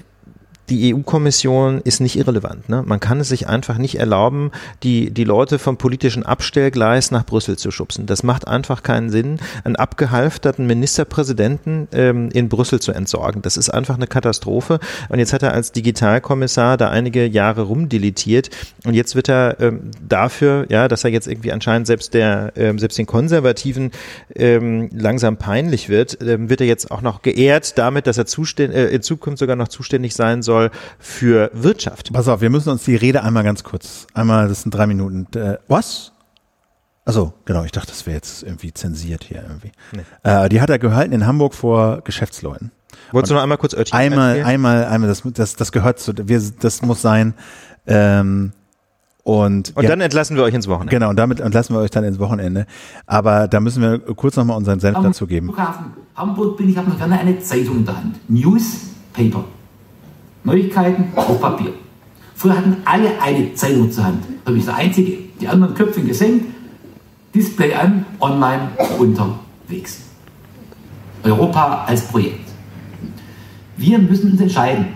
die 0.69 0.93
EU-Kommission 0.93 1.81
ist 1.81 1.99
nicht 1.99 2.17
irrelevant. 2.17 2.69
Ne? 2.69 2.83
Man 2.85 2.99
kann 2.99 3.19
es 3.19 3.29
sich 3.29 3.47
einfach 3.47 3.77
nicht 3.77 3.95
erlauben, 3.95 4.51
die, 4.83 5.11
die 5.11 5.23
Leute 5.23 5.59
vom 5.59 5.77
politischen 5.77 6.23
Abstellgleis 6.23 7.11
nach 7.11 7.25
Brüssel 7.25 7.57
zu 7.57 7.71
schubsen. 7.71 8.05
Das 8.05 8.23
macht 8.23 8.47
einfach 8.47 8.83
keinen 8.83 9.09
Sinn, 9.09 9.39
einen 9.63 9.75
abgehalfterten 9.75 10.67
Ministerpräsidenten 10.67 11.87
ähm, 11.91 12.29
in 12.31 12.49
Brüssel 12.49 12.79
zu 12.79 12.91
entsorgen. 12.91 13.41
Das 13.41 13.57
ist 13.57 13.69
einfach 13.69 13.95
eine 13.95 14.07
Katastrophe. 14.07 14.79
Und 15.09 15.19
jetzt 15.19 15.33
hat 15.33 15.43
er 15.43 15.53
als 15.53 15.71
Digitalkommissar 15.71 16.77
da 16.77 16.89
einige 16.89 17.25
Jahre 17.25 17.63
rumdeletiert 17.63 18.49
und 18.85 18.93
jetzt 18.93 19.15
wird 19.15 19.29
er 19.29 19.59
ähm, 19.59 19.91
dafür, 20.07 20.65
ja, 20.69 20.87
dass 20.87 21.03
er 21.03 21.09
jetzt 21.09 21.27
irgendwie 21.27 21.51
anscheinend 21.51 21.87
selbst 21.87 22.13
der, 22.13 22.53
ähm, 22.55 22.79
selbst 22.79 22.97
den 22.97 23.05
Konservativen 23.05 23.91
ähm, 24.35 24.89
langsam 24.93 25.37
peinlich 25.37 25.89
wird, 25.89 26.17
ähm, 26.21 26.49
wird 26.49 26.61
er 26.61 26.67
jetzt 26.67 26.91
auch 26.91 27.01
noch 27.01 27.21
geehrt 27.21 27.77
damit, 27.77 28.07
dass 28.07 28.17
er 28.17 28.25
zuständ, 28.25 28.73
äh, 28.73 28.87
in 28.89 29.01
Zukunft 29.01 29.39
sogar 29.39 29.55
noch 29.55 29.67
zuständig 29.67 30.15
sein 30.15 30.41
soll 30.41 30.58
für 30.99 31.49
Wirtschaft. 31.53 32.11
Pass 32.13 32.27
auf, 32.27 32.41
wir 32.41 32.49
müssen 32.49 32.69
uns 32.69 32.83
die 32.83 32.95
Rede 32.95 33.23
einmal 33.23 33.43
ganz 33.43 33.63
kurz, 33.63 34.07
einmal, 34.13 34.47
das 34.47 34.63
sind 34.63 34.71
drei 34.73 34.87
Minuten. 34.87 35.27
Äh, 35.37 35.57
was? 35.67 36.11
Also 37.05 37.33
genau, 37.45 37.63
ich 37.63 37.71
dachte, 37.71 37.87
das 37.87 38.05
wäre 38.05 38.15
jetzt 38.15 38.43
irgendwie 38.43 38.73
zensiert 38.73 39.23
hier 39.23 39.41
irgendwie. 39.41 39.71
Nee. 39.93 40.03
Äh, 40.23 40.49
die 40.49 40.61
hat 40.61 40.69
er 40.69 40.77
gehalten 40.77 41.13
in 41.13 41.25
Hamburg 41.25 41.55
vor 41.55 42.01
Geschäftsleuten. 42.01 42.71
Wolltest 43.11 43.31
du 43.31 43.35
noch 43.35 43.41
einmal 43.41 43.57
kurz 43.57 43.73
Oettinger 43.73 43.99
Einmal, 43.99 44.29
erzählen? 44.29 44.45
einmal, 44.45 44.85
einmal, 44.85 45.09
das, 45.09 45.23
das, 45.33 45.55
das 45.55 45.71
gehört 45.71 45.99
zu, 45.99 46.13
wir, 46.15 46.41
das 46.59 46.81
muss 46.81 47.01
sein. 47.01 47.33
Ähm, 47.87 48.51
und, 49.23 49.75
und 49.75 49.83
ja, 49.83 49.89
dann 49.89 50.01
entlassen 50.01 50.35
wir 50.37 50.43
euch 50.43 50.53
ins 50.53 50.67
Wochenende. 50.67 50.91
Genau, 50.95 51.09
und 51.09 51.15
damit 51.15 51.39
entlassen 51.39 51.75
wir 51.75 51.81
euch 51.81 51.91
dann 51.91 52.03
ins 52.03 52.19
Wochenende. 52.19 52.65
Aber 53.05 53.47
da 53.47 53.59
müssen 53.59 53.81
wir 53.81 53.99
kurz 53.99 54.35
nochmal 54.35 54.57
unseren 54.57 54.79
Senf 54.79 54.97
Am 54.97 55.03
dazu 55.03 55.27
geben. 55.27 55.47
Flughafen 55.47 55.93
Hamburg 56.15 56.57
bin 56.57 56.69
ich, 56.69 56.77
habe 56.77 56.89
noch 56.89 56.97
gerne 56.97 57.19
eine 57.19 57.39
Zeitung 57.39 57.77
in 57.77 57.85
der 57.85 57.97
Hand. 57.97 58.19
Newspaper. 58.29 59.45
Neuigkeiten 60.43 61.05
auf 61.15 61.39
Papier. 61.41 61.73
Früher 62.35 62.57
hatten 62.57 62.77
alle 62.85 63.21
eine 63.21 63.53
Zeitung 63.53 63.91
zur 63.91 64.05
Hand. 64.05 64.23
Da 64.45 64.51
bin 64.51 64.59
ich 64.59 64.65
der 64.65 64.75
Einzige. 64.75 65.17
Die 65.41 65.47
anderen 65.47 65.73
Köpfe 65.73 66.01
gesenkt, 66.01 66.45
Display 67.33 67.73
an, 67.73 68.05
online 68.19 68.69
unterwegs. 68.97 70.01
Europa 71.23 71.85
als 71.85 72.07
Projekt. 72.07 72.49
Wir 73.77 73.99
müssen 73.99 74.31
uns 74.31 74.41
entscheiden. 74.41 74.87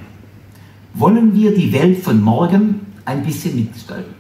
Wollen 0.94 1.34
wir 1.34 1.56
die 1.56 1.72
Welt 1.72 2.04
von 2.04 2.22
morgen 2.22 2.82
ein 3.06 3.24
bisschen 3.24 3.56
mitgestalten? 3.56 4.14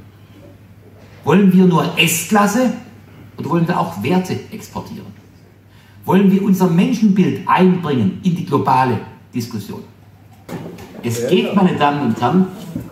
Wollen 1.23 1.51
wir 1.53 1.65
nur 1.65 1.97
S-Klasse 1.97 2.73
oder 3.37 3.49
wollen 3.49 3.67
wir 3.67 3.79
auch 3.79 4.01
Werte 4.03 4.37
exportieren? 4.51 5.07
Wollen 6.05 6.31
wir 6.31 6.43
unser 6.43 6.69
Menschenbild 6.69 7.47
einbringen 7.47 8.19
in 8.23 8.35
die 8.35 8.45
globale 8.45 8.99
Diskussion? 9.33 9.83
Es 11.03 11.27
geht, 11.27 11.53
meine 11.53 11.75
Damen 11.75 12.07
und 12.07 12.21
Herren, 12.21 12.47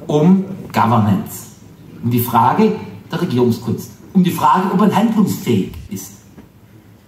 um 0.08 0.46
Governance, 0.74 1.56
um 2.04 2.12
die 2.12 2.20
Frage 2.20 2.74
der 3.12 3.22
Regierungskunst, 3.22 3.92
um 4.14 4.24
die 4.24 4.32
Frage, 4.32 4.70
ob 4.72 4.80
man 4.80 4.94
handlungsfähig 4.94 5.72
ist. 5.90 6.14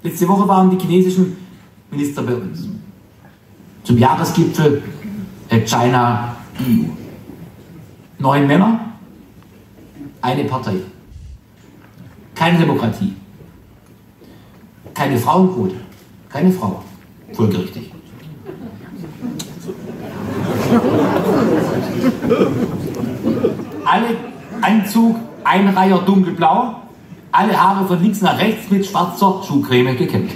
Letzte 0.02 0.28
Woche 0.28 0.48
waren 0.48 0.70
die 0.70 0.78
chinesischen 0.78 1.36
Minister 1.92 2.24
bei 2.24 2.36
uns 2.36 2.68
zum 3.84 3.98
Jahresgipfel 3.98 4.82
China 5.66 6.36
EU. 6.60 6.86
Neun 8.20 8.48
Männer, 8.48 8.80
eine 10.22 10.46
Partei. 10.46 10.76
Keine 12.34 12.60
Demokratie. 12.60 13.14
Keine 14.94 15.18
Frauenquote. 15.18 15.76
Keine 16.30 16.52
Frau. 16.52 16.84
Folgerichtig. 17.34 17.92
Alle 23.86 24.08
Anzug, 24.64 25.16
Einreiher 25.44 26.00
dunkelblau, 26.00 26.76
alle 27.32 27.62
Haare 27.62 27.86
von 27.86 28.02
links 28.02 28.22
nach 28.22 28.40
rechts 28.40 28.70
mit 28.72 28.86
schwarzer 28.86 29.42
Schuhcreme 29.46 29.98
gekämmt. 29.98 30.32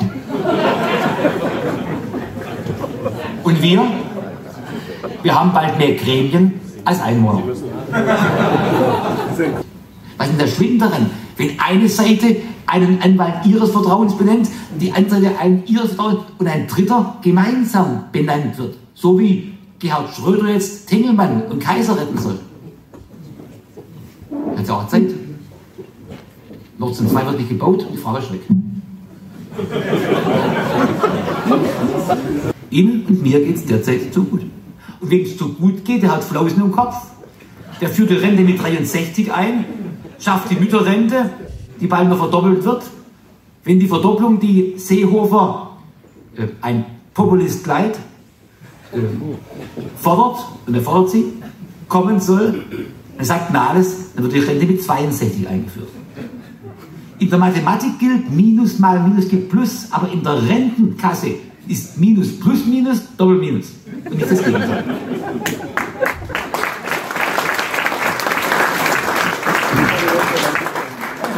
Und 3.44 3.62
wir, 3.62 3.82
wir 5.24 5.40
haben 5.40 5.54
bald 5.54 5.78
mehr 5.78 5.94
Gremien 5.96 6.60
als 6.84 7.02
Einwohner. 7.02 7.44
Was 10.18 10.28
ist 10.28 10.32
denn 10.32 10.40
der 10.40 10.48
Schwindel 10.48 10.80
daran, 10.80 11.10
wenn 11.38 11.60
eine 11.60 11.88
Seite 11.88 12.38
einen 12.66 13.02
Anwalt 13.02 13.46
ihres 13.46 13.72
Vertrauens 13.72 14.18
benennt, 14.18 14.50
die 14.82 14.92
andere 14.92 15.22
Seite 15.22 15.40
einen 15.40 15.64
ihres 15.68 15.94
Vertrauens 15.94 16.24
und 16.38 16.48
ein 16.48 16.68
dritter 16.68 17.18
gemeinsam 17.22 18.06
benannt 18.12 18.58
wird? 18.58 18.76
So 18.94 19.18
wie 19.20 19.54
Gerhard 19.80 20.14
Schröder 20.16 20.50
jetzt 20.50 20.88
Tengelmann 20.88 21.44
und 21.44 21.60
Kaiser 21.60 21.96
retten 21.96 22.18
soll. 22.18 22.40
Hat 24.56 24.68
ja 24.68 24.74
auch 24.74 24.88
Zeit. 24.88 25.10
Nord 26.78 26.96
Stream 26.96 27.10
2 27.10 27.26
wird 27.26 27.38
nicht 27.40 27.50
gebaut, 27.50 27.88
die 27.92 27.98
Frage 27.98 28.20
ist 28.20 28.32
weg. 28.32 28.42
Ihnen 32.70 33.06
und 33.08 33.24
mir 33.24 33.40
geht 33.44 33.56
es 33.56 33.66
derzeit 33.66 34.14
zu 34.14 34.24
gut. 34.24 34.42
Und 35.00 35.10
wem 35.10 35.24
es 35.24 35.38
zu 35.38 35.54
gut 35.54 35.84
geht, 35.84 36.04
der 36.04 36.12
hat 36.12 36.24
Flausen 36.24 36.62
im 36.62 36.72
Kopf. 36.72 36.96
Der 37.82 37.90
führt 37.90 38.10
die 38.10 38.16
Rente 38.16 38.44
mit 38.44 38.62
63 38.62 39.32
ein, 39.32 39.66
schafft 40.20 40.52
die 40.52 40.56
Mütterrente, 40.56 41.30
die 41.80 41.88
bald 41.88 42.10
noch 42.10 42.18
verdoppelt 42.18 42.64
wird. 42.64 42.84
Wenn 43.64 43.80
die 43.80 43.88
Verdopplung, 43.88 44.40
die 44.40 44.74
Seehofer, 44.78 45.78
äh, 46.36 46.48
ein 46.62 46.86
Populist 47.14 47.64
Gleit, 47.64 47.98
äh, 48.94 49.00
fordert, 50.00 50.46
und 50.66 50.74
er 50.74 50.82
fordert 50.82 51.12
sie, 51.12 51.26
kommen 51.88 52.20
soll, 52.20 52.64
dann 53.18 53.26
sagt 53.26 53.50
na 53.52 53.70
alles, 53.70 54.14
dann 54.16 54.24
wird 54.24 54.34
die 54.34 54.40
Rente 54.40 54.66
mit 54.66 54.84
62 54.84 55.48
eingeführt. 55.48 55.90
In 57.20 57.30
der 57.32 57.40
Mathematik 57.40 57.98
gilt 57.98 58.30
Minus 58.30 58.78
mal 58.78 59.00
Minus 59.00 59.28
gibt 59.28 59.50
Plus, 59.50 59.88
aber 59.90 60.12
in 60.12 60.22
der 60.22 60.48
Rentenkasse 60.48 61.32
ist 61.68 61.98
Minus 61.98 62.40
plus 62.40 62.66
Minus 62.66 63.02
Doppel 63.18 63.40
Minus. 63.40 63.74
Und 64.06 64.16
nicht 64.18 64.32
das 64.32 64.44
Gegenteil. 64.44 64.84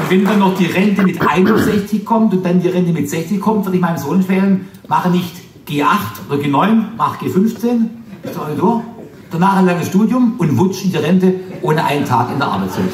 Und 0.01 0.09
wenn 0.09 0.25
dann 0.25 0.39
noch 0.39 0.57
die 0.57 0.65
Rente 0.65 1.03
mit 1.03 1.21
61 1.21 2.03
kommt 2.03 2.33
und 2.33 2.45
dann 2.45 2.61
die 2.61 2.67
Rente 2.67 2.91
mit 2.91 3.09
60 3.09 3.39
kommt, 3.39 3.65
würde 3.65 3.77
ich 3.77 3.81
meinem 3.81 3.97
Sohn 3.97 4.17
empfehlen, 4.17 4.67
mache 4.89 5.09
nicht 5.09 5.33
G8 5.65 5.85
oder 6.29 6.41
G9, 6.41 6.83
mach 6.97 7.21
G15, 7.21 7.85
ist 8.23 8.35
doch 8.35 8.49
durch. 8.57 8.83
Danach 9.31 9.57
ein 9.57 9.65
langes 9.65 9.87
Studium 9.87 10.33
und 10.39 10.57
wutsch 10.57 10.83
in 10.83 10.91
die 10.91 10.97
Rente 10.97 11.35
ohne 11.61 11.83
einen 11.83 12.05
Tag 12.05 12.31
in 12.31 12.39
der 12.39 12.47
Arbeitswelt. 12.47 12.91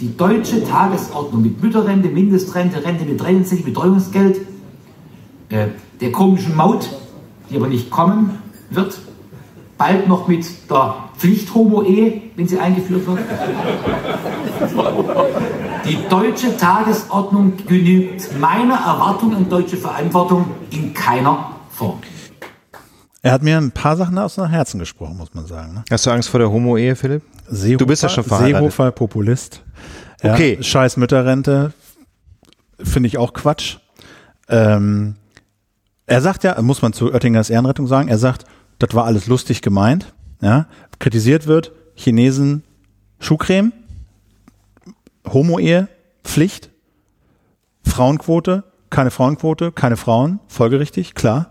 Die 0.00 0.16
deutsche 0.16 0.64
Tagesordnung 0.64 1.42
mit 1.42 1.62
Mütterrente, 1.62 2.08
Mindestrente, 2.08 2.82
Rente 2.82 3.04
mit 3.04 3.20
63, 3.20 3.64
Betreuungsgeld, 3.64 4.40
äh, 5.50 5.66
der 6.00 6.12
komischen 6.12 6.56
Maut, 6.56 6.88
die 7.50 7.56
aber 7.56 7.68
nicht 7.68 7.90
kommen 7.90 8.38
wird, 8.70 8.98
bald 9.76 10.08
noch 10.08 10.26
mit 10.26 10.46
der 10.70 10.94
Pflicht-Homo-Ehe, 11.18 12.22
wenn 12.36 12.48
sie 12.48 12.58
eingeführt 12.58 13.06
wird. 13.06 13.18
Die 15.84 15.98
deutsche 16.08 16.56
Tagesordnung 16.56 17.54
genügt 17.66 18.38
meiner 18.38 18.76
Erwartung 18.76 19.34
an 19.34 19.48
deutsche 19.48 19.76
Verantwortung 19.76 20.46
in 20.70 20.94
keiner 20.94 21.50
Form. 21.70 21.98
Er 23.22 23.32
hat 23.32 23.42
mir 23.42 23.58
ein 23.58 23.70
paar 23.72 23.96
Sachen 23.96 24.16
aus 24.18 24.36
dem 24.36 24.46
Herzen 24.46 24.78
gesprochen, 24.78 25.16
muss 25.16 25.34
man 25.34 25.46
sagen. 25.46 25.74
Ne? 25.74 25.84
Hast 25.90 26.06
du 26.06 26.10
Angst 26.10 26.28
vor 26.30 26.40
der 26.40 26.50
Homo-Ehe, 26.50 26.96
Philipp? 26.96 27.22
Seehofer, 27.48 27.78
du 27.78 27.86
bist 27.86 28.02
ja 28.02 28.08
schon 28.08 28.24
verheiratet. 28.24 28.60
Seehofer, 28.72 28.92
Populist. 28.92 29.62
Ja, 30.22 30.34
Okay. 30.34 30.58
Scheiß 30.62 30.96
Mütterrente, 30.96 31.72
finde 32.82 33.08
ich 33.08 33.18
auch 33.18 33.32
Quatsch. 33.34 33.78
Ähm, 34.48 35.16
er 36.06 36.20
sagt 36.22 36.44
ja, 36.44 36.60
muss 36.62 36.82
man 36.82 36.92
zu 36.92 37.12
Oettingers 37.12 37.50
Ehrenrettung 37.50 37.86
sagen, 37.86 38.08
er 38.08 38.18
sagt, 38.18 38.44
das 38.78 38.94
war 38.94 39.04
alles 39.04 39.26
lustig 39.26 39.60
gemeint. 39.62 40.12
Ja, 40.40 40.66
kritisiert 40.98 41.46
wird, 41.46 41.72
Chinesen 41.94 42.64
Schuhcreme, 43.18 43.72
Homo-Ehe, 45.30 45.88
Pflicht, 46.24 46.70
Frauenquote, 47.84 48.64
keine 48.88 49.10
Frauenquote, 49.10 49.72
keine 49.72 49.98
Frauen, 49.98 50.40
folgerichtig, 50.48 51.14
klar. 51.14 51.50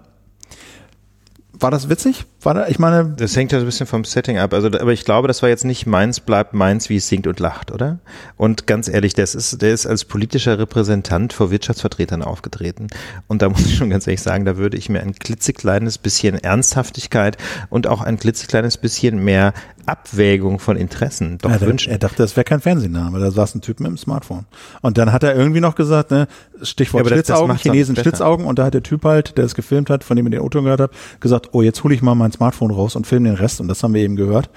War 1.60 1.72
das 1.72 1.90
witzig? 1.90 2.26
War 2.42 2.70
ich 2.70 2.80
meine, 2.80 3.14
Das 3.18 3.36
hängt 3.36 3.52
ja 3.52 3.60
so 3.60 3.66
ein 3.66 3.68
bisschen 3.68 3.88
vom 3.88 4.04
Setting 4.04 4.38
ab. 4.38 4.54
Also, 4.54 4.68
aber 4.68 4.94
ich 4.94 5.06
glaube, 5.06 5.28
das 5.28 5.42
war 5.42 5.50
jetzt 5.50 5.66
nicht 5.66 5.86
meins 5.86 6.20
bleibt 6.20 6.54
meins, 6.54 6.90
wie 6.90 6.98
es 6.98 7.08
singt 7.08 7.28
und 7.28 7.40
lacht, 7.40 7.72
oder? 7.72 8.00
Und 8.38 8.68
ganz 8.68 8.88
ehrlich, 8.88 9.14
das 9.14 9.36
ist, 9.36 9.62
der 9.62 9.74
ist 9.74 9.86
als 9.86 10.06
politischer 10.06 10.58
Repräsentant 10.58 11.34
vor 11.34 11.52
Wirtschaftsvertretern 11.52 12.22
aufgetreten. 12.22 12.88
Und 13.28 13.42
da 13.42 13.50
muss 13.50 13.66
ich 13.66 13.76
schon 13.76 13.90
ganz 13.90 14.08
ehrlich 14.08 14.22
sagen, 14.22 14.46
da 14.46 14.58
würde 14.58 14.78
ich 14.78 14.90
mir 14.90 15.02
ein 15.02 15.14
klitzekleines 15.14 15.98
bisschen 15.98 16.36
Ernsthaftigkeit 16.36 17.38
und 17.70 17.88
auch 17.88 18.02
ein 18.02 18.18
klitzekleines 18.18 18.78
bisschen 18.78 19.24
mehr 19.24 19.54
Abwägung 19.90 20.60
von 20.60 20.78
Interessen 20.78 21.40
doch 21.40 21.50
der, 21.50 21.62
wünschen. 21.62 21.92
er 21.92 21.98
dachte, 21.98 22.18
das 22.18 22.36
wäre 22.36 22.44
kein 22.44 22.62
Fernsehname. 22.62 23.20
Da 23.20 23.32
saß 23.32 23.56
ein 23.56 23.62
Typ 23.62 23.80
mit 23.80 23.90
dem 23.90 23.98
Smartphone. 23.98 24.46
Und 24.82 24.98
dann 24.98 25.12
hat 25.12 25.24
er 25.24 25.36
irgendwie 25.36 25.62
noch 25.62 25.74
gesagt, 25.76 26.12
ne, 26.12 26.28
Stichwort 26.62 27.06
Ja, 27.06 27.14
Schlitzaugen, 27.14 27.58
Chinesen. 27.58 27.96
Schlitzaugen. 27.96 28.46
Und 28.46 28.60
da 28.60 28.66
hat 28.66 28.76
der 28.76 28.84
Typ 28.84 29.04
halt, 29.04 29.38
der 29.38 29.46
es 29.46 29.56
gefilmt 29.56 29.90
hat, 29.90 30.04
von 30.04 30.16
dem 30.16 30.28
ich 30.28 30.32
den 30.32 30.42
O-Ton 30.42 30.64
gehört 30.64 30.82
habe, 30.82 30.94
gesagt, 31.20 31.50
oh, 31.54 31.64
jetzt 31.64 31.84
hole 31.84 31.96
ich 31.96 32.02
mal 32.02 32.16
mein 32.16 32.29
Smartphone 32.32 32.72
raus 32.72 32.96
und 32.96 33.08
film 33.08 33.24
den 33.24 33.36
Rest. 33.36 33.60
Und 33.62 33.68
das 33.68 33.82
haben 33.84 33.94
wir 33.94 34.02
eben 34.02 34.16
gehört. 34.16 34.50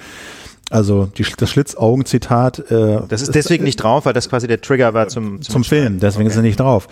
Also 0.70 1.06
die, 1.06 1.24
das 1.36 1.50
Schlitzaugen-Zitat. 1.50 2.70
Äh, 2.70 3.00
Das 3.08 3.20
ist 3.22 3.34
deswegen 3.34 3.64
nicht 3.64 3.76
drauf, 3.76 4.06
weil 4.06 4.12
das 4.14 4.28
quasi 4.28 4.46
der 4.46 4.60
Trigger 4.60 4.94
war 4.94 5.08
zum, 5.08 5.42
zum 5.42 5.64
Film. 5.64 6.00
Deswegen 6.00 6.28
ist 6.28 6.36
er 6.36 6.42
nicht 6.42 6.58
drauf. 6.60 6.88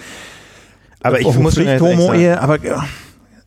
Aber 1.03 1.19
ich 1.19 1.27
Auf 1.27 1.39
muss 1.39 1.55
sagen- 1.55 1.81
Homo-Ehe, 1.81 2.41
aber 2.43 2.63
äh, 2.63 2.75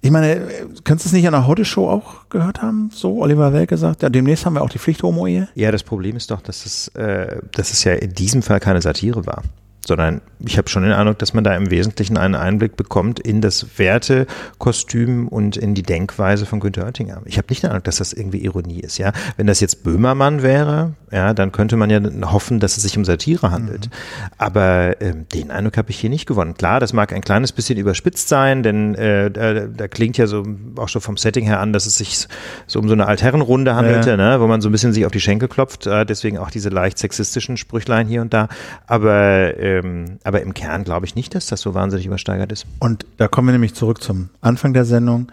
ich 0.01 0.09
meine, 0.09 0.33
äh, 0.35 0.41
kannst 0.83 1.05
du 1.05 1.09
es 1.09 1.13
nicht 1.13 1.27
an 1.27 1.33
der 1.33 1.45
Heute-Show 1.45 1.87
auch 1.87 2.27
gehört 2.29 2.61
haben? 2.63 2.89
So, 2.91 3.21
Oliver 3.21 3.53
Welke 3.53 3.77
sagt, 3.77 4.01
ja, 4.01 4.09
demnächst 4.09 4.45
haben 4.45 4.55
wir 4.55 4.63
auch 4.63 4.69
die 4.69 4.79
Pflicht-Homo-Ehe. 4.79 5.49
Ja, 5.53 5.71
das 5.71 5.83
Problem 5.83 6.15
ist 6.17 6.31
doch, 6.31 6.41
dass 6.41 6.65
es, 6.65 6.87
äh, 6.95 7.37
dass 7.53 7.71
es 7.71 7.83
ja 7.83 7.93
in 7.93 8.13
diesem 8.13 8.41
Fall 8.41 8.59
keine 8.59 8.81
Satire 8.81 9.25
war, 9.27 9.43
sondern 9.85 10.21
ich 10.45 10.57
habe 10.57 10.69
schon 10.69 10.83
den 10.83 10.91
Eindruck, 10.93 11.19
dass 11.19 11.33
man 11.33 11.43
da 11.43 11.55
im 11.55 11.69
Wesentlichen 11.71 12.17
einen 12.17 12.35
Einblick 12.35 12.75
bekommt 12.75 13.19
in 13.19 13.41
das 13.41 13.77
Wertekostüm 13.77 15.27
und 15.27 15.57
in 15.57 15.73
die 15.73 15.83
Denkweise 15.83 16.45
von 16.45 16.59
Günther 16.59 16.85
Oettinger. 16.85 17.21
Ich 17.25 17.37
habe 17.37 17.47
nicht 17.49 17.63
den 17.63 17.69
Eindruck, 17.69 17.85
dass 17.85 17.97
das 17.97 18.13
irgendwie 18.13 18.39
Ironie 18.39 18.79
ist. 18.79 18.97
Ja, 18.97 19.11
wenn 19.37 19.47
das 19.47 19.59
jetzt 19.59 19.83
Böhmermann 19.83 20.41
wäre, 20.43 20.93
ja, 21.11 21.33
dann 21.33 21.51
könnte 21.51 21.77
man 21.77 21.89
ja 21.89 21.99
hoffen, 22.31 22.59
dass 22.59 22.77
es 22.77 22.83
sich 22.83 22.97
um 22.97 23.05
Satire 23.05 23.51
handelt. 23.51 23.89
Aber 24.37 25.01
ähm, 25.01 25.27
den 25.33 25.51
Eindruck 25.51 25.77
habe 25.77 25.91
ich 25.91 25.99
hier 25.99 26.09
nicht 26.09 26.25
gewonnen. 26.25 26.55
Klar, 26.55 26.79
das 26.79 26.93
mag 26.93 27.13
ein 27.13 27.21
kleines 27.21 27.51
bisschen 27.51 27.77
überspitzt 27.77 28.27
sein, 28.29 28.63
denn 28.63 28.95
äh, 28.95 29.29
da, 29.31 29.67
da 29.67 29.87
klingt 29.87 30.17
ja 30.17 30.27
so 30.27 30.43
auch 30.77 30.89
schon 30.89 31.01
vom 31.01 31.17
Setting 31.17 31.45
her 31.45 31.59
an, 31.59 31.73
dass 31.73 31.85
es 31.85 31.97
sich 31.97 32.27
so 32.67 32.79
um 32.79 32.87
so 32.87 32.93
eine 32.93 33.05
Altherrenrunde 33.05 33.75
handelte, 33.75 34.11
Ja. 34.11 34.17
ne, 34.17 34.39
wo 34.39 34.47
man 34.47 34.61
so 34.61 34.69
ein 34.69 34.71
bisschen 34.71 34.93
sich 34.93 35.05
auf 35.05 35.11
die 35.11 35.21
Schenkel 35.21 35.47
klopft, 35.47 35.87
äh, 35.87 36.05
deswegen 36.05 36.37
auch 36.37 36.49
diese 36.51 36.69
leicht 36.69 36.97
sexistischen 36.97 37.57
Sprüchlein 37.57 38.07
hier 38.07 38.21
und 38.21 38.33
da. 38.33 38.47
Aber, 38.87 39.57
ähm, 39.79 40.19
aber 40.23 40.41
im 40.41 40.53
Kern 40.53 40.83
glaube 40.83 41.05
ich 41.05 41.15
nicht, 41.15 41.35
dass 41.35 41.47
das 41.47 41.61
so 41.61 41.73
wahnsinnig 41.73 42.05
übersteigert 42.05 42.51
ist. 42.51 42.65
Und 42.79 43.05
da 43.17 43.27
kommen 43.27 43.47
wir 43.47 43.53
nämlich 43.53 43.73
zurück 43.75 44.01
zum 44.01 44.29
Anfang 44.41 44.73
der 44.73 44.85
Sendung. 44.85 45.31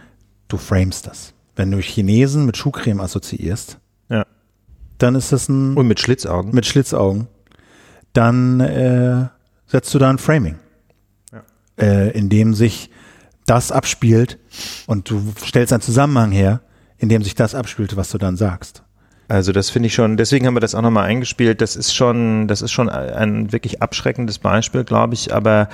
Du 0.48 0.56
framest 0.56 1.06
das. 1.06 1.32
Wenn 1.56 1.70
du 1.70 1.78
Chinesen 1.78 2.46
mit 2.46 2.56
Schuhcreme 2.56 3.00
assoziierst, 3.00 3.78
Ja. 4.08 4.24
dann 4.98 5.14
ist 5.14 5.32
das 5.32 5.48
ein 5.48 5.76
Und 5.76 5.86
mit 5.88 6.00
Schlitzaugen. 6.00 6.54
mit 6.54 6.66
Schlitzaugen. 6.66 7.26
Dann 8.12 8.60
äh, 8.60 9.26
setzt 9.66 9.92
du 9.94 9.98
da 9.98 10.10
ein 10.10 10.18
Framing, 10.18 10.56
äh, 11.80 12.10
in 12.10 12.28
dem 12.28 12.54
sich 12.54 12.90
das 13.46 13.72
abspielt 13.72 14.38
und 14.86 15.10
du 15.10 15.32
stellst 15.44 15.72
einen 15.72 15.82
Zusammenhang 15.82 16.30
her, 16.32 16.60
in 16.98 17.08
dem 17.08 17.22
sich 17.22 17.34
das 17.34 17.54
abspielt, 17.54 17.96
was 17.96 18.10
du 18.10 18.18
dann 18.18 18.36
sagst. 18.36 18.82
Also 19.30 19.52
das 19.52 19.70
finde 19.70 19.86
ich 19.86 19.94
schon, 19.94 20.16
deswegen 20.16 20.44
haben 20.44 20.56
wir 20.56 20.60
das 20.60 20.74
auch 20.74 20.82
nochmal 20.82 21.06
eingespielt. 21.06 21.60
Das 21.60 21.76
ist 21.76 21.94
schon, 21.94 22.48
das 22.48 22.62
ist 22.62 22.72
schon 22.72 22.88
ein 22.88 23.52
wirklich 23.52 23.80
abschreckendes 23.80 24.40
Beispiel, 24.40 24.82
glaube 24.82 25.14
ich. 25.14 25.32
Aber 25.32 25.68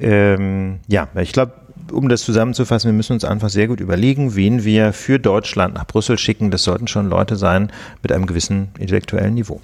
ähm, 0.00 0.80
ja, 0.88 1.08
ich 1.16 1.32
glaube, 1.32 1.52
um 1.94 2.08
das 2.08 2.22
zusammenzufassen, 2.22 2.88
wir 2.90 2.94
müssen 2.94 3.14
uns 3.14 3.24
einfach 3.24 3.48
sehr 3.48 3.68
gut 3.68 3.80
überlegen, 3.80 4.34
wen 4.34 4.64
wir 4.64 4.92
für 4.92 5.18
Deutschland 5.18 5.74
nach 5.74 5.86
Brüssel 5.86 6.18
schicken. 6.18 6.50
Das 6.50 6.64
sollten 6.64 6.88
schon 6.88 7.08
Leute 7.08 7.36
sein 7.36 7.70
mit 8.02 8.12
einem 8.12 8.26
gewissen 8.26 8.68
intellektuellen 8.78 9.34
Niveau. 9.34 9.60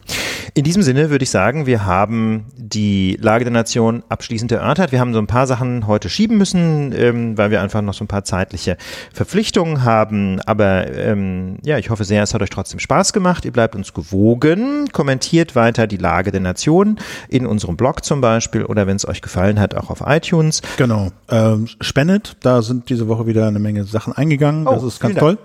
In 0.55 0.65
diesem 0.65 0.83
Sinne 0.83 1.11
würde 1.11 1.23
ich 1.23 1.31
sagen, 1.31 1.67
wir 1.67 1.85
haben 1.85 2.47
die 2.57 3.19
Lage 3.21 3.45
der 3.45 3.53
Nation 3.53 4.03
abschließend 4.09 4.53
erörtert. 4.53 4.93
Wir 4.93 5.01
haben 5.01 5.13
so 5.13 5.19
ein 5.19 5.27
paar 5.27 5.47
Sachen 5.47 5.87
heute 5.87 6.09
schieben 6.09 6.39
müssen, 6.39 6.93
ähm, 6.97 7.37
weil 7.37 7.51
wir 7.51 7.61
einfach 7.61 7.83
noch 7.83 7.95
so 7.95 8.05
ein 8.05 8.09
paar 8.09 8.25
zeitliche 8.25 8.77
Verpflichtungen 9.13 9.85
haben. 9.85 10.41
Aber 10.47 10.91
ähm, 10.93 11.59
ja, 11.63 11.79
ich 11.79 11.91
hoffe 11.91 12.05
sehr, 12.05 12.23
es 12.23 12.35
hat 12.35 12.43
euch 12.43 12.51
trotzdem 12.51 12.81
Spaß 12.81 13.13
gemacht. 13.13 13.45
Ihr 13.45 13.53
bleibt 13.53 13.75
uns 13.75 13.95
gewogen, 13.95 14.89
kommentiert 14.93 15.57
weiter 15.57 15.87
die 15.87 15.97
Lage 15.97 16.31
der 16.31 16.41
Nation 16.41 16.99
in 17.29 17.47
unserem 17.47 17.77
Blog 17.77 18.05
zum 18.05 18.21
Beispiel 18.21 18.65
oder 18.65 18.87
wenn 18.87 18.97
es 18.97 19.07
euch 19.07 19.23
gefallen 19.23 19.61
hat, 19.61 19.75
auch 19.75 19.91
auf 19.91 20.03
iTunes. 20.07 20.63
Genau. 20.77 21.11
Ähm, 21.29 21.67
spendet, 21.81 22.20
da 22.41 22.63
sind 22.63 22.89
diese 22.89 23.09
Woche 23.09 23.27
wieder 23.27 23.47
eine 23.47 23.59
Menge 23.59 23.85
Sachen 23.85 24.13
eingegangen. 24.13 24.67
Oh, 24.67 24.73
das 24.73 24.83
ist 24.83 25.01
ganz 25.01 25.17
toll. 25.17 25.39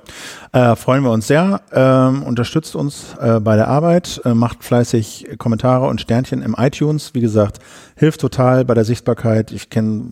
Äh, 0.51 0.75
freuen 0.75 1.03
wir 1.03 1.11
uns 1.11 1.27
sehr. 1.27 1.61
Ähm, 1.71 2.23
unterstützt 2.23 2.75
uns 2.75 3.15
äh, 3.19 3.39
bei 3.39 3.55
der 3.55 3.67
Arbeit, 3.67 4.21
äh, 4.25 4.33
macht 4.33 4.63
fleißig 4.63 5.37
Kommentare 5.37 5.87
und 5.87 6.01
Sternchen 6.01 6.41
im 6.41 6.55
iTunes. 6.57 7.13
Wie 7.13 7.21
gesagt, 7.21 7.59
hilft 7.95 8.21
total 8.21 8.65
bei 8.65 8.73
der 8.73 8.85
Sichtbarkeit. 8.85 9.51
Ich 9.51 9.69
kenne 9.69 10.11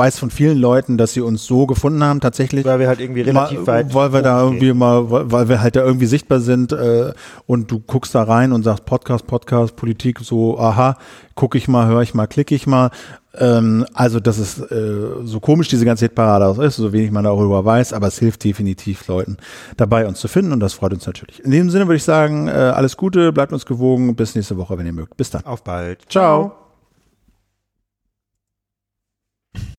weiß 0.00 0.18
von 0.18 0.30
vielen 0.30 0.56
Leuten, 0.56 0.96
dass 0.96 1.12
sie 1.12 1.20
uns 1.20 1.44
so 1.44 1.66
gefunden 1.66 2.02
haben 2.02 2.20
tatsächlich. 2.20 2.64
Weil 2.64 2.78
wir 2.78 2.88
halt 2.88 3.00
irgendwie 3.00 3.20
relativ 3.20 3.58
mal, 3.58 3.66
weit 3.66 3.94
Weil 3.94 4.12
wir 4.14 4.22
da 4.22 4.42
irgendwie 4.42 4.72
mal, 4.72 5.10
weil 5.10 5.30
weil 5.30 5.48
wir 5.48 5.60
halt 5.60 5.76
da 5.76 5.84
irgendwie 5.84 6.06
sichtbar 6.06 6.40
sind 6.40 6.72
äh, 6.72 7.12
und 7.46 7.70
du 7.70 7.80
guckst 7.80 8.14
da 8.14 8.22
rein 8.22 8.52
und 8.52 8.62
sagst 8.62 8.86
Podcast, 8.86 9.26
Podcast, 9.26 9.76
Politik, 9.76 10.20
so, 10.20 10.58
aha, 10.58 10.96
gucke 11.34 11.58
ich 11.58 11.68
mal, 11.68 11.86
höre 11.86 12.00
ich 12.00 12.14
mal, 12.14 12.26
klicke 12.26 12.54
ich 12.54 12.66
mal. 12.66 12.90
Ähm, 13.38 13.86
also 13.94 14.20
das 14.20 14.38
ist 14.38 14.58
äh, 14.72 14.96
so 15.22 15.38
komisch 15.38 15.68
diese 15.68 15.84
ganze 15.84 16.06
Hitparade 16.06 16.64
ist, 16.64 16.76
so 16.76 16.92
wenig 16.92 17.10
man 17.12 17.24
darüber 17.24 17.64
weiß, 17.64 17.92
aber 17.92 18.08
es 18.08 18.18
hilft 18.18 18.42
definitiv 18.42 19.06
Leuten 19.06 19.36
dabei, 19.76 20.06
uns 20.06 20.18
zu 20.18 20.28
finden 20.28 20.52
und 20.52 20.60
das 20.60 20.72
freut 20.72 20.92
uns 20.92 21.06
natürlich. 21.06 21.44
In 21.44 21.50
dem 21.50 21.70
Sinne 21.70 21.86
würde 21.86 21.96
ich 21.96 22.04
sagen, 22.04 22.48
äh, 22.48 22.50
alles 22.50 22.96
Gute, 22.96 23.32
bleibt 23.32 23.52
uns 23.52 23.66
gewogen, 23.66 24.16
bis 24.16 24.34
nächste 24.34 24.56
Woche, 24.56 24.78
wenn 24.78 24.86
ihr 24.86 24.92
mögt. 24.92 25.16
Bis 25.16 25.30
dann. 25.30 25.44
Auf 25.44 25.62
bald. 25.62 26.00
Ciao. 26.08 26.59